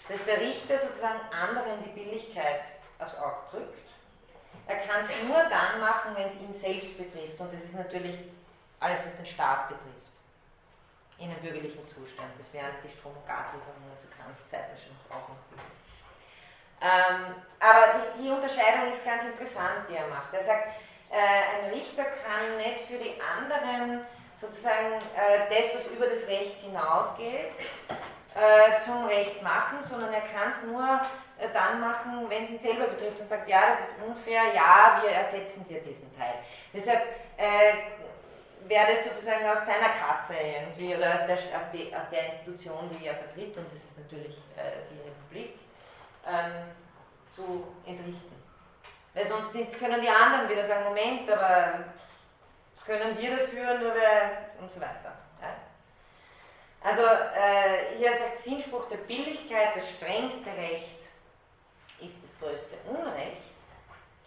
dass 0.07 0.23
der 0.25 0.41
Richter 0.41 0.79
sozusagen 0.79 1.19
anderen 1.31 1.83
die 1.83 1.91
Billigkeit 1.91 2.61
aufs 2.99 3.15
Auge 3.15 3.37
drückt. 3.51 3.87
Er 4.67 4.77
kann 4.87 5.01
es 5.01 5.09
nur 5.27 5.43
dann 5.49 5.79
machen, 5.79 6.15
wenn 6.15 6.27
es 6.27 6.35
ihn 6.35 6.53
selbst 6.53 6.97
betrifft. 6.97 7.39
Und 7.39 7.53
das 7.53 7.63
ist 7.63 7.75
natürlich 7.75 8.17
alles, 8.79 8.99
was 9.05 9.15
den 9.15 9.25
Staat 9.25 9.69
betrifft. 9.69 10.07
In 11.17 11.29
einem 11.29 11.39
bürgerlichen 11.41 11.87
Zustand. 11.87 12.29
Das 12.37 12.51
wären 12.53 12.71
die 12.83 12.89
Strom- 12.89 13.15
und 13.15 13.27
Gaslieferungen 13.27 13.97
zu 14.01 14.07
Kants 14.07 14.47
Zeit 14.49 14.69
wahrscheinlich 14.69 15.05
auch 15.09 15.29
noch 15.29 15.43
gewesen. 15.49 15.81
Ähm, 16.81 17.35
aber 17.59 18.15
die, 18.17 18.23
die, 18.23 18.29
Unterscheidung 18.31 18.91
ist 18.91 19.05
ganz 19.05 19.23
interessant, 19.23 19.85
die 19.87 19.95
er 19.95 20.07
macht. 20.07 20.33
Er 20.33 20.41
sagt, 20.41 20.69
äh, 21.11 21.65
ein 21.65 21.73
Richter 21.73 22.05
kann 22.05 22.57
nicht 22.57 22.87
für 22.87 22.97
die 22.97 23.21
anderen 23.21 24.03
sozusagen 24.39 24.95
äh, 25.15 25.45
das, 25.47 25.75
was 25.75 25.87
über 25.91 26.07
das 26.07 26.27
Recht 26.27 26.57
hinausgeht, 26.61 27.53
äh, 28.35 28.79
zum 28.83 29.05
Recht 29.05 29.41
machen, 29.41 29.83
sondern 29.83 30.13
er 30.13 30.21
kann 30.21 30.49
es 30.49 30.63
nur 30.63 31.01
äh, 31.37 31.47
dann 31.53 31.79
machen, 31.81 32.29
wenn 32.29 32.43
es 32.43 32.51
ihn 32.51 32.59
selber 32.59 32.85
betrifft 32.85 33.19
und 33.19 33.27
sagt, 33.27 33.47
ja, 33.49 33.69
das 33.69 33.81
ist 33.81 33.93
unfair, 34.05 34.53
ja, 34.53 35.01
wir 35.01 35.11
ersetzen 35.11 35.67
dir 35.67 35.81
diesen 35.81 36.15
Teil. 36.17 36.35
Deshalb 36.73 37.01
äh, 37.37 37.73
wäre 38.67 38.91
das 38.91 39.03
sozusagen 39.03 39.47
aus 39.47 39.65
seiner 39.65 39.89
Kasse 39.89 40.35
irgendwie 40.35 40.95
oder 40.95 41.15
aus 41.15 41.25
der, 41.27 41.35
aus, 41.35 41.71
die, 41.73 41.93
aus 41.95 42.09
der 42.09 42.33
Institution, 42.33 42.89
die 42.97 43.05
er 43.05 43.15
vertritt, 43.15 43.57
und 43.57 43.65
das 43.73 43.83
ist 43.83 43.97
natürlich 43.99 44.37
äh, 44.55 44.87
die 44.89 45.01
Republik, 45.01 45.59
ähm, 46.25 46.71
zu 47.33 47.67
entrichten. 47.85 48.41
Weil 49.13 49.27
sonst 49.27 49.51
sind, 49.51 49.77
können 49.77 50.01
die 50.01 50.09
anderen 50.09 50.49
wieder 50.49 50.63
sagen, 50.63 50.85
Moment, 50.85 51.29
aber 51.29 51.79
das 52.75 52.85
können 52.85 53.17
wir 53.17 53.37
dafür, 53.37 53.77
nur 53.79 53.91
weil 53.91 54.37
und 54.59 54.71
so 54.71 54.79
weiter. 54.79 55.20
Also 56.83 57.03
äh, 57.03 57.97
hier 57.97 58.15
sagt 58.17 58.39
Sinnspruch 58.39 58.87
der 58.89 58.97
Billigkeit, 58.97 59.75
das 59.75 59.89
strengste 59.89 60.49
Recht 60.49 60.97
ist 61.99 62.23
das 62.23 62.39
größte 62.39 62.75
Unrecht. 62.87 63.53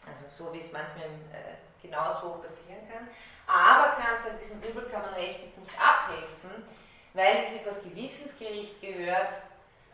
Also 0.06 0.44
so 0.44 0.52
wie 0.52 0.60
es 0.60 0.70
manchmal 0.70 1.06
äh, 1.32 1.56
genau 1.82 2.12
so 2.12 2.40
passieren 2.43 2.89
kann. 2.93 3.09
Aber 3.47 3.97
kann 3.97 4.16
an 4.31 4.39
diesem 4.40 4.62
Übel 4.62 4.89
kann 4.89 5.02
man 5.02 5.14
rechtens 5.14 5.56
nicht 5.56 5.72
abhelfen, 5.78 6.64
weil 7.12 7.48
sie 7.48 7.59
vor 7.59 7.72
das 7.72 7.82
Gewissensgericht 7.82 8.81
gehört, 8.81 9.32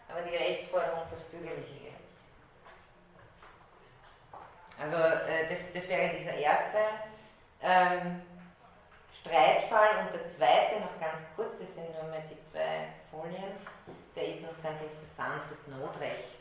aber 0.09 0.23
die 0.23 0.37
Rechtsforderung 0.37 1.01
vor 1.09 1.19
das 1.19 1.23
bürgerliche 1.25 1.75
Gericht. 1.75 1.91
Also 4.79 4.97
äh, 4.97 5.49
das, 5.49 5.73
das 5.73 5.89
wäre 5.89 6.17
dieser 6.17 6.35
erste 6.35 6.79
ähm, 7.63 8.23
Streitfall 9.21 10.07
und 10.07 10.15
der 10.15 10.27
zweite, 10.27 10.81
noch 10.81 10.99
ganz 10.99 11.21
kurz, 11.37 11.59
das 11.59 11.75
sind 11.75 11.93
nur 11.93 12.11
mal 12.11 12.23
die 12.31 12.41
zwei 12.43 12.89
Folien, 13.11 13.53
der 14.17 14.29
ist 14.29 14.43
noch 14.43 14.63
ganz 14.63 14.81
interessant, 14.81 15.43
das 15.49 15.67
Notrecht. 15.69 16.39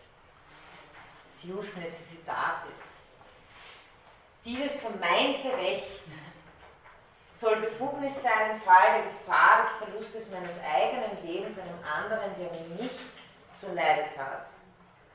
Das 1.30 1.43
Jus 1.43 1.76
Necessitatis. 1.76 2.89
Dieses 4.45 4.77
vermeinte 4.77 5.51
Recht 5.57 6.03
soll 7.35 7.57
Befugnis 7.57 8.22
sein, 8.22 8.51
im 8.56 8.61
Fall 8.61 8.95
der 8.95 9.11
Gefahr 9.11 9.64
des 9.64 9.72
Verlustes 9.73 10.31
meines 10.31 10.56
eigenen 10.64 11.23
Lebens 11.23 11.57
einem 11.60 11.80
anderen, 11.84 12.31
der 12.38 12.51
mir 12.51 12.81
nichts 12.81 13.43
zu 13.60 13.68
Leide 13.73 14.06
tat, 14.15 14.47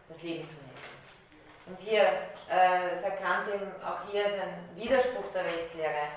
das 0.09 0.23
Leben 0.23 0.47
zu 0.47 0.55
nehmen. 0.55 0.75
Und 1.67 1.81
hier 1.81 2.03
äh, 2.49 2.97
sagt 3.01 3.23
Kant 3.23 3.49
eben, 3.49 3.71
auch 3.83 4.11
hier 4.11 4.27
ist 4.27 4.39
Widerspruch 4.77 5.33
der 5.33 5.45
Rechtslehre 5.45 6.09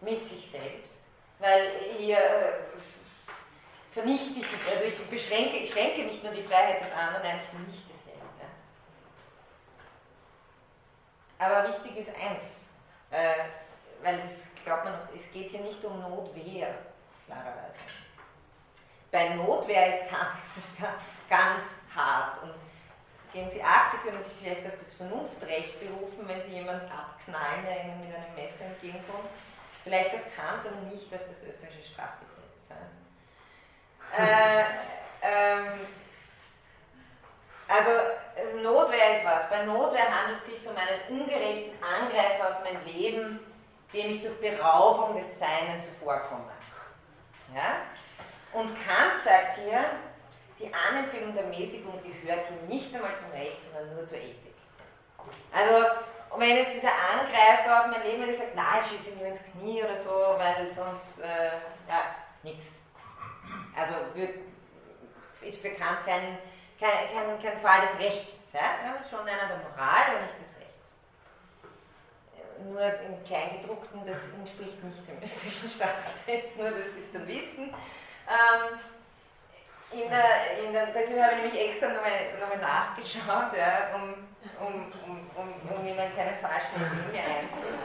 mit 0.00 0.26
sich 0.26 0.50
selbst, 0.50 0.95
weil 1.38 1.66
äh, 1.98 2.16
vernichte 3.92 4.40
ich, 4.40 4.46
also 4.70 4.84
ich 4.84 4.96
beschränke, 5.06 5.56
ich 5.58 5.70
schränke 5.70 6.04
nicht 6.04 6.22
nur 6.22 6.32
die 6.32 6.42
Freiheit 6.42 6.82
des 6.82 6.92
anderen 6.92 7.22
ein, 7.22 7.40
ich 7.42 7.48
vernichte 7.48 7.94
sie. 8.04 8.10
Ja. 8.40 8.48
Aber 11.38 11.68
wichtig 11.68 11.96
ist 11.96 12.10
eins, 12.10 12.60
äh, 13.10 13.34
weil 14.02 14.18
das 14.18 14.48
glaubt 14.64 14.84
man, 14.84 14.94
es 15.16 15.30
geht 15.32 15.50
hier 15.50 15.60
nicht 15.60 15.84
um 15.84 16.00
Notwehr, 16.00 16.74
klarerweise. 17.26 17.74
Bei 19.10 19.30
Notwehr 19.30 19.94
ist 19.94 20.08
Kant 20.08 20.36
ganz 21.30 21.64
hart 21.94 22.42
und 22.42 22.54
geben 23.32 23.50
Sie 23.50 23.62
acht, 23.62 23.92
Sie 23.92 23.98
können 23.98 24.22
sich 24.22 24.32
vielleicht 24.42 24.66
auf 24.66 24.78
das 24.78 24.94
Vernunftrecht 24.94 25.78
berufen, 25.80 26.26
wenn 26.26 26.42
Sie 26.42 26.50
jemanden 26.50 26.90
abknallen, 26.90 27.64
der 27.64 27.84
Ihnen 27.84 28.06
mit 28.06 28.14
einem 28.14 28.34
Messer 28.34 28.64
entgegenkommt. 28.64 29.28
Vielleicht 29.86 30.14
auf 30.16 30.22
Kant, 30.34 30.66
aber 30.66 30.92
nicht 30.92 31.14
auf 31.14 31.20
das 31.28 31.44
österreichische 31.48 31.92
Strafgesetz. 31.92 32.36
Äh, 34.18 34.64
ähm, 35.22 35.86
also 37.68 37.90
Notwehr 38.64 39.16
ist 39.16 39.24
was. 39.24 39.48
Bei 39.48 39.64
Notwehr 39.64 40.08
handelt 40.10 40.42
es 40.42 40.60
sich 40.60 40.68
um 40.68 40.76
einen 40.76 41.20
ungerechten 41.20 41.80
Angreifer 41.80 42.48
auf 42.48 42.64
mein 42.64 42.84
Leben, 42.84 43.38
dem 43.92 44.10
ich 44.10 44.22
durch 44.22 44.40
Beraubung 44.40 45.18
des 45.18 45.38
Seinen 45.38 45.80
zuvorkomme. 45.80 46.50
Ja? 47.54 47.76
Und 48.52 48.74
Kant 48.84 49.22
sagt 49.22 49.58
hier, 49.58 49.84
die 50.58 50.68
Anempfehlung 50.74 51.32
der 51.32 51.44
Mäßigung 51.44 52.02
gehört 52.02 52.46
hier 52.48 52.68
nicht 52.68 52.92
einmal 52.92 53.16
zum 53.16 53.30
Recht, 53.30 53.58
sondern 53.62 53.94
nur 53.94 54.04
zur 54.04 54.18
Ethik. 54.18 54.56
Also, 55.52 55.86
wenn 56.36 56.56
jetzt 56.56 56.74
dieser 56.74 56.92
Angreifer 56.92 57.80
auf 57.80 57.86
mein 57.86 58.02
Leben 58.02 58.32
sagt, 58.32 58.54
na, 58.54 58.80
ich 58.80 58.86
schieße 58.86 59.16
nur 59.16 59.28
ins 59.28 59.40
Knie 59.52 59.82
oder 59.82 59.96
so, 59.96 60.10
weil 60.10 60.68
sonst, 60.68 61.18
äh, 61.20 61.56
ja, 61.88 62.14
nichts. 62.42 62.74
Also, 63.76 63.94
wird, 64.14 64.36
ist 65.42 65.62
Kant 65.62 66.04
kein, 66.04 66.38
kein, 66.78 67.08
kein, 67.12 67.42
kein 67.42 67.60
Fall 67.60 67.82
des 67.82 67.98
Rechts, 67.98 68.52
ja? 68.52 68.60
schon 69.08 69.20
einer 69.20 69.48
der 69.48 69.58
Moral, 69.58 70.10
aber 70.10 70.20
nicht 70.22 70.34
des 70.34 70.56
Rechts. 70.58 70.66
Nur 72.64 72.82
im 72.82 73.24
Kleingedruckten, 73.24 74.06
das 74.06 74.32
entspricht 74.32 74.82
nicht 74.82 75.08
dem 75.08 75.22
österreichischen 75.22 75.70
Staatsgesetz, 75.70 76.56
nur 76.56 76.70
das 76.70 76.88
ist 76.98 77.14
dann 77.14 77.26
Wissen. 77.28 77.74
Ähm, 78.28 78.78
in 79.92 80.10
der, 80.10 80.58
in 80.64 80.72
der, 80.72 80.86
deswegen 80.86 81.22
habe 81.22 81.36
ich 81.36 81.42
nämlich 81.42 81.68
extra 81.68 81.88
nochmal 81.88 82.10
noch 82.40 82.60
nachgeschaut, 82.60 83.56
ja, 83.56 83.94
um, 83.94 84.25
um, 84.60 84.92
um, 85.04 85.30
um, 85.34 85.76
um 85.76 85.86
Ihnen 85.86 86.16
keine 86.16 86.36
falschen 86.38 86.78
Dinge 86.78 87.24
einzubringen. 87.24 87.78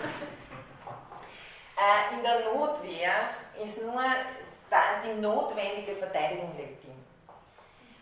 Äh, 1.78 2.16
in 2.16 2.24
der 2.24 2.54
Notwehr 2.54 3.30
ist 3.64 3.82
nur 3.82 4.02
die 5.04 5.20
notwendige 5.20 5.96
Verteidigung 5.96 6.56
legitim. 6.56 6.96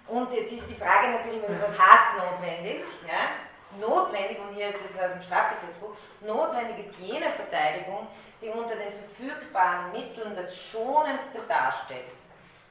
Und 0.07 0.31
jetzt 0.33 0.51
ist 0.51 0.69
die 0.69 0.75
Frage 0.75 1.09
natürlich, 1.09 1.41
was 1.61 1.79
heißt 1.79 2.17
notwendig? 2.17 2.83
Ja? 3.07 3.79
Notwendig, 3.79 4.39
und 4.39 4.55
hier 4.55 4.69
ist 4.69 4.79
es 4.85 4.99
aus 4.99 5.11
dem 5.11 5.21
Strafgesetzbuch, 5.21 5.95
notwendig 6.21 6.79
ist 6.79 6.99
jene 6.99 7.31
Verteidigung, 7.31 8.07
die 8.41 8.49
unter 8.49 8.75
den 8.75 8.91
verfügbaren 8.93 9.91
Mitteln 9.91 10.35
das 10.35 10.55
Schonendste 10.55 11.39
darstellt 11.47 12.05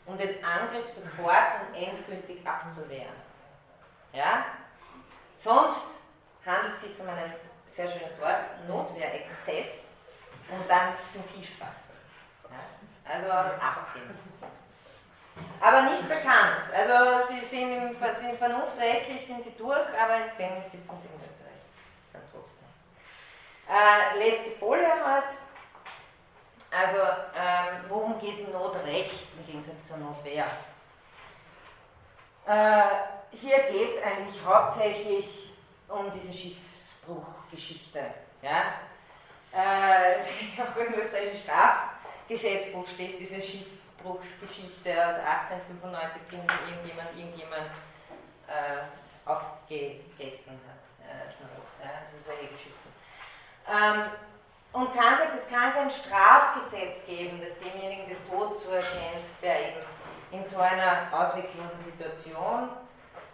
um 0.09 0.17
den 0.17 0.43
Angriff 0.43 0.89
sofort 0.89 1.61
und 1.61 1.75
endgültig 1.75 2.45
abzuwehren. 2.47 3.15
Ja? 4.13 4.47
Sonst 5.39 5.83
handelt 6.45 6.77
es 6.77 6.83
sich 6.83 7.01
um 7.01 7.09
ein 7.09 7.33
sehr 7.69 7.89
schönes 7.89 8.21
Wort, 8.21 8.67
Notwehrexzess 8.67 9.95
und 10.51 10.69
dann 10.69 10.95
sind 11.07 11.27
sie 11.29 11.47
straff. 11.47 11.69
Ja? 12.51 13.13
Also 13.13 13.31
abgehen. 13.31 14.19
Aber 15.61 15.83
nicht 15.83 16.09
bekannt. 16.09 16.63
Also 16.75 17.29
sie 17.29 17.45
sind, 17.45 17.97
sind 18.19 18.35
vernunftrechtlich, 18.37 19.27
sind 19.27 19.45
sie 19.45 19.55
durch, 19.57 19.87
aber 19.97 20.17
im 20.17 20.31
Gefängnis 20.31 20.73
sitzen 20.73 20.99
sie 21.01 21.09
in 21.09 21.21
Österreich. 21.23 21.63
Dann 22.13 22.23
trotzdem. 22.33 22.67
Äh, 23.69 24.19
letzte 24.19 24.59
Folie 24.59 24.89
hat 24.89 25.25
also, 26.71 26.99
ähm, 26.99 27.85
worum 27.89 28.19
geht 28.19 28.35
es 28.35 28.41
im 28.41 28.53
Notrecht 28.53 29.15
im 29.39 29.47
Gegensatz 29.47 29.87
zur 29.87 29.97
Notwehr? 29.97 30.47
Äh, 32.49 32.83
hier 33.31 33.59
geht 33.65 33.91
es 33.91 34.03
eigentlich 34.03 34.43
hauptsächlich 34.43 35.53
um 35.87 36.11
diese 36.11 36.33
Schiffsbruchgeschichte. 36.33 38.07
Ja? 38.41 38.73
Äh, 39.53 40.17
auch 40.63 40.77
im 40.77 40.95
österreichischen 40.95 41.43
Strafgesetzbuch 41.43 42.89
steht 42.89 43.21
diese 43.21 43.43
Schiffbruchsgeschichte 43.43 44.91
aus 44.93 45.17
1895, 45.17 46.23
die 46.31 46.37
irgendjemand, 46.37 47.19
irgendjemand 47.19 47.71
äh, 48.49 49.29
aufgegessen 49.29 50.59
hat. 50.67 50.79
Ja, 51.05 51.91
also 51.91 52.25
solche 52.25 52.49
Geschichten. 52.49 52.89
Ähm, 53.69 54.05
und 54.73 54.95
Kant 54.95 55.19
sagt, 55.19 55.35
es 55.37 55.49
kann 55.49 55.73
kein 55.73 55.91
Strafgesetz 55.91 57.05
geben, 57.07 57.41
das 57.43 57.59
demjenigen 57.59 58.09
den 58.09 58.29
Tod 58.29 58.61
zuerkennt, 58.63 59.25
der 59.43 59.69
eben 59.69 59.81
in 60.31 60.45
so 60.45 60.59
einer 60.59 61.09
ausweglosen 61.13 61.81
Situation, 61.85 62.69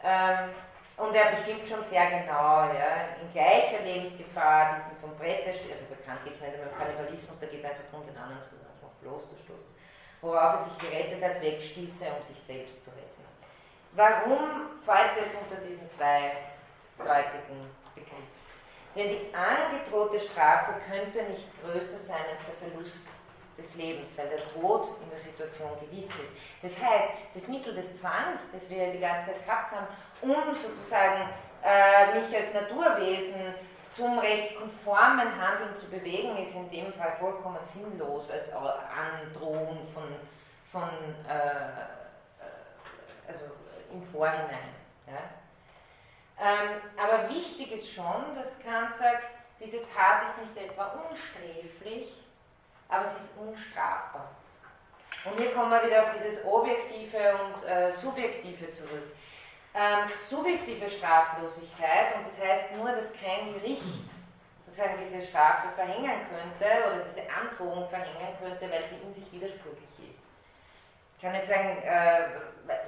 ähm, 0.03 0.51
und 0.97 1.15
er 1.15 1.33
bestimmt 1.33 1.67
schon 1.67 1.83
sehr 1.83 2.07
genau, 2.07 2.71
ja, 2.71 3.19
in 3.21 3.27
gleicher 3.33 3.83
Lebensgefahr, 3.83 4.77
diesen 4.77 4.97
vom 5.01 5.17
Brett, 5.19 5.47
also 5.47 5.59
bekannt 5.91 6.23
geht 6.23 6.35
es 6.35 6.41
nicht 6.41 6.55
um 6.55 6.79
Kannibalismus, 6.79 7.41
da 7.41 7.47
geht 7.47 7.65
es 7.65 7.71
einfach 7.71 7.91
darum, 7.91 8.07
den 8.07 8.17
anderen 8.17 8.43
zu, 8.47 8.55
vom 8.79 8.95
Floß 9.03 9.31
zu 9.31 9.37
stoßen. 9.43 9.75
worauf 10.25 10.55
er 10.55 10.65
sich 10.65 10.79
gerettet 10.79 11.23
hat, 11.23 11.43
wegstieße, 11.43 12.07
um 12.15 12.23
sich 12.23 12.41
selbst 12.43 12.83
zu 12.85 12.91
retten. 12.91 13.25
Warum 13.93 14.71
fällt 14.85 15.19
es 15.27 15.35
unter 15.35 15.61
diesen 15.67 15.89
zweideutigen 15.91 17.71
Begriff? 17.95 18.31
Denn 18.95 19.09
die 19.11 19.35
angedrohte 19.35 20.19
Strafe 20.19 20.75
könnte 20.89 21.31
nicht 21.31 21.47
größer 21.63 21.99
sein 21.99 22.25
als 22.31 22.41
der 22.47 22.55
Verlust 22.55 23.03
des 23.57 23.75
Lebens, 23.75 24.11
weil 24.17 24.29
der 24.29 24.39
Tod 24.39 24.89
in 25.03 25.11
der 25.11 25.19
Situation 25.19 25.71
gewiss 25.81 26.07
ist. 26.07 26.33
Das 26.63 26.83
heißt, 26.83 27.09
das 27.35 27.49
Mittel 27.49 27.75
des 27.75 28.01
Zwangs, 28.01 28.51
das 28.53 28.69
wir 28.71 28.93
die 28.93 29.01
ganze 29.01 29.27
Zeit 29.27 29.45
gehabt 29.45 29.73
haben, 29.73 29.87
um 30.23 30.55
sozusagen 30.55 31.29
äh, 31.63 32.15
mich 32.15 32.35
als 32.37 32.53
Naturwesen 32.53 33.55
zum 33.97 34.19
rechtskonformen 34.19 35.41
Handeln 35.41 35.75
zu 35.77 35.87
bewegen, 35.87 36.37
ist 36.39 36.55
in 36.55 36.71
dem 36.71 36.93
Fall 36.93 37.13
vollkommen 37.19 37.59
sinnlos 37.65 38.31
als 38.31 38.51
Androhung 38.53 39.87
von, 39.95 40.17
von 40.73 40.89
äh, 41.29 42.05
also 43.29 43.45
im 43.93 44.03
Vorhinein. 44.03 44.75
Ja. 45.07 45.23
Ähm, 46.41 46.81
aber 46.97 47.29
wichtig 47.31 47.73
ist 47.73 47.93
schon, 47.93 48.35
dass 48.35 48.61
Kant 48.61 48.95
sagt, 48.95 49.23
diese 49.61 49.79
Tat 49.95 50.29
ist 50.29 50.39
nicht 50.41 50.71
etwa 50.71 50.87
unsträflich, 51.09 52.24
aber 52.95 53.07
sie 53.07 53.19
ist 53.19 53.31
unstrafbar. 53.37 54.31
Und 55.25 55.41
hier 55.41 55.53
kommen 55.53 55.71
wir 55.71 55.85
wieder 55.85 56.03
auf 56.03 56.15
dieses 56.17 56.45
Objektive 56.45 57.35
und 57.45 57.65
äh, 57.65 57.93
Subjektive 57.93 58.71
zurück. 58.71 59.15
Ähm, 59.75 60.07
subjektive 60.29 60.89
Straflosigkeit, 60.89 62.15
und 62.17 62.27
das 62.27 62.41
heißt 62.41 62.77
nur, 62.77 62.93
dass 62.93 63.13
kein 63.13 63.55
Gericht 63.55 63.83
sozusagen 64.65 64.99
diese 65.03 65.21
Strafe 65.21 65.69
verhängen 65.75 66.21
könnte 66.31 66.87
oder 66.87 67.05
diese 67.05 67.23
Androhung 67.31 67.89
verhängen 67.89 68.37
könnte, 68.41 68.71
weil 68.71 68.85
sie 68.85 68.97
in 68.97 69.13
sich 69.13 69.31
widersprüchlich 69.33 70.15
ist. 70.15 70.27
Ich 71.17 71.23
kann 71.23 71.33
nicht 71.33 71.47
sagen, 71.47 71.83
äh, 71.83 72.23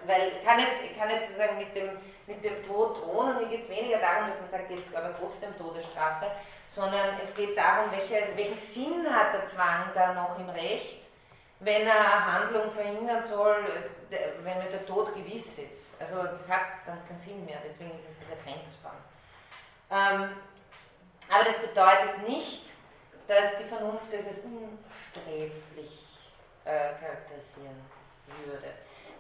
weil 0.07 0.33
kann 0.45 0.59
nicht, 0.59 0.97
kann 0.97 1.09
nicht 1.09 1.25
sozusagen 1.25 1.59
mit 1.59 1.75
dem, 1.75 1.91
mit 2.27 2.45
dem 2.45 2.65
Tod 2.65 3.03
drohen 3.03 3.35
und 3.35 3.39
hier 3.41 3.49
geht 3.49 3.63
es 3.63 3.71
weniger 3.71 3.99
darum, 3.99 4.29
dass 4.29 4.41
man 4.41 4.51
sagt, 4.51 4.71
jetzt 4.71 4.95
aber 4.95 5.17
trotzdem 5.19 5.57
Todesstrafe, 5.57 6.31
sondern 6.69 7.19
es 7.23 7.35
geht 7.35 7.57
darum, 7.57 7.91
welche, 7.91 8.37
welchen 8.37 8.59
Sinn 8.59 9.07
hat 9.11 9.35
der 9.35 9.47
Zwang 9.47 9.91
da 9.95 10.15
noch 10.15 10.39
im 10.39 10.49
Recht, 10.51 11.03
wenn 11.61 11.87
er 11.87 11.95
eine 11.95 12.33
Handlung 12.33 12.71
verhindern 12.73 13.23
soll, 13.23 13.65
wenn 14.11 14.71
der 14.71 14.87
Tod 14.87 15.15
gewiss 15.15 15.59
ist. 15.59 15.87
Also 15.99 16.23
das 16.23 16.49
hat 16.51 16.61
dann 16.87 17.07
keinen 17.09 17.19
Sinn 17.19 17.45
mehr, 17.47 17.59
deswegen 17.65 17.93
ist 17.93 18.11
es 18.11 18.19
dieser 18.19 18.37
Grenzfall. 18.37 18.93
Ähm, 19.91 20.37
aber 21.29 21.45
das 21.45 21.59
bedeutet 21.59 22.29
nicht, 22.29 22.67
dass 23.27 23.59
die 23.59 23.65
Vernunft 23.65 24.13
es 24.13 24.27
als 24.27 24.39
unsträflich 24.39 26.07
äh, 26.65 26.91
charakterisieren 27.01 27.81
würde. 28.45 28.69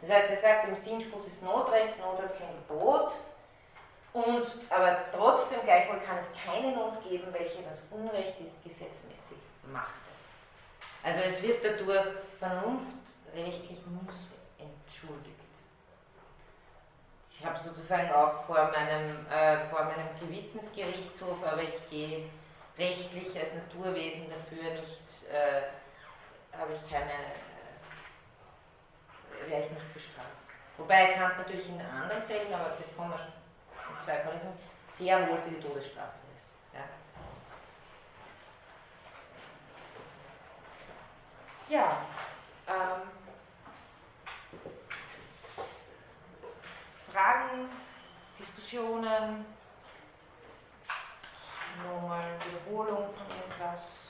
Das 0.02 0.10
heißt, 0.10 0.30
er 0.30 0.36
sagt 0.36 0.68
im 0.68 0.76
Sinnspruch 0.76 1.24
des 1.24 1.40
Notrechts, 1.40 1.98
Not 1.98 2.20
hat 2.20 2.38
kein 2.38 2.54
Gebot, 2.68 3.12
und, 4.16 4.48
aber 4.70 5.04
trotzdem 5.12 5.60
gleichwohl 5.62 6.00
kann 6.00 6.16
es 6.16 6.32
keine 6.42 6.74
Not 6.74 7.06
geben, 7.06 7.26
welche 7.32 7.62
das 7.62 7.82
Unrecht 7.90 8.40
ist, 8.40 8.64
gesetzmäßig 8.64 9.36
macht. 9.70 9.92
Also 11.02 11.20
es 11.20 11.42
wird 11.42 11.62
dadurch 11.62 12.06
vernunftrechtlich 12.38 13.68
nicht 13.68 13.84
entschuldigt. 14.58 15.36
Ich 17.30 17.44
habe 17.44 17.58
sozusagen 17.58 18.10
auch 18.10 18.46
vor 18.46 18.72
meinem, 18.72 19.26
äh, 19.30 19.58
vor 19.68 19.84
meinem 19.84 20.08
Gewissensgerichtshof, 20.18 21.44
aber 21.44 21.62
ich 21.62 21.86
gehe 21.90 22.30
rechtlich 22.78 23.38
als 23.38 23.52
Naturwesen 23.52 24.30
dafür 24.30 24.80
nicht, 24.80 25.28
äh, 25.30 25.64
habe 26.56 26.72
ich 26.72 26.90
keine, 26.90 27.12
äh, 27.12 27.36
wäre 29.50 29.64
ich 29.64 29.70
nicht 29.72 29.92
bestraft. 29.92 30.30
Wobei 30.78 31.12
Kant 31.12 31.36
natürlich 31.36 31.68
in 31.68 31.78
anderen 31.80 32.22
Fällen, 32.22 32.54
aber 32.54 32.70
das 32.78 32.96
kommen 32.96 33.10
wir 33.10 33.35
zwei 34.06 34.22
sehr 34.88 35.28
wohl 35.28 35.38
für 35.38 35.50
die 35.50 35.60
Todesstrafe 35.60 36.14
ist. 36.38 36.48
Ja, 41.68 41.76
ja 41.76 42.06
ähm, 42.68 43.10
Fragen, 47.12 47.68
Diskussionen, 48.38 49.44
nochmal 51.82 52.30
Wiederholung 52.46 53.12
von 53.12 53.26
irgendwas. 53.40 54.05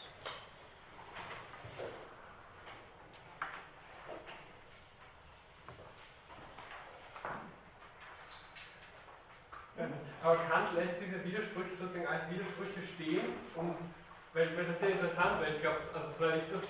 Aber 10.26 10.42
Kant 10.50 10.74
lässt 10.74 10.98
diese 10.98 11.22
Widersprüche 11.22 11.78
sozusagen 11.78 12.10
als 12.10 12.26
Widersprüche 12.26 12.82
stehen 12.82 13.30
und 13.54 13.78
weil, 14.34 14.50
weil 14.58 14.66
das 14.66 14.74
ist 14.74 14.82
sehr 14.82 14.98
interessant, 14.98 15.38
weil 15.38 15.54
ich 15.54 15.62
glaube, 15.62 15.78
also 15.78 16.08
soweit 16.18 16.42
ich 16.42 16.50
das 16.50 16.66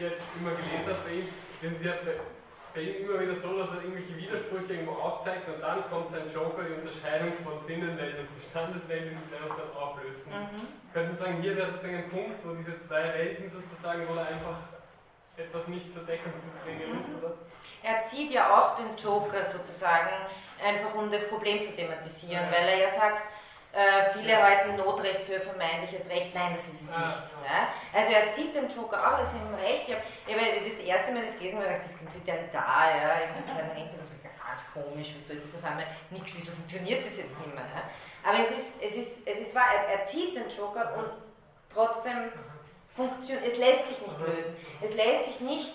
jetzt 0.00 0.24
immer 0.40 0.56
gelesen 0.56 0.88
habe 0.88 1.04
bei 1.04 1.12
ihm, 1.20 1.28
sind 1.60 1.76
sie 1.76 1.84
ja 1.84 1.94
bei 2.72 2.80
ihm 2.80 3.04
immer 3.04 3.20
wieder 3.20 3.36
so, 3.36 3.52
dass 3.52 3.76
er 3.76 3.84
irgendwelche 3.84 4.16
Widersprüche 4.16 4.80
irgendwo 4.80 4.96
aufzeigt 4.96 5.44
und 5.44 5.60
dann 5.60 5.84
kommt 5.92 6.08
sein 6.08 6.24
Joker, 6.32 6.64
die 6.64 6.80
Unterscheidung 6.80 7.36
von 7.44 7.60
Sinnenwelt 7.68 8.16
und 8.16 8.32
Verstandeswelt, 8.40 9.12
und 9.12 9.28
der 9.28 9.44
das 9.44 9.52
dann 9.52 9.70
auflöst. 9.76 10.24
Mhm. 10.24 10.64
Könnten 10.96 11.16
sagen, 11.20 11.44
hier 11.44 11.52
wäre 11.52 11.76
sozusagen 11.76 12.00
ein 12.00 12.08
Punkt, 12.08 12.40
wo 12.48 12.56
diese 12.56 12.80
zwei 12.80 13.12
Welten 13.12 13.52
sozusagen, 13.52 14.08
wo 14.08 14.16
er 14.16 14.32
einfach 14.32 14.72
etwas 15.36 15.68
nicht 15.68 15.92
zur 15.92 16.08
Deckung 16.08 16.32
zu 16.40 16.48
bringen 16.64 16.96
ist, 16.96 17.12
oder? 17.12 17.36
Er 17.82 18.02
zieht 18.02 18.32
ja 18.32 18.58
auch 18.58 18.76
den 18.76 18.96
Joker 18.96 19.44
sozusagen, 19.44 20.10
einfach 20.62 20.94
um 20.94 21.10
das 21.10 21.26
Problem 21.28 21.62
zu 21.62 21.70
thematisieren, 21.72 22.44
ja. 22.44 22.52
weil 22.52 22.68
er 22.68 22.76
ja 22.76 22.90
sagt, 22.90 23.22
äh, 23.72 24.12
viele 24.14 24.32
ja. 24.32 24.42
halten 24.42 24.76
Notrecht 24.76 25.20
für 25.22 25.40
vermeintliches 25.40 26.08
Recht. 26.08 26.34
Nein, 26.34 26.54
das 26.56 26.66
ist 26.68 26.82
es 26.82 26.90
ah, 26.90 27.06
nicht. 27.06 27.22
Ja. 27.44 27.68
Also 27.92 28.12
er 28.12 28.32
zieht 28.32 28.54
den 28.54 28.68
Joker 28.68 28.98
auch, 28.98 29.18
das 29.18 29.28
ist 29.28 29.36
ihm 29.36 29.54
recht. 29.54 29.88
Ich 29.88 30.34
habe 30.34 30.70
das 30.70 30.80
erste 30.80 31.12
Mal 31.12 31.26
das 31.26 31.38
gelesen 31.38 31.58
habe, 31.58 31.68
gedacht, 31.68 31.84
das 31.84 31.96
klingt 31.98 32.14
wieder 32.14 32.34
da, 32.52 32.90
ja, 32.90 33.20
ich 33.22 33.28
habe 33.28 33.46
keinen 33.46 33.88
ganz 34.58 34.64
komisch, 34.72 35.14
wieso 35.16 35.38
ist 35.38 35.46
das 35.46 35.60
auf 35.60 35.70
einmal 35.70 35.86
nichts, 36.10 36.32
wieso 36.36 36.52
funktioniert 36.52 37.04
das 37.04 37.18
jetzt 37.18 37.38
nicht 37.38 37.54
mehr. 37.54 37.64
Ja. 37.64 37.82
Aber 38.24 38.38
es 38.40 38.50
ist, 38.50 38.72
es 38.82 38.96
ist, 38.96 39.28
es 39.28 39.38
ist 39.38 39.54
wahr, 39.54 39.66
er, 39.74 40.00
er 40.00 40.06
zieht 40.06 40.34
den 40.34 40.50
Joker 40.50 40.94
und 40.96 41.10
trotzdem 41.72 42.32
funktioniert, 42.94 43.46
es 43.46 43.58
lässt 43.58 43.86
sich 43.86 44.00
nicht 44.00 44.20
lösen. 44.20 44.56
Es 44.82 44.94
lässt 44.94 45.24
sich 45.24 45.40
nicht 45.40 45.74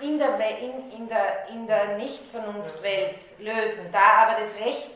in 0.00 0.18
der, 0.18 0.38
in, 0.58 0.92
in 0.92 1.08
der, 1.08 1.48
in 1.48 1.66
der 1.66 1.96
Nicht-Vernunftwelt 1.96 3.18
lösen, 3.38 3.90
da 3.92 4.26
aber 4.26 4.40
das 4.40 4.54
Recht 4.56 4.92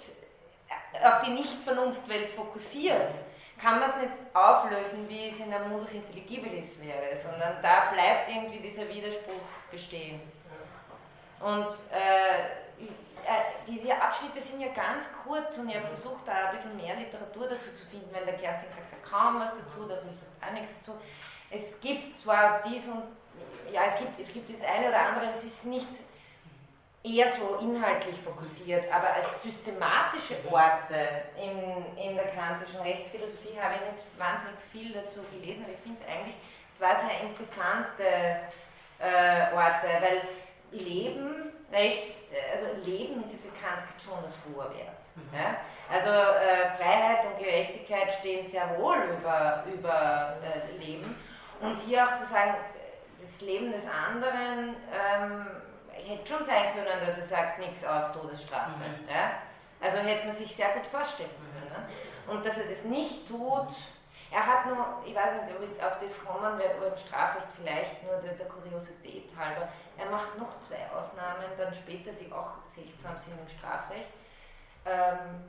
auf 1.02 1.22
die 1.22 1.31
Nicht-Vernunftwelt 1.31 2.31
fokussiert, 2.31 3.14
kann 3.60 3.81
man 3.81 3.90
es 3.90 3.97
nicht 3.97 4.12
auflösen, 4.35 5.09
wie 5.09 5.28
es 5.28 5.39
in 5.39 5.51
der 5.51 5.60
Modus 5.60 5.93
Intelligibilis 5.93 6.81
wäre, 6.81 7.16
sondern 7.16 7.62
da 7.62 7.90
bleibt 7.93 8.31
irgendwie 8.31 8.59
dieser 8.59 8.89
Widerspruch 8.89 9.35
bestehen. 9.70 10.20
Und 11.40 11.68
äh, 11.93 12.85
äh, 13.27 13.64
diese 13.66 13.94
Abschnitte 13.94 14.40
sind 14.40 14.60
ja 14.60 14.68
ganz 14.68 15.05
kurz 15.24 15.56
und 15.59 15.68
ich 15.68 15.77
habe 15.77 15.86
versucht, 15.89 16.27
da 16.27 16.48
ein 16.48 16.56
bisschen 16.56 16.77
mehr 16.77 16.97
Literatur 16.97 17.48
dazu 17.48 17.72
zu 17.74 17.86
finden, 17.90 18.09
weil 18.12 18.24
der 18.24 18.36
Kerstin 18.36 18.70
sagt 18.70 18.93
da 18.93 19.09
kaum 19.09 19.40
was 19.40 19.51
dazu, 19.51 19.86
der 19.86 20.05
Will 20.05 20.14
sagt 20.14 20.44
auch 20.44 20.52
nichts 20.52 20.74
dazu. 20.78 20.98
Es 21.51 21.81
gibt 21.81 22.16
zwar 22.16 22.62
dies 22.62 22.89
und 22.89 23.02
ja, 23.72 23.84
es 23.86 23.98
gibt, 23.98 24.18
es 24.18 24.32
gibt 24.32 24.54
das 24.54 24.66
eine 24.68 24.88
oder 24.88 25.00
andere, 25.00 25.32
es 25.34 25.44
ist 25.44 25.64
nicht 25.64 25.88
eher 27.02 27.28
so 27.28 27.56
inhaltlich 27.60 28.16
fokussiert, 28.20 28.84
aber 28.92 29.14
als 29.14 29.42
systematische 29.42 30.36
Orte 30.50 31.22
in, 31.36 31.96
in 31.96 32.16
der 32.16 32.28
kantischen 32.28 32.80
Rechtsphilosophie 32.80 33.58
habe 33.60 33.74
ich 33.76 33.92
nicht 33.92 34.18
wahnsinnig 34.18 34.58
viel 34.70 34.92
dazu 34.92 35.20
gelesen, 35.32 35.64
aber 35.64 35.72
ich 35.72 35.80
finde 35.80 36.00
es 36.00 36.08
eigentlich 36.08 36.36
zwei 36.76 36.94
sehr 36.94 37.20
interessante 37.22 38.04
äh, 38.98 39.54
Orte, 39.54 39.88
weil 40.00 40.22
Leben, 40.72 41.52
Recht, 41.72 42.14
also 42.52 42.88
Leben 42.88 43.24
ist 43.24 43.32
ja 43.32 43.38
für 43.38 43.64
Kant 43.64 43.82
besonders 43.96 44.34
hoher 44.46 44.70
Wert. 44.74 45.00
Mhm. 45.16 45.38
Ja? 45.38 45.56
Also 45.90 46.10
äh, 46.10 46.70
Freiheit 46.76 47.26
und 47.26 47.38
Gerechtigkeit 47.38 48.12
stehen 48.12 48.44
sehr 48.44 48.78
wohl 48.78 48.98
über, 49.18 49.64
über 49.72 50.36
äh, 50.42 50.78
Leben 50.78 51.16
und 51.60 51.78
hier 51.80 52.04
auch 52.04 52.16
zu 52.16 52.26
sagen, 52.26 52.54
das 53.31 53.40
Leben 53.43 53.73
des 53.73 53.86
anderen 53.86 54.77
ähm, 54.93 55.47
hätte 55.93 56.27
schon 56.27 56.44
sein 56.44 56.74
können, 56.74 57.07
dass 57.07 57.19
er 57.19 57.24
sagt, 57.24 57.59
nichts 57.61 57.85
aus 57.85 58.12
Todesstrafe. 58.12 58.70
Mhm. 58.70 59.09
Ja? 59.09 59.32
Also 59.81 59.98
hätte 59.98 60.27
man 60.27 60.35
sich 60.35 60.55
sehr 60.55 60.70
gut 60.70 60.86
vorstellen 60.86 61.31
können. 61.31 61.70
Ne? 61.70 62.32
Und 62.32 62.44
dass 62.44 62.59
er 62.59 62.69
das 62.69 62.85
nicht 62.85 63.28
tut, 63.28 63.69
er 64.32 64.47
hat 64.47 64.66
nur, 64.66 65.02
ich 65.05 65.15
weiß 65.15 65.43
nicht, 65.43 65.57
ob 65.57 65.62
ich 65.62 65.82
auf 65.82 65.98
das 66.01 66.24
kommen 66.24 66.59
werde, 66.59 66.77
aber 66.77 66.89
im 66.89 66.97
Strafrecht 66.97 67.48
vielleicht 67.57 68.02
nur 68.05 68.16
der, 68.16 68.35
der, 68.35 68.47
Kuriosität 68.47 69.28
halber, 69.36 69.69
er 69.98 70.07
macht 70.09 70.39
noch 70.39 70.57
zwei 70.59 70.86
Ausnahmen, 70.97 71.44
dann 71.59 71.74
später, 71.74 72.12
die 72.12 72.31
auch 72.32 72.62
seltsam 72.73 73.16
sind 73.16 73.35
im 73.40 73.48
Strafrecht. 73.48 74.11
Ähm, 74.86 75.43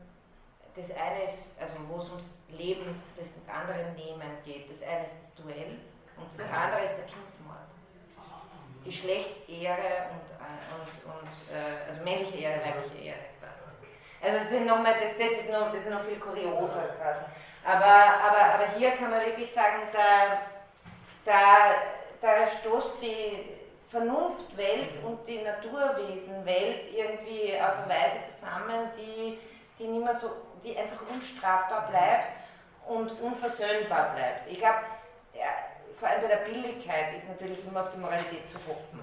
das 0.76 0.92
eine 0.96 1.26
ist, 1.26 1.62
also 1.62 1.76
wo 1.90 2.02
es 2.02 2.10
ums 2.10 2.40
Leben 2.50 3.04
des 3.20 3.36
anderen 3.48 3.94
Nehmen 3.94 4.38
geht, 4.44 4.72
das 4.72 4.82
eine 4.82 5.06
ist 5.06 5.16
das 5.20 5.36
Duell 5.36 5.78
Und 6.22 6.40
das 6.40 6.52
andere 6.52 6.86
ist 6.86 6.98
der 6.98 7.06
Kindsmord. 7.06 7.58
Geschlechtsehre 8.84 10.10
und, 10.12 10.28
äh, 10.42 10.66
und, 10.74 10.92
und 11.06 11.34
äh, 11.54 11.90
also 11.90 12.04
männliche 12.04 12.38
Ehre, 12.38 12.62
weibliche 12.66 13.06
Ehre 13.06 13.26
quasi. 13.40 13.62
Also 14.24 14.40
das, 14.40 14.50
sind 14.50 14.66
noch 14.66 14.82
mal, 14.82 14.96
das, 15.00 15.18
das, 15.18 15.32
ist 15.32 15.50
noch, 15.50 15.72
das 15.72 15.84
ist 15.84 15.92
noch 15.92 16.04
viel 16.04 16.20
kurioser 16.20 16.96
quasi. 16.98 17.22
Aber, 17.64 17.86
aber, 17.86 18.54
aber 18.56 18.68
hier 18.76 18.92
kann 18.92 19.12
man 19.12 19.22
wirklich 19.22 19.52
sagen, 19.52 19.84
da, 19.94 20.42
da, 21.26 21.76
da 22.22 22.48
stoßt 22.48 23.02
die 23.02 23.50
Vernunftwelt 23.92 25.04
und 25.04 25.28
die 25.28 25.42
Naturwesenwelt 25.42 26.94
irgendwie 26.94 27.60
auf 27.60 27.84
eine 27.84 27.90
Weise 27.90 28.24
zusammen, 28.32 28.90
die, 28.98 29.38
die, 29.78 29.88
nicht 29.88 30.04
mehr 30.04 30.16
so, 30.16 30.32
die 30.64 30.78
einfach 30.78 31.02
unstrafbar 31.14 31.90
bleibt 31.90 32.30
und 32.88 33.12
unversöhnbar 33.22 34.16
bleibt. 34.16 34.50
Ich 34.50 34.60
glaube, 34.60 34.80
ja, 35.34 35.71
vor 36.02 36.10
allem 36.10 36.22
bei 36.22 36.28
der 36.30 36.50
Billigkeit 36.50 37.16
ist 37.16 37.30
natürlich 37.30 37.64
immer 37.64 37.84
auf 37.84 37.92
die 37.94 38.00
Moralität 38.00 38.50
zu 38.50 38.58
hoffen, 38.68 39.00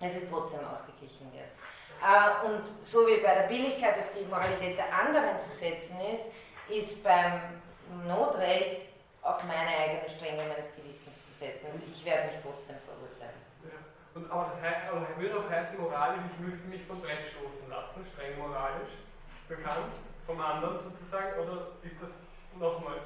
dass 0.00 0.16
es 0.16 0.28
trotzdem 0.28 0.58
ausgeglichen 0.66 1.30
wird. 1.32 1.54
Äh, 2.02 2.44
und 2.44 2.66
so 2.84 3.06
wie 3.06 3.22
bei 3.22 3.32
der 3.32 3.46
Billigkeit 3.46 3.94
auf 3.96 4.10
die 4.10 4.26
Moralität 4.26 4.76
der 4.76 4.92
anderen 4.92 5.38
zu 5.38 5.50
setzen 5.50 5.96
ist, 6.12 6.26
ist 6.68 7.02
beim 7.04 7.62
Notrecht 8.04 8.90
auf 9.22 9.42
meine 9.44 9.70
eigene 9.70 10.10
Strenge 10.10 10.42
meines 10.50 10.74
Gewissens 10.74 11.14
zu 11.14 11.32
setzen. 11.38 11.66
Also 11.70 11.78
ich 11.86 12.04
werde 12.04 12.34
mich 12.34 12.42
trotzdem 12.42 12.76
verurteilen. 12.82 13.38
Ja. 13.62 13.78
Und, 14.18 14.28
aber 14.28 14.50
das 14.50 14.60
heißt, 14.60 14.90
aber 14.90 15.06
würde 15.16 15.38
auch 15.38 15.48
heißen, 15.48 15.78
moralisch, 15.78 16.26
ich 16.34 16.40
müsste 16.42 16.66
mich 16.66 16.82
vom 16.86 17.00
Brett 17.00 17.22
stoßen 17.22 17.70
lassen, 17.70 18.04
streng 18.12 18.36
moralisch, 18.36 18.98
bekannt, 19.46 19.94
vom 20.26 20.40
anderen 20.40 20.90
sozusagen, 20.90 21.38
oder 21.38 21.70
ist 21.86 22.02
das 22.02 22.10
nochmal? 22.58 22.98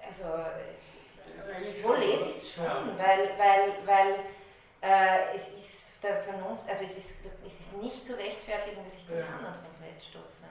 Also, 0.00 0.32
so 1.82 1.94
lese 1.94 2.28
ich 2.28 2.36
es 2.36 2.52
schon, 2.54 2.98
weil, 2.98 3.30
weil, 3.38 3.72
weil 3.84 4.14
äh, 4.80 5.34
es 5.34 5.48
ist 5.48 5.84
der 6.02 6.22
Vernunft, 6.22 6.62
also 6.68 6.84
es 6.84 6.96
ist, 6.96 7.14
es 7.46 7.60
ist 7.60 7.76
nicht 7.82 8.06
zu 8.06 8.16
rechtfertigen, 8.16 8.84
dass 8.84 8.94
ich 8.94 9.06
den 9.06 9.22
anderen 9.22 9.54
vom 9.54 9.74
Brett 9.80 10.02
stoße. 10.02 10.44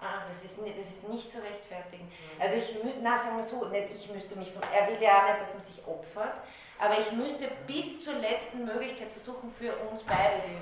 Ah, 0.00 0.24
das 0.28 0.44
ist, 0.44 0.58
das 0.58 0.86
ist 0.90 1.08
nicht 1.08 1.32
zu 1.32 1.38
rechtfertigen. 1.38 2.12
Also 2.38 2.56
ich, 2.56 2.76
na 3.00 3.16
sagen 3.16 3.36
wir 3.38 3.44
so, 3.44 3.64
nicht 3.66 3.88
ich 3.94 4.10
müsste 4.10 4.36
mich, 4.36 4.52
von, 4.52 4.62
er 4.62 4.88
will 4.88 5.00
ja 5.00 5.18
auch 5.18 5.28
nicht, 5.28 5.40
dass 5.40 5.54
man 5.54 5.62
sich 5.62 5.86
opfert, 5.86 6.34
aber 6.78 6.98
ich 6.98 7.10
müsste 7.12 7.48
bis 7.66 8.04
zur 8.04 8.14
letzten 8.14 8.66
Möglichkeit 8.66 9.10
versuchen, 9.12 9.50
für 9.52 9.74
uns 9.88 10.02
beide 10.02 10.42
die 10.46 10.58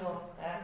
so, 0.00 0.20
ja. 0.40 0.58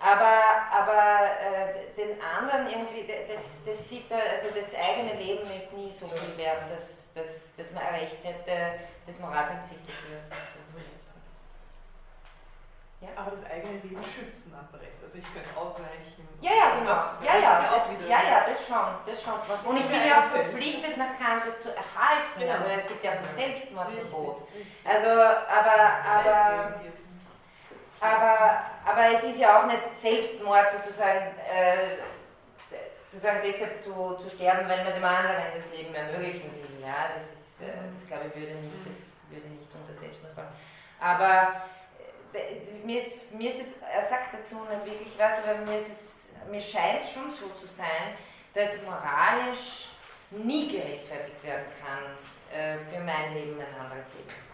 Aber, 0.00 0.40
aber 0.72 1.28
äh, 1.38 1.94
den 1.94 2.16
anderen 2.22 2.70
irgendwie, 2.70 3.06
das, 3.28 3.62
das 3.66 3.88
sieht 3.88 4.10
er, 4.10 4.30
also 4.30 4.48
das 4.54 4.74
eigene 4.74 5.14
Leben 5.14 5.50
ist 5.50 5.74
nie 5.74 5.92
so 5.92 6.08
viel 6.08 6.38
wert, 6.38 6.70
dass, 6.72 7.12
dass, 7.12 7.54
dass 7.56 7.70
man 7.72 7.82
erreicht 7.82 8.16
hätte, 8.22 8.80
das 9.06 9.18
Moralprinzip 9.18 9.78
dafür 9.86 10.20
zu 10.52 10.60
ja. 13.00 13.08
Aber 13.16 13.30
das 13.30 13.50
eigene 13.50 13.80
Leben 13.80 14.04
schützen 14.04 14.52
am 14.52 14.68
Recht. 14.78 15.00
Also 15.02 15.16
ich 15.16 15.24
könnte 15.32 15.48
ausreichen. 15.56 16.28
Ja, 16.42 16.52
ja, 16.52 16.66
genau. 16.76 17.00
Ja, 17.24 17.34
ja, 17.40 17.52
das, 17.72 18.08
ja, 18.08 18.20
ja, 18.22 18.44
das 18.44 18.66
schon. 18.66 18.88
Das 19.06 19.22
schon. 19.24 19.40
Und 19.64 19.76
ich 19.76 19.88
bin 19.88 20.04
ja 20.04 20.20
auch 20.20 20.28
verpflichtet, 20.28 20.98
nach 20.98 21.16
Kant 21.16 21.44
das 21.46 21.60
zu 21.60 21.70
erhalten. 21.70 22.38
Genau. 22.38 22.52
Also 22.52 22.68
es 22.68 22.86
gibt 22.88 23.04
ja 23.04 23.12
auch 23.12 23.24
ein 23.24 23.34
Selbstmordverbot. 23.34 24.48
Also, 24.84 25.08
aber, 25.08 25.80
aber, 26.04 26.80
aber, 28.00 28.64
aber 28.86 29.12
es 29.12 29.22
ist 29.24 29.38
ja 29.38 29.60
auch 29.60 29.66
nicht 29.66 29.94
Selbstmord 29.94 30.66
sozusagen, 30.72 31.36
äh, 31.52 31.98
sozusagen 33.10 33.40
deshalb 33.44 33.82
zu, 33.82 34.16
zu 34.16 34.30
sterben, 34.30 34.68
wenn 34.68 34.84
man 34.84 34.94
dem 34.94 35.04
anderen 35.04 35.36
das 35.54 35.70
Leben 35.70 35.94
ermöglichen 35.94 36.50
will. 36.54 36.80
Ja, 36.82 37.10
das 37.14 37.24
ist, 37.32 37.60
äh, 37.60 37.66
das 37.94 38.06
glaube 38.08 38.28
ich 38.28 38.40
würde 38.40 38.54
nicht, 38.54 38.76
das 38.86 39.30
würde 39.30 39.48
nicht 39.48 39.68
unter 39.74 40.00
Selbstmord 40.00 40.34
fallen. 40.34 40.48
Aber 40.98 41.62
mir 42.84 43.02
ist, 43.02 43.32
mir 43.32 43.54
ist 43.54 43.60
es, 43.60 43.82
er 43.82 44.06
sagt 44.06 44.34
dazu 44.34 44.56
nicht 44.70 44.86
wirklich 44.86 45.18
was, 45.18 45.38
aber 45.44 45.58
mir, 45.58 45.80
ist 45.80 45.90
es, 45.90 46.32
mir 46.48 46.60
scheint 46.60 47.02
es 47.02 47.12
schon 47.12 47.30
so 47.30 47.48
zu 47.60 47.66
sein, 47.66 48.16
dass 48.54 48.80
moralisch 48.82 49.88
nie 50.30 50.70
gerechtfertigt 50.70 51.42
werden 51.42 51.66
kann, 51.82 52.56
äh, 52.56 52.78
für 52.90 53.00
mein 53.00 53.34
Leben 53.34 53.60
ein 53.60 53.80
anderes 53.80 54.14
Leben 54.14 54.49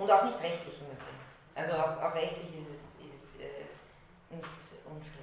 Und 0.00 0.10
auch 0.10 0.24
nicht 0.24 0.42
rechtlich 0.42 0.80
Übrigen. 0.80 1.20
Also 1.54 1.76
auch, 1.76 2.02
auch 2.02 2.14
rechtlich 2.14 2.56
ist 2.58 2.70
es, 2.72 2.80
ist 3.04 3.34
es 3.34 3.40
äh, 3.40 4.34
nicht 4.34 4.46
unstrittig. 4.86 5.20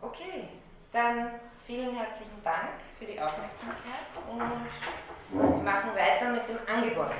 Okay, 0.00 0.48
dann 0.92 1.40
vielen 1.66 1.96
herzlichen 1.96 2.40
Dank 2.44 2.68
für 3.00 3.06
die 3.06 3.20
Aufmerksamkeit 3.20 4.06
und 4.30 4.38
wir 5.32 5.62
machen 5.64 5.90
weiter 5.96 6.30
mit 6.30 6.48
dem 6.48 6.58
angeborenen. 6.72 7.18